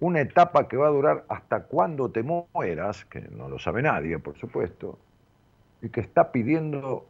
una 0.00 0.20
etapa 0.20 0.66
que 0.66 0.76
va 0.76 0.88
a 0.88 0.90
durar 0.90 1.24
hasta 1.28 1.62
cuando 1.62 2.10
te 2.10 2.24
mueras, 2.24 3.04
que 3.04 3.20
no 3.20 3.48
lo 3.48 3.60
sabe 3.60 3.82
nadie, 3.82 4.18
por 4.18 4.36
supuesto, 4.36 4.98
y 5.80 5.90
que 5.90 6.00
está 6.00 6.32
pidiendo, 6.32 7.06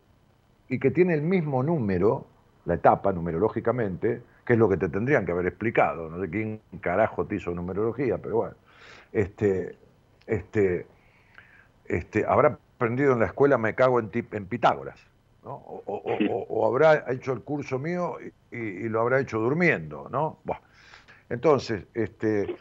y 0.69 0.79
que 0.79 0.91
tiene 0.91 1.15
el 1.15 1.23
mismo 1.23 1.63
número, 1.63 2.27
la 2.67 2.75
etapa 2.75 3.15
numerológicamente, 3.15 4.21
que 4.45 4.53
es 4.53 4.59
lo 4.59 4.69
que 4.69 4.77
te 4.77 4.91
tendrían 4.91 5.25
que 5.25 5.33
haber 5.33 5.47
explicado, 5.47 6.11
no 6.11 6.21
sé 6.21 6.29
quién 6.29 6.61
carajo 6.83 7.25
te 7.25 7.37
hizo 7.37 7.55
numerología, 7.55 8.19
pero 8.19 8.37
bueno, 8.37 8.57
este, 9.11 9.75
este, 10.27 10.85
este, 11.87 12.27
habrá 12.27 12.59
aprendido 12.83 13.13
en 13.13 13.21
la 13.21 13.27
escuela 13.27 13.59
me 13.59 13.75
cago 13.75 14.01
en, 14.01 14.11
en 14.13 14.47
Pitágoras. 14.47 14.99
O, 15.45 16.67
habrá 16.67 17.05
hecho 17.13 17.33
el 17.33 17.43
curso 17.43 17.79
mío 17.79 18.17
y, 18.51 18.89
lo 18.89 19.01
habrá 19.01 19.21
hecho 19.21 19.39
durmiendo, 19.39 20.09
¿no? 20.11 20.39
Entonces, 21.29 21.85
este, 21.95 22.57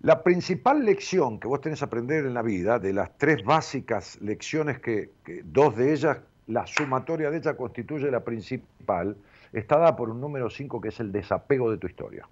la 0.00 0.22
principal 0.22 0.84
lección 0.84 1.38
que 1.38 1.48
vos 1.48 1.60
tenés 1.60 1.78
que 1.78 1.84
aprender 1.84 2.26
en 2.26 2.34
la 2.34 2.42
vida, 2.42 2.78
de 2.78 2.92
las 2.92 3.16
tres 3.16 3.44
básicas 3.44 4.18
lecciones 4.20 4.80
que, 4.80 5.10
que, 5.24 5.42
dos 5.44 5.76
de 5.76 5.92
ellas, 5.92 6.18
la 6.46 6.66
sumatoria 6.66 7.30
de 7.30 7.38
ellas 7.38 7.54
constituye 7.54 8.10
la 8.10 8.20
principal, 8.20 9.16
está 9.52 9.78
dada 9.78 9.96
por 9.96 10.10
un 10.10 10.20
número 10.20 10.50
5 10.50 10.80
que 10.80 10.88
es 10.88 11.00
el 11.00 11.12
desapego 11.12 11.70
de 11.70 11.78
tu 11.78 11.86
historia. 11.86 12.28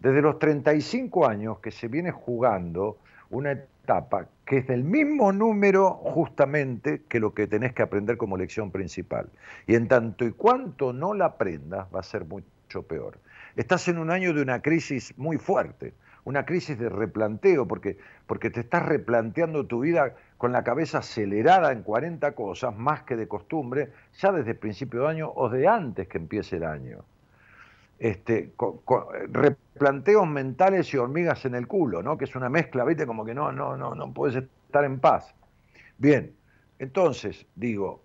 Desde 0.00 0.22
los 0.22 0.38
35 0.38 1.26
años 1.26 1.58
que 1.60 1.70
se 1.70 1.88
viene 1.88 2.10
jugando 2.10 2.98
una 3.30 3.58
etapa 3.86 4.26
que 4.44 4.58
es 4.58 4.66
del 4.66 4.82
mismo 4.82 5.32
número 5.32 5.90
justamente 5.90 7.02
que 7.08 7.20
lo 7.20 7.34
que 7.34 7.46
tenés 7.46 7.72
que 7.72 7.82
aprender 7.82 8.16
como 8.16 8.36
lección 8.36 8.72
principal. 8.72 9.28
Y 9.66 9.76
en 9.76 9.86
tanto 9.86 10.24
y 10.24 10.32
cuanto 10.32 10.92
no 10.92 11.14
la 11.14 11.26
aprendas, 11.26 11.86
va 11.94 12.00
a 12.00 12.02
ser 12.02 12.24
mucho 12.24 12.82
peor. 12.82 13.18
Estás 13.54 13.86
en 13.88 13.98
un 13.98 14.10
año 14.10 14.34
de 14.34 14.42
una 14.42 14.60
crisis 14.60 15.16
muy 15.16 15.38
fuerte, 15.38 15.94
una 16.24 16.44
crisis 16.44 16.78
de 16.78 16.88
replanteo, 16.88 17.66
porque, 17.66 17.96
porque 18.26 18.50
te 18.50 18.60
estás 18.60 18.84
replanteando 18.86 19.66
tu 19.66 19.80
vida 19.80 20.14
con 20.36 20.52
la 20.52 20.62
cabeza 20.64 20.98
acelerada 20.98 21.72
en 21.72 21.82
40 21.82 22.32
cosas, 22.32 22.76
más 22.76 23.02
que 23.02 23.16
de 23.16 23.28
costumbre, 23.28 23.92
ya 24.18 24.32
desde 24.32 24.52
el 24.52 24.58
principio 24.58 25.02
de 25.02 25.08
año 25.08 25.32
o 25.34 25.48
de 25.48 25.66
antes 25.66 26.08
que 26.08 26.18
empiece 26.18 26.56
el 26.56 26.64
año 26.64 27.04
este, 27.98 28.52
replanteos 29.30 30.28
mentales 30.28 30.92
y 30.92 30.96
hormigas 30.96 31.44
en 31.44 31.54
el 31.54 31.66
culo, 31.66 32.02
¿no? 32.02 32.18
Que 32.18 32.24
es 32.24 32.36
una 32.36 32.48
mezcla, 32.48 32.84
¿viste? 32.84 33.06
Como 33.06 33.24
que 33.24 33.34
no, 33.34 33.52
no, 33.52 33.76
no, 33.76 33.94
no 33.94 34.12
puedes 34.12 34.36
estar 34.36 34.84
en 34.84 35.00
paz. 35.00 35.34
Bien, 35.98 36.34
entonces, 36.78 37.46
digo, 37.54 38.02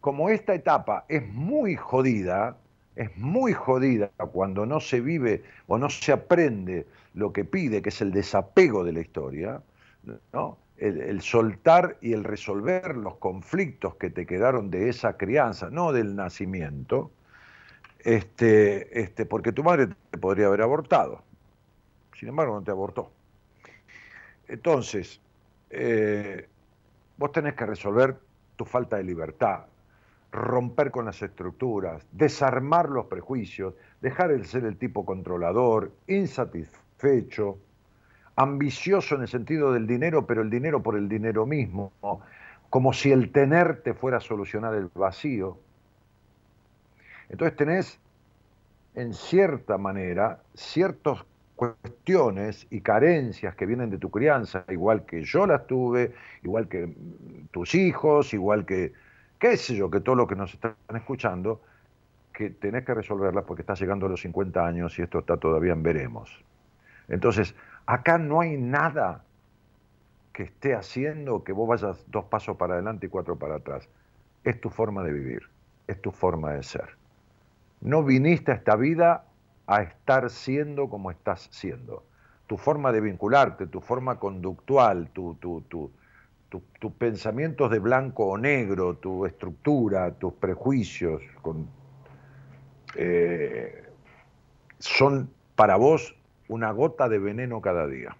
como 0.00 0.30
esta 0.30 0.54
etapa 0.54 1.04
es 1.08 1.26
muy 1.28 1.76
jodida, 1.76 2.56
es 2.96 3.14
muy 3.16 3.52
jodida 3.52 4.10
cuando 4.32 4.64
no 4.64 4.80
se 4.80 5.00
vive 5.00 5.42
o 5.66 5.76
no 5.76 5.90
se 5.90 6.12
aprende 6.12 6.86
lo 7.14 7.32
que 7.32 7.44
pide, 7.44 7.82
que 7.82 7.90
es 7.90 8.00
el 8.00 8.12
desapego 8.12 8.84
de 8.84 8.92
la 8.92 9.00
historia, 9.00 9.62
¿no? 10.32 10.58
El, 10.78 11.00
el, 11.00 11.20
soltar 11.20 11.98
y 12.00 12.12
el 12.12 12.22
resolver 12.22 12.96
los 12.96 13.16
conflictos 13.16 13.96
que 13.96 14.10
te 14.10 14.26
quedaron 14.26 14.70
de 14.70 14.88
esa 14.88 15.16
crianza, 15.16 15.70
no 15.70 15.92
del 15.92 16.14
nacimiento, 16.14 17.10
este, 18.00 19.00
este, 19.00 19.26
porque 19.26 19.52
tu 19.52 19.62
madre 19.62 19.88
te 20.10 20.18
podría 20.18 20.46
haber 20.46 20.62
abortado. 20.62 21.22
Sin 22.18 22.28
embargo, 22.28 22.54
no 22.54 22.62
te 22.62 22.70
abortó. 22.70 23.10
Entonces, 24.48 25.20
eh, 25.70 26.48
vos 27.16 27.32
tenés 27.32 27.54
que 27.54 27.66
resolver 27.66 28.16
tu 28.56 28.64
falta 28.64 28.96
de 28.96 29.04
libertad, 29.04 29.66
romper 30.32 30.90
con 30.90 31.04
las 31.04 31.22
estructuras, 31.22 32.06
desarmar 32.12 32.88
los 32.88 33.06
prejuicios, 33.06 33.74
dejar 34.00 34.36
de 34.36 34.44
ser 34.44 34.64
el 34.64 34.76
tipo 34.76 35.04
controlador, 35.04 35.92
insatisfecho, 36.06 37.58
ambicioso 38.36 39.16
en 39.16 39.22
el 39.22 39.28
sentido 39.28 39.72
del 39.72 39.86
dinero, 39.86 40.26
pero 40.26 40.42
el 40.42 40.50
dinero 40.50 40.82
por 40.82 40.96
el 40.96 41.08
dinero 41.08 41.44
mismo, 41.46 41.92
como 42.70 42.92
si 42.92 43.10
el 43.10 43.32
tenerte 43.32 43.94
fuera 43.94 44.18
a 44.18 44.20
solucionar 44.20 44.74
el 44.74 44.90
vacío. 44.94 45.58
Entonces 47.28 47.56
tenés, 47.56 48.00
en 48.94 49.12
cierta 49.12 49.78
manera, 49.78 50.40
ciertas 50.54 51.24
cuestiones 51.58 52.66
y 52.70 52.80
carencias 52.80 53.56
que 53.56 53.66
vienen 53.66 53.90
de 53.90 53.98
tu 53.98 54.10
crianza, 54.10 54.64
igual 54.68 55.04
que 55.04 55.24
yo 55.24 55.44
las 55.46 55.66
tuve, 55.66 56.14
igual 56.44 56.68
que 56.68 56.94
tus 57.50 57.74
hijos, 57.74 58.32
igual 58.32 58.64
que, 58.64 58.92
qué 59.40 59.56
sé 59.56 59.74
yo, 59.74 59.90
que 59.90 60.00
todo 60.00 60.14
lo 60.14 60.28
que 60.28 60.36
nos 60.36 60.54
están 60.54 60.76
escuchando, 60.94 61.60
que 62.32 62.50
tenés 62.50 62.84
que 62.84 62.94
resolverlas 62.94 63.44
porque 63.44 63.62
estás 63.62 63.80
llegando 63.80 64.06
a 64.06 64.08
los 64.08 64.20
50 64.20 64.64
años 64.64 64.96
y 64.98 65.02
esto 65.02 65.18
está 65.18 65.36
todavía 65.36 65.72
en 65.72 65.82
veremos. 65.82 66.44
Entonces, 67.08 67.56
acá 67.86 68.18
no 68.18 68.40
hay 68.40 68.56
nada 68.56 69.24
que 70.32 70.44
esté 70.44 70.76
haciendo 70.76 71.42
que 71.42 71.52
vos 71.52 71.68
vayas 71.68 72.04
dos 72.06 72.26
pasos 72.26 72.56
para 72.56 72.74
adelante 72.74 73.06
y 73.06 73.08
cuatro 73.08 73.34
para 73.34 73.56
atrás. 73.56 73.88
Es 74.44 74.60
tu 74.60 74.70
forma 74.70 75.02
de 75.02 75.12
vivir, 75.12 75.42
es 75.88 76.00
tu 76.00 76.12
forma 76.12 76.52
de 76.52 76.62
ser. 76.62 76.97
No 77.80 78.02
viniste 78.02 78.52
a 78.52 78.54
esta 78.54 78.76
vida 78.76 79.24
a 79.66 79.82
estar 79.82 80.30
siendo 80.30 80.88
como 80.88 81.10
estás 81.10 81.48
siendo. 81.50 82.04
Tu 82.46 82.56
forma 82.56 82.92
de 82.92 83.00
vincularte, 83.00 83.66
tu 83.66 83.80
forma 83.80 84.18
conductual, 84.18 85.10
tu, 85.12 85.34
tu, 85.34 85.62
tu, 85.68 85.92
tus 86.48 86.92
pensamientos 86.92 87.70
de 87.70 87.78
blanco 87.78 88.26
o 88.26 88.38
negro, 88.38 88.96
tu 88.96 89.26
estructura, 89.26 90.12
tus 90.12 90.32
prejuicios, 90.32 91.22
con, 91.42 91.68
eh, 92.96 93.84
son 94.78 95.30
para 95.54 95.76
vos 95.76 96.16
una 96.48 96.72
gota 96.72 97.08
de 97.08 97.18
veneno 97.18 97.60
cada 97.60 97.86
día. 97.86 98.16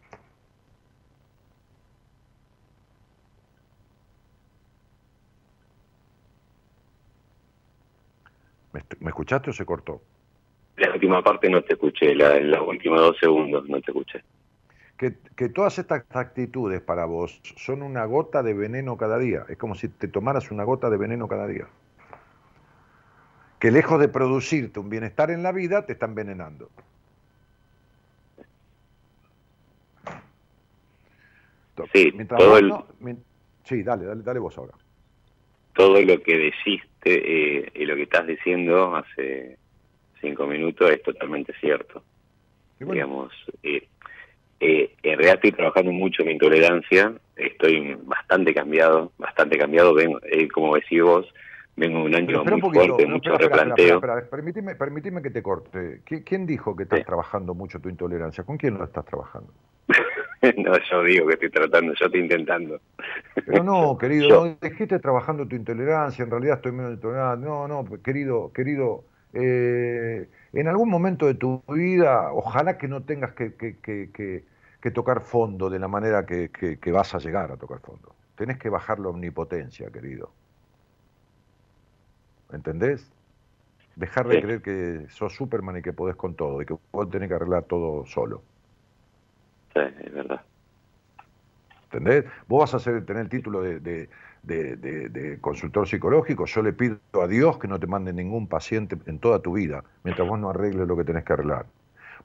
¿Me, 9.01 9.11
escuchaste 9.11 9.51
o 9.51 9.53
se 9.53 9.65
cortó? 9.65 10.03
La 10.77 10.93
última 10.93 11.23
parte 11.23 11.51
no 11.51 11.63
te 11.63 11.75
escuché, 11.75 12.15
la, 12.15 12.39
los 12.39 12.69
últimos 12.69 13.01
dos 13.01 13.17
segundos 13.19 13.69
no 13.69 13.81
te 13.81 13.91
escuché. 13.91 14.23
Que, 14.97 15.15
que, 15.37 15.49
todas 15.49 15.79
estas 15.79 16.05
actitudes 16.11 16.81
para 16.81 17.05
vos 17.05 17.41
son 17.57 17.83
una 17.83 18.05
gota 18.05 18.43
de 18.43 18.55
veneno 18.55 18.97
cada 18.97 19.19
día. 19.19 19.45
Es 19.49 19.57
como 19.57 19.75
si 19.75 19.89
te 19.89 20.09
tomaras 20.09 20.51
una 20.51 20.65
gota 20.65 20.91
de 20.91 20.97
veneno 20.97 21.29
cada 21.29 21.47
día. 21.47 21.69
Que 23.61 23.71
lejos 23.71 24.01
de 24.01 24.09
producirte 24.09 24.81
un 24.81 24.89
bienestar 24.89 25.31
en 25.31 25.43
la 25.43 25.53
vida, 25.53 25.87
te 25.87 25.93
está 25.93 26.07
envenenando. 26.07 26.69
Sí, 31.93 32.13
todo 32.27 32.59
sí, 33.65 33.83
dale, 33.83 34.05
dale, 34.05 34.23
dale 34.23 34.41
vos 34.41 34.57
ahora. 34.59 34.73
Todo 35.75 36.01
lo 36.01 36.23
que 36.23 36.37
deciste 36.37 36.88
eh, 37.15 37.71
y 37.75 37.85
lo 37.85 37.97
que 37.97 38.03
estás 38.03 38.27
diciendo 38.27 38.97
hace 38.97 39.57
cinco 40.21 40.47
minutos 40.47 40.91
es 40.91 41.03
totalmente 41.03 41.53
cierto. 41.61 42.03
Digamos, 42.79 43.33
eh, 43.63 43.89
eh, 44.61 44.95
en 45.03 45.19
realidad 45.19 45.35
estoy 45.35 45.53
trabajando 45.53 45.93
mucho 45.93 46.25
mi 46.25 46.33
intolerancia, 46.33 47.13
estoy 47.37 47.97
bastante 48.03 48.55
cambiado, 48.55 49.13
bastante 49.19 49.59
cambiado, 49.59 49.95
ven, 49.95 50.15
como 50.53 50.77
decís 50.77 51.03
vos, 51.03 51.27
vengo 51.77 52.05
un 52.05 52.15
año 52.15 52.45
muy 52.45 52.61
fuerte, 52.61 53.07
mucho 53.07 53.37
replanteo. 53.37 54.01
permíteme, 54.31 55.23
que 55.23 55.31
te 55.31 55.43
corte. 55.43 56.03
¿Quién 56.05 56.47
dijo 56.47 56.77
que 56.77 56.85
estás 56.85 57.05
trabajando 57.05 57.55
mucho 57.55 57.81
tu 57.81 57.89
intolerancia? 57.89 58.45
¿Con 58.45 58.57
quién 58.57 58.79
lo 58.79 58.85
estás 58.85 59.05
trabajando? 59.05 59.53
no, 60.57 60.73
yo 60.91 61.03
digo 61.03 61.27
que 61.27 61.35
estoy 61.35 61.51
tratando, 61.51 61.95
yo 61.95 62.07
estoy 62.07 62.21
intentando. 62.21 62.81
Pero 63.35 63.65
no, 63.65 63.99
querido, 64.01 64.47
no 64.47 64.57
dejiste 64.61 64.99
trabajando 64.99 65.47
tu 65.47 65.57
intolerancia, 65.57 66.25
en 66.25 66.31
realidad 66.31 66.57
estoy 66.57 66.73
menos 66.73 66.93
intolerante. 66.93 67.47
No, 67.47 67.67
no, 67.67 67.85
querido, 68.03 68.53
querido, 68.53 69.05
eh, 69.33 70.29
en 70.53 70.69
algún 70.69 70.89
momento 70.89 71.27
de 71.27 71.35
tu 71.35 71.63
vida, 71.69 72.33
ojalá 72.33 72.79
que 72.79 72.89
no 72.89 73.03
tengas 73.03 73.33
que, 73.33 73.55
que, 73.55 74.91
tocar 74.95 75.21
fondo 75.21 75.69
de 75.69 75.79
la 75.79 75.89
manera 75.89 76.25
que, 76.25 76.81
vas 76.93 77.15
a 77.15 77.19
llegar 77.19 77.51
a 77.53 77.57
tocar 77.57 77.81
fondo. 77.81 78.15
Tenés 78.37 78.59
que 78.59 78.71
bajar 78.71 79.01
la 79.01 79.09
omnipotencia, 79.09 79.91
querido. 79.91 80.31
¿Entendés? 82.53 83.11
Dejar 83.97 84.29
de 84.29 84.41
creer 84.41 84.63
que 84.63 85.07
sos 85.11 85.35
Superman 85.35 85.79
y 85.79 85.83
que 85.83 85.93
podés 85.93 86.17
con 86.17 86.35
todo 86.35 86.63
y 86.63 86.67
que 86.67 86.77
vos 86.93 87.11
tenés 87.11 87.29
que 87.29 87.35
arreglar 87.35 87.65
todo 87.65 88.07
solo. 88.07 88.43
Es 89.87 90.13
verdad. 90.13 90.43
¿Entendés? 91.85 92.27
Vos 92.47 92.71
vas 92.71 92.87
a 92.87 93.01
tener 93.01 93.23
el 93.23 93.29
título 93.29 93.63
de, 93.63 94.09
consultor 95.41 95.89
psicológico, 95.89 96.45
yo 96.45 96.63
le 96.63 96.73
pido 96.73 96.99
a 97.15 97.27
Dios 97.27 97.59
que 97.59 97.67
no 97.67 97.81
te 97.81 97.87
mande 97.87 98.13
ningún 98.13 98.47
paciente 98.47 98.97
en 99.07 99.19
toda 99.19 99.41
tu 99.41 99.55
vida, 99.55 99.85
mientras 100.05 100.29
vos 100.29 100.39
no 100.39 100.51
arregles 100.51 100.87
lo 100.87 100.97
que 100.97 101.05
tenés 101.05 101.25
que 101.25 101.33
arreglar. 101.33 101.67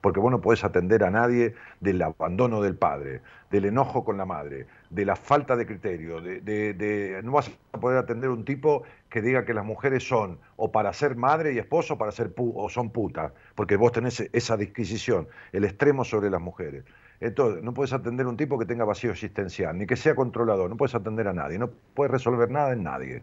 Porque 0.02 0.20
vos 0.20 0.30
no 0.30 0.42
podés 0.42 0.64
atender 0.64 1.02
a 1.02 1.10
nadie 1.10 1.54
del 1.80 2.02
abandono 2.02 2.60
del 2.60 2.76
padre, 2.76 3.22
del 3.50 3.64
enojo 3.64 4.04
con 4.04 4.18
la 4.18 4.26
madre, 4.26 4.66
de 4.90 5.06
la 5.06 5.16
falta 5.16 5.56
de 5.56 5.64
criterio, 5.64 6.20
de, 6.20 7.20
no 7.24 7.32
vas 7.32 7.50
a 7.72 7.80
poder 7.80 7.96
atender 7.96 8.28
un 8.28 8.44
tipo 8.44 8.82
que 9.08 9.22
diga 9.22 9.46
que 9.46 9.54
las 9.54 9.64
mujeres 9.64 10.06
son 10.06 10.38
o 10.56 10.70
para 10.70 10.92
ser 10.92 11.16
madre 11.16 11.54
y 11.54 11.58
esposo 11.58 11.96
para 11.96 12.12
ser 12.12 12.34
o 12.36 12.68
son 12.68 12.90
putas, 12.90 13.32
porque 13.54 13.76
vos 13.76 13.92
tenés 13.92 14.28
esa 14.32 14.58
disquisición, 14.58 15.26
el 15.52 15.64
extremo 15.64 16.04
sobre 16.04 16.28
las 16.28 16.42
mujeres. 16.42 16.84
Entonces, 17.20 17.62
no 17.62 17.72
puedes 17.72 17.92
atender 17.92 18.26
a 18.26 18.28
un 18.28 18.36
tipo 18.36 18.58
que 18.58 18.66
tenga 18.66 18.84
vacío 18.84 19.10
existencial, 19.10 19.76
ni 19.78 19.86
que 19.86 19.96
sea 19.96 20.14
controlador, 20.14 20.68
no 20.68 20.76
puedes 20.76 20.94
atender 20.94 21.28
a 21.28 21.32
nadie, 21.32 21.58
no 21.58 21.70
puedes 21.94 22.10
resolver 22.10 22.50
nada 22.50 22.72
en 22.72 22.82
nadie. 22.82 23.22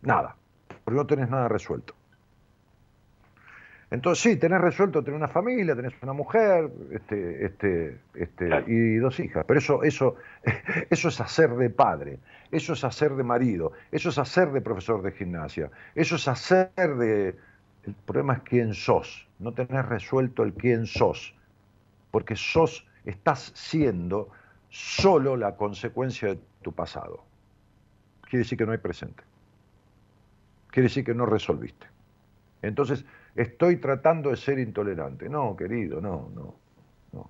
Nada, 0.00 0.34
porque 0.84 0.96
no 0.96 1.06
tenés 1.06 1.30
nada 1.30 1.48
resuelto. 1.48 1.94
Entonces 3.92 4.22
sí, 4.22 4.36
tenés 4.36 4.62
resuelto 4.62 5.04
tener 5.04 5.18
una 5.18 5.28
familia, 5.28 5.76
tenés 5.76 5.92
una 6.00 6.14
mujer, 6.14 6.70
este, 6.92 7.44
este, 7.44 7.98
este, 8.14 8.64
y 8.66 8.96
dos 8.96 9.20
hijas, 9.20 9.44
pero 9.46 9.58
eso, 9.58 9.82
eso, 9.82 10.16
eso 10.90 11.08
es 11.08 11.20
hacer 11.20 11.50
de 11.56 11.68
padre, 11.68 12.18
eso 12.50 12.72
es 12.72 12.84
hacer 12.84 13.14
de 13.16 13.22
marido, 13.22 13.72
eso 13.90 14.08
es 14.08 14.16
hacer 14.16 14.50
de 14.52 14.62
profesor 14.62 15.02
de 15.02 15.12
gimnasia, 15.12 15.70
eso 15.94 16.16
es 16.16 16.26
hacer 16.26 16.96
de... 16.96 17.36
El 17.84 17.94
problema 18.06 18.34
es 18.34 18.40
quién 18.44 18.72
sos, 18.72 19.28
no 19.38 19.52
tenés 19.52 19.84
resuelto 19.84 20.42
el 20.42 20.54
quién 20.54 20.86
sos, 20.86 21.34
porque 22.10 22.34
sos 22.34 22.86
estás 23.04 23.52
siendo 23.54 24.28
solo 24.68 25.36
la 25.36 25.56
consecuencia 25.56 26.28
de 26.28 26.40
tu 26.62 26.72
pasado. 26.72 27.24
Quiere 28.22 28.44
decir 28.44 28.56
que 28.56 28.66
no 28.66 28.72
hay 28.72 28.78
presente. 28.78 29.22
Quiere 30.70 30.88
decir 30.88 31.04
que 31.04 31.14
no 31.14 31.26
resolviste. 31.26 31.86
Entonces, 32.62 33.04
estoy 33.34 33.76
tratando 33.76 34.30
de 34.30 34.36
ser 34.36 34.58
intolerante. 34.58 35.28
No, 35.28 35.54
querido, 35.56 36.00
no, 36.00 36.30
no, 36.34 36.54
no, 37.12 37.28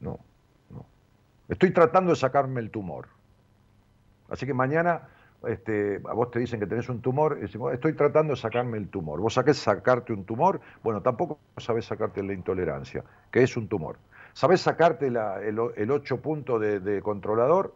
no, 0.00 0.18
no. 0.70 0.86
Estoy 1.48 1.70
tratando 1.70 2.10
de 2.10 2.16
sacarme 2.16 2.60
el 2.60 2.70
tumor. 2.70 3.08
Así 4.28 4.46
que 4.46 4.54
mañana 4.54 5.08
este, 5.46 6.00
a 6.04 6.14
vos 6.14 6.30
te 6.30 6.38
dicen 6.38 6.58
que 6.60 6.66
tenés 6.66 6.88
un 6.88 7.00
tumor, 7.00 7.36
y 7.38 7.42
decimos, 7.42 7.72
estoy 7.72 7.94
tratando 7.94 8.32
de 8.32 8.40
sacarme 8.40 8.78
el 8.78 8.88
tumor. 8.88 9.20
¿Vos 9.20 9.34
sabés 9.34 9.58
sacarte 9.58 10.12
un 10.12 10.24
tumor? 10.24 10.60
Bueno, 10.82 11.02
tampoco 11.02 11.38
sabés 11.58 11.84
sacarte 11.84 12.22
la 12.22 12.32
intolerancia, 12.32 13.04
que 13.30 13.42
es 13.42 13.56
un 13.56 13.68
tumor. 13.68 13.98
¿Sabés 14.34 14.60
sacarte 14.60 15.06
el, 15.06 15.16
el, 15.76 15.90
8 15.90 16.20
puntos 16.20 16.60
de, 16.60 17.00
controlador? 17.02 17.74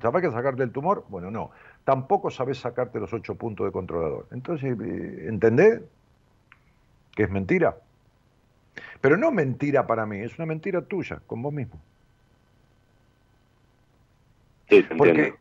¿Sabés 0.00 0.22
que 0.22 0.30
sacarte 0.30 0.62
el 0.62 0.70
tumor? 0.70 1.04
Bueno, 1.08 1.32
no. 1.32 1.50
Tampoco 1.84 2.30
sabés 2.30 2.58
sacarte 2.58 3.00
los 3.00 3.12
8 3.12 3.34
puntos 3.34 3.66
de 3.66 3.72
controlador. 3.72 4.26
Entonces, 4.30 4.78
eh, 4.80 5.26
¿entendés? 5.28 5.82
Que 7.14 7.24
es 7.24 7.30
mentira. 7.30 7.76
Pero 9.00 9.16
no 9.16 9.32
mentira 9.32 9.86
para 9.86 10.06
mí, 10.06 10.18
es 10.18 10.38
una 10.38 10.46
mentira 10.46 10.82
tuya, 10.82 11.20
con 11.26 11.42
vos 11.42 11.52
mismo. 11.52 11.80
Sí, 14.68 14.84
porque, 14.96 15.34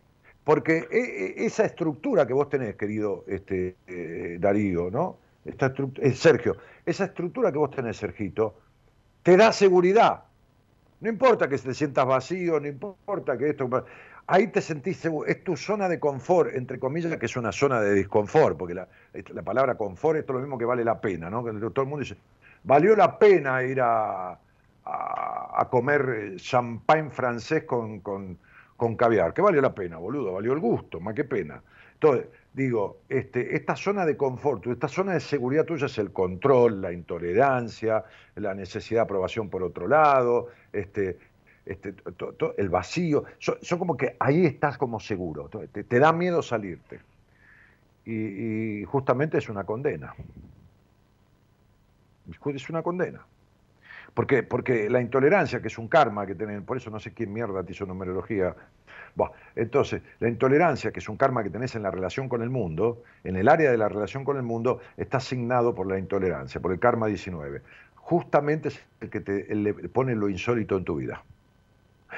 porque 0.43 0.87
e, 0.91 1.43
e, 1.43 1.45
esa 1.45 1.65
estructura 1.65 2.25
que 2.25 2.33
vos 2.33 2.49
tenés, 2.49 2.75
querido 2.75 3.23
este, 3.27 3.75
eh, 3.87 4.37
Darío, 4.39 4.89
¿no? 4.89 5.17
Esta 5.43 5.73
eh, 5.97 6.13
Sergio, 6.13 6.57
esa 6.85 7.05
estructura 7.05 7.51
que 7.51 7.57
vos 7.57 7.69
tenés, 7.71 7.97
Sergito, 7.97 8.55
te 9.21 9.37
da 9.37 9.51
seguridad. 9.51 10.23
No 11.05 11.11
importa 11.11 11.47
que 11.47 11.55
te 11.59 11.75
sientas 11.75 12.03
vacío, 12.03 12.59
no 12.59 12.67
importa 12.67 13.37
que 13.37 13.51
esto... 13.51 13.69
Ahí 14.25 14.47
te 14.47 14.59
sentís 14.59 15.05
es 15.27 15.43
tu 15.43 15.55
zona 15.55 15.87
de 15.87 15.99
confort, 15.99 16.55
entre 16.55 16.79
comillas, 16.79 17.15
que 17.17 17.27
es 17.27 17.37
una 17.37 17.51
zona 17.51 17.79
de 17.79 17.93
disconfort, 17.93 18.57
porque 18.57 18.73
la, 18.73 18.87
palabra 19.43 19.75
confort 19.75 20.17
es 20.17 20.27
lo 20.27 20.39
mismo 20.39 20.57
que 20.57 20.65
vale 20.65 20.83
la 20.83 20.99
pena, 20.99 21.29
¿no? 21.29 21.43
Todo 21.43 21.83
el 21.83 21.87
mundo 21.87 21.99
dice, 21.99 22.17
valió 22.63 22.95
la 22.95 23.19
pena 23.19 23.61
ir 23.61 23.81
a, 23.81 24.39
a, 24.83 25.67
comer 25.69 26.09
eh, 26.09 26.35
champagne 26.37 27.11
francés 27.11 27.65
con, 27.65 27.99
con, 27.99 28.39
con 28.75 28.95
caviar, 28.95 29.31
que 29.31 29.43
valió 29.43 29.61
la 29.61 29.75
pena, 29.75 29.97
boludo, 29.97 30.33
valió 30.33 30.53
el 30.53 30.59
gusto, 30.59 30.99
más 30.99 31.13
que 31.13 31.25
pena. 31.25 31.61
Entonces, 31.93 32.25
digo, 32.55 33.01
este, 33.09 33.55
esta 33.55 33.75
zona 33.75 34.05
de 34.05 34.15
confort, 34.15 34.65
esta 34.67 34.87
zona 34.87 35.13
de 35.13 35.19
seguridad 35.19 35.65
tuya 35.65 35.87
es 35.87 35.97
el 35.97 36.11
control, 36.11 36.81
la 36.81 36.93
intolerancia, 36.93 38.05
la 38.35 38.53
necesidad 38.53 39.01
de 39.01 39.03
aprobación 39.03 39.49
por 39.49 39.61
otro 39.61 39.87
lado, 39.87 40.47
este, 40.71 41.17
este, 41.65 41.93
el 42.57 42.69
vacío. 42.69 43.25
Son, 43.39 43.57
como 43.77 43.97
que 43.97 44.15
ahí 44.19 44.45
estás 44.45 44.77
como 44.77 45.01
seguro, 45.01 45.49
te, 45.49 45.99
da 45.99 46.13
miedo 46.13 46.41
salirte. 46.41 47.01
Y, 48.05 48.85
justamente 48.85 49.37
es 49.37 49.49
una 49.49 49.65
condena. 49.65 50.15
Es 52.55 52.69
una 52.69 52.81
condena. 52.81 53.25
Porque 54.13 54.89
la 54.89 55.01
intolerancia, 55.01 55.61
que 55.61 55.67
es 55.67 55.77
un 55.77 55.89
karma 55.89 56.25
que 56.25 56.35
tienen, 56.35 56.63
por 56.63 56.77
eso 56.77 56.89
no 56.89 57.01
sé 57.01 57.13
quién 57.13 57.33
mierda 57.33 57.63
te 57.63 57.73
hizo 57.73 57.85
numerología. 57.85 58.55
Entonces, 59.55 60.01
la 60.19 60.27
intolerancia, 60.27 60.91
que 60.91 60.99
es 60.99 61.07
un 61.07 61.17
karma 61.17 61.43
que 61.43 61.49
tenés 61.49 61.75
en 61.75 61.83
la 61.83 61.91
relación 61.91 62.27
con 62.27 62.41
el 62.41 62.49
mundo, 62.49 63.03
en 63.23 63.35
el 63.35 63.47
área 63.47 63.71
de 63.71 63.77
la 63.77 63.87
relación 63.87 64.23
con 64.23 64.37
el 64.37 64.43
mundo, 64.43 64.81
está 64.97 65.17
asignado 65.17 65.73
por 65.73 65.87
la 65.87 65.97
intolerancia, 65.97 66.61
por 66.61 66.71
el 66.71 66.79
karma 66.79 67.07
19. 67.07 67.61
Justamente 67.95 68.67
es 68.69 68.81
el 68.99 69.09
que 69.09 69.21
te 69.21 69.55
le 69.55 69.73
pone 69.73 70.15
lo 70.15 70.29
insólito 70.29 70.77
en 70.77 70.83
tu 70.83 70.97
vida. 70.97 71.23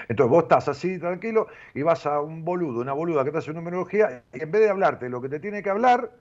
Entonces 0.10 0.30
vos 0.30 0.44
estás 0.44 0.68
así 0.68 1.00
tranquilo 1.00 1.48
y 1.74 1.82
vas 1.82 2.06
a 2.06 2.20
un 2.22 2.44
boludo, 2.44 2.82
una 2.82 2.94
boluda 2.94 3.24
que 3.24 3.32
te 3.32 3.38
hace 3.38 3.54
numerología 3.54 4.24
y 4.34 4.44
en 4.44 4.52
vez 4.52 4.62
de 4.62 4.70
hablarte 4.70 5.10
lo 5.10 5.22
que 5.22 5.30
te 5.30 5.40
tiene 5.40 5.64
que 5.64 5.70
hablar, 5.70 6.12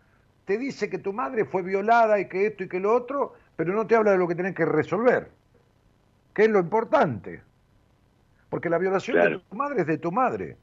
te 0.45 0.57
dice 0.57 0.89
que 0.89 0.99
tu 0.99 1.13
madre 1.13 1.45
fue 1.45 1.63
violada 1.63 2.19
y 2.21 2.29
que 2.29 2.47
esto 2.47 2.65
y 2.65 2.69
que 2.69 2.81
lo 2.81 2.95
otro, 2.95 3.35
pero 3.57 3.75
no 3.75 3.87
te 3.87 3.97
habla 3.97 4.13
de 4.13 4.19
lo 4.19 4.29
que 4.29 4.35
tenés 4.35 4.55
que 4.55 4.65
resolver 4.65 5.31
que 6.37 6.45
es 6.45 6.51
lo 6.51 6.61
importante. 6.61 7.41
Porque 8.51 8.69
la 8.69 8.77
violación 8.77 9.17
de 9.17 9.39
tu 9.39 9.57
madre 9.57 9.81
es 9.81 9.87
de 9.87 9.97
tu 9.97 10.13
madre, 10.13 10.59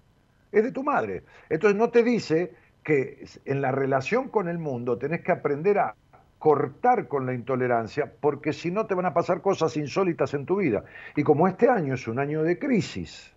es 0.54 0.64
de 0.64 0.72
tu 0.72 0.84
madre. 0.84 1.24
Entonces 1.50 1.78
no 1.78 1.90
te 1.90 2.04
dice 2.04 2.54
que 2.84 3.26
en 3.46 3.62
la 3.62 3.72
relación 3.72 4.30
con 4.30 4.48
el 4.48 4.60
mundo 4.60 4.98
tenés 4.98 5.22
que 5.22 5.32
aprender 5.32 5.80
a 5.80 5.96
cortar 6.40 7.08
con 7.08 7.26
la 7.26 7.34
intolerancia, 7.34 8.12
porque 8.20 8.54
si 8.54 8.70
no 8.70 8.86
te 8.86 8.96
van 8.96 9.06
a 9.06 9.14
pasar 9.14 9.42
cosas 9.42 9.76
insólitas 9.78 10.34
en 10.34 10.46
tu 10.46 10.58
vida. 10.58 10.84
Y 11.16 11.24
como 11.24 11.48
este 11.48 11.70
año 11.70 11.94
es 11.94 12.08
un 12.08 12.20
año 12.20 12.44
de 12.44 12.60
crisis, 12.60 13.34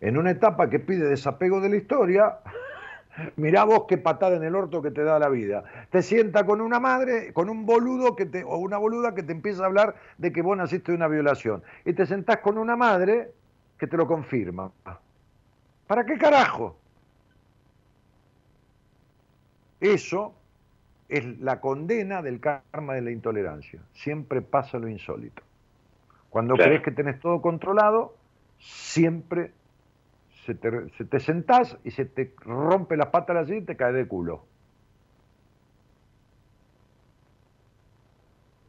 en 0.00 0.16
una 0.16 0.30
etapa 0.30 0.68
que 0.68 0.78
pide 0.78 1.08
desapego 1.08 1.60
de 1.60 1.68
la 1.68 1.76
historia, 1.76 2.38
Mirá 3.36 3.64
vos 3.64 3.84
qué 3.88 3.98
patada 3.98 4.36
en 4.36 4.44
el 4.44 4.54
orto 4.54 4.82
que 4.82 4.90
te 4.90 5.02
da 5.02 5.18
la 5.18 5.28
vida. 5.28 5.64
Te 5.90 6.02
sienta 6.02 6.44
con 6.44 6.60
una 6.60 6.80
madre, 6.80 7.32
con 7.32 7.48
un 7.48 7.66
boludo 7.66 8.16
que 8.16 8.26
te, 8.26 8.44
o 8.44 8.58
una 8.58 8.78
boluda 8.78 9.14
que 9.14 9.22
te 9.22 9.32
empieza 9.32 9.62
a 9.62 9.66
hablar 9.66 9.96
de 10.18 10.32
que 10.32 10.42
vos 10.42 10.56
naciste 10.56 10.92
de 10.92 10.96
una 10.96 11.08
violación. 11.08 11.62
Y 11.84 11.92
te 11.92 12.06
sentás 12.06 12.38
con 12.38 12.58
una 12.58 12.76
madre 12.76 13.32
que 13.78 13.86
te 13.86 13.96
lo 13.96 14.06
confirma. 14.06 14.70
¿Para 15.86 16.04
qué 16.04 16.18
carajo? 16.18 16.76
Eso 19.80 20.34
es 21.08 21.38
la 21.38 21.60
condena 21.60 22.22
del 22.22 22.40
karma 22.40 22.94
de 22.94 23.02
la 23.02 23.10
intolerancia. 23.10 23.80
Siempre 23.92 24.42
pasa 24.42 24.78
lo 24.78 24.88
insólito. 24.88 25.42
Cuando 26.30 26.54
crees 26.54 26.82
que 26.82 26.90
tenés 26.90 27.20
todo 27.20 27.40
controlado, 27.40 28.16
siempre 28.58 29.52
se 30.44 30.54
te, 30.54 31.20
sentás 31.20 31.76
y 31.84 31.90
se 31.90 32.04
te 32.04 32.32
rompe 32.38 32.96
las 32.96 33.08
patas 33.08 33.36
así 33.36 33.56
y 33.56 33.62
te 33.62 33.76
cae 33.76 33.92
de 33.92 34.06
culo. 34.06 34.44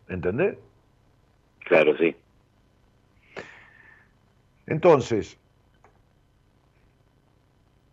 ¿Entendés? 0.07 0.57
Claro, 1.65 1.95
sí. 1.98 2.15
Entonces, 4.65 5.38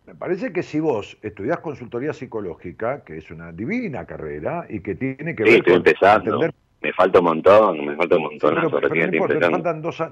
me 0.05 0.15
parece 0.15 0.53
que 0.53 0.63
si 0.63 0.79
vos 0.79 1.17
estudiás 1.21 1.59
consultoría 1.59 2.13
psicológica, 2.13 3.03
que 3.03 3.17
es 3.17 3.31
una 3.31 3.51
divina 3.51 4.05
carrera 4.05 4.65
y 4.69 4.81
que 4.81 4.95
tiene 4.95 5.35
que 5.35 5.43
ver 5.43 5.63
con 5.63 5.73
entender 5.73 6.53
me 6.85 6.93
falta 6.93 7.17
un 7.17 7.25
montón, 7.25 7.83
me 7.83 7.95
falta 7.95 8.15
un 8.15 8.23
montón. 8.23 8.53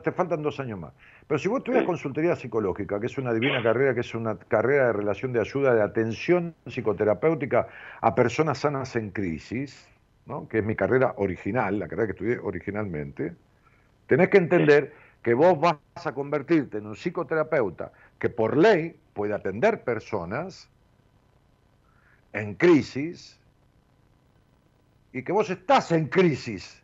te, 0.02 0.11
faltan 0.11 0.41
dos, 0.41 0.60
años 0.60 0.80
más. 0.80 0.91
Pero 1.28 1.38
si 1.38 1.48
vos 1.48 1.60
estudias 1.60 1.84
consultoría 1.84 2.36
psicológica, 2.36 2.99
que 2.99 3.06
es 3.06 3.18
una 3.20 3.32
divina 3.32 3.61
carrera, 3.61 3.94
que 3.94 3.99
es 3.99 4.15
una 4.15 4.40
carrera 4.40 4.88
de 4.88 4.94
relación 4.94 5.34
de 5.34 5.40
ayuda, 5.40 5.76
de 5.76 5.84
atención 5.84 6.56
psicoterapéutica 6.65 7.68
a 8.02 8.15
personas 8.15 8.57
sanas 8.57 8.95
en 8.95 9.11
crisis, 9.11 9.88
¿no? 10.26 10.48
que 10.48 10.60
es 10.60 10.65
mi 10.65 10.76
carrera 10.76 11.14
original, 11.18 11.78
la 11.78 11.88
carrera 11.88 12.07
que 12.07 12.14
estudié 12.14 12.40
originalmente, 12.40 13.36
tenés 14.07 14.30
que 14.30 14.38
entender 14.38 14.94
que 15.24 15.34
vos 15.34 15.60
vas 15.60 15.78
a 15.95 16.14
convertirte 16.14 16.78
en 16.78 16.88
un 16.88 16.95
psicoterapeuta 16.95 17.91
que 18.20 18.30
por 18.30 18.58
ley 18.58 19.00
puede 19.14 19.34
atender 19.34 19.84
personas 19.84 20.70
en 22.34 22.56
crisis, 22.56 23.40
y 25.14 25.24
que 25.24 25.32
vos 25.32 25.50
estás 25.50 25.91
en 25.91 26.08
crisis. 26.08 26.82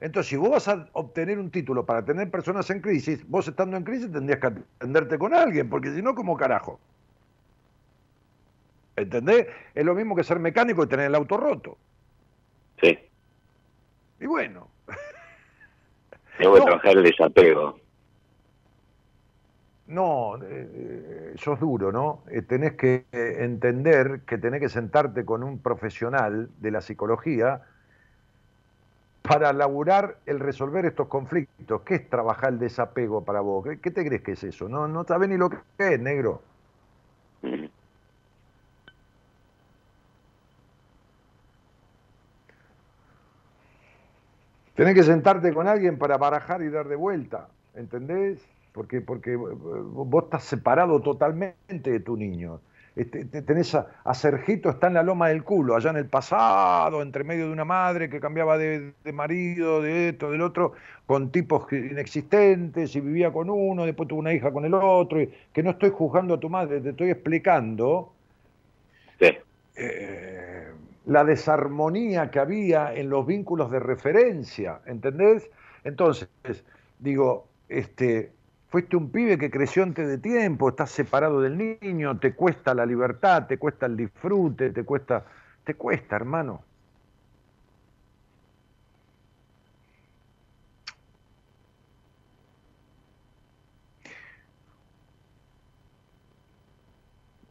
Entonces, 0.00 0.28
si 0.28 0.36
vos 0.36 0.50
vas 0.50 0.68
a 0.68 0.88
obtener 0.92 1.38
un 1.38 1.50
título 1.50 1.86
para 1.86 2.04
tener 2.04 2.30
personas 2.30 2.68
en 2.68 2.80
crisis, 2.80 3.26
vos 3.28 3.48
estando 3.48 3.78
en 3.78 3.82
crisis 3.82 4.12
tendrías 4.12 4.38
que 4.38 4.46
atenderte 4.46 5.18
con 5.18 5.34
alguien, 5.34 5.70
porque 5.70 5.92
si 5.94 6.02
no, 6.02 6.14
¿cómo 6.14 6.36
carajo? 6.36 6.78
¿Entendés? 8.94 9.46
Es 9.74 9.84
lo 9.84 9.94
mismo 9.94 10.14
que 10.14 10.22
ser 10.22 10.38
mecánico 10.38 10.84
y 10.84 10.86
tener 10.86 11.06
el 11.06 11.14
auto 11.14 11.38
roto. 11.38 11.78
Sí. 12.80 12.98
Y 14.20 14.26
bueno. 14.26 14.68
Tengo 16.38 16.54
que 16.54 16.60
trabajar 16.60 16.96
el 16.96 17.02
desapego. 17.02 17.78
No, 19.86 20.36
eh, 20.42 21.34
sos 21.36 21.60
duro, 21.60 21.92
¿no? 21.92 22.22
Eh, 22.28 22.42
tenés 22.42 22.72
que 22.72 23.06
eh, 23.12 23.36
entender 23.40 24.22
que 24.26 24.36
tenés 24.36 24.60
que 24.60 24.68
sentarte 24.68 25.24
con 25.24 25.44
un 25.44 25.60
profesional 25.60 26.50
de 26.58 26.70
la 26.72 26.80
psicología 26.80 27.62
para 29.22 29.52
laburar 29.52 30.18
el 30.26 30.40
resolver 30.40 30.86
estos 30.86 31.06
conflictos. 31.06 31.82
¿Qué 31.82 31.96
es 31.96 32.10
trabajar 32.10 32.54
el 32.54 32.58
desapego 32.58 33.24
para 33.24 33.40
vos? 33.40 33.64
¿Qué, 33.80 33.90
te 33.90 34.04
crees 34.04 34.22
que 34.22 34.32
es 34.32 34.44
eso? 34.44 34.68
No, 34.68 34.88
no 34.88 35.04
sabes 35.04 35.28
ni 35.28 35.36
lo 35.36 35.50
que 35.50 35.58
es, 35.78 36.00
negro. 36.00 36.42
Tenés 44.76 44.94
que 44.94 45.02
sentarte 45.02 45.52
con 45.52 45.66
alguien 45.66 45.98
para 45.98 46.16
barajar 46.16 46.62
y 46.62 46.68
dar 46.68 46.86
de 46.86 46.96
vuelta, 46.96 47.48
¿entendés? 47.74 48.46
porque, 48.76 49.00
porque 49.00 49.32
eh, 49.32 49.36
vos 49.38 50.24
estás 50.24 50.44
separado 50.44 51.00
totalmente 51.00 51.90
de 51.90 51.98
tu 51.98 52.14
niño. 52.14 52.60
Este, 52.94 53.24
tenés 53.24 53.74
a, 53.74 54.14
Sergito, 54.14 54.68
está 54.68 54.86
en 54.88 54.94
la 54.94 55.02
loma 55.02 55.28
del 55.28 55.44
culo, 55.44 55.76
allá 55.76 55.90
en 55.90 55.96
el 55.96 56.06
pasado, 56.06 57.00
entre 57.00 57.24
medio 57.24 57.46
de 57.46 57.52
una 57.52 57.64
madre 57.64 58.10
que 58.10 58.20
cambiaba 58.20 58.58
de, 58.58 58.92
marido, 59.14 59.80
de 59.80 60.10
esto, 60.10 60.30
del 60.30 60.42
otro, 60.42 60.72
con 61.06 61.30
tipos 61.30 61.70
inexistentes 61.72 62.94
y 62.96 63.00
vivía 63.00 63.32
con 63.32 63.48
uno, 63.48 63.86
después 63.86 64.08
tuvo 64.08 64.20
una 64.20 64.34
hija 64.34 64.52
con 64.52 64.64
el 64.66 64.74
otro, 64.74 65.20
que 65.52 65.62
no 65.62 65.70
estoy 65.70 65.90
juzgando 65.90 66.34
a 66.34 66.40
tu 66.40 66.50
madre, 66.50 66.80
te 66.80 66.90
estoy 66.90 67.10
explicando 67.10 68.12
eh, 69.20 70.68
la 71.06 71.24
desarmonía 71.24 72.30
que 72.30 72.38
había 72.38 72.94
en 72.94 73.08
los 73.08 73.26
vínculos 73.26 73.70
de 73.70 73.80
referencia, 73.80 74.80
¿entendés? 74.86 75.48
Entonces, 75.84 76.28
digo, 76.98 77.48
este, 77.68 78.32
Fuiste 78.68 78.96
un 78.96 79.10
pibe 79.10 79.38
que 79.38 79.50
creció 79.50 79.84
antes 79.84 80.08
de 80.08 80.18
tiempo, 80.18 80.68
estás 80.68 80.90
separado 80.90 81.40
del 81.40 81.56
niño, 81.80 82.18
te 82.18 82.34
cuesta 82.34 82.74
la 82.74 82.84
libertad, 82.84 83.46
te 83.46 83.58
cuesta 83.58 83.86
el 83.86 83.96
disfrute, 83.96 84.70
te 84.70 84.84
cuesta, 84.84 85.24
te 85.64 85.74
cuesta, 85.74 86.16
hermano. 86.16 86.62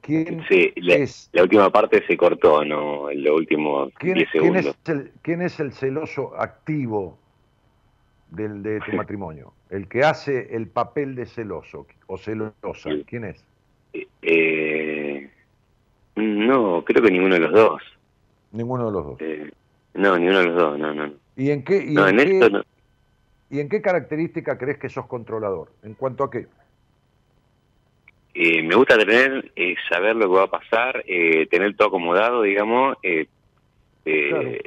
¿Quién 0.05 0.45
sí, 0.47 0.71
la, 0.75 0.95
es, 0.97 1.31
la, 1.33 1.41
última 1.41 1.71
parte 1.71 2.05
se 2.05 2.15
cortó, 2.15 2.63
¿no? 2.63 3.09
En 3.09 3.23
los 3.23 3.35
últimos 3.35 3.91
10 3.99 4.29
segundos. 4.29 4.77
¿quién 5.23 5.41
es 5.41 5.59
el 5.59 5.71
celoso 5.71 6.39
activo 6.39 7.17
del, 8.29 8.61
de 8.61 8.81
tu 8.81 8.95
matrimonio? 8.95 9.53
El 9.71 9.87
que 9.87 10.03
hace 10.03 10.55
el 10.55 10.67
papel 10.67 11.15
de 11.15 11.25
celoso 11.25 11.87
o 12.05 12.19
celosa, 12.19 12.91
¿quién 13.07 13.23
es? 13.23 13.43
Eh, 14.21 15.27
no, 16.15 16.85
creo 16.85 17.01
que 17.01 17.09
ninguno 17.09 17.33
de 17.33 17.41
los 17.41 17.51
dos. 17.51 17.81
Ninguno 18.51 18.85
de 18.85 18.91
los 18.91 19.05
dos. 19.05 19.21
Eh, 19.21 19.49
no, 19.95 20.19
ninguno 20.19 20.37
de 20.37 20.45
los 20.45 20.55
dos, 20.55 20.77
no, 20.77 20.93
no. 20.93 21.13
¿Y 21.35 21.49
en 21.49 21.63
qué, 21.63 21.83
y 21.83 21.97
en, 21.97 22.15
qué, 22.15 22.63
¿y 23.49 23.59
en 23.59 23.69
qué 23.69 23.81
característica 23.81 24.59
crees 24.59 24.77
que 24.77 24.87
sos 24.87 25.07
controlador? 25.07 25.71
¿En 25.81 25.95
cuanto 25.95 26.23
a 26.23 26.29
qué? 26.29 26.45
Eh, 28.35 28.61
me 28.61 28.75
gusta 28.75 28.97
tener, 28.97 29.51
eh, 29.55 29.75
saber 29.89 30.15
lo 30.15 30.29
que 30.29 30.35
va 30.35 30.43
a 30.43 30.47
pasar, 30.47 31.03
eh, 31.07 31.47
tener 31.47 31.75
todo 31.75 31.87
acomodado, 31.87 32.41
digamos, 32.41 32.97
eh, 33.01 33.27
eh, 34.03 34.61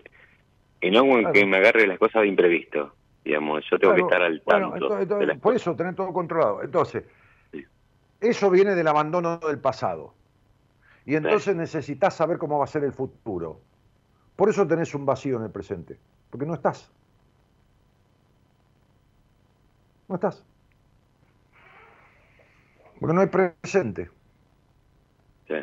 y 0.81 0.91
no 0.91 1.33
que 1.33 1.45
me 1.45 1.59
agarre 1.59 1.87
las 1.87 1.99
cosas 1.99 2.23
de 2.23 2.29
imprevisto 2.29 2.95
digamos, 3.29 3.63
yo 3.71 3.79
tengo 3.79 3.95
que 3.95 4.01
estar 4.01 4.23
al 4.23 4.41
tanto. 4.41 4.89
Bueno, 4.89 5.39
por 5.39 5.55
eso, 5.55 5.77
tener 5.77 5.95
todo 5.95 6.15
controlado. 6.15 6.63
Entonces, 6.63 7.05
eso 8.21 8.51
viene 8.51 8.75
del 8.75 8.89
abandono 8.89 9.37
del 9.37 9.59
pasado. 9.59 10.15
Y 11.05 11.15
entonces 11.15 11.55
necesitas 11.55 12.17
saber 12.17 12.39
cómo 12.39 12.59
va 12.59 12.65
a 12.65 12.69
ser 12.69 12.85
el 12.85 12.93
futuro. 12.93 13.61
Por 14.35 14.49
eso 14.49 14.67
tenés 14.67 14.95
un 14.95 15.05
vacío 15.05 15.37
en 15.37 15.45
el 15.45 15.51
presente, 15.51 15.99
porque 16.31 16.47
no 16.47 16.55
estás. 16.55 16.91
No 20.09 20.15
estás. 20.15 20.43
Porque 23.01 23.15
no 23.15 23.21
hay 23.21 23.27
presente. 23.29 24.11
Sí. 25.47 25.55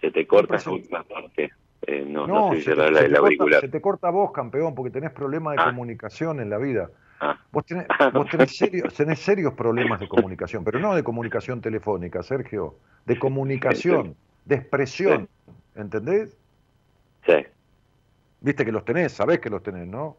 Se 0.00 0.10
te 0.10 0.26
corta 0.26 0.56
última 0.70 1.02
parte. 1.04 1.50
Eh, 1.86 2.04
no, 2.06 2.26
No, 2.26 2.48
no, 2.48 2.50
sé 2.52 2.56
si 2.58 2.62
se, 2.64 2.70
te- 2.70 2.76
la 2.76 2.86
se 2.86 2.92
te 2.92 3.00
corta, 3.10 3.18
auricular. 3.18 3.60
se 3.60 3.68
te 3.68 3.80
corta 3.80 4.10
vos, 4.10 4.32
campeón, 4.32 4.74
porque 4.74 4.90
tenés 4.90 5.10
problemas 5.12 5.56
de 5.56 5.62
Ah. 5.62 5.66
comunicación 5.66 6.40
en 6.40 6.50
la 6.50 6.58
vida. 6.58 6.90
Ah, 7.20 7.38
Vos 7.50 7.64
tenés, 7.66 7.86
vos 8.14 8.28
tenés 8.30 8.56
serios, 8.56 8.94
tenés 8.94 9.18
serios 9.20 9.54
problemas 9.54 9.98
de 10.00 10.08
comunicación, 10.08 10.64
pero 10.64 10.78
no 10.78 10.94
de 10.94 11.02
comunicación 11.02 11.60
telefónica, 11.60 12.22
Sergio, 12.22 12.76
de 13.06 13.18
comunicación, 13.18 14.14
de 14.44 14.54
expresión, 14.56 15.28
¿entendés? 15.74 16.36
sí. 17.26 17.34
Viste 18.40 18.64
que 18.64 18.70
los 18.70 18.84
tenés, 18.84 19.10
sabés 19.12 19.40
que 19.40 19.50
los 19.50 19.62
tenés, 19.64 19.88
¿no? 19.88 20.16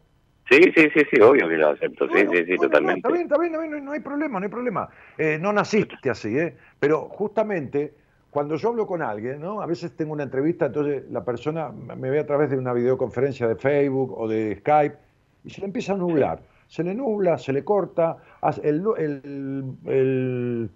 Sí, 0.50 0.62
sí, 0.76 0.90
sí, 0.94 1.02
sí, 1.12 1.22
obvio 1.22 1.48
que 1.48 1.58
lo 1.58 1.70
acepto. 1.70 2.08
Sí, 2.08 2.14
Bueno, 2.14 2.32
sí, 2.32 2.38
sí, 2.46 2.58
bueno, 2.58 2.64
no, 2.64 2.70
totalmente. 2.70 2.98
está 2.98 3.10
bien, 3.12 3.24
está 3.24 3.38
bien, 3.38 3.54
está 3.54 3.62
bien, 3.62 3.72
no, 3.72 3.80
no 3.86 3.92
hay 3.92 4.00
problema, 4.00 4.40
no 4.40 4.46
hay 4.46 4.50
problema. 4.52 4.90
Eh, 5.18 5.38
no 5.40 5.54
naciste 5.54 6.10
así, 6.10 6.38
¿eh? 6.38 6.58
Pero 6.80 7.02
justamente 7.10 7.94
cuando 8.32 8.56
yo 8.56 8.70
hablo 8.70 8.88
con 8.88 9.02
alguien, 9.02 9.40
¿no? 9.42 9.62
A 9.62 9.66
veces 9.66 9.96
tengo 9.96 10.14
una 10.14 10.24
entrevista, 10.24 10.68
entonces 10.68 11.04
la 11.12 11.24
persona 11.24 11.72
me 11.72 12.10
ve 12.10 12.20
a 12.20 12.26
través 12.26 12.50
de 12.50 12.58
una 12.58 12.74
videoconferencia 12.74 13.48
de 13.48 13.56
Facebook 13.56 14.14
o 14.18 14.28
de 14.28 14.56
Skype 14.58 14.98
y 15.44 15.50
se 15.50 15.62
le 15.62 15.68
empieza 15.68 15.94
a 15.94 15.98
nublar. 15.98 16.42
Se 16.68 16.84
le 16.84 16.94
nubla, 16.94 17.38
se 17.38 17.54
le 17.54 17.64
corta. 17.64 18.18
El, 18.64 18.84
el, 18.98 19.74
el, 19.86 20.70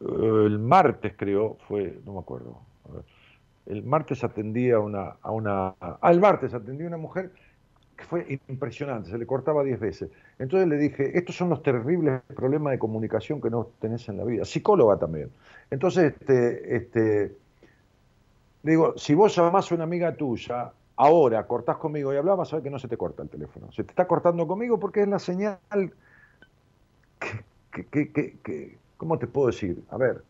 el 0.00 0.58
martes, 0.58 1.14
creo, 1.16 1.56
fue, 1.66 1.98
no 2.04 2.14
me 2.14 2.18
acuerdo. 2.20 2.60
El 3.66 3.82
martes 3.84 4.22
atendía 4.24 4.76
a 4.76 4.80
una, 4.80 5.16
a 5.22 5.30
una. 5.30 5.74
Ah, 5.80 6.10
el 6.10 6.20
martes 6.20 6.52
atendí 6.54 6.84
a 6.84 6.88
una 6.88 6.96
mujer 6.96 7.30
que 8.00 8.06
fue 8.06 8.40
impresionante, 8.48 9.10
se 9.10 9.18
le 9.18 9.26
cortaba 9.26 9.62
10 9.64 9.78
veces. 9.80 10.10
Entonces 10.38 10.68
le 10.68 10.76
dije, 10.78 11.18
estos 11.18 11.36
son 11.36 11.50
los 11.50 11.62
terribles 11.62 12.22
problemas 12.34 12.72
de 12.72 12.78
comunicación 12.78 13.40
que 13.40 13.50
no 13.50 13.66
tenés 13.80 14.08
en 14.08 14.16
la 14.18 14.24
vida. 14.24 14.44
Psicóloga 14.44 14.98
también. 14.98 15.30
Entonces, 15.70 16.14
este, 16.20 16.76
este, 16.76 17.36
digo, 18.62 18.94
si 18.96 19.14
vos 19.14 19.34
llamás 19.36 19.70
a 19.70 19.74
una 19.74 19.84
amiga 19.84 20.16
tuya, 20.16 20.72
ahora 20.96 21.46
cortás 21.46 21.76
conmigo 21.76 22.12
y 22.12 22.16
hablás, 22.16 22.36
vas 22.38 22.62
que 22.62 22.70
no 22.70 22.78
se 22.78 22.88
te 22.88 22.96
corta 22.96 23.22
el 23.22 23.28
teléfono. 23.30 23.70
Se 23.72 23.84
te 23.84 23.90
está 23.90 24.06
cortando 24.06 24.46
conmigo 24.46 24.78
porque 24.78 25.02
es 25.02 25.08
la 25.08 25.18
señal 25.18 25.58
que, 27.72 28.12
que- 28.12 28.38
que- 28.42 28.78
¿cómo 28.96 29.18
te 29.18 29.26
puedo 29.26 29.48
decir? 29.48 29.84
A 29.90 29.96
ver, 29.96 30.24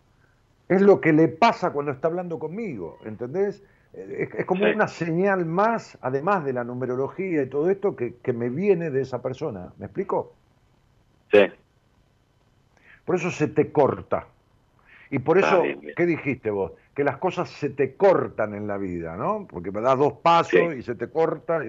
es 0.68 0.82
lo 0.82 1.00
que 1.00 1.12
le 1.12 1.28
pasa 1.28 1.72
cuando 1.72 1.92
está 1.92 2.08
hablando 2.08 2.38
conmigo, 2.38 2.98
¿entendés? 3.04 3.62
Eh, 3.92 4.28
Es, 4.38 4.44
como 4.46 4.64
Sí. 4.66 4.72
una 4.72 4.88
señal 4.88 5.44
más, 5.46 5.98
además 6.00 6.44
de 6.44 6.52
la 6.52 6.64
numerología 6.64 7.42
y 7.42 7.48
todo 7.48 7.70
esto, 7.70 7.96
que, 7.96 8.16
que 8.16 8.32
me 8.32 8.48
viene 8.48 8.90
de 8.90 9.02
esa 9.02 9.20
persona. 9.22 9.72
¿Me 9.78 9.86
explico? 9.86 10.34
Sí, 11.32 11.40
Por 13.04 13.16
eso 13.16 13.30
se 13.30 13.48
te 13.48 13.72
corta. 13.72 14.26
Y 15.10 15.18
por 15.18 15.38
Ah, 15.38 15.40
eso, 15.40 15.62
bien, 15.62 15.80
bien. 15.80 15.94
¿qué 15.96 16.06
dijiste 16.06 16.50
vos? 16.50 16.72
Que 16.94 17.02
las 17.02 17.16
cosas 17.16 17.50
se 17.50 17.70
te 17.70 17.96
cortan 17.96 18.54
en 18.54 18.68
la 18.68 18.78
vida, 18.78 19.16
¿no? 19.16 19.46
Porque 19.50 19.72
me 19.72 19.80
das 19.80 19.98
dos 19.98 20.12
pasos 20.22 20.72
Sí. 20.72 20.78
y 20.78 20.82
se 20.82 20.94
te 20.94 21.08
corta. 21.08 21.60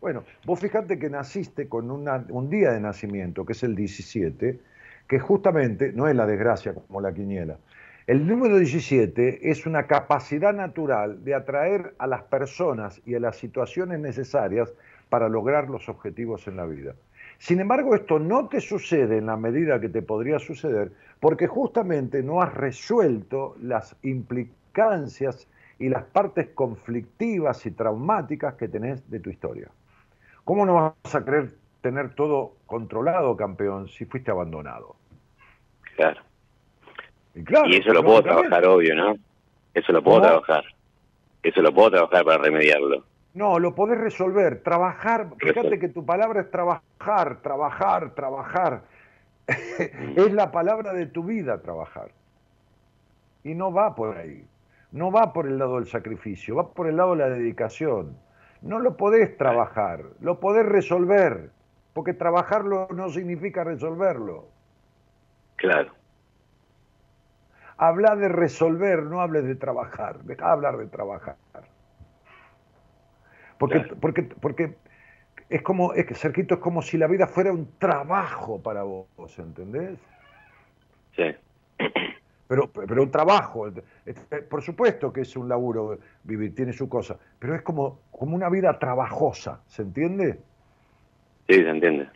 Bueno, 0.00 0.24
vos 0.44 0.60
fijate 0.60 0.98
que 0.98 1.08
naciste 1.08 1.68
con 1.68 1.90
una- 1.90 2.26
un 2.28 2.50
día 2.50 2.72
de 2.72 2.80
nacimiento, 2.80 3.46
que 3.46 3.52
es 3.52 3.62
el 3.62 3.74
17, 3.74 4.60
que 5.08 5.18
justamente 5.18 5.92
no 5.92 6.08
es 6.08 6.14
la 6.16 6.26
desgracia 6.26 6.74
como 6.74 7.00
la 7.00 7.12
quiniela. 7.14 7.56
El 8.10 8.26
número 8.26 8.58
17 8.58 9.52
es 9.52 9.66
una 9.66 9.86
capacidad 9.86 10.52
natural 10.52 11.22
de 11.22 11.32
atraer 11.32 11.94
a 12.00 12.08
las 12.08 12.24
personas 12.24 13.00
y 13.06 13.14
a 13.14 13.20
las 13.20 13.36
situaciones 13.36 14.00
necesarias 14.00 14.74
para 15.08 15.28
lograr 15.28 15.70
los 15.70 15.88
objetivos 15.88 16.48
en 16.48 16.56
la 16.56 16.66
vida. 16.66 16.96
Sin 17.38 17.60
embargo, 17.60 17.94
esto 17.94 18.18
no 18.18 18.48
te 18.48 18.60
sucede 18.60 19.18
en 19.18 19.26
la 19.26 19.36
medida 19.36 19.80
que 19.80 19.88
te 19.88 20.02
podría 20.02 20.40
suceder 20.40 20.90
porque 21.20 21.46
justamente 21.46 22.20
no 22.24 22.42
has 22.42 22.52
resuelto 22.52 23.54
las 23.62 23.94
implicancias 24.02 25.46
y 25.78 25.88
las 25.88 26.02
partes 26.02 26.48
conflictivas 26.48 27.64
y 27.64 27.70
traumáticas 27.70 28.54
que 28.54 28.66
tenés 28.66 29.08
de 29.08 29.20
tu 29.20 29.30
historia. 29.30 29.68
¿Cómo 30.42 30.66
no 30.66 30.96
vas 31.04 31.14
a 31.14 31.24
querer 31.24 31.52
tener 31.80 32.16
todo 32.16 32.56
controlado, 32.66 33.36
campeón, 33.36 33.86
si 33.86 34.04
fuiste 34.04 34.32
abandonado? 34.32 34.96
claro. 35.94 36.22
Y, 37.34 37.44
claro, 37.44 37.68
Y 37.68 37.76
eso 37.76 37.92
lo 37.92 38.02
puedo 38.02 38.22
trabajar, 38.22 38.66
obvio, 38.66 38.94
¿no? 38.94 39.14
Eso 39.74 39.92
lo 39.92 40.02
puedo 40.02 40.18
¿Cómo? 40.18 40.28
trabajar. 40.28 40.64
Eso 41.42 41.62
lo 41.62 41.72
puedo 41.72 41.90
trabajar 41.90 42.24
para 42.24 42.38
remediarlo. 42.38 43.04
No, 43.34 43.58
lo 43.58 43.74
podés 43.74 43.98
resolver. 43.98 44.62
Trabajar, 44.62 45.28
fíjate 45.38 45.78
que 45.78 45.88
tu 45.88 46.04
palabra 46.04 46.40
es 46.40 46.50
trabajar, 46.50 47.40
trabajar, 47.42 48.14
trabajar. 48.14 48.82
es 49.48 50.32
la 50.32 50.50
palabra 50.50 50.92
de 50.92 51.06
tu 51.06 51.24
vida, 51.24 51.62
trabajar. 51.62 52.10
Y 53.44 53.54
no 53.54 53.72
va 53.72 53.94
por 53.94 54.16
ahí. 54.16 54.44
No 54.92 55.12
va 55.12 55.32
por 55.32 55.46
el 55.46 55.58
lado 55.58 55.76
del 55.76 55.86
sacrificio, 55.86 56.56
va 56.56 56.72
por 56.72 56.88
el 56.88 56.96
lado 56.96 57.12
de 57.12 57.18
la 57.18 57.28
dedicación. 57.28 58.16
No 58.60 58.80
lo 58.80 58.96
podés 58.96 59.36
trabajar, 59.36 60.04
lo 60.20 60.40
podés 60.40 60.66
resolver. 60.66 61.50
Porque 61.92 62.12
trabajarlo 62.12 62.88
no 62.94 63.08
significa 63.08 63.64
resolverlo. 63.64 64.48
Claro. 65.56 65.92
Habla 67.82 68.14
de 68.14 68.28
resolver, 68.28 69.04
no 69.04 69.22
hables 69.22 69.44
de 69.46 69.54
trabajar. 69.54 70.18
Deja 70.24 70.44
de 70.44 70.52
hablar 70.52 70.76
de 70.76 70.86
trabajar. 70.86 71.36
Porque, 73.56 73.78
Claro. 73.80 73.96
porque, 73.98 74.22
porque 74.22 74.74
es 75.48 75.62
como, 75.62 75.94
es 75.94 76.04
que 76.04 76.14
Cerquito, 76.14 76.56
es 76.56 76.60
como 76.60 76.82
si 76.82 76.98
la 76.98 77.06
vida 77.06 77.26
fuera 77.26 77.50
un 77.50 77.72
trabajo 77.78 78.60
para 78.62 78.82
vos, 78.82 79.08
¿entendés? 79.38 79.98
Sí. 81.16 81.34
Pero, 82.48 82.70
pero 82.70 83.02
un 83.02 83.10
trabajo, 83.10 83.72
este, 84.04 84.42
por 84.42 84.60
supuesto 84.60 85.10
que 85.10 85.22
es 85.22 85.34
un 85.34 85.48
laburo 85.48 85.98
vivir, 86.24 86.54
tiene 86.54 86.74
su 86.74 86.86
cosa, 86.86 87.16
pero 87.38 87.54
es 87.54 87.62
como, 87.62 88.00
como 88.10 88.36
una 88.36 88.50
vida 88.50 88.78
trabajosa, 88.78 89.62
¿se 89.68 89.80
entiende? 89.80 90.38
Sí, 91.48 91.54
se 91.54 91.70
entiende. 91.70 92.10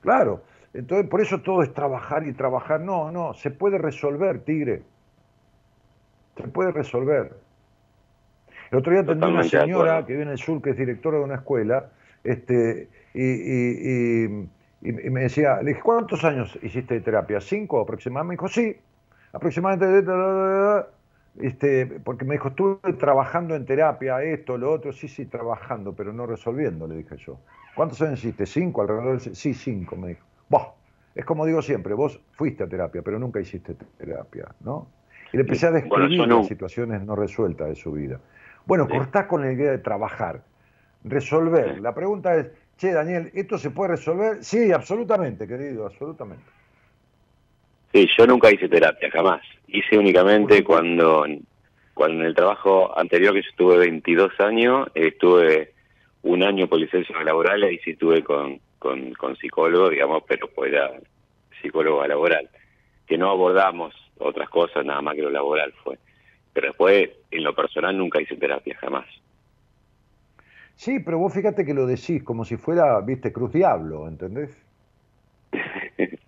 Claro, 0.00 0.44
entonces 0.78 1.08
por 1.08 1.20
eso 1.20 1.40
todo 1.40 1.62
es 1.62 1.72
trabajar 1.74 2.26
y 2.26 2.32
trabajar. 2.32 2.80
No, 2.80 3.10
no, 3.10 3.34
se 3.34 3.50
puede 3.50 3.78
resolver, 3.78 4.40
Tigre. 4.40 4.82
Se 6.36 6.44
puede 6.48 6.72
resolver. 6.72 7.32
El 8.70 8.78
otro 8.78 8.92
día 8.92 9.00
atendí 9.02 9.26
una 9.26 9.42
de 9.42 9.48
señora 9.48 10.06
que 10.06 10.12
vive 10.12 10.22
en 10.24 10.28
el 10.30 10.38
sur, 10.38 10.60
que 10.62 10.70
es 10.70 10.76
directora 10.76 11.18
de 11.18 11.24
una 11.24 11.36
escuela, 11.36 11.90
este, 12.22 12.88
y, 13.14 13.22
y- 13.24 14.24
y- 14.24 14.48
y- 14.82 15.06
y 15.06 15.10
me 15.10 15.22
decía, 15.22 15.60
le 15.62 15.70
dije, 15.70 15.80
¿cuántos 15.82 16.22
años 16.24 16.58
hiciste 16.62 16.94
de 16.94 17.00
terapia? 17.00 17.40
¿Cinco 17.40 17.80
aproximadamente? 17.80 18.42
Me 18.42 18.48
dijo, 18.48 18.48
sí, 18.48 18.76
aproximadamente. 19.32 20.04
Este, 21.40 21.86
porque 21.86 22.24
me 22.24 22.34
dijo, 22.34 22.48
estuve 22.48 22.92
trabajando 22.98 23.54
en 23.54 23.64
terapia, 23.64 24.22
esto, 24.22 24.58
lo 24.58 24.72
otro, 24.72 24.92
sí, 24.92 25.06
sí, 25.08 25.26
trabajando, 25.26 25.94
pero 25.94 26.12
no 26.12 26.26
resolviendo, 26.26 26.86
le 26.88 26.96
dije 26.96 27.16
yo. 27.16 27.38
¿Cuántos 27.76 28.02
años 28.02 28.18
hiciste? 28.18 28.44
¿Cinco 28.44 28.82
alrededor? 28.82 29.20
del- 29.20 29.36
Sí, 29.36 29.54
cinco, 29.54 29.96
me 29.96 30.08
dijo. 30.08 30.26
Bah, 30.48 30.74
es 31.14 31.24
como 31.24 31.44
digo 31.46 31.62
siempre, 31.62 31.94
vos 31.94 32.20
fuiste 32.32 32.64
a 32.64 32.68
terapia, 32.68 33.02
pero 33.02 33.18
nunca 33.18 33.40
hiciste 33.40 33.74
terapia, 33.96 34.46
¿no? 34.60 34.88
Y 35.32 35.36
le 35.36 35.42
empecé 35.42 35.66
a 35.66 35.72
describir 35.72 36.26
no. 36.26 36.38
las 36.38 36.46
situaciones 36.46 37.02
no 37.02 37.14
resueltas 37.16 37.68
de 37.68 37.74
su 37.74 37.92
vida. 37.92 38.18
Bueno, 38.66 38.86
Sí. 38.86 38.96
cortás 38.96 39.26
con 39.26 39.42
la 39.42 39.52
idea 39.52 39.70
de 39.70 39.78
trabajar, 39.78 40.42
resolver. 41.04 41.74
Sí. 41.76 41.80
La 41.80 41.94
pregunta 41.94 42.34
es, 42.36 42.50
che, 42.76 42.92
Daniel, 42.92 43.30
¿esto 43.34 43.58
se 43.58 43.70
puede 43.70 43.92
resolver? 43.92 44.42
Sí, 44.42 44.72
absolutamente, 44.72 45.46
querido, 45.46 45.86
absolutamente. 45.86 46.44
Sí, 47.92 48.06
yo 48.16 48.26
nunca 48.26 48.50
hice 48.52 48.68
terapia, 48.68 49.10
jamás. 49.10 49.40
Hice 49.66 49.98
únicamente 49.98 50.62
cuando, 50.62 51.24
cuando 51.94 52.20
en 52.20 52.26
el 52.26 52.34
trabajo 52.34 52.96
anterior, 52.98 53.34
que 53.34 53.42
yo 53.42 53.48
estuve 53.50 53.78
22 53.78 54.38
años, 54.40 54.88
estuve 54.94 55.72
un 56.22 56.42
año 56.42 56.68
por 56.68 56.78
licencia 56.78 57.22
laboral 57.22 57.64
y 57.72 57.78
sí 57.78 57.90
estuve 57.92 58.22
con, 58.22 58.60
con, 58.78 59.12
con 59.14 59.36
psicólogo, 59.36 59.90
digamos, 59.90 60.22
pero 60.26 60.48
pues 60.48 60.72
era 60.72 60.92
psicólogo 61.60 62.06
laboral. 62.06 62.48
Que 63.06 63.18
no 63.18 63.30
abordamos 63.30 63.94
otras 64.18 64.48
cosas, 64.48 64.84
nada 64.84 65.00
más 65.00 65.14
que 65.14 65.22
lo 65.22 65.30
laboral 65.30 65.72
fue. 65.84 65.98
Pero 66.52 66.68
después, 66.68 67.10
en 67.30 67.44
lo 67.44 67.54
personal, 67.54 67.96
nunca 67.96 68.20
hice 68.20 68.36
terapia, 68.36 68.76
jamás. 68.80 69.06
Sí, 70.74 71.00
pero 71.00 71.18
vos 71.18 71.32
fíjate 71.32 71.64
que 71.64 71.74
lo 71.74 71.86
decís 71.86 72.22
como 72.22 72.44
si 72.44 72.56
fuera, 72.56 73.00
viste, 73.00 73.32
Cruz 73.32 73.52
Diablo, 73.52 74.06
¿entendés? 74.06 74.56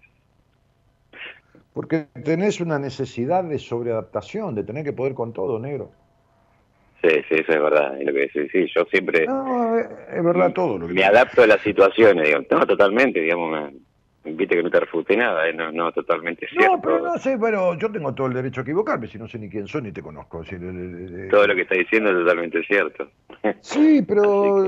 Porque 1.73 2.07
tenés 2.25 2.61
una 2.61 2.79
necesidad 2.79 3.45
de 3.45 3.59
sobreadaptación, 3.59 4.55
de 4.55 4.65
tener 4.65 4.85
que 4.85 4.93
poder 4.93 5.15
con 5.15 5.33
todo, 5.33 5.59
negro. 5.61 5.93
Sí, 7.03 7.09
sí, 7.29 7.35
eso 7.37 7.53
es 7.53 7.63
verdad. 7.63 7.99
es 8.01 8.07
lo 8.07 8.13
que 8.13 8.21
decís. 8.21 8.49
Sí, 8.53 8.67
yo 8.75 8.85
siempre 8.91 9.27
No, 9.27 9.79
es 9.79 10.25
verdad 10.25 10.53
todo 10.53 10.79
lo 10.79 10.87
que 10.89 10.95
me 10.95 11.05
adapto 11.05 11.43
a 11.43 11.47
las 11.47 11.61
situaciones, 11.63 12.27
digamos. 12.27 12.47
No, 12.51 12.67
totalmente, 12.67 13.21
digamos, 13.21 13.73
me, 14.25 14.33
viste 14.35 14.57
que 14.57 14.63
no 14.63 14.71
te 14.71 14.81
refuté 14.81 15.17
nada, 15.17 15.49
eh, 15.49 15.55
no, 15.55 15.73
no, 15.73 15.91
totalmente 15.93 16.47
cierto. 16.49 16.77
No, 16.77 16.83
pero 16.83 17.01
no 17.01 17.17
sé, 17.19 17.39
pero 17.41 17.75
yo 17.79 17.91
tengo 17.91 18.15
todo 18.15 18.27
el 18.27 18.35
derecho 18.35 18.61
a 18.61 18.65
equivocarme 18.65 19.07
si 19.07 19.19
no 19.19 19.27
sé 19.27 19.39
ni 19.39 19.49
quién 19.49 19.67
soy 19.67 19.83
ni 19.83 19.93
te 19.93 20.03
conozco. 20.03 20.45
si- 20.45 20.57
eh, 20.57 21.29
Todo 21.31 21.47
lo 21.47 21.55
que 21.55 21.63
está 21.63 21.75
diciendo 21.75 22.11
es 22.11 22.17
totalmente 22.17 22.63
cierto. 22.65 23.11
Sí, 23.63 24.03
pero 24.07 24.65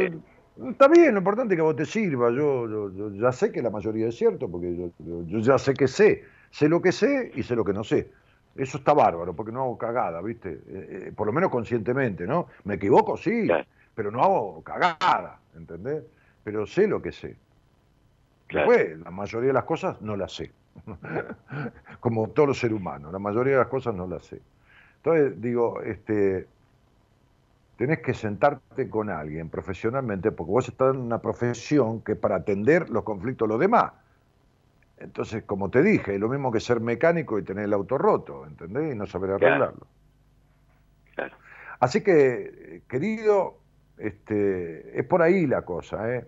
está 0.70 0.86
bien, 0.88 1.12
lo 1.12 1.18
importante 1.18 1.54
es 1.54 1.56
que 1.58 1.62
a 1.62 1.64
vos 1.64 1.76
te 1.76 1.86
sirva. 1.86 2.30
Yo, 2.30 2.68
yo- 2.68 2.92
yo 2.94 3.10
ya 3.14 3.32
sé 3.32 3.50
que 3.52 3.62
la 3.62 3.70
mayoría 3.70 4.08
es 4.08 4.16
cierto, 4.16 4.50
porque 4.50 4.74
yo, 4.76 4.90
yo- 4.98 5.26
yo 5.26 5.38
ya 5.40 5.58
sé 5.58 5.74
que 5.74 5.88
sé. 5.88 6.24
Sé 6.50 6.68
lo 6.68 6.80
que 6.82 6.92
sé 6.92 7.32
y 7.34 7.42
sé 7.42 7.56
lo 7.56 7.64
que 7.64 7.72
no 7.72 7.82
sé. 7.84 8.10
Eso 8.54 8.78
está 8.78 8.92
bárbaro, 8.92 9.34
porque 9.34 9.52
no 9.52 9.62
hago 9.62 9.78
cagada, 9.78 10.20
¿viste? 10.20 10.50
Eh, 10.50 10.58
eh, 10.66 11.12
por 11.16 11.26
lo 11.26 11.32
menos 11.32 11.50
conscientemente, 11.50 12.26
¿no? 12.26 12.48
Me 12.64 12.74
equivoco, 12.74 13.16
sí, 13.16 13.48
pero 13.94 14.10
no 14.10 14.22
hago 14.22 14.62
cagada, 14.62 15.38
¿entendés? 15.56 16.02
Pero 16.44 16.66
sé 16.66 16.86
lo 16.86 17.00
que 17.00 17.12
sé. 17.12 17.36
Después, 18.50 18.98
la 18.98 19.10
mayoría 19.10 19.48
de 19.48 19.54
las 19.54 19.64
cosas 19.64 20.00
no 20.02 20.16
las 20.16 20.32
sé. 20.32 20.50
Como 22.00 22.28
todo 22.28 22.52
ser 22.52 22.74
humano, 22.74 23.10
la 23.10 23.18
mayoría 23.18 23.54
de 23.54 23.58
las 23.60 23.68
cosas 23.68 23.94
no 23.94 24.06
las 24.06 24.24
sé. 24.24 24.40
Entonces, 24.96 25.40
digo, 25.40 25.80
este, 25.82 26.46
tenés 27.76 28.00
que 28.00 28.14
sentarte 28.14 28.88
con 28.88 29.10
alguien 29.10 29.48
profesionalmente, 29.48 30.30
porque 30.30 30.52
vos 30.52 30.68
estás 30.68 30.94
en 30.94 31.00
una 31.00 31.18
profesión 31.18 32.00
que 32.02 32.14
para 32.14 32.36
atender 32.36 32.90
los 32.90 33.02
conflictos 33.02 33.48
de 33.48 33.54
los 33.54 33.60
demás. 33.60 33.92
Entonces, 35.02 35.42
como 35.44 35.68
te 35.68 35.82
dije, 35.82 36.14
es 36.14 36.20
lo 36.20 36.28
mismo 36.28 36.52
que 36.52 36.60
ser 36.60 36.80
mecánico 36.80 37.38
y 37.38 37.42
tener 37.42 37.64
el 37.64 37.72
auto 37.72 37.98
roto, 37.98 38.46
¿entendés? 38.46 38.94
Y 38.94 38.96
no 38.96 39.06
saber 39.06 39.32
arreglarlo. 39.32 39.86
Así 41.80 42.02
que, 42.02 42.82
querido, 42.88 43.58
este, 43.98 44.98
es 44.98 45.04
por 45.06 45.22
ahí 45.22 45.46
la 45.46 45.62
cosa, 45.62 46.14
¿eh? 46.14 46.26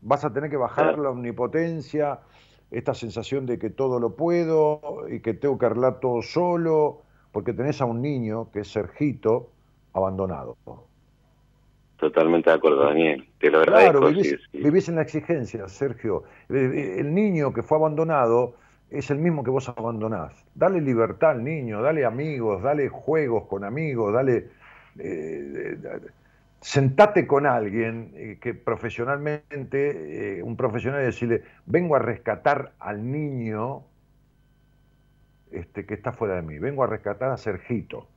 Vas 0.00 0.24
a 0.24 0.32
tener 0.32 0.48
que 0.48 0.56
bajar 0.56 0.98
la 0.98 1.10
omnipotencia, 1.10 2.20
esta 2.70 2.94
sensación 2.94 3.44
de 3.44 3.58
que 3.58 3.70
todo 3.70 4.00
lo 4.00 4.16
puedo 4.16 5.06
y 5.10 5.20
que 5.20 5.34
tengo 5.34 5.58
que 5.58 5.66
arreglar 5.66 6.00
todo 6.00 6.22
solo, 6.22 7.02
porque 7.32 7.52
tenés 7.52 7.80
a 7.80 7.84
un 7.84 8.00
niño 8.00 8.50
que 8.50 8.60
es 8.60 8.72
Sergito 8.72 9.50
abandonado. 9.92 10.56
Totalmente 11.96 12.50
de 12.50 12.56
acuerdo, 12.56 12.84
Daniel. 12.84 13.26
Te 13.38 13.50
lo 13.50 13.60
agradezco. 13.60 14.00
Claro, 14.00 14.14
vivís, 14.52 14.88
en 14.88 14.96
la 14.96 15.02
exigencia, 15.02 15.66
Sergio. 15.68 16.24
Eh, 16.50 16.70
eh, 16.74 17.00
el 17.00 17.14
niño 17.14 17.52
que 17.52 17.62
fue 17.62 17.78
abandonado 17.78 18.54
es 18.90 19.10
el 19.10 19.18
mismo 19.18 19.42
que 19.42 19.50
vos 19.50 19.68
abandonás. 19.68 20.44
Dale 20.54 20.80
libertad 20.80 21.30
al 21.30 21.44
niño, 21.44 21.80
dale 21.80 22.04
amigos, 22.04 22.62
dale 22.62 22.88
juegos 22.88 23.46
con 23.46 23.64
amigos, 23.64 24.12
dale... 24.12 24.48
Eh, 24.98 25.78
sentate 26.60 27.26
con 27.26 27.46
alguien 27.46 28.38
que 28.40 28.54
profesionalmente, 28.54 30.42
un 30.42 30.56
profesional 30.56 31.02
y 31.02 31.04
decirle, 31.04 31.42
vengo 31.66 31.94
a 31.94 31.98
rescatar 32.00 32.72
al 32.80 33.08
niño 33.12 33.84
este, 35.52 35.86
que 35.86 35.94
está 35.94 36.12
fuera 36.12 36.34
de 36.34 36.42
mí, 36.42 36.58
vengo 36.58 36.82
a 36.82 36.86
rescatar 36.86 37.30
a 37.30 37.36
Sergito, 37.36 38.08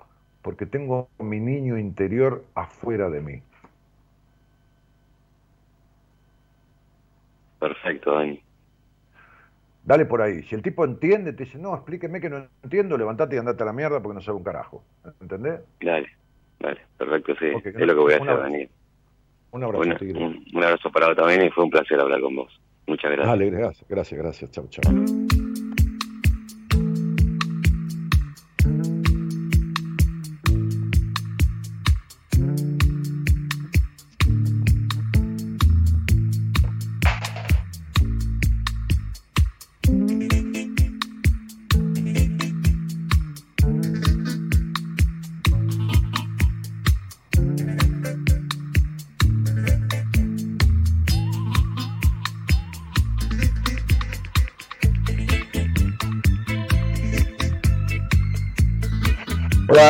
porque 0.42 0.66
tengo 0.66 1.10
mi 1.20 1.40
niño 1.40 1.78
interior 1.78 2.44
afuera 2.56 3.10
de 3.10 3.22
mí. 3.22 3.44
Perfecto, 7.60 8.14
Dani. 8.14 8.42
Dale 9.84 10.06
por 10.06 10.22
ahí. 10.22 10.44
Si 10.44 10.56
el 10.56 10.62
tipo 10.62 10.86
entiende, 10.86 11.34
te 11.34 11.46
dice, 11.46 11.58
no, 11.58 11.74
explíqueme 11.74 12.22
que 12.22 12.30
no 12.30 12.48
entiendo, 12.64 12.98
levantate 12.98 13.36
y 13.36 13.40
andate 13.40 13.64
a 13.64 13.66
la 13.66 13.74
mierda 13.74 14.02
porque 14.02 14.16
no 14.16 14.22
sabe 14.22 14.38
un 14.38 14.44
carajo. 14.44 14.84
¿Entendés? 15.22 15.62
Dale, 15.82 16.10
dale, 16.60 16.82
perfecto, 16.98 17.34
sí. 17.40 17.48
es 17.64 17.76
lo 17.76 17.88
que 17.88 17.94
voy 17.94 18.14
a 18.14 18.18
hacer, 18.18 18.38
Dani. 18.38 18.70
Un 19.52 19.64
abrazo, 19.64 20.06
un, 20.06 20.46
un, 20.54 20.64
abrazo 20.64 20.92
para 20.92 21.08
vos 21.08 21.16
también 21.16 21.44
y 21.44 21.50
fue 21.50 21.64
un 21.64 21.72
placer 21.72 22.00
hablar 22.00 22.22
con 22.22 22.36
vos. 22.36 22.62
Muchas 22.86 23.12
gracias. 23.12 23.28
Dale, 23.28 23.50
gracias, 23.50 23.90
gracias, 23.90 24.20
gracias. 24.20 24.52
Chau, 24.52 24.68
chau. 24.70 25.39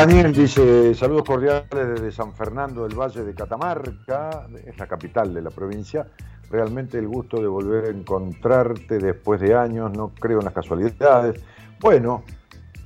Daniel 0.00 0.32
dice, 0.32 0.94
saludos 0.94 1.24
cordiales 1.24 1.68
desde 1.70 2.10
San 2.10 2.32
Fernando 2.32 2.88
del 2.88 2.98
Valle 2.98 3.22
de 3.22 3.34
Catamarca, 3.34 4.46
es 4.64 4.78
la 4.78 4.86
capital 4.86 5.34
de 5.34 5.42
la 5.42 5.50
provincia. 5.50 6.06
Realmente 6.50 6.96
el 6.96 7.06
gusto 7.06 7.38
de 7.38 7.46
volver 7.46 7.84
a 7.84 7.88
encontrarte 7.90 8.98
después 8.98 9.42
de 9.42 9.54
años, 9.54 9.92
no 9.92 10.08
creo 10.18 10.38
en 10.38 10.46
las 10.46 10.54
casualidades. 10.54 11.44
Bueno, 11.80 12.24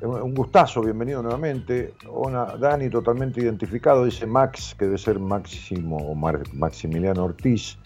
un 0.01 0.35
gustazo, 0.35 0.83
bienvenido 0.83 1.23
nuevamente. 1.23 1.95
Una, 2.11 2.47
Dani 2.57 2.91
totalmente 2.91 3.41
identificado, 3.41 4.05
dice 4.05 4.27
Max, 4.27 4.75
que 4.77 4.87
debe 4.87 4.99
ser 4.99 5.21
Máximo 5.21 5.99
o 5.99 6.17
Maximiliano 6.17 7.27
Ortiz. 7.27 7.79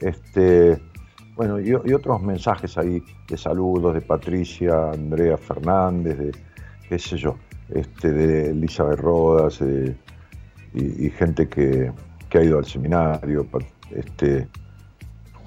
Este, 0.00 0.82
bueno, 1.36 1.60
y, 1.60 1.68
y, 1.68 1.92
otros 1.92 2.20
mensajes 2.20 2.76
ahí 2.76 3.00
de 3.28 3.36
saludos 3.36 3.94
de 3.94 4.00
Patricia, 4.00 4.90
Andrea 4.90 5.38
Fernández, 5.38 6.18
de 6.18 6.32
qué 6.88 6.98
sé 6.98 7.16
yo 7.16 7.36
este, 7.74 8.10
de 8.10 8.50
Elizabeth 8.50 8.98
Rodas 8.98 9.60
eh, 9.62 9.96
y, 10.74 11.10
gente 11.10 11.48
que, 11.48 11.92
ha 12.34 12.42
ido 12.42 12.58
al 12.58 12.64
seminario. 12.64 13.46
Este, 13.90 14.48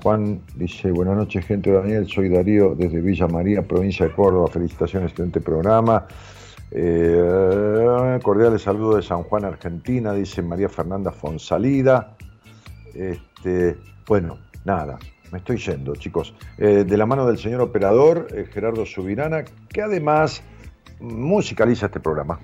Juan 0.03 0.39
dice, 0.56 0.91
buenas 0.91 1.18
noches 1.18 1.45
gente 1.45 1.72
Daniel, 1.72 2.07
soy 2.07 2.30
Darío 2.30 2.76
desde 2.76 3.02
Villa 3.02 3.27
María, 3.27 3.64
provincia 3.64 4.07
de 4.07 4.14
Córdoba, 4.14 4.47
felicitaciones, 4.47 5.11
excelente 5.11 5.41
programa. 5.41 6.06
Eh, 6.72 8.19
cordiales 8.22 8.61
saludos 8.61 8.97
de 8.97 9.02
San 9.02 9.23
Juan, 9.23 9.45
Argentina, 9.45 10.14
dice 10.14 10.41
María 10.41 10.69
Fernanda 10.69 11.11
Fonsalida. 11.11 12.15
Este, 12.93 13.77
bueno, 14.06 14.38
nada, 14.64 14.99
me 15.31 15.39
estoy 15.39 15.57
yendo, 15.57 15.95
chicos. 15.95 16.35
Eh, 16.60 16.85
de 16.88 16.97
la 16.97 17.07
mano 17.07 17.26
del 17.26 17.39
señor 17.39 17.61
operador, 17.61 18.27
Gerardo 18.52 18.85
Subirana, 18.85 19.43
que 19.69 19.81
además 19.81 20.43
musicaliza 20.99 21.88
este 21.88 21.99
programa. 21.99 22.39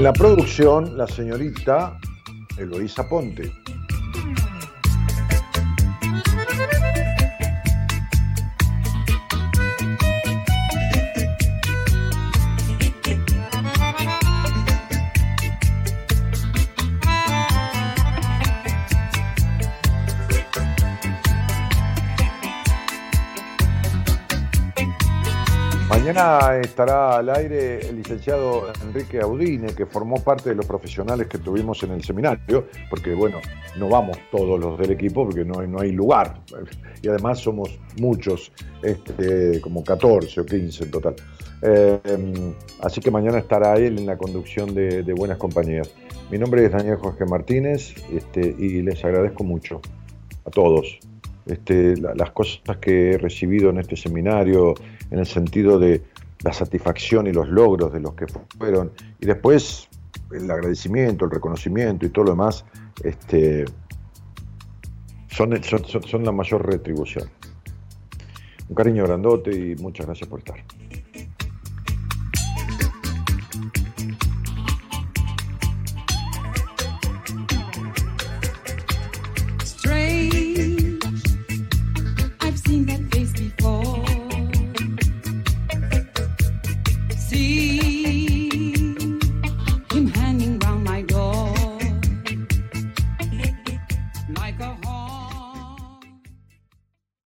En 0.00 0.04
la 0.04 0.14
producción, 0.14 0.96
la 0.96 1.06
señorita 1.06 1.98
Eloísa 2.56 3.06
Ponte. 3.06 3.59
Mañana 26.12 26.56
estará 26.56 27.18
al 27.18 27.28
aire 27.30 27.86
el 27.88 27.98
licenciado 27.98 28.72
Enrique 28.82 29.20
Audine, 29.20 29.68
que 29.76 29.86
formó 29.86 30.16
parte 30.16 30.48
de 30.48 30.56
los 30.56 30.66
profesionales 30.66 31.28
que 31.28 31.38
tuvimos 31.38 31.84
en 31.84 31.92
el 31.92 32.02
seminario, 32.02 32.66
porque 32.88 33.14
bueno, 33.14 33.38
no 33.78 33.88
vamos 33.88 34.18
todos 34.32 34.58
los 34.58 34.76
del 34.76 34.90
equipo 34.90 35.24
porque 35.24 35.44
no 35.44 35.60
hay, 35.60 35.68
no 35.68 35.78
hay 35.78 35.92
lugar. 35.92 36.40
Y 37.00 37.06
además 37.06 37.38
somos 37.38 37.78
muchos, 38.00 38.50
este, 38.82 39.60
como 39.60 39.84
14 39.84 40.40
o 40.40 40.44
15 40.44 40.82
en 40.82 40.90
total. 40.90 41.14
Eh, 41.62 42.54
así 42.82 43.00
que 43.00 43.12
mañana 43.12 43.38
estará 43.38 43.76
él 43.76 43.96
en 43.96 44.06
la 44.06 44.18
conducción 44.18 44.74
de, 44.74 45.12
Buenas 45.16 45.38
Compañías. 45.38 45.94
Mi 46.28 46.38
nombre 46.38 46.64
es 46.64 46.72
Daniel 46.72 46.96
Jorge 46.96 47.24
Martínez 47.24 47.94
este, 48.12 48.52
y 48.58 48.82
les 48.82 49.04
agradezco 49.04 49.44
mucho 49.44 49.80
a 50.44 50.50
todos 50.50 50.98
este, 51.46 51.96
las 51.96 52.32
cosas 52.32 52.78
que 52.80 53.12
he 53.12 53.18
recibido 53.18 53.70
en 53.70 53.78
este 53.78 53.96
seminario, 53.96 54.74
en 55.10 55.18
el 55.18 55.26
sentido 55.26 55.78
de 55.78 56.02
la 56.42 56.52
satisfacción 56.52 57.26
y 57.26 57.32
los 57.32 57.48
logros 57.48 57.92
de 57.92 58.00
los 58.00 58.14
que 58.14 58.26
fueron, 58.58 58.92
y 59.20 59.26
después 59.26 59.88
el 60.32 60.50
agradecimiento, 60.50 61.24
el 61.24 61.30
reconocimiento 61.30 62.06
y 62.06 62.10
todo 62.10 62.26
lo 62.26 62.30
demás, 62.32 62.64
este, 63.02 63.64
son, 65.28 65.62
son, 65.62 66.02
son 66.02 66.24
la 66.24 66.32
mayor 66.32 66.66
retribución. 66.66 67.28
Un 68.68 68.74
cariño 68.74 69.04
grandote 69.04 69.50
y 69.50 69.74
muchas 69.76 70.06
gracias 70.06 70.28
por 70.28 70.38
estar. 70.38 70.64